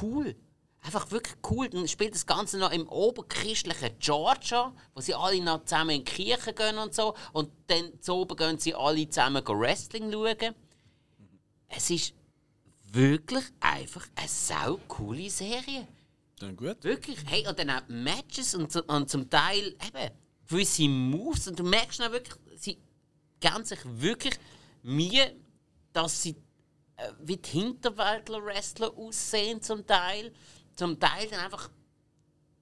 cool. 0.01 0.35
Einfach 0.81 1.09
wirklich 1.11 1.35
cool. 1.49 1.67
Dann 1.67 1.87
spielt 1.87 2.13
das 2.13 2.25
Ganze 2.25 2.57
noch 2.59 2.71
im 2.71 2.87
oberchristlichen 2.87 3.97
Georgia, 3.99 4.73
wo 4.93 5.01
sie 5.01 5.15
alle 5.15 5.41
noch 5.41 5.65
zusammen 5.65 5.91
in 5.91 6.05
die 6.05 6.11
Kirche 6.11 6.53
gehen 6.53 6.77
und 6.77 6.93
so. 6.93 7.15
Und 7.33 7.49
dann 7.67 7.99
zu 8.01 8.13
oben 8.13 8.37
gehen 8.37 8.59
sie 8.59 8.75
alle 8.75 9.09
zusammen 9.09 9.43
Wrestling 9.47 10.11
schauen. 10.11 10.53
Es 11.67 11.89
ist 11.89 12.13
wirklich 12.95 13.45
einfach 13.59 14.07
eine 14.15 14.27
sau 14.27 14.79
coole 14.87 15.29
Serie. 15.29 15.87
Dann 16.39 16.55
gut. 16.55 16.83
Wirklich. 16.83 17.19
Hey, 17.25 17.47
und 17.47 17.57
dann 17.59 17.69
auch 17.69 17.87
Matches 17.87 18.55
und, 18.55 18.75
und 18.75 19.09
zum 19.09 19.29
Teil 19.29 19.67
eben 19.67 20.11
gewisse 20.47 20.87
Moves. 20.87 21.47
Und 21.47 21.59
du 21.59 21.63
merkst 21.63 21.99
dann 21.99 22.11
wirklich, 22.11 22.35
sie 22.57 22.77
geben 23.39 23.63
sich 23.63 23.79
wirklich 23.83 24.37
Mühe, 24.83 25.35
dass 25.93 26.23
sie 26.23 26.35
äh, 26.97 27.11
wie 27.21 27.37
die 27.37 27.49
Hinterwäldler-Wrestler 27.49 28.97
aussehen 28.97 29.61
zum 29.61 29.85
Teil. 29.85 30.33
Zum 30.75 30.99
Teil 30.99 31.29
dann 31.29 31.39
einfach 31.39 31.69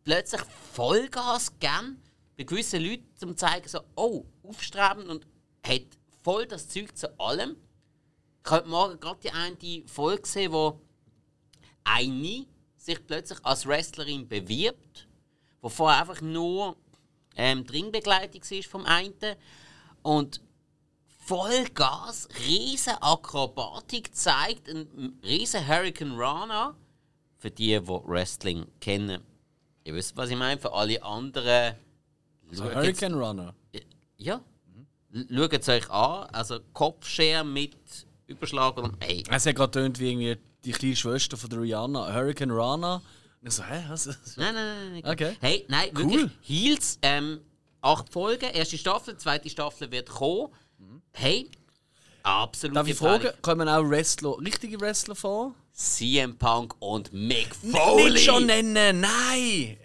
plötzlich 0.03 0.41
Vollgas 0.73 1.59
geben. 1.59 2.01
Bei 2.37 2.43
gewissen 2.43 2.83
Leuten 2.83 3.15
zum 3.15 3.37
zeigen 3.37 3.67
so, 3.67 3.79
oh, 3.95 4.25
aufstrebend 4.43 5.07
und 5.07 5.27
hat 5.65 5.85
voll 6.23 6.47
das 6.47 6.67
Zeug 6.67 6.95
zu 6.97 7.19
allem. 7.19 7.55
Ich 8.45 8.51
habe 8.51 8.61
heute 8.63 8.69
Morgen 8.69 8.99
gerade 8.99 9.19
die 9.23 9.31
eine 9.31 9.87
Folge 9.87 10.23
gesehen, 10.23 10.51
wo 10.51 10.79
eine 11.85 12.45
sich 12.75 13.05
plötzlich 13.07 13.39
als 13.43 13.65
Wrestlerin 13.65 14.27
bewirbt, 14.27 15.07
wo 15.61 15.69
vorher 15.69 16.01
einfach 16.01 16.19
nur 16.21 16.75
ähm, 17.37 17.65
die 17.65 17.71
Ringbegleitung 17.71 18.41
war 18.41 18.63
vom 18.63 18.85
einen 18.85 19.13
und 20.01 20.41
Vollgas, 21.25 22.27
riesen 22.45 22.95
Akrobatik 23.01 24.13
zeigt, 24.13 24.67
ein 24.67 25.17
riesen 25.23 25.65
Hurricane 25.65 26.11
Rana. 26.17 26.75
Für 27.37 27.49
die, 27.49 27.79
die 27.79 27.87
Wrestling 27.87 28.65
kennen, 28.81 29.21
ihr 29.85 29.93
wisst, 29.93 30.17
was 30.17 30.29
ich 30.29 30.35
meine. 30.37 30.59
Für 30.59 30.73
alle 30.73 31.01
anderen, 31.01 31.75
So 32.51 32.63
schaut's- 32.65 32.75
Hurricane 32.75 33.13
Runner. 33.13 33.55
ja, 34.17 34.41
schaut 35.29 35.53
es 35.53 35.69
euch 35.69 35.89
an. 35.89 36.27
Also 36.33 36.59
Kopfschere 36.73 37.45
mit 37.45 37.77
Überschlag 38.27 38.77
und 38.77 38.95
hey, 39.03 39.23
Es 39.29 39.45
hat 39.45 39.55
gerade 39.55 39.71
tönt 39.71 39.99
wie 39.99 40.11
irgendwie 40.11 40.37
die 40.63 40.71
kleine 40.71 40.95
Schwester 40.95 41.37
von 41.37 41.49
der 41.49 41.61
Rihanna, 41.61 42.13
Hurricane 42.13 42.51
Rana. 42.51 42.95
Und 43.41 43.47
ich 43.47 43.53
so, 43.53 43.63
hä, 43.63 43.83
was? 43.89 44.05
Nein, 44.05 44.15
nein, 44.37 44.53
nein, 44.55 45.01
nein. 45.01 45.11
Okay. 45.13 45.35
Hey, 45.41 45.65
nein, 45.67 45.89
Cool. 45.95 46.11
wirklich. 46.11 46.31
Heels, 46.41 46.99
ähm, 47.01 47.41
acht 47.81 48.11
Folgen, 48.11 48.49
erste 48.51 48.77
Staffel, 48.77 49.17
zweite 49.17 49.49
Staffel 49.49 49.91
wird 49.91 50.09
kommen. 50.09 50.49
Hey, 51.11 51.49
absolut. 52.23 52.75
Darf 52.77 52.87
ich 52.87 52.95
fragen, 52.95 53.29
kommen 53.41 53.67
auch 53.67 53.83
Wrestler, 53.83 54.37
richtige 54.39 54.79
Wrestler 54.79 55.15
vor? 55.15 55.53
CM 55.73 56.37
Punk 56.37 56.75
und 56.79 57.11
Mick 57.11 57.53
Foley. 57.55 58.11
Nicht 58.11 58.25
schon 58.25 58.45
nennen, 58.45 59.01
nein! 59.01 59.77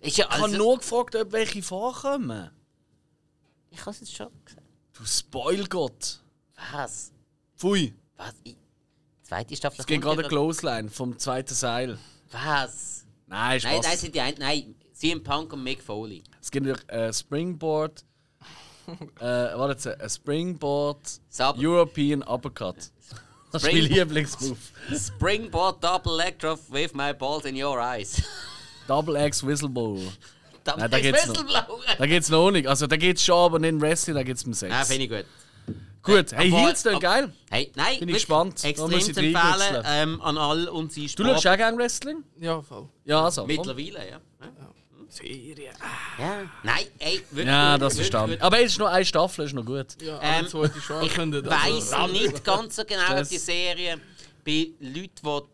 Ist 0.00 0.16
ja 0.16 0.24
Ich 0.26 0.30
habe 0.32 0.44
also, 0.44 0.56
nur 0.56 0.78
gefragt, 0.78 1.14
ob 1.16 1.32
welche 1.32 1.62
vorkommen. 1.62 2.50
Ich 3.70 3.80
habe 3.80 3.90
es 3.90 4.00
jetzt 4.00 4.14
schon 4.14 4.28
gesagt. 4.44 4.66
Du 4.92 5.04
Spoilgott. 5.04 6.20
Was? 6.72 7.12
Pfui. 7.62 7.94
Was? 8.16 8.34
Ich, 8.42 8.56
zweite 9.22 9.54
Staffel 9.54 9.80
Es 9.80 9.86
geht 9.86 10.02
gerade 10.02 10.18
eine 10.18 10.28
Clothesline 10.28 10.90
vom 10.90 11.16
zweiten 11.16 11.54
Seil. 11.54 11.96
Was? 12.32 13.04
Nein, 13.28 13.60
Spaß. 13.60 13.72
Nein, 13.72 13.80
nein, 13.84 13.98
sind 13.98 14.14
die 14.16 14.20
ein, 14.20 14.34
nein, 14.40 14.74
CM 14.92 15.22
Punk 15.22 15.52
und 15.52 15.62
Mick 15.62 15.80
Foley. 15.80 16.24
Es 16.40 16.50
gibt 16.50 16.66
noch 16.66 16.88
äh, 16.88 17.12
Springboard. 17.12 18.04
äh, 18.88 19.24
warte 19.24 19.74
jetzt, 19.74 19.86
ein 19.86 20.10
Springboard 20.10 21.20
Sub 21.28 21.56
European 21.56 22.24
Uppercut. 22.24 22.74
Das 23.52 23.62
ist 23.62 23.72
mein 23.72 23.82
Lieblingsmove. 23.84 24.58
Springboard 24.92 25.84
Double 25.84 26.16
Leg 26.16 26.40
Drop 26.40 26.58
with 26.68 26.92
my 26.94 27.12
balls 27.14 27.44
in 27.44 27.54
your 27.62 27.78
eyes. 27.78 28.20
Double 28.88 29.14
X 29.14 29.46
Whistleblower. 29.46 30.00
Double 30.64 30.80
Nein, 30.80 30.90
da 30.90 30.96
X 30.96 31.06
geht's 31.06 31.26
noch. 31.28 31.34
Whistleblower. 31.34 31.80
Da 31.96 32.06
geht's 32.06 32.28
noch 32.28 32.50
nicht. 32.50 32.66
Also 32.66 32.88
da 32.88 32.96
geht's 32.96 33.24
schon, 33.24 33.36
aber 33.36 33.60
nicht 33.60 33.70
im 33.70 33.80
Wrestling, 33.80 34.16
da 34.16 34.24
geht's 34.24 34.42
um 34.42 34.52
Sex. 34.52 34.72
Ja, 34.72 34.84
finde 34.84 35.04
ich 35.04 35.10
gut. 35.10 35.26
Gut, 36.02 36.32
hey, 36.32 36.50
dann 36.84 36.94
aber- 36.94 37.00
geil. 37.00 37.32
Hey, 37.50 37.70
nein, 37.76 37.98
Bin 38.00 38.08
ich 38.08 38.14
gespannt. 38.16 38.64
Extrem 38.64 39.00
zu 39.00 39.12
empfehlen 39.12 39.82
ähm, 39.86 40.20
an 40.20 40.36
all 40.36 40.68
unsere 40.68 41.06
Du 41.06 41.12
Sport... 41.12 41.28
schaust 41.28 41.46
auch 41.46 41.56
gerne 41.56 41.78
Wrestling? 41.78 42.24
Ja, 42.40 42.60
voll. 42.60 42.88
Ja, 43.04 43.24
also. 43.24 43.46
Mittlerweile, 43.46 44.10
ja. 44.10 44.20
Serie. 45.08 45.70
ja. 46.18 46.42
Nein, 46.62 46.86
ey, 46.98 47.20
wirklich 47.30 47.46
Ja, 47.46 47.76
das 47.76 47.96
verstanden. 47.96 48.32
gut. 48.36 48.40
Aber 48.42 48.58
es 48.60 48.72
ist 48.72 48.78
nur 48.78 48.88
eine 48.88 49.04
Staffel, 49.04 49.44
ist 49.44 49.52
noch 49.52 49.64
gut. 49.64 50.00
Ja, 50.00 50.18
Ähm, 50.22 50.48
zweite 50.48 50.80
schon 50.80 51.02
Ich 51.04 51.18
angekündigt. 51.18 51.46
weiss 51.46 51.92
also, 51.92 52.12
nicht 52.14 52.42
ganz 52.44 52.76
so 52.76 52.84
genau, 52.84 53.20
ob 53.20 53.28
die 53.28 53.36
Serie 53.38 54.00
bei 54.44 54.68
Leuten, 54.80 55.46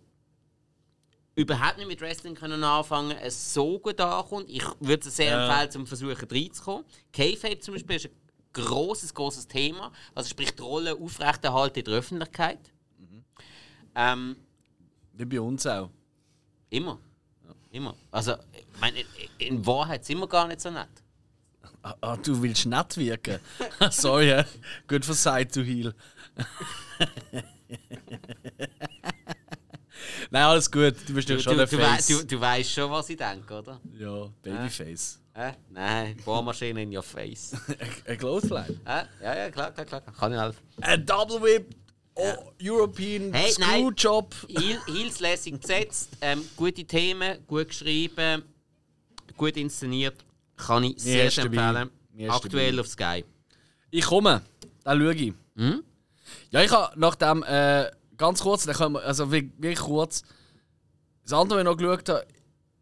die 1.37 1.41
überhaupt 1.43 1.77
nicht 1.79 1.89
mit 1.89 2.01
Wrestling 2.01 2.37
können 2.37 2.63
anfangen 2.63 3.11
können, 3.11 3.21
es 3.23 3.53
so 3.53 3.81
gut 3.81 4.01
ankommt. 4.01 4.49
Ich 4.49 4.63
würde 4.81 5.09
es 5.09 5.17
sehr 5.17 5.33
Ja. 5.33 5.49
empfehlen, 5.49 5.71
zum 5.73 5.87
Versuchen 5.89 6.29
reinzukommen. 6.31 6.85
K-Fape 7.13 7.59
zum 7.59 7.75
Beispiel 7.75 7.97
ist 7.97 8.05
ein 8.07 8.13
grosses, 8.63 9.13
grosses 9.15 9.47
Thema. 9.47 9.93
Also 10.15 10.29
sprich, 10.31 10.55
die 10.55 10.63
Rolle 10.63 10.95
aufrechterhalten 10.97 11.81
in 11.81 11.85
der 11.87 11.95
Öffentlichkeit. 11.95 12.73
Ähm, 13.95 14.37
Wie 15.15 15.25
bei 15.25 15.41
uns 15.41 15.67
auch. 15.67 15.91
immer. 16.71 17.01
Immer. 17.71 17.95
Also, 18.11 18.35
ich 18.53 18.81
meine, 18.81 19.05
in 19.39 19.67
Wahrheit 19.67 20.05
sind 20.05 20.19
wir 20.19 20.29
gar 20.29 20.47
nicht 20.47 20.61
so 20.61 20.71
nett. 20.71 20.89
Ah, 21.83 21.95
ah, 22.01 22.17
du 22.17 22.41
willst 22.43 22.67
nett 22.67 22.97
wirken. 22.97 23.41
Sorry, 23.91 24.29
ja. 24.29 24.45
Good 24.87 25.05
for 25.05 25.15
side 25.15 25.49
to 25.49 25.63
heal. 25.63 25.95
Nein, 30.31 30.43
alles 30.43 30.71
gut. 30.71 30.95
Du 31.07 31.15
bist 31.15 31.29
ja 31.29 31.39
schon 31.39 31.53
du, 31.53 31.59
der 31.59 31.67
du, 31.67 31.79
Face. 31.79 32.07
du, 32.07 32.25
du 32.25 32.41
weißt 32.41 32.71
schon, 32.71 32.91
was 32.91 33.09
ich 33.11 33.17
denke, 33.17 33.59
oder? 33.59 33.81
ja, 33.99 34.29
Babyface. 34.43 35.21
Äh? 35.39 35.53
Nein, 35.71 36.17
Bohrmaschine 36.25 36.83
in 36.83 36.97
your 36.97 37.03
face. 37.05 37.53
Ein 38.07 38.19
Clothesline. 38.19 38.81
äh? 38.85 39.05
Ja, 39.23 39.37
ja, 39.37 39.51
klar, 39.51 39.71
klar, 39.71 39.87
klar. 39.87 40.01
Kann 40.01 40.33
ich 40.33 40.39
helfen. 40.41 40.59
Ein 40.81 41.07
Double 41.07 41.41
Whip. 41.41 41.77
Oh, 42.17 42.51
European 42.61 43.33
Hey. 43.33 43.53
Screwjob. 43.53 44.35
Heel, 44.49 44.81
Heels 44.89 45.21
lässig 45.21 45.61
gesetzt, 45.61 46.11
ähm, 46.21 46.43
gute 46.57 46.85
Themen, 46.85 47.39
gut 47.47 47.69
geschrieben, 47.69 48.43
gut 49.37 49.57
inszeniert. 49.57 50.17
Kann 50.57 50.83
ich 50.83 51.01
sehr, 51.01 51.27
empfehlen. 51.27 51.91
Aktuell 52.29 52.73
dabei. 52.73 52.81
auf 52.81 52.89
Sky. 52.89 53.25
Ich 53.93 54.05
komme. 54.07 54.43
Dann 54.83 54.99
schaue 54.99 55.15
ich. 55.15 55.33
Hm? 55.57 55.85
Ja, 56.51 56.65
ich 56.65 56.73
habe 56.73 56.99
nach 56.99 57.15
dem, 57.15 57.45
äh, 57.45 57.89
ganz 58.17 58.41
kurz, 58.41 58.65
dann 58.65 58.75
können 58.75 58.95
wir, 58.95 59.05
also 59.05 59.31
wirklich 59.31 59.79
kurz, 59.79 60.23
das 61.23 61.33
andere, 61.33 61.59
was 61.59 61.63
ich 61.63 61.71
noch 61.71 61.77
geschaut 61.77 62.09
habe, 62.09 62.27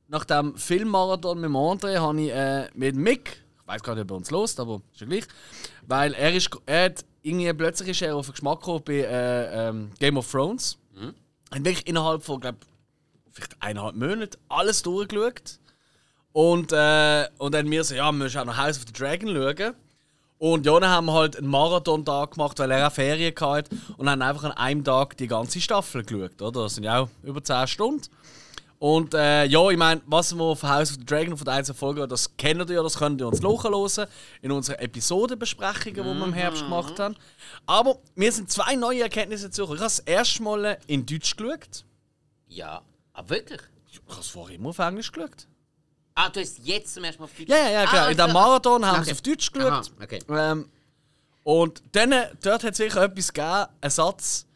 nach 0.08 0.24
dem 0.24 0.56
Filmmarathon 0.56 1.40
mit 1.40 1.50
André, 1.50 1.98
habe 1.98 2.20
ich 2.20 2.30
äh, 2.30 2.68
mit 2.74 2.96
Mick, 2.96 3.42
ich 3.60 3.66
weiß 3.66 3.82
gar 3.82 3.94
nicht, 3.94 4.04
ob 4.04 4.10
er 4.12 4.16
uns 4.16 4.30
lost, 4.30 4.60
aber 4.60 4.80
ist 4.92 5.00
ja 5.00 5.06
gleich, 5.06 5.24
weil 5.86 6.14
er 6.14 6.34
ist, 6.34 6.50
er 6.66 6.84
hat 6.84 7.04
irgendwie 7.22 7.52
plötzlich 7.52 7.88
ist 7.88 8.02
er 8.02 8.14
auf 8.14 8.26
den 8.26 8.32
Geschmack 8.32 8.60
gekommen 8.60 8.82
bei 8.84 9.00
äh, 9.00 9.68
ähm, 9.68 9.90
Game 9.98 10.16
of 10.16 10.30
Thrones. 10.30 10.78
Mhm. 10.94 11.14
Und 11.50 11.64
wirklich 11.64 11.86
innerhalb 11.86 12.22
von, 12.22 12.40
glaube 12.40 12.58
vielleicht 13.36 13.56
eineinhalb 13.60 13.96
Monaten 13.96 14.36
alles 14.48 14.82
durchgeschaut. 14.82 15.58
Und, 16.32 16.72
äh, 16.72 17.28
und 17.38 17.54
dann 17.54 17.68
mir 17.68 17.82
so, 17.84 17.94
ja, 17.94 18.06
wir 18.06 18.12
müssen 18.12 18.38
auch 18.38 18.44
noch 18.44 18.56
House 18.56 18.76
of 18.76 18.84
the 18.86 18.92
Dragon 18.92 19.28
schauen. 19.34 19.74
Und 20.38 20.66
ja, 20.66 20.78
dann 20.78 20.90
haben 20.90 21.06
wir 21.06 21.14
halt 21.14 21.36
einen 21.36 21.48
Marathon-Tag 21.48 22.32
gemacht, 22.32 22.58
weil 22.58 22.70
er 22.70 22.88
auch 22.88 22.92
Ferien 22.92 23.34
hatte 23.40 23.70
und 23.96 24.10
haben 24.10 24.20
einfach 24.20 24.44
an 24.44 24.52
einem 24.52 24.84
Tag 24.84 25.16
die 25.16 25.28
ganze 25.28 25.60
Staffel 25.60 26.04
geschaut, 26.04 26.42
oder? 26.42 26.64
Das 26.64 26.74
sind 26.74 26.84
ja 26.84 27.00
auch 27.00 27.08
über 27.22 27.42
10 27.42 27.66
Stunden. 27.68 28.02
Und 28.78 29.14
äh, 29.14 29.44
ja, 29.46 29.70
ich 29.70 29.78
meine, 29.78 30.02
was 30.06 30.34
wir 30.34 30.54
von 30.54 30.68
House 30.68 30.90
of 30.90 30.96
the 30.98 31.04
Dragon 31.06 31.36
von 31.36 31.44
der 31.46 31.54
einzelnen 31.54 31.78
Folge, 31.78 32.06
das 32.06 32.36
kennen 32.36 32.68
ihr 32.68 32.74
ja, 32.76 32.82
das 32.82 32.98
könnt 32.98 33.20
ihr 33.22 33.26
uns 33.28 33.40
nachhören 33.40 34.06
in 34.42 34.52
unseren 34.52 34.76
Episodenbesprechungen, 34.80 35.94
die 36.04 36.18
wir 36.18 36.24
im 36.26 36.32
Herbst 36.34 36.62
gemacht 36.62 36.98
haben. 36.98 37.16
Aber 37.64 37.98
mir 38.14 38.30
sind 38.32 38.50
zwei 38.50 38.74
neue 38.74 39.02
Erkenntnisse 39.02 39.50
zu. 39.50 39.62
Ich 39.64 39.68
habe 39.70 39.78
das 39.78 40.00
erste 40.00 40.42
Mal 40.42 40.78
in 40.86 41.06
Deutsch 41.06 41.36
geschaut. 41.36 41.84
Ja. 42.48 42.82
Aber 43.14 43.30
wirklich? 43.30 43.60
Ich 43.90 44.00
habe 44.10 44.20
es 44.20 44.28
vorher 44.28 44.56
immer 44.56 44.68
auf 44.70 44.78
Englisch 44.78 45.10
geschaut. 45.10 45.46
Ah, 46.14 46.28
du 46.28 46.40
hast 46.40 46.58
jetzt 46.62 46.92
zum 46.94 47.04
ersten 47.04 47.22
Mal 47.22 47.24
auf 47.24 47.36
Deutsch 47.36 47.48
Ja, 47.48 47.56
ja, 47.56 47.70
ja, 47.70 47.86
klar. 47.86 48.06
Ah, 48.06 48.10
in 48.10 48.16
der 48.16 48.26
also- 48.26 48.38
Marathon 48.38 48.84
haben 48.84 48.96
Okay. 48.96 49.04
sie 49.06 49.12
auf 49.12 49.22
Deutsch 49.22 49.50
Aha, 49.54 49.80
geschaut. 49.80 49.92
okay. 50.02 50.18
Ähm, 50.28 50.68
und 51.44 51.82
dann, 51.92 52.10
dort 52.42 52.62
hat 52.64 52.72
es 52.72 52.76
sicher 52.76 53.02
etwas 53.04 53.32
gegeben, 53.32 53.66
ein 53.80 53.90
Satz. 53.90 54.46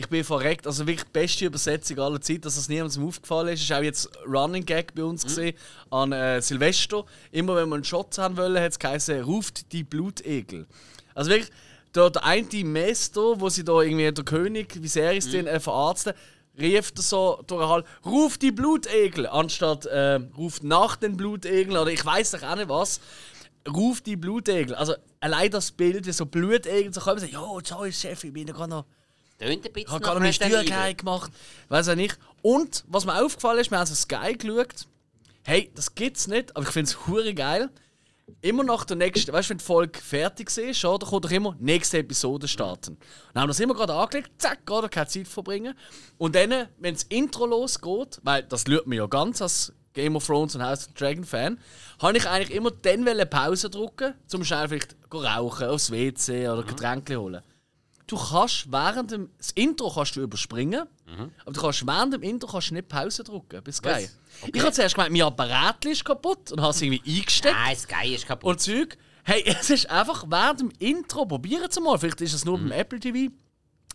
Ich 0.00 0.08
bin 0.08 0.22
verreckt, 0.22 0.64
also 0.68 0.86
wirklich 0.86 1.02
die 1.06 1.10
beste 1.12 1.46
Übersetzung 1.46 1.98
aller 1.98 2.20
Zeit, 2.20 2.44
dass 2.44 2.56
es 2.56 2.68
niemandem 2.68 3.04
aufgefallen 3.04 3.48
ist. 3.48 3.64
Ist 3.64 3.72
auch 3.72 3.82
jetzt 3.82 4.08
Running 4.24 4.64
Gag 4.64 4.94
bei 4.94 5.02
Mhm. 5.02 5.08
uns 5.08 5.24
gesehen 5.24 5.56
an 5.90 6.12
äh, 6.12 6.40
Silvester. 6.40 7.04
Immer 7.32 7.56
wenn 7.56 7.68
wir 7.68 7.74
einen 7.74 7.82
Shot 7.84 8.16
haben 8.16 8.36
wollen, 8.36 8.56
hat 8.62 8.70
es 8.70 8.78
geheißen, 8.78 9.22
ruft 9.22 9.72
die 9.72 9.82
Blutegel. 9.82 10.68
Also 11.16 11.30
wirklich, 11.32 11.50
der, 11.96 12.10
der 12.10 12.24
eine 12.24 12.46
Meister, 12.64 13.40
wo 13.40 13.48
sie 13.48 13.64
da 13.64 13.80
irgendwie 13.82 14.12
der 14.12 14.24
König 14.24 14.80
Viserys 14.80 15.26
Mhm. 15.26 15.32
den 15.32 15.46
äh, 15.48 15.58
verarzten, 15.58 16.12
rief 16.56 16.92
er 16.94 17.02
so 17.02 17.42
durch 17.48 17.60
den 17.62 17.68
Hall, 17.68 17.84
ruft 18.06 18.42
die 18.42 18.52
Blutegel, 18.52 19.26
anstatt 19.26 19.86
äh, 19.86 20.20
ruft 20.36 20.62
nach 20.62 20.94
den 20.94 21.16
Blutegeln 21.16 21.76
oder 21.76 21.90
ich 21.90 22.06
weiß 22.06 22.30
doch 22.30 22.42
auch 22.44 22.54
nicht 22.54 22.68
was. 22.68 23.00
Ruft 23.68 24.06
die 24.06 24.14
Blutegel. 24.16 24.76
Also 24.76 24.94
allein 25.18 25.50
das 25.50 25.72
Bild, 25.72 26.06
wie 26.06 26.12
so 26.12 26.24
Blutegel 26.24 26.94
so 26.94 27.00
kommen 27.00 27.14
und 27.14 27.20
sagen, 27.22 27.32
jo, 27.32 27.60
sorry 27.64 27.92
Chef, 27.92 28.22
ich 28.22 28.32
bin 28.32 28.46
da 28.46 28.52
gerade 28.52 28.70
noch 28.70 28.84
Tönt 29.38 29.52
ein 29.52 29.60
bisschen 29.60 29.76
ich 29.76 29.88
habe 29.88 30.00
gerade 30.00 30.18
meine 30.18 30.28
Resident 30.30 30.66
Steuer 30.68 30.84
Evil. 30.84 30.94
gemacht. 30.94 31.32
Weiß 31.68 31.88
auch 31.88 31.94
nicht. 31.94 32.18
Und 32.42 32.84
was 32.88 33.04
mir 33.04 33.22
aufgefallen 33.24 33.60
ist, 33.60 33.70
wir 33.70 33.78
haben 33.78 33.86
so 33.86 33.94
Sky 33.94 34.34
geschaut. 34.36 34.86
Hey, 35.44 35.70
das 35.74 35.94
gibt's 35.94 36.26
nicht, 36.26 36.54
aber 36.56 36.66
ich 36.66 36.72
finde 36.72 36.90
es 36.90 37.06
hure 37.06 37.32
geil. 37.34 37.70
Immer 38.42 38.62
nach 38.62 38.84
der 38.84 38.96
nächsten, 38.96 39.32
weißt 39.32 39.48
du, 39.48 39.50
wenn 39.50 39.58
die 39.58 39.64
Folge 39.64 39.98
fertig 39.98 40.54
ist, 40.58 40.84
oder, 40.84 41.06
kommt 41.06 41.24
doch 41.24 41.30
immer 41.30 41.56
nächste 41.58 41.98
Episode 41.98 42.46
starten. 42.46 42.94
Und 42.94 43.00
dann 43.32 43.42
haben 43.42 43.48
wir 43.48 43.52
das 43.52 43.60
immer 43.60 43.74
gerade 43.74 43.94
angelegt, 43.94 44.30
zack, 44.36 44.66
gerade 44.66 44.88
keine 44.90 45.06
Zeit 45.06 45.26
verbringen. 45.26 45.74
Und 46.18 46.34
dann, 46.34 46.68
wenn 46.78 46.94
das 46.94 47.04
Intro 47.04 47.46
losgeht, 47.46 48.20
weil 48.24 48.42
das 48.42 48.66
lügt 48.66 48.86
mir 48.86 48.96
ja 48.96 49.06
ganz 49.06 49.40
als 49.40 49.72
Game 49.94 50.14
of 50.14 50.26
Thrones 50.26 50.54
und 50.54 50.62
House 50.62 50.86
of 50.86 50.92
Dragon 50.92 51.24
Fan, 51.24 51.58
habe 52.02 52.18
ich 52.18 52.28
eigentlich 52.28 52.54
immer 52.54 52.70
dann 52.70 53.06
Pause 53.30 53.70
drücken, 53.70 54.12
zum 54.26 54.44
schnell 54.44 54.68
vielleicht 54.68 54.94
rauchen, 55.12 55.68
aufs 55.68 55.90
WC 55.90 56.48
oder 56.48 56.64
Getränke 56.64 57.16
holen 57.16 57.42
du 58.08 58.16
kannst 58.16 58.70
während 58.72 59.10
dem 59.12 59.30
das 59.38 59.50
Intro 59.52 59.90
kannst 59.94 60.16
du 60.16 60.22
überspringen, 60.22 60.86
aber 61.44 61.52
du 61.52 61.60
kannst 61.60 61.86
während 61.86 62.12
dem 62.14 62.22
Intro 62.22 62.48
kannst 62.48 62.70
du 62.70 62.74
nicht 62.74 62.88
Pause 62.88 63.22
drücken. 63.22 63.62
Bis 63.62 63.80
geil. 63.80 64.10
Okay. 64.42 64.52
Ich 64.54 64.60
habe 64.62 64.72
zuerst 64.72 64.94
gemeint, 64.96 65.12
mein 65.12 65.22
Apparat 65.22 65.84
ist 65.84 66.04
kaputt 66.04 66.50
und 66.52 66.60
habe 66.60 66.70
es 66.70 66.82
irgendwie 66.82 67.02
eingesteckt 67.18 67.54
Nein, 67.54 67.74
das 67.74 67.86
Geil 67.88 68.12
ist 68.12 68.26
kaputt. 68.26 68.50
und 68.50 68.60
Zeug. 68.60 68.98
Hey, 69.24 69.42
es 69.46 69.70
ist 69.70 69.88
einfach 69.90 70.24
während 70.28 70.60
dem 70.60 70.72
Intro, 70.78 71.24
probieren 71.26 71.66
es 71.70 71.78
mal, 71.80 71.98
vielleicht 71.98 72.20
ist 72.20 72.32
es 72.34 72.44
nur 72.44 72.58
Mhm. 72.58 72.70
beim 72.70 72.78
Apple 72.80 73.00
TV. 73.00 73.32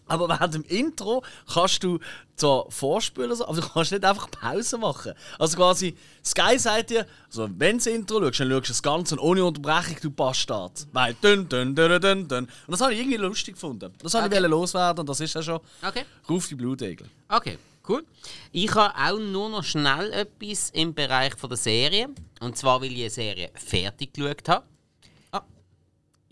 Aber 0.08 0.28
während 0.28 0.54
dem 0.54 0.64
Intro 0.64 1.24
kannst 1.52 1.84
du 1.84 2.00
zwar 2.36 2.70
vorspülen, 2.70 3.32
aber 3.42 3.62
du 3.62 3.68
kannst 3.68 3.92
nicht 3.92 4.04
einfach 4.04 4.30
Pause 4.32 4.78
machen. 4.78 5.14
Also 5.40 5.56
quasi, 5.58 5.96
Sky 6.24 6.58
sagt 6.60 6.90
dir, 6.90 7.06
also 7.28 7.48
wenn 7.58 7.78
du 7.78 7.84
das 7.84 7.88
Intro 7.88 8.20
schaust, 8.22 8.40
dann 8.40 8.50
schaust 8.50 8.68
du 8.68 8.72
das 8.72 8.84
Ganze 8.84 9.16
und 9.16 9.22
ohne 9.22 9.46
Unterbrechung, 9.46 9.98
du 10.02 10.12
Bastard. 10.12 10.88
Weil 10.92 11.14
dünn, 11.16 11.48
dünn, 11.48 11.76
dünn, 11.76 12.02
dünn, 12.02 12.28
dünn. 12.28 12.44
Und 12.46 12.52
das 12.68 12.82
habe 12.82 12.94
ich 12.94 13.00
irgendwie 13.00 13.18
lustig 13.18 13.54
gefunden. 13.56 13.94
Das 14.00 14.14
habe 14.14 14.28
Okay. 14.28 14.42
ich 14.44 14.48
loswerden 14.50 15.00
und 15.02 15.10
das 15.10 15.20
ist 15.20 15.34
ja 15.36 15.42
schon. 15.44 15.60
Okay. 15.82 16.04
Ruf 16.30 16.48
die 16.48 16.56
Blutegel. 16.56 17.08
Okay, 17.30 17.58
cool. 17.88 18.04
Ich 18.52 18.74
habe 18.76 18.94
auch 18.98 19.20
nur 19.20 19.50
noch 19.50 19.64
schnell 19.64 20.12
etwas 20.12 20.70
im 20.72 20.94
Bereich 20.94 21.36
von 21.36 21.50
der 21.50 21.58
Serie. 21.58 22.10
Und 22.42 22.58
zwar, 22.58 22.82
weil 22.82 22.92
ich 22.92 23.00
eine 23.02 23.10
Serie 23.10 23.52
fertig 23.56 24.14
geschaut 24.14 24.50
habe. 24.50 24.66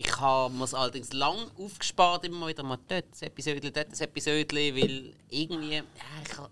Ich 0.04 0.20
habe 0.20 0.52
mir 0.54 0.64
es 0.64 0.74
allerdings 0.74 1.12
lang 1.12 1.36
aufgespart, 1.58 2.24
immer 2.24 2.48
wieder 2.48 2.62
mal 2.62 2.78
dort 2.88 3.04
ein 3.20 3.26
Episode, 3.26 3.70
dort 3.70 3.88
ein 3.88 4.00
Episode, 4.00 4.48
weil 4.54 5.14
irgendwie. 5.28 5.74
Ja, 5.76 5.82
ich 6.24 6.38
habe 6.38 6.50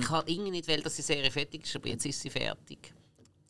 ich 0.00 0.10
habe 0.10 0.30
irgendwie 0.30 0.50
nicht 0.50 0.68
will, 0.68 0.82
dass 0.82 0.96
die 0.96 1.02
Serie 1.02 1.30
fertig 1.30 1.64
ist, 1.64 1.74
aber 1.74 1.88
jetzt 1.88 2.04
ist 2.04 2.20
sie 2.20 2.28
fertig. 2.30 2.92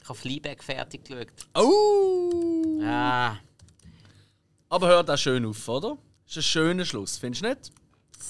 Ich 0.00 0.08
habe 0.08 0.16
Fleabag 0.18 0.62
fertig 0.62 1.04
geschaut. 1.04 1.26
Oh! 1.54 2.80
Ah, 2.82 3.36
Aber 4.68 4.86
hört 4.88 5.10
auch 5.10 5.18
schön 5.18 5.44
auf, 5.44 5.68
oder? 5.68 5.98
Ist 6.26 6.36
ein 6.36 6.42
schöner 6.42 6.84
Schluss, 6.84 7.18
findest 7.18 7.42
du 7.44 7.48
nicht? 7.48 7.72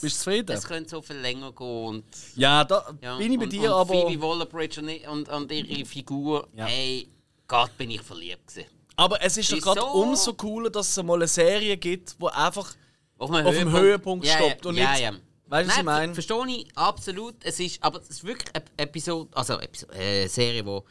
Bist 0.00 0.02
du 0.02 0.08
zufrieden? 0.08 0.52
es 0.56 0.64
könnte 0.66 0.88
so 0.90 1.02
viel 1.02 1.16
länger 1.16 1.52
gehen. 1.52 1.66
Und, 1.86 2.04
Ja, 2.34 2.64
da 2.64 2.96
ja, 3.02 3.18
bin 3.18 3.32
ich 3.32 3.38
bei 3.38 3.44
und, 3.44 3.52
dir, 3.52 3.74
und 3.74 3.80
aber. 3.80 4.08
Phoebe 4.08 4.22
Waller-Bridge 4.22 4.80
und, 4.80 5.08
und, 5.08 5.28
und 5.28 5.52
ihre 5.52 5.84
Figur, 5.84 6.48
Ja. 6.54 6.64
hey, 6.66 7.08
Gott, 7.46 7.76
bin 7.76 7.90
ich 7.90 8.00
verliebt 8.00 8.46
gewesen. 8.46 8.68
Aber 8.98 9.22
es 9.22 9.36
ist 9.36 9.52
doch 9.52 9.60
gerade 9.60 9.80
so. 9.80 9.86
umso 9.86 10.34
cooler, 10.34 10.70
dass 10.70 10.88
es 10.96 11.02
mal 11.04 11.14
eine 11.14 11.28
Serie 11.28 11.76
gibt, 11.76 12.20
die 12.20 12.26
einfach 12.26 12.74
Auf, 13.16 13.30
auf 13.30 13.54
dem 13.56 13.70
Höhepunkt 13.70 14.26
ja, 14.26 14.34
stoppt 14.36 14.64
ja, 14.64 14.68
und 14.70 14.76
ja, 14.76 14.90
nicht- 14.92 15.02
ja. 15.02 15.12
Weißt 15.50 15.66
du, 15.66 15.70
was 15.70 15.78
ich 15.78 15.84
meine? 15.84 16.14
ver- 16.14 16.22
Verstehe 16.22 16.56
ich 16.58 16.76
absolut. 16.76 17.34
Es 17.44 17.58
ist, 17.60 17.82
aber 17.82 18.00
es 18.00 18.10
ist 18.10 18.24
wirklich 18.24 18.54
eine 18.54 18.64
Episode, 18.76 19.30
also 19.34 19.54
eine 19.54 19.62
Episode, 19.62 19.94
äh, 19.94 20.26
Serie, 20.26 20.66
wo 20.66 20.84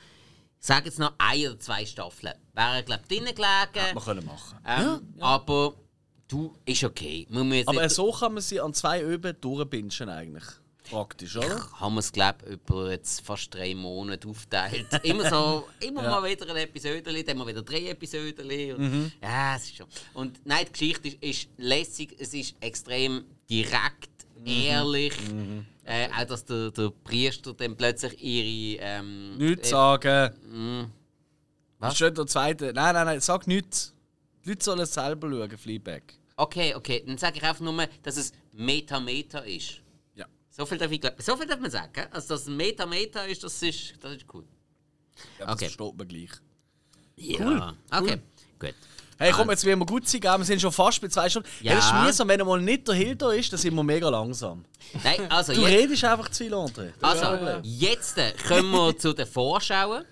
ich 0.59 0.65
sage 0.65 0.85
jetzt 0.85 0.97
noch 0.99 1.13
ein 1.19 1.47
oder 1.47 1.59
zwei 1.59 1.85
Staffeln 1.85 2.33
wären 2.53 2.85
glaube 2.85 3.01
ich 3.07 3.07
drinnen 3.17 3.35
gelegen. 3.35 3.93
wir 3.93 4.01
können 4.01 4.25
machen. 4.25 4.57
ähm, 4.65 5.13
Aber 5.19 5.73
du 6.29 6.55
ist 6.65 6.83
okay. 6.83 7.27
Man 7.29 7.53
Aber 7.67 7.87
so 7.89 8.11
kann 8.11 8.33
man 8.33 8.41
sie 8.41 8.59
an 8.61 8.73
zwei 8.73 9.01
Öben 9.03 9.35
durchbinschen 9.41 10.09
eigentlich. 10.09 10.45
Praktisch, 10.89 11.35
oder? 11.37 11.69
haben 11.79 11.93
wir 11.95 11.99
es 11.99 12.11
glaube 12.11 12.37
ich 12.45 12.51
über 12.53 12.91
jetzt 12.91 13.21
fast 13.21 13.53
drei 13.53 13.73
Monate 13.75 14.27
aufteilt. 14.27 14.87
Immer 15.03 15.29
so, 15.29 15.67
immer 15.79 16.03
Ja. 16.03 16.09
mal 16.19 16.29
wieder 16.29 16.49
ein 16.49 16.57
Episode, 16.57 17.23
dann 17.23 17.37
mal 17.37 17.47
wieder 17.47 17.61
drei 17.61 17.87
Episoden. 17.89 18.73
Und, 18.75 18.79
Mhm. 18.79 19.11
Ja, 19.21 19.55
es 19.55 19.63
ist 19.65 19.77
schon. 19.77 19.87
Und 20.13 20.39
nein, 20.45 20.65
die 20.67 20.71
Geschichte 20.71 21.07
ist, 21.09 21.17
ist 21.23 21.49
lässig, 21.57 22.15
es 22.19 22.33
ist 22.33 22.55
extrem 22.59 23.25
direkt, 23.49 24.09
Mhm. 24.39 24.45
ehrlich. 24.47 25.13
Äh, 25.83 26.09
auch, 26.11 26.25
dass 26.25 26.43
der, 26.45 26.69
der 26.71 26.89
Priester 27.03 27.53
dann 27.53 27.75
plötzlich 27.77 28.21
ihre. 28.21 28.81
Ähm, 28.83 29.37
Nichts 29.37 29.67
äh, 29.69 29.71
sagen. 29.71 30.91
Was? 31.79 31.89
Das 31.89 31.93
ist 31.93 31.97
schon 31.99 32.15
der 32.15 32.25
zweite. 32.27 32.73
Nein, 32.73 32.93
nein, 32.95 33.05
nein, 33.05 33.21
sag 33.21 33.47
nichts. 33.47 33.93
Die 34.43 34.49
Leute 34.49 34.63
sollen 34.63 34.79
es 34.81 34.93
selber 34.93 35.29
schauen, 35.29 35.57
Fleabag. 35.57 36.01
Okay, 36.35 36.75
okay, 36.75 37.03
dann 37.05 37.17
sage 37.17 37.37
ich 37.37 37.43
einfach 37.43 37.61
nur, 37.61 37.87
dass 38.03 38.17
es 38.17 38.31
Meta-Meta 38.53 39.39
ist. 39.39 39.81
So 40.57 40.65
viel 40.65 40.79
darf 40.79 40.91
ich 40.91 40.99
glaub, 40.99 41.21
so 41.21 41.37
viel 41.37 41.45
darf 41.45 41.59
man 41.59 41.69
sagen. 41.69 42.07
Also, 42.11 42.29
dass 42.29 42.41
es 42.41 42.47
Meta-Meta 42.47 43.21
ist, 43.21 43.43
das 43.43 43.61
ist, 43.61 43.93
das 44.01 44.13
ist 44.15 44.25
cool. 44.33 44.43
ja 45.39 45.45
das 45.45 45.53
Okay. 45.55 45.65
versteht 45.65 45.97
man 45.97 46.07
gleich. 46.07 46.31
Ja. 47.15 47.75
Okay, 47.91 48.17
gut. 48.59 48.73
Hey, 49.19 49.31
komm, 49.31 49.49
jetzt 49.49 49.65
werden 49.65 49.79
wir 49.79 49.85
gut 49.85 50.07
sein, 50.07 50.21
wir 50.21 50.43
sind 50.45 50.61
schon 50.61 50.71
fast 50.71 51.01
bei 51.01 51.07
zwei 51.07 51.27
Stunden. 51.29 51.47
Ja. 51.61 51.73
Ja. 51.73 51.79
es 51.79 51.85
ist 51.85 51.93
mühsam, 51.93 52.27
wenn 52.27 52.39
er 52.39 52.45
mal 52.45 52.61
nicht 52.61 52.87
der 52.87 52.95
Hilda 52.95 53.31
ist, 53.33 53.51
dann 53.51 53.59
sind 53.59 53.73
wir 53.75 53.83
mega 53.83 54.09
langsam. 54.09 54.63
Nein, 55.03 55.31
also 55.31 55.53
Du 55.53 55.61
jetzt, 55.61 55.71
redest 55.71 56.03
einfach 56.03 56.29
zu 56.29 56.43
viel, 56.43 56.53
André. 56.53 56.91
Das 56.99 57.19
das 57.19 57.23
also, 57.23 57.61
jetzt 57.63 58.17
äh, 58.17 58.33
kommen 58.47 58.71
wir 58.71 58.97
zu 58.97 59.13
den 59.13 59.25
Vorschauen. 59.25 60.05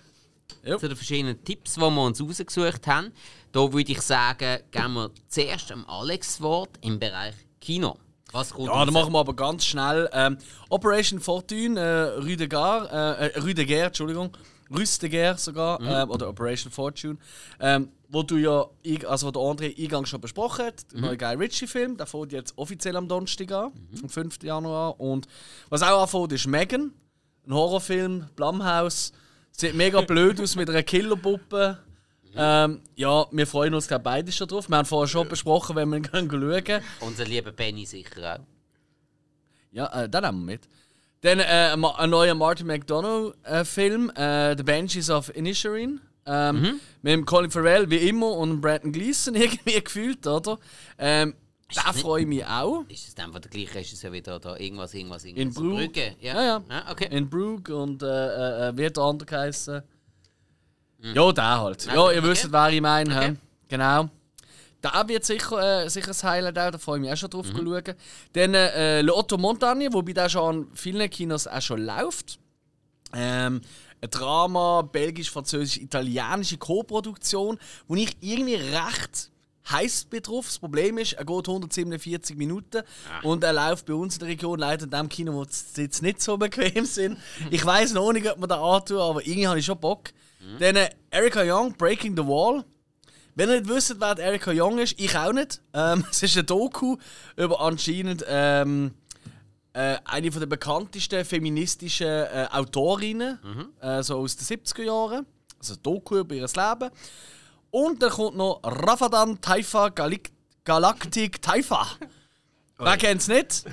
Ja. 0.63 0.79
Zu 0.79 0.87
den 0.87 0.97
verschiedenen 0.97 1.43
Tipps, 1.43 1.73
die 1.75 1.79
wir 1.81 2.01
uns 2.01 2.19
rausgesucht 2.21 2.87
haben. 2.87 3.11
Da 3.51 3.71
würde 3.71 3.91
ich 3.91 4.01
sagen, 4.01 4.59
geben 4.71 4.93
wir 4.93 5.11
zuerst 5.27 5.71
am 5.71 5.85
Alex 5.87 6.27
das 6.27 6.41
Wort 6.41 6.71
im 6.81 6.97
Bereich 6.99 7.35
Kino. 7.61 7.97
Was 8.35 8.53
kommt 8.53 8.67
Ja, 8.67 8.83
dann 8.83 8.93
machen 8.93 9.13
wir 9.13 9.19
aber 9.19 9.33
ganz 9.33 9.65
schnell. 9.65 10.09
Ähm, 10.11 10.37
Operation 10.69 11.21
Fortune, 11.21 11.79
äh, 11.79 12.19
Rüdegar, 12.21 12.91
äh, 12.91 13.27
äh, 13.29 13.39
Rüdeger, 13.39 13.85
Entschuldigung, 13.85 14.31
Rüsteger 14.69 15.37
sogar, 15.37 15.79
ähm, 15.79 16.09
oder 16.09 16.27
Operation 16.27 16.69
Fortune, 16.69 17.17
ähm, 17.61 17.89
wo 18.09 18.23
du 18.23 18.35
ja, 18.35 18.65
also 19.07 19.27
wo 19.27 19.31
der 19.31 19.41
André 19.41 19.81
eingangs 19.81 20.09
schon 20.09 20.19
besprochen 20.19 20.65
hat, 20.65 20.91
der 20.91 20.99
neue 20.99 21.17
Guy 21.17 21.35
Ritchie-Film, 21.35 21.95
der 21.95 22.07
fängt 22.07 22.33
jetzt 22.33 22.57
offiziell 22.57 22.97
am 22.97 23.07
Donnerstag 23.07 23.51
an, 23.53 23.71
am 24.03 24.09
5. 24.09 24.43
Januar. 24.43 24.99
Und 24.99 25.27
was 25.69 25.81
auch 25.81 26.01
anfängt, 26.01 26.33
ist 26.33 26.45
Megan, 26.45 26.91
ein 27.47 27.53
Horrorfilm, 27.53 28.27
Blumhouse. 28.35 29.13
Sieht 29.51 29.75
mega 29.75 30.01
blöd 30.01 30.41
aus 30.41 30.57
mit 30.57 30.69
einer 30.69 30.83
Killerpuppe. 30.83 31.79
Ähm, 32.37 32.81
ja, 32.95 33.25
wir 33.31 33.47
freuen 33.47 33.73
uns 33.73 33.87
glaub, 33.87 34.03
beide 34.03 34.31
schon 34.31 34.47
drauf. 34.47 34.69
Wir 34.69 34.77
haben 34.77 34.85
vorher 34.85 35.07
schon 35.07 35.27
besprochen, 35.27 35.75
wenn 35.75 35.89
wir 35.89 35.99
gehen 35.99 36.29
schauen. 36.29 36.81
Unser 36.99 37.25
lieber 37.25 37.51
Benny 37.51 37.85
sicher 37.85 38.35
auch. 38.35 38.45
Ja, 39.71 40.03
äh, 40.03 40.09
den 40.09 40.21
nehmen 40.21 40.39
wir 40.39 40.53
mit. 40.53 40.67
Dann 41.21 41.39
äh, 41.39 41.75
ein 41.97 42.09
neuer 42.09 42.35
Martin 42.35 42.67
McDonough-Film, 42.67 44.11
äh, 44.11 44.55
The 44.57 44.63
Banshees 44.63 45.09
of 45.09 45.35
Inisherin. 45.35 46.01
Ähm, 46.27 46.79
Mit 47.01 47.13
dem 47.13 47.25
Colin 47.25 47.51
Farrell 47.51 47.89
wie 47.89 48.09
immer 48.09 48.31
und 48.31 48.59
Brandon 48.59 48.91
Gleeson 48.91 49.35
irgendwie 49.35 49.79
gefühlt, 49.79 50.25
oder? 50.25 50.57
Ähm, 50.97 51.35
da 51.73 51.93
freue 51.93 52.21
ich 52.21 52.27
mich 52.27 52.45
auch. 52.45 52.83
Ist 52.87 53.07
es 53.07 53.15
dann 53.15 53.31
von 53.31 53.41
der 53.41 53.49
gleichen 53.49 53.73
Regisseur 53.73 54.11
wieder 54.11 54.39
da 54.39 54.55
irgendwas, 54.57 54.93
irgendwas, 54.93 55.23
irgendwas? 55.25 55.43
In 55.43 55.53
Brugg. 55.53 55.77
Brügge? 55.77 56.15
Ja, 56.19 56.33
Ja, 56.35 56.43
ja. 56.43 56.63
Ah, 56.69 56.91
okay. 56.91 57.07
In 57.11 57.29
Brooke 57.29 57.75
und 57.75 58.01
äh, 58.03 58.05
äh, 58.05 58.69
äh, 58.69 58.77
wie 58.77 58.85
hat 58.85 58.97
der 58.97 59.03
andere 59.03 59.25
geheißen? 59.25 59.81
Ja, 61.13 61.31
der 61.31 61.61
halt. 61.61 61.85
Ja, 61.85 61.93
ihr 62.11 62.19
okay. 62.19 62.23
wisst, 62.23 62.51
wer 62.51 62.69
ich 62.69 62.81
meine. 62.81 63.15
Okay. 63.15 63.35
Genau. 63.67 64.09
Da 64.81 65.07
wird 65.07 65.25
sicher, 65.25 65.83
äh, 65.85 65.89
sicher 65.89 66.11
ein 66.11 66.29
Highlight 66.29 66.59
auch, 66.59 66.71
da 66.71 66.77
freue 66.77 66.97
ich 66.97 67.01
mich 67.01 67.11
auch 67.13 67.17
schon 67.17 67.29
drauf 67.31 67.47
Mhm. 67.53 67.57
schauen. 67.57 67.95
Dann 68.33 68.53
äh, 68.53 69.01
L'Otto 69.01 69.37
Montagne, 69.37 69.91
wobei 69.91 70.13
der 70.13 70.29
schon 70.29 70.43
an 70.63 70.67
vielen 70.75 71.09
Kinos 71.09 71.47
auch 71.47 71.61
schon 71.61 71.83
läuft. 71.85 72.37
Ähm, 73.13 73.61
ein 74.01 74.09
Drama, 74.11 74.81
belgisch, 74.83 75.31
französisch, 75.31 75.77
italienische 75.77 76.57
Co-Produktion, 76.57 77.57
wo 77.87 77.95
ich 77.95 78.15
irgendwie 78.21 78.55
recht 78.55 79.31
heiß 79.71 80.07
drauf. 80.21 80.45
Das 80.45 80.59
Problem 80.59 80.97
ist, 80.99 81.13
er 81.13 81.25
geht 81.25 81.47
147 81.47 82.35
Minuten 82.35 82.83
und 83.23 83.43
er 83.43 83.53
läuft 83.53 83.87
bei 83.87 83.93
uns 83.95 84.15
in 84.15 84.19
der 84.19 84.29
Region 84.29 84.59
leider 84.59 84.83
in 84.83 84.91
dem 84.91 85.09
Kino, 85.09 85.33
wo 85.33 85.45
die 85.45 85.51
Sitze 85.53 86.03
nicht 86.03 86.21
so 86.21 86.37
bequem 86.37 86.85
sind. 86.85 87.17
Ich 87.49 87.65
weiß 87.65 87.93
noch 87.93 88.11
nicht, 88.13 88.29
ob 88.29 88.37
man 88.37 88.49
da 88.49 88.61
antun, 88.61 88.99
aber 88.99 89.25
irgendwie 89.25 89.47
habe 89.47 89.57
ich 89.59 89.65
schon 89.65 89.79
Bock. 89.79 90.09
Dann 90.59 90.75
äh, 90.75 90.89
Erika 91.11 91.41
Young, 91.43 91.73
Breaking 91.73 92.15
the 92.15 92.23
Wall. 92.23 92.63
Wenn 93.35 93.49
ihr 93.49 93.59
nicht 93.59 93.69
wisst, 93.69 93.99
wer 93.99 94.17
Erika 94.17 94.51
Young 94.53 94.79
ist, 94.79 94.99
ich 94.99 95.15
auch 95.15 95.33
nicht. 95.33 95.61
Ähm, 95.73 96.05
es 96.11 96.23
ist 96.23 96.37
ein 96.37 96.45
Doku 96.45 96.97
über 97.35 97.59
anscheinend 97.59 98.23
ähm, 98.27 98.93
äh, 99.73 99.97
eine 100.05 100.31
von 100.31 100.39
der 100.39 100.47
bekanntesten 100.47 101.25
feministischen 101.25 102.07
äh, 102.07 102.47
Autorinnen, 102.51 103.39
äh, 103.81 104.01
so 104.03 104.19
aus 104.19 104.37
den 104.37 104.59
70er 104.59 104.83
Jahren. 104.83 105.25
Also 105.59 105.73
ein 105.73 105.83
Doku 105.83 106.17
über 106.17 106.35
ihr 106.35 106.47
Leben. 106.47 106.91
Und 107.71 108.01
dann 108.01 108.09
kommt 108.09 108.37
noch 108.37 108.61
Rafadan 108.63 109.41
Taifa 109.41 109.89
Galik 109.89 110.31
Galactic 110.63 111.41
Taifa. 111.41 111.85
Wer 112.77 112.97
kennt 112.97 113.21
es 113.21 113.27
nicht? 113.27 113.65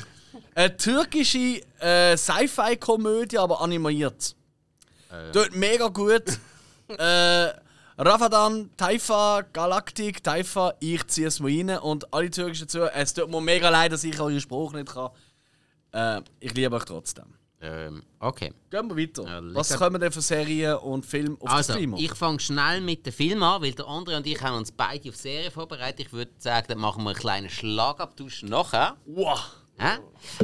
Eine 0.55 0.77
türkische 0.77 1.61
äh, 1.81 2.17
Sci-Fi-Komödie, 2.17 3.39
aber 3.39 3.61
animiert. 3.61 4.35
Dort 5.33 5.55
mega 5.55 5.89
gut. 5.89 6.39
Äh, 6.89 7.49
Ramadan, 7.99 8.71
Taifa, 8.77 9.43
Galaktik, 9.53 10.23
Taifa, 10.23 10.75
ich 10.81 11.07
ziehe 11.09 11.29
es 11.29 11.41
mal 11.41 11.51
rein 11.51 11.79
und 11.79 12.13
alle 12.13 12.31
türkischen 12.31 12.69
zu. 12.69 12.91
Es 12.93 13.13
tut 13.15 13.31
mir 13.31 13.41
mega 13.41 13.69
leid, 13.69 13.93
dass 13.93 14.05
ich 14.05 14.19
euren 14.19 14.41
Spruch 14.41 14.73
nicht 14.73 14.89
kann. 14.93 15.11
Äh, 15.93 16.23
ich 16.41 16.55
liebe 16.55 16.75
euch 16.75 16.85
trotzdem. 16.85 17.35
Ähm, 17.61 18.03
okay. 18.19 18.53
Gehen 18.71 18.89
wir 18.89 18.97
weiter. 18.97 19.23
Ja. 19.25 19.41
Was 19.55 19.77
kommen 19.77 20.01
denn 20.01 20.11
für 20.11 20.21
Serien 20.21 20.77
und 20.79 21.07
Filme 21.07 21.37
auf 21.39 21.49
Also, 21.51 21.75
Streamer? 21.75 21.97
ich 21.99 22.13
fange 22.15 22.41
schnell 22.41 22.81
mit 22.81 23.07
dem 23.07 23.13
Film 23.13 23.41
an, 23.45 23.63
weil 23.63 23.73
der 23.73 23.87
andere 23.87 24.17
und 24.17 24.27
ich 24.27 24.41
haben 24.43 24.57
uns 24.57 24.73
beide 24.73 25.09
auf 25.11 25.15
Serie 25.17 25.51
vorbereitet. 25.53 26.07
Ich 26.07 26.13
würde 26.13 26.33
sagen, 26.39 26.67
dann 26.71 26.79
machen 26.79 27.05
wir 27.05 27.11
einen 27.11 27.19
kleinen 27.19 27.49
Schlagabtausch 27.51 28.43
nachher. 28.43 28.97
wow. 29.07 29.39
Hä? 29.83 29.99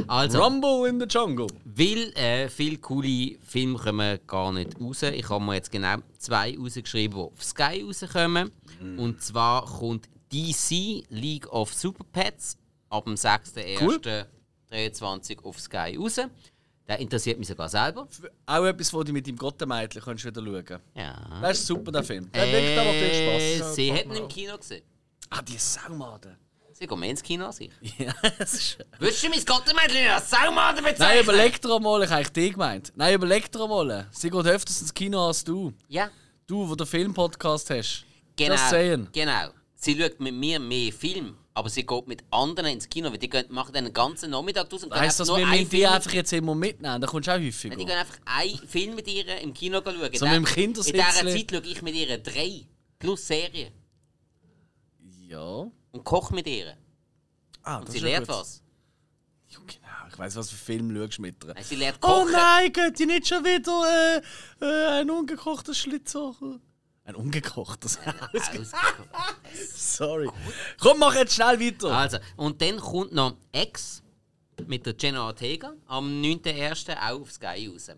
Also, 0.07 0.41
Rumble 0.43 0.87
in 0.89 0.99
the 0.99 1.05
Jungle. 1.07 1.47
weil 1.63 2.11
äh, 2.17 2.49
viele 2.49 2.77
coole 2.77 3.37
Filme 3.41 3.77
kommen 3.79 4.19
gar 4.27 4.51
nicht 4.51 4.79
raus. 4.79 5.01
Ich 5.03 5.29
habe 5.29 5.43
mir 5.43 5.55
jetzt 5.55 5.71
genau 5.71 5.97
zwei 6.17 6.57
rausgeschrieben, 6.57 7.17
die 7.17 7.23
auf 7.23 7.43
Sky 7.43 7.83
rauskommen. 7.85 8.51
Und 8.97 9.21
zwar 9.21 9.65
kommt 9.65 10.07
DC 10.31 11.03
League 11.09 11.47
of 11.51 11.73
Super 11.73 12.03
Pets 12.11 12.57
ab 12.89 13.05
dem 13.05 13.15
6.1.23 13.15 15.43
auf 15.43 15.59
Sky 15.59 15.97
raus. 15.97 16.19
Der 16.87 16.99
interessiert 16.99 17.37
mich 17.37 17.47
sogar 17.47 17.69
selber. 17.69 18.07
Auch 18.47 18.65
etwas, 18.65 18.91
wo 18.93 19.03
du 19.03 19.13
mit 19.13 19.27
deinem 19.27 19.37
Gottemädchen 19.37 20.01
kannst 20.01 20.25
wieder 20.25 20.41
schauen 20.43 20.79
Ja. 20.95 21.39
Das 21.41 21.59
ist 21.59 21.67
super, 21.67 21.91
der 21.91 22.03
Film. 22.03 22.31
Der 22.31 22.47
wirkt 22.51 22.77
aber 22.79 22.89
viel 22.91 23.03
Äh, 23.03 23.57
Spaß. 23.57 23.75
Sie 23.75 23.91
hätten 23.91 24.15
im. 24.15 24.27
Kino 24.27 24.57
gesehen. 24.57 24.81
Ah, 25.29 25.41
die 25.43 25.57
Saumaden. 25.57 26.35
Sie 26.79 26.87
gehen 26.87 26.99
mehr 26.99 27.09
ins 27.09 27.21
Kino 27.21 27.45
als 27.45 27.59
ich. 27.59 27.71
Ja, 27.97 28.13
das 28.39 28.53
ist. 28.53 28.77
Würdest 28.99 29.21
du 29.21 29.29
mein 29.29 29.43
Gottemädchen 29.45 30.07
als 30.11 30.29
Saumaden 30.29 30.81
bezeichnen? 30.81 30.97
Nein, 31.09 31.23
überleg 31.23 31.61
dir 31.61 31.79
mal, 31.79 32.01
ich 32.03 32.09
habe 32.09 32.15
eigentlich 32.19 32.31
dich 32.31 32.53
gemeint. 32.53 32.93
Nein, 32.95 33.15
überleg 33.15 33.51
dir 33.51 33.67
mal. 33.67 34.07
Sie 34.11 34.29
geht 34.29 34.45
öfters 34.45 34.79
ins 34.81 34.93
Kino 34.93 35.27
als 35.27 35.43
du. 35.43 35.73
Ja, 35.89 36.09
Du, 36.47 36.67
wo 36.69 36.73
den 36.75 36.87
Filmpodcast 36.87 37.69
hast. 37.71 38.05
genau. 38.37 38.53
Just 38.55 38.69
saying. 38.69 39.07
Genau. 39.11 39.49
Sie 39.75 39.99
schaut 39.99 40.19
mit 40.21 40.33
mir 40.33 40.57
mehr 40.59 40.91
Film, 40.93 41.35
aber 41.53 41.69
sie 41.69 41.85
geht 41.85 42.07
mit 42.07 42.23
anderen 42.31 42.71
ins 42.71 42.89
Kino, 42.89 43.11
weil 43.11 43.17
die 43.19 43.29
gehen, 43.29 43.45
machen 43.49 43.73
dann 43.73 43.83
einen 43.85 43.93
ganzen 43.93 44.31
Nachmittag 44.31 44.69
draus 44.69 44.83
und 44.85 44.91
gehen 44.91 45.01
Heißt 45.01 45.19
das, 45.19 45.27
wir 45.27 45.35
einen 45.35 45.49
müssen 45.49 45.69
die 45.69 45.85
einfach 45.85 46.13
jetzt 46.13 46.31
immer 46.33 46.55
mitnehmen? 46.55 47.01
Dann 47.01 47.09
kommst 47.09 47.27
du 47.27 47.31
auch 47.33 47.37
häufiger. 47.39 47.75
Die 47.75 47.85
gehen 47.85 47.97
einfach 47.97 48.17
einen 48.25 48.57
Film 48.67 48.95
mit 48.95 49.07
ihr 49.09 49.37
im 49.41 49.53
Kino 49.53 49.81
schauen. 49.83 49.95
So 49.95 49.99
In 49.99 50.09
mit 50.11 50.21
der- 50.21 50.33
dem 50.33 50.45
In 50.45 50.45
Kindersitzli. 50.53 50.93
dieser 50.93 51.27
Zeit 51.27 51.51
schaue 51.51 51.71
ich 51.71 51.81
mit 51.81 51.93
ihr 51.95 52.17
drei 52.19 52.65
plus 52.97 53.27
Serien 53.27 53.73
Ja. 55.27 55.67
Und 55.91 56.03
koche 56.03 56.33
mit 56.35 56.47
ihr. 56.47 56.75
Ah, 57.63 57.77
Und 57.77 57.91
sie 57.91 57.99
lernt 57.99 58.27
gut. 58.27 58.35
was. 58.37 58.61
Ja, 59.47 59.59
genau. 59.59 59.87
Ich 60.11 60.17
weiss, 60.17 60.35
was 60.35 60.49
für 60.49 60.55
Film 60.57 60.95
schaust 60.95 61.19
mit 61.19 61.43
ihr. 61.43 61.53
Nein, 61.53 61.63
Sie 61.63 61.75
lernt 61.75 61.97
Oh 62.01 62.07
kochen. 62.07 62.31
nein, 62.31 62.71
geht 62.73 62.99
ihr 62.99 63.05
nicht 63.07 63.27
schon 63.27 63.43
wieder 63.43 64.21
äh, 64.61 64.65
äh, 64.65 65.01
ein 65.01 65.09
ungekochtes 65.09 65.77
Schlitzohr? 65.77 66.35
Ein 67.05 67.15
ungekochtes 67.15 67.97
Ausgekocht. 68.33 68.67
Sorry. 69.75 70.29
Komm, 70.79 70.99
mach 70.99 71.15
jetzt 71.15 71.33
schnell 71.33 71.59
weiter. 71.59 71.91
Also, 71.91 72.17
und 72.35 72.61
dann 72.61 72.77
kommt 72.79 73.11
noch 73.13 73.35
X 73.51 74.03
mit 74.67 74.85
der 74.85 74.93
Jenna 74.99 75.25
Ortega 75.25 75.73
am 75.87 76.07
9.1. 76.21 76.95
auch 76.97 77.21
auf 77.21 77.31
Sky 77.31 77.67
raus. 77.67 77.89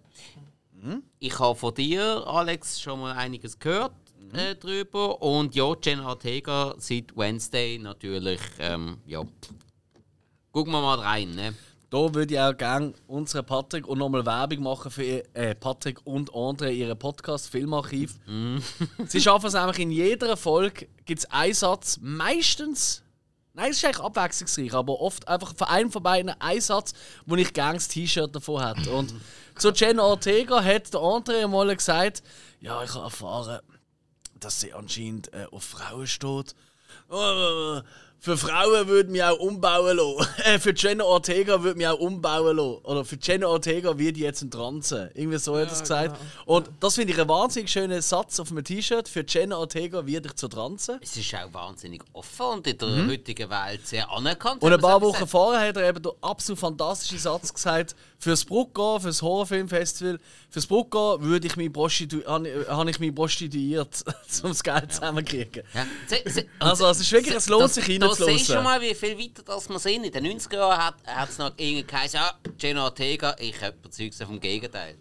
Ich 1.19 1.38
habe 1.39 1.55
von 1.59 1.73
dir, 1.73 2.23
Alex, 2.26 2.80
schon 2.81 2.99
mal 3.01 3.13
einiges 3.15 3.57
gehört 3.59 3.93
äh, 4.34 4.56
drüber. 4.56 5.22
Und 5.22 5.56
ja, 5.56 5.73
Jenna 5.81 6.07
Ortega 6.10 6.76
seit 6.77 7.15
Wednesday 7.15 7.80
natürlich. 7.80 8.39
Ähm, 8.60 8.98
ja. 9.06 9.23
Gucken 10.52 10.73
wir 10.73 10.81
mal 10.81 10.99
rein. 10.99 11.31
Ne? 11.31 11.53
Da 11.91 12.14
würde 12.14 12.34
ich 12.34 12.39
auch 12.39 12.56
gerne 12.56 12.93
unseren 13.07 13.45
Patrick 13.45 13.85
und 13.85 13.98
nochmal 13.98 14.26
Werbung 14.26 14.64
machen 14.64 14.89
für 14.89 15.23
äh, 15.35 15.53
Patrick 15.56 15.99
und 16.06 16.34
Andre, 16.34 16.72
ihren 16.72 16.98
Podcast 16.98 17.49
Filmarchiv. 17.49 18.15
Sie 19.07 19.19
schaffen 19.19 19.48
es 19.48 19.56
einfach 19.56 19.77
in 19.77 19.91
jeder 19.91 20.38
Folge, 20.38 20.88
gibt 21.03 21.19
es 21.19 21.31
einen 21.31 21.53
Satz, 21.53 21.99
meistens, 22.02 23.03
nein, 23.53 23.72
es 23.72 23.77
ist 23.77 23.84
eigentlich 23.84 23.99
abwechslungsreich, 23.99 24.73
aber 24.73 25.02
oft 25.02 25.27
einfach 25.27 25.53
von 25.53 25.68
einem 25.68 25.91
von 25.91 26.02
beiden 26.02 26.30
einen 26.39 26.61
Satz, 26.61 26.93
wo 27.26 27.35
ich 27.35 27.52
gerne 27.52 27.73
das 27.73 27.89
T-Shirt 27.89 28.34
davon 28.34 28.65
hätte. 28.65 28.89
Und 28.91 29.14
zu 29.57 29.73
Jenna 29.73 30.03
Ortega 30.03 30.64
hat 30.64 30.93
der 30.93 31.02
Andre 31.02 31.45
mal 31.49 31.76
gesagt, 31.76 32.23
ja, 32.61 32.81
ich 32.85 32.93
habe 32.93 33.03
erfahren, 33.03 33.60
dass 34.41 34.59
sie 34.61 34.73
anscheinend 34.73 35.34
äh, 35.34 35.45
auf 35.51 35.63
Frauen 35.63 36.07
steht. 36.07 36.55
Äh, 37.09 37.81
für 38.23 38.38
Frauen 38.38 38.88
würde 38.88 39.09
mich 39.09 39.23
auch 39.23 39.39
umbauen 39.39 39.97
lassen. 39.97 40.30
Äh, 40.45 40.59
für 40.59 40.73
Jenna 40.76 41.03
Ortega 41.03 41.63
würde 41.63 41.77
mich 41.77 41.88
auch 41.88 41.99
umbauen 41.99 42.55
lassen. 42.55 42.85
Oder 42.85 43.03
für 43.03 43.18
Jenna 43.19 43.47
Ortega 43.47 43.97
wird 43.97 44.18
jetzt 44.18 44.43
ein 44.43 44.51
Transe. 44.51 45.09
Irgendwie 45.15 45.39
so 45.39 45.55
hat 45.55 45.68
er 45.68 45.72
es 45.72 45.81
gesagt. 45.81 46.19
Und 46.45 46.69
das 46.80 46.95
finde 46.95 47.13
ich 47.13 47.19
einen 47.19 47.30
wahnsinnig 47.30 47.72
schönen 47.72 48.01
Satz 48.01 48.39
auf 48.39 48.51
einem 48.51 48.63
T-Shirt. 48.63 49.07
Für 49.07 49.26
Jenna 49.27 49.57
Ortega 49.57 50.05
wird 50.05 50.27
ich 50.27 50.35
zur 50.35 50.49
Transe. 50.49 50.99
Es 51.01 51.18
ist 51.18 51.34
auch 51.34 51.51
wahnsinnig 51.53 52.03
offen 52.13 52.45
und 52.45 52.68
in 52.68 52.77
der 52.77 53.07
heutigen 53.07 53.49
Welt 53.49 53.88
sehr 53.88 54.09
anerkannt. 54.11 54.61
Mhm. 54.61 54.68
Und 54.68 54.73
ein 54.73 54.81
paar 54.81 55.01
Wochen 55.01 55.27
vorher 55.27 55.68
hat 55.69 55.77
er 55.77 55.89
eben 55.89 56.03
den 56.03 56.11
absolut 56.22 56.59
fantastischen 56.59 57.18
Satz 57.18 57.51
gesagt: 57.53 57.95
Fürs 58.22 58.45
Brucko, 58.45 58.99
fürs 58.99 59.23
Horrorfilmfestival, 59.23 60.19
fürs 60.52 60.68
Brucko 60.68 61.19
würde 61.22 61.48
ich 61.48 61.56
mich 61.56 61.73
prostitu 61.73 62.23
habe 62.23 62.91
ich 62.91 62.99
mich 62.99 63.15
prostituiert, 63.15 64.03
um 64.43 64.49
das 64.49 64.61
Geld 64.61 64.93
zusammenzukriegen. 64.93 65.64
Ja. 65.73 65.88
Also, 66.60 66.88
es 66.88 66.99
ist 66.99 67.11
wirklich, 67.11 67.35
es 67.35 67.49
lohnt 67.49 67.72
sich 67.72 67.84
siehst 67.84 67.99
du 68.03 68.14
schon 68.15 68.26
reinzuhören. 68.27 68.64
mal, 68.64 68.80
wie 68.80 68.93
viel 68.93 69.18
weiter 69.18 69.41
das 69.41 69.68
wir 69.69 69.80
sind. 69.80 70.03
In 70.03 70.11
den 70.11 70.39
90er 70.39 70.53
Jahren 70.53 70.77
hat 70.77 70.95
hat 71.03 71.30
es 71.30 71.39
noch 71.39 71.52
irgendwie 71.57 71.84
geheißen, 71.84 72.19
ja, 72.19 72.39
Jenna 72.60 72.84
Ortega, 72.84 73.35
ich 73.39 73.60
habe 73.60 73.76
überzeugt 73.76 74.14
vom 74.14 74.39
Gegenteil. 74.39 74.98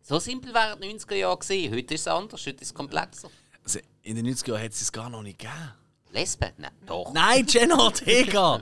So 0.00 0.18
simpel 0.18 0.54
wären 0.54 0.80
die 0.80 0.88
90er 0.88 1.16
Jahre 1.16 1.36
gewesen. 1.36 1.74
Heute 1.74 1.94
ist 1.94 2.00
es 2.00 2.08
anders, 2.08 2.46
heute 2.46 2.62
ist 2.62 2.68
es 2.68 2.74
komplexer. 2.74 3.28
Also, 3.62 3.80
in 4.02 4.16
den 4.16 4.26
90er 4.26 4.48
Jahren 4.52 4.62
hat 4.62 4.72
es 4.72 4.80
es 4.80 4.90
gar 4.90 5.10
noch 5.10 5.22
nicht 5.22 5.38
gegeben. 5.38 5.74
Lesben? 6.16 6.50
Nein, 6.56 6.70
doch. 6.86 7.12
Nein, 7.12 7.46
Jenna 7.48 7.78
Ortega! 7.78 8.60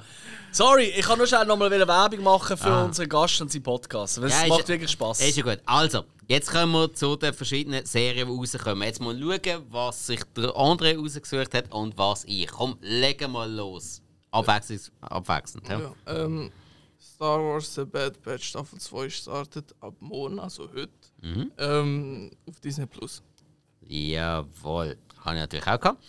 Sorry, 0.50 0.84
ich 0.86 1.04
kann 1.04 1.18
nur 1.18 1.26
schnell 1.26 1.46
nochmal 1.46 1.70
Werbung 1.70 2.22
machen 2.22 2.56
für 2.56 2.66
Ah. 2.66 2.84
unseren 2.84 3.08
Gast 3.08 3.40
und 3.40 3.50
seinen 3.50 3.62
Podcast. 3.62 4.20
weil 4.20 4.28
Es 4.28 4.34
Ja, 4.34 4.42
ist- 4.42 4.48
macht 4.50 4.68
wirklich 4.68 4.90
Spaß. 4.90 5.20
Ist 5.20 5.36
ja 5.36 5.42
gut. 5.42 5.60
Also, 5.66 6.04
jetzt 6.28 6.50
kommen 6.50 6.72
wir 6.72 6.92
zu 6.94 7.16
den 7.16 7.32
verschiedenen 7.34 7.84
Serien, 7.86 8.28
die 8.28 8.34
rauskommen. 8.36 8.82
Jetzt 8.86 9.00
mal 9.00 9.18
schauen, 9.18 9.62
was 9.70 10.06
sich 10.06 10.20
der 10.36 10.50
André 10.50 10.96
rausgesucht 10.96 11.54
hat 11.54 11.72
und 11.72 11.96
was 11.98 12.24
ich. 12.26 12.48
Komm, 12.48 12.76
legen 12.80 13.32
wir 13.32 13.46
los. 13.46 14.00
Abwechslungs 14.32 14.90
abwechselnd. 15.00 15.68
Ja. 15.68 15.80
Ja, 15.80 15.92
ähm, 16.06 16.50
Star 17.00 17.38
Wars 17.40 17.72
The 17.74 17.84
Bad 17.84 18.20
Batch 18.22 18.48
Staffel 18.48 18.78
2 18.80 19.08
startet 19.10 19.72
ab 19.80 19.94
morgen, 20.00 20.38
also 20.40 20.68
heute, 20.72 20.90
ähm, 21.58 22.30
auf 22.48 22.58
Disney 22.60 22.86
Plus. 22.86 23.22
Jawohl, 23.86 24.96
habe 25.24 25.34
ich 25.36 25.40
natürlich 25.40 25.66
auch 25.66 25.80
gehabt. 25.80 26.02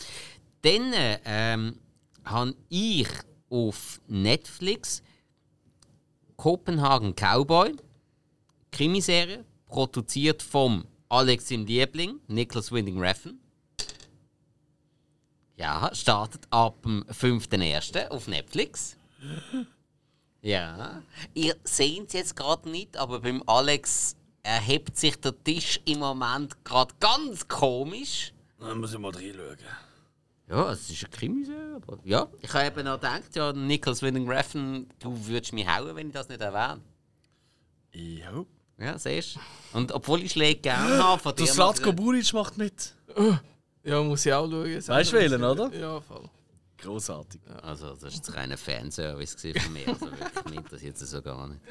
Dann 0.65 0.93
äh, 0.93 1.19
ähm, 1.25 1.79
habe 2.23 2.55
ich 2.69 3.07
auf 3.51 4.01
Netflix 4.07 5.03
Kopenhagen 6.37 7.13
Cowboy, 7.13 7.75
Krimiserie, 8.71 9.45
produziert 9.67 10.41
vom 10.41 10.87
Alex 11.07 11.51
im 11.51 11.67
Liebling, 11.67 12.19
Nicholas 12.27 12.71
Winding 12.71 12.99
Refn. 12.99 13.39
Ja, 15.55 15.93
startet 15.93 16.47
ab 16.49 16.81
dem 16.81 17.03
5.1. 17.03 18.07
auf 18.09 18.27
Netflix. 18.27 18.97
Ja, 20.41 21.01
ihr 21.33 21.55
seht 21.63 22.09
es 22.09 22.13
jetzt 22.13 22.35
gerade 22.35 22.69
nicht, 22.69 22.97
aber 22.97 23.21
beim 23.21 23.41
Alex 23.47 24.15
erhebt 24.43 24.95
sich 24.95 25.15
der 25.19 25.33
Tisch 25.43 25.81
im 25.85 25.97
Moment 25.97 26.63
gerade 26.63 26.93
ganz 26.99 27.47
komisch. 27.47 28.31
Dann 28.59 28.79
muss 28.79 28.93
ich 28.93 28.99
mal 28.99 29.09
reinschauen. 29.09 29.57
Ja, 30.47 30.71
es 30.71 30.89
ist 30.89 31.03
eine 31.03 31.09
Krimiserie, 31.11 31.75
aber 31.75 31.97
ja. 32.03 32.27
Ich 32.41 32.53
habe 32.53 32.67
eben 32.67 32.83
noch 32.85 32.95
gedacht, 32.95 33.35
ja, 33.35 33.51
Nicholas 33.51 34.01
Winding 34.01 34.29
Refn, 34.29 34.87
du 34.99 35.25
würdest 35.25 35.53
mich 35.53 35.67
hauen, 35.67 35.95
wenn 35.95 36.07
ich 36.07 36.13
das 36.13 36.29
nicht 36.29 36.41
erwähne. 36.41 36.81
Jo. 37.93 38.45
Ja, 38.77 38.97
siehst 38.99 39.37
du. 39.37 39.39
Und 39.77 39.91
obwohl 39.91 40.21
ich 40.21 40.33
Schläge 40.33 40.59
gerne 40.61 40.97
habe, 41.03 41.21
von 41.21 41.35
Der 41.35 41.45
dir... 41.45 41.51
Slatko 41.51 41.93
Buric 41.93 42.31
macht 42.33 42.57
mit. 42.57 42.93
Ja, 43.83 44.03
muss 44.03 44.25
ich 44.25 44.33
auch 44.33 44.49
schauen. 44.49 44.87
Weißt 44.87 45.13
du 45.13 45.17
wählen, 45.17 45.43
oder? 45.43 45.73
Ja, 45.73 46.01
voll. 46.01 46.29
Großartig. 46.77 47.41
Also, 47.63 47.91
das 47.91 48.03
war 48.03 48.09
jetzt 48.09 48.29
ein 48.29 48.35
reiner 48.35 48.57
Fanservice 48.57 49.35
von 49.39 49.73
mir. 49.73 49.87
Also 49.87 50.01
wirklich, 50.11 50.45
mich 50.45 50.55
interessiert 50.57 51.01
es 51.01 51.09
so 51.09 51.21
gar 51.21 51.47
nicht. 51.47 51.61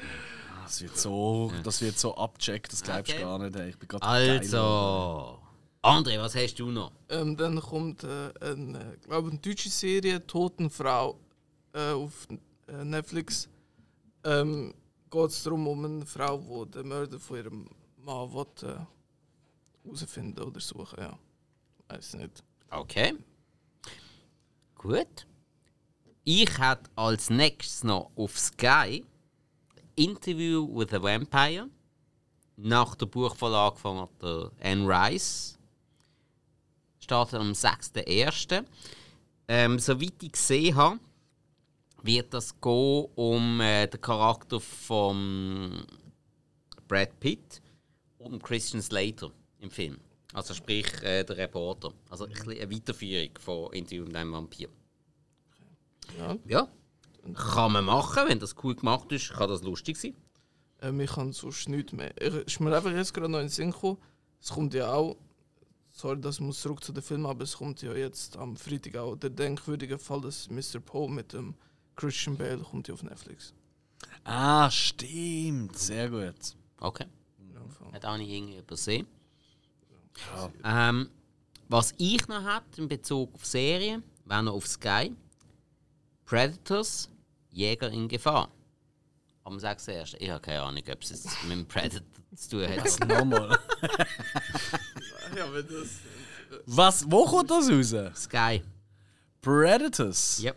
Das 0.63 0.81
wird 0.81 0.97
so, 0.97 1.51
das 1.63 1.81
wird 1.81 1.99
so 1.99 2.17
abgecheckt, 2.17 2.73
das 2.73 2.81
glaubst 2.81 3.11
du 3.11 3.15
Okay. 3.15 3.23
gar 3.23 3.39
nicht. 3.39 3.55
Ey. 3.55 3.69
Ich 3.69 3.77
bin 3.77 3.87
grad 3.87 4.01
geil. 4.01 4.39
Also... 4.39 5.39
André, 5.85 6.17
was 6.17 6.33
hast 6.33 6.57
du 6.57 6.71
noch? 6.71 6.91
Ähm, 7.09 7.37
dann 7.37 7.61
kommt 7.61 8.03
äh, 8.03 8.31
eine, 8.41 8.97
glaube 9.03 9.29
eine 9.29 9.37
deutsche 9.37 9.69
Serie, 9.69 10.25
Totenfrau, 10.25 11.19
äh, 11.73 11.91
auf 11.91 12.27
äh, 12.67 12.83
Netflix. 12.83 13.47
Ähm, 14.23 14.73
Geht 15.11 15.29
es 15.29 15.43
darum, 15.43 15.67
um 15.67 15.85
eine 15.85 16.05
Frau, 16.07 16.65
die 16.65 16.71
den 16.71 16.87
Mörder 16.87 17.19
von 17.19 17.37
ihrem 17.37 17.69
Mann 17.97 18.33
will, 18.33 18.47
äh, 18.63 18.77
herausfinden 19.83 20.43
oder 20.43 20.59
suchen. 20.59 20.99
Ja. 20.99 21.19
Weiß 21.87 22.15
nicht. 22.15 22.43
Okay. 22.71 23.13
Gut. 24.73 25.27
Ich 26.23 26.57
hätte 26.57 26.89
als 26.95 27.29
nächstes 27.29 27.83
noch 27.83 28.09
auf 28.15 28.39
Sky 28.39 29.05
Interview 29.95 30.67
with 30.75 30.91
a 30.93 31.03
Vampire 31.03 31.69
nach 32.57 32.95
der 32.95 33.05
Buchvorlage 33.05 33.75
von 33.75 34.09
der 34.19 34.51
Anne 34.63 34.87
Rice. 34.87 35.54
Startet 37.05 37.39
am 37.39 37.51
6.1. 37.51 38.65
Ähm, 39.47 39.77
soweit 39.77 40.23
ich 40.23 40.31
gesehen 40.31 40.75
habe, 40.75 40.99
wird 42.01 42.33
das 42.33 42.59
gehen 42.59 43.05
um 43.13 43.61
äh, 43.61 43.85
den 43.85 44.01
Charakter 44.01 44.59
von 44.59 45.85
Brad 46.87 47.19
Pitt 47.19 47.61
und 48.17 48.41
Christian 48.41 48.81
Slater 48.81 49.29
im 49.59 49.69
Film. 49.69 49.99
Also 50.33 50.55
sprich 50.55 50.87
äh, 51.03 51.23
der 51.23 51.37
Reporter. 51.37 51.93
Also 52.09 52.25
ein 52.25 52.33
eine 52.41 52.71
Weiterführung 52.71 53.29
von 53.39 53.71
Interview 53.73 54.05
mit 54.05 54.15
einem 54.15 54.33
Vampir. 54.33 54.69
Ja. 56.17 56.35
Ja. 56.47 56.67
Kann 57.35 57.73
man 57.73 57.85
machen, 57.85 58.23
wenn 58.27 58.39
das 58.39 58.55
cool 58.63 58.73
gemacht 58.73 59.11
ist, 59.11 59.31
kann 59.31 59.47
das 59.47 59.61
lustig 59.61 59.97
sein. 59.97 60.15
Ähm, 60.81 60.99
ich 61.01 61.11
kann 61.11 61.33
sonst 61.33 61.69
nichts 61.69 61.93
mehr. 61.93 62.19
Ich, 62.19 62.33
ist 62.33 62.59
mir 62.59 62.75
einfach 62.75 62.91
jetzt 62.91 63.13
gerade 63.13 63.29
noch 63.29 63.37
in 63.37 63.45
den 63.45 63.49
Sinn 63.49 63.69
gekommen. 63.69 63.99
Es 64.41 64.49
kommt 64.49 64.73
ja 64.73 64.91
auch, 64.91 65.17
sorry, 65.95 66.19
das 66.19 66.39
muss 66.39 66.61
zurück 66.61 66.83
zu 66.83 66.91
den 66.91 67.01
Film, 67.01 67.25
aber 67.25 67.43
es 67.43 67.57
kommt 67.57 67.81
ja 67.81 67.93
jetzt 67.93 68.37
am 68.37 68.55
Freitag 68.55 68.97
auch 68.97 69.15
der 69.15 69.29
denkwürdige 69.29 69.97
Fall 69.97 70.21
des 70.21 70.49
Mr. 70.49 70.79
Poe 70.79 71.09
mit 71.09 71.33
dem 71.33 71.55
Christian 71.95 72.37
Bale 72.37 72.59
kommt 72.59 72.87
ja 72.87 72.93
auf 72.93 73.03
Netflix. 73.03 73.53
Ah, 74.25 74.69
stimmt. 74.69 75.77
Sehr 75.77 76.09
gut. 76.09 76.55
Okay. 76.79 77.05
Ja. 77.53 77.93
Hat 77.93 78.05
auch 78.05 78.17
nicht 78.17 78.29
irgendwie 78.29 78.57
übersehen. 78.57 79.07
Ähm, 80.63 81.09
was 81.69 81.93
ich 81.97 82.27
noch 82.27 82.43
hätte 82.43 82.81
in 82.81 82.87
Bezug 82.87 83.33
auf 83.33 83.45
Serien, 83.45 84.03
wäre 84.25 84.43
noch 84.43 84.53
auf 84.53 84.67
Sky. 84.67 85.15
Predators, 86.25 87.09
Jäger 87.51 87.89
in 87.89 88.07
Gefahr. 88.07 88.49
Am 89.43 89.57
6.1. 89.57 90.17
Ich 90.19 90.29
habe 90.29 90.41
keine 90.41 90.63
Ahnung, 90.63 90.83
ob 90.91 91.03
es 91.03 91.09
jetzt 91.09 91.43
mit 91.43 91.51
dem 91.51 91.67
Predator 91.67 92.01
zu 92.35 92.49
tun 92.49 92.67
hat. 92.67 92.99
Nochmal. 93.07 93.59
Ja, 95.35 95.53
wenn 95.53 95.67
das. 95.67 95.89
Was? 96.65 97.11
Wo 97.11 97.25
kommt 97.25 97.51
das 97.51 97.69
raus? 97.69 97.93
Sky. 98.23 98.63
Predators? 99.41 100.39
Ja. 100.41 100.53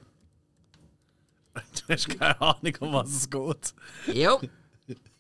Du 1.55 1.93
hast 1.93 2.09
keine 2.09 2.41
Ahnung, 2.41 2.77
um 2.81 2.93
was 2.93 3.11
es 3.11 3.29
geht. 3.29 3.75
Jo. 4.15 4.41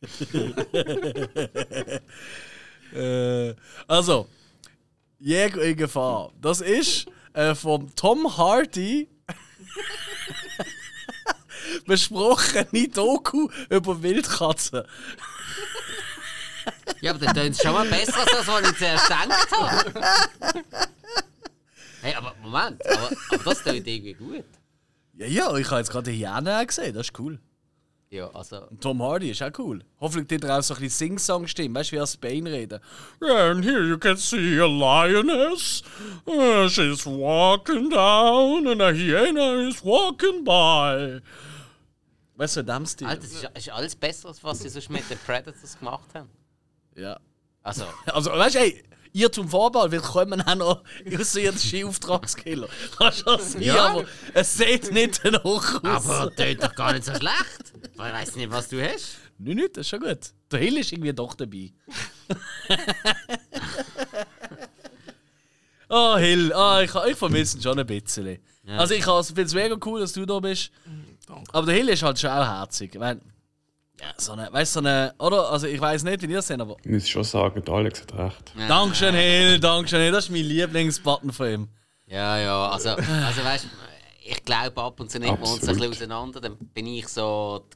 Äh, 2.94 3.55
also, 3.86 4.26
Jäger 5.18 5.62
in 5.62 5.76
Gefahr. 5.76 6.32
Das 6.40 6.62
ist 6.62 7.05
äh, 7.35 7.55
vom 7.55 7.94
Tom 7.94 8.35
Hardy 8.39 9.10
besprochene 11.86 12.89
Doku 12.89 13.48
über 13.68 14.02
Wildkatzen. 14.02 14.85
Ja, 17.01 17.12
aber 17.12 17.25
dann 17.25 17.35
tönt 17.35 17.55
es 17.55 17.62
schon 17.62 17.73
mal 17.73 17.89
besser, 17.89 18.19
als 18.19 18.31
das, 18.31 18.47
was 18.47 18.70
ich 18.70 18.79
zuerst 18.79 19.09
gedacht 19.09 19.51
habe. 19.53 20.65
Hey, 22.01 22.15
aber 22.15 22.35
Moment, 22.43 22.81
aber, 22.87 23.11
aber 23.33 23.45
das 23.45 23.62
tönt 23.62 23.87
irgendwie 23.87 24.15
gut. 24.15 24.45
Ja, 25.15 25.27
ja, 25.27 25.57
ich 25.57 25.66
habe 25.69 25.81
jetzt 25.81 25.91
gerade 25.91 26.11
die 26.11 26.19
Hyäne 26.19 26.61
auch 26.61 26.66
gesehen, 26.66 26.95
das 26.95 27.09
ist 27.09 27.19
cool. 27.19 27.41
Ja, 28.11 28.31
also. 28.33 28.66
Und 28.69 28.81
Tom 28.81 29.03
Hardy 29.03 29.31
ist 29.31 29.43
auch 29.43 29.51
cool. 29.59 29.85
Hoffentlich 30.01 30.41
tut 30.41 30.49
er 30.49 30.59
auch 30.59 30.62
so 30.62 30.75
ein 30.75 30.81
bisschen 30.81 31.19
Sing-Song-Stimme, 31.19 31.75
weißt 31.75 31.91
du, 31.93 31.97
wie 31.97 32.01
er 32.01 32.07
Spain 32.07 32.47
reden. 32.47 32.81
Yeah, 33.23 33.51
and 33.51 33.62
here 33.62 33.85
you 33.85 33.99
can 33.99 34.16
see 34.16 34.59
a 34.59 34.66
lioness. 34.66 35.83
Uh, 36.27 36.69
she's 36.69 37.05
walking 37.05 37.91
down 37.91 38.66
and 38.66 38.81
a 38.81 38.93
hyena 38.93 39.69
is 39.69 39.85
walking 39.85 40.43
by. 40.43 41.20
Weißt 42.37 42.57
du, 42.57 42.61
in 42.61 42.66
dem 42.66 42.87
Stil? 42.87 43.09
Alter, 43.09 43.23
das 43.23 43.33
ist, 43.33 43.51
ist 43.55 43.70
alles 43.70 43.97
besser, 43.97 44.29
als 44.29 44.43
was 44.43 44.61
sie 44.61 44.70
sonst 44.70 44.89
mit 44.89 45.11
den 45.11 45.19
Predators 45.19 45.79
gemacht 45.79 46.09
haben. 46.15 46.31
Ja. 46.99 47.19
Also, 47.62 47.85
Also, 48.07 48.31
weißt 48.31 48.57
du, 48.57 48.59
ey, 48.61 48.83
ihr 49.12 49.31
zum 49.33 49.49
Vorball, 49.49 49.91
wir 49.91 50.01
kommen 50.01 50.41
auch 50.43 50.55
noch 50.55 50.83
außerirdische 51.19 51.87
Auftragskiller. 51.87 52.69
Kann 52.99 53.12
schon 53.12 53.41
sein, 53.41 53.62
Ja. 53.62 53.87
aber 53.89 54.05
es 54.35 54.57
sieht 54.57 54.93
nicht 54.93 55.20
danach 55.25 55.83
aus. 55.83 56.09
aber 56.09 56.35
tönt 56.35 56.62
doch 56.62 56.75
gar 56.75 56.93
nicht 56.93 57.05
so 57.05 57.15
schlecht. 57.15 57.73
Ich 57.93 57.99
weiß 57.99 58.37
nicht, 58.37 58.51
was 58.51 58.69
du 58.69 58.83
hast. 58.83 59.16
Nein, 59.39 59.57
nicht, 59.57 59.77
das 59.77 59.83
ist 59.83 59.89
schon 59.91 60.01
gut. 60.01 60.19
Der 60.51 60.59
Hill 60.59 60.79
ist 60.79 60.93
irgendwie 60.93 61.12
doch 61.12 61.35
dabei. 61.35 61.73
oh, 65.89 66.16
Hill, 66.19 66.53
ah, 66.53 66.83
ich, 66.83 66.93
ich 66.95 67.16
vermisse 67.16 67.59
ihn 67.59 67.62
schon 67.62 67.79
ein 67.79 67.87
bisschen. 67.87 68.39
Also, 68.66 68.95
ich 68.95 69.05
finde 69.05 69.43
es 69.43 69.55
mega 69.55 69.77
cool, 69.87 70.01
dass 70.01 70.12
du 70.12 70.27
da 70.27 70.41
bist. 70.41 70.70
Danke. 71.27 71.45
Aber 71.55 71.66
der 71.66 71.75
Hill 71.77 71.89
ist 71.89 72.03
halt 72.03 72.19
schon 72.19 72.31
auch 72.31 72.45
herzig. 72.47 72.95
Ich 72.95 73.01
mein, 73.01 73.20
ja, 74.01 74.15
so 74.16 74.33
eine, 74.33 74.53
weißt 74.53 74.77
du, 74.77 74.81
so 74.81 74.87
eine, 74.87 75.15
oder? 75.19 75.51
Also, 75.51 75.66
ich 75.66 75.81
weiß 75.81 76.05
nicht, 76.05 76.23
wie 76.23 76.33
ihr 76.33 76.39
es 76.39 76.47
seht, 76.47 76.61
aber. 76.61 76.77
Ich 76.83 76.91
muss 76.91 77.09
schon 77.09 77.25
sagen, 77.25 77.65
der 77.65 77.75
Alex 77.75 78.03
hat 78.03 78.15
recht. 78.15 78.53
Dankeschön, 78.69 79.15
Hill, 79.15 79.59
Dankeschön, 79.59 80.01
Hill. 80.01 80.12
Das 80.12 80.25
ist 80.25 80.31
mein 80.31 80.45
Lieblingsbutton 80.45 81.33
von 81.33 81.49
ihm. 81.49 81.69
Ja, 82.07 82.39
ja, 82.39 82.69
also, 82.70 82.91
also 82.91 83.45
weißt 83.45 83.65
du, 83.65 83.69
ich 84.25 84.45
glaube 84.45 84.81
ab 84.81 84.99
und 85.01 85.11
zu 85.11 85.19
nehmen 85.19 85.39
wir 85.39 85.49
uns 85.49 85.69
ein 85.69 85.77
bisschen 85.77 85.91
auseinander. 85.91 86.41
Dann 86.41 86.57
bin 86.57 86.87
ich 86.87 87.09
so 87.09 87.66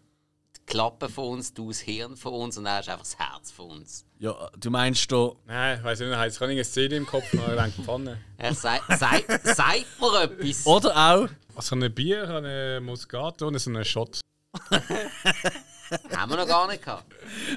die 0.57 0.63
Klappe 0.65 1.09
von 1.09 1.35
uns, 1.35 1.53
du 1.53 1.69
das 1.69 1.81
Hirn 1.81 2.17
von 2.17 2.33
uns 2.33 2.57
und 2.57 2.67
er 2.67 2.81
ist 2.81 2.89
einfach 2.89 3.05
das 3.05 3.19
Herz 3.19 3.51
von 3.51 3.71
uns. 3.71 4.05
Ja, 4.19 4.51
du 4.59 4.71
meinst 4.71 5.11
da. 5.11 5.33
Nein, 5.47 5.79
ich 5.79 5.85
weiß 5.85 6.01
nicht, 6.01 6.09
ich 6.11 6.41
habe 6.41 6.51
eine 6.51 6.65
Szene 6.65 6.97
im 6.97 7.07
Kopf, 7.07 7.27
aber 7.35 7.57
ich 7.57 7.63
denke, 7.63 7.83
Pfanne. 7.83 8.19
Er 8.39 8.55
sagt, 8.55 8.89
mir 8.89 10.23
etwas. 10.23 10.67
Oder 10.67 10.97
auch. 10.97 11.29
Also 11.55 11.77
ein 11.77 11.95
Bier, 11.95 12.29
eine 12.29 12.81
Moscato 12.81 13.49
und 13.49 13.59
so 13.59 13.71
einen 13.71 13.85
Shot. 13.85 14.21
Haben 16.17 16.31
wir 16.31 16.37
noch 16.37 16.47
gar 16.47 16.69
nicht 16.69 16.83
gehabt. 16.83 17.05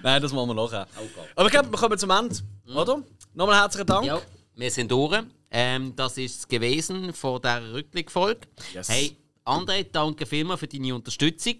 Nein, 0.03 0.21
das 0.21 0.31
machen 0.31 0.49
wir 0.49 0.53
nachher. 0.53 0.87
Gott. 0.95 1.27
Aber 1.35 1.45
ich 1.45 1.51
glaube, 1.51 1.71
wir 1.71 1.77
kommen 1.77 1.97
zum 1.97 2.09
Ende, 2.09 2.35
oder? 2.75 3.01
Nochmal 3.33 3.61
herzlichen 3.61 3.87
Dank. 3.87 4.05
Ja, 4.05 4.21
wir 4.55 4.71
sind 4.71 4.91
durch. 4.91 5.23
Ähm, 5.51 5.95
das 5.95 6.17
ist 6.17 6.39
es 6.39 6.47
gewesen 6.47 7.13
von 7.13 7.41
dieser 7.41 7.73
Rückblickfolge. 7.73 8.41
Yes. 8.73 8.89
Hey, 8.89 9.17
André, 9.45 9.85
danke 9.91 10.25
vielmals 10.25 10.59
für 10.59 10.67
deine 10.67 10.95
Unterstützung. 10.95 11.55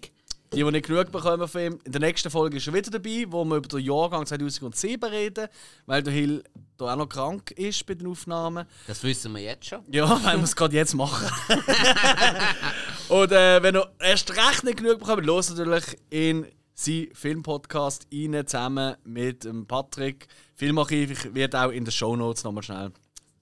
Die, 0.52 0.62
die 0.62 0.70
nicht 0.70 0.86
genug 0.86 1.10
bekommen 1.10 1.48
von 1.48 1.60
ihm, 1.60 1.78
in 1.84 1.92
der 1.92 2.00
nächsten 2.00 2.30
Folge 2.30 2.58
ist 2.58 2.66
er 2.66 2.74
wieder 2.74 2.90
dabei, 2.90 3.24
wo 3.28 3.44
wir 3.44 3.56
über 3.56 3.68
den 3.68 3.80
Jahrgang 3.80 4.24
2007 4.24 5.10
reden, 5.10 5.48
weil 5.86 6.02
der 6.02 6.12
Hill 6.12 6.44
da 6.76 6.92
auch 6.92 6.96
noch 6.96 7.08
krank 7.08 7.50
ist 7.52 7.84
bei 7.84 7.94
den 7.94 8.06
Aufnahmen. 8.06 8.66
Das 8.86 9.02
wissen 9.02 9.34
wir 9.34 9.42
jetzt 9.42 9.66
schon. 9.66 9.80
Ja, 9.90 10.08
weil 10.24 10.36
wir 10.36 10.44
es 10.44 10.54
gerade 10.54 10.76
jetzt 10.76 10.94
machen. 10.94 11.28
Und 13.08 13.32
äh, 13.32 13.62
wenn 13.62 13.76
ihr 13.76 13.90
erst 13.98 14.30
recht 14.36 14.64
nicht 14.64 14.78
genug 14.78 15.00
bekommt, 15.00 15.26
los 15.26 15.50
natürlich 15.50 15.84
in 16.10 16.46
seinen 16.76 17.14
Filmpodcast 17.14 18.06
rein, 18.12 18.46
zusammen 18.46 18.96
mit 19.04 19.48
Patrick. 19.66 20.28
Filmarchiv, 20.54 21.10
ich 21.10 21.34
werde 21.34 21.60
auch 21.60 21.70
in 21.70 21.84
den 21.84 21.90
Shownotes 21.90 22.44
nochmal 22.44 22.62
schnell 22.62 22.92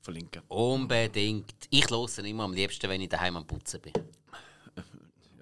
verlinken. 0.00 0.42
Unbedingt. 0.48 1.52
Ich 1.70 1.90
höre 1.90 2.08
ihn 2.18 2.24
immer 2.26 2.44
am 2.44 2.54
liebsten, 2.54 2.88
wenn 2.88 3.00
ich 3.00 3.08
daheim 3.08 3.36
am 3.36 3.46
Putzen 3.46 3.80
bin. 3.80 3.92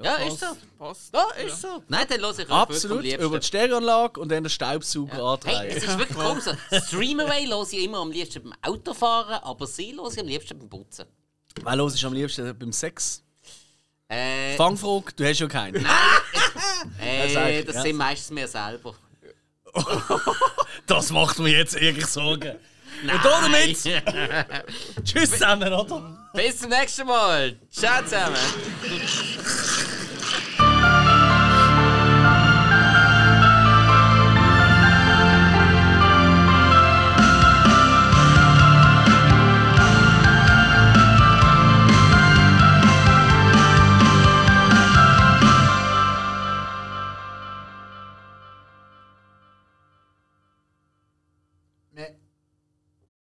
Ja, 0.02 0.16
ist 0.16 0.40
so. 0.40 0.46
Passt. 0.78 1.14
Ja, 1.14 1.26
ist 1.46 1.60
so. 1.60 1.82
Nein, 1.86 2.06
dann 2.08 2.20
höre 2.20 2.30
ich 2.30 2.38
auch 2.38 2.38
wirklich 2.38 2.50
am 2.50 2.58
Absolut, 2.58 3.04
über 3.04 3.38
die 3.38 3.46
Stereoanlage 3.46 4.20
und 4.20 4.30
dann 4.32 4.42
den 4.42 4.50
Staubsauger 4.50 5.38
Hey, 5.44 5.54
andrehen. 5.54 5.76
es 5.76 5.84
ist 5.84 5.98
wirklich 5.98 6.18
komisch. 6.18 6.44
Streamaway 6.88 7.46
höre 7.46 7.62
ich 7.70 7.84
immer 7.84 7.98
am 7.98 8.10
liebsten 8.10 8.42
beim 8.42 8.52
Autofahren, 8.62 9.34
aber 9.44 9.66
sie 9.66 9.94
höre 9.94 10.10
ich 10.10 10.18
am 10.18 10.26
liebsten 10.26 10.58
beim 10.58 10.68
Putzen. 10.68 11.06
Weil 11.62 11.78
los 11.78 11.94
ist 11.94 12.04
am 12.04 12.14
liebsten 12.14 12.58
beim 12.58 12.72
Sex. 12.72 13.22
Äh, 14.12 14.56
Fangfrage, 14.56 15.12
du 15.16 15.24
hast 15.24 15.40
ja 15.40 15.48
keinen. 15.48 15.86
äh, 17.00 17.64
das 17.64 17.82
sind 17.82 17.96
meistens 17.96 18.36
wir 18.36 18.46
selber. 18.48 18.94
Das 20.86 21.10
macht 21.10 21.38
mir 21.38 21.56
jetzt 21.56 21.76
irgendwie 21.76 22.04
Sorgen. 22.04 22.56
Und 23.02 23.24
damit, 23.24 23.78
tschüss 25.04 25.30
zusammen, 25.30 25.72
oder? 25.72 26.18
Bis 26.34 26.58
zum 26.58 26.70
nächsten 26.70 27.06
Mal. 27.06 27.56
Ciao 27.70 28.02
zusammen. 28.02 28.36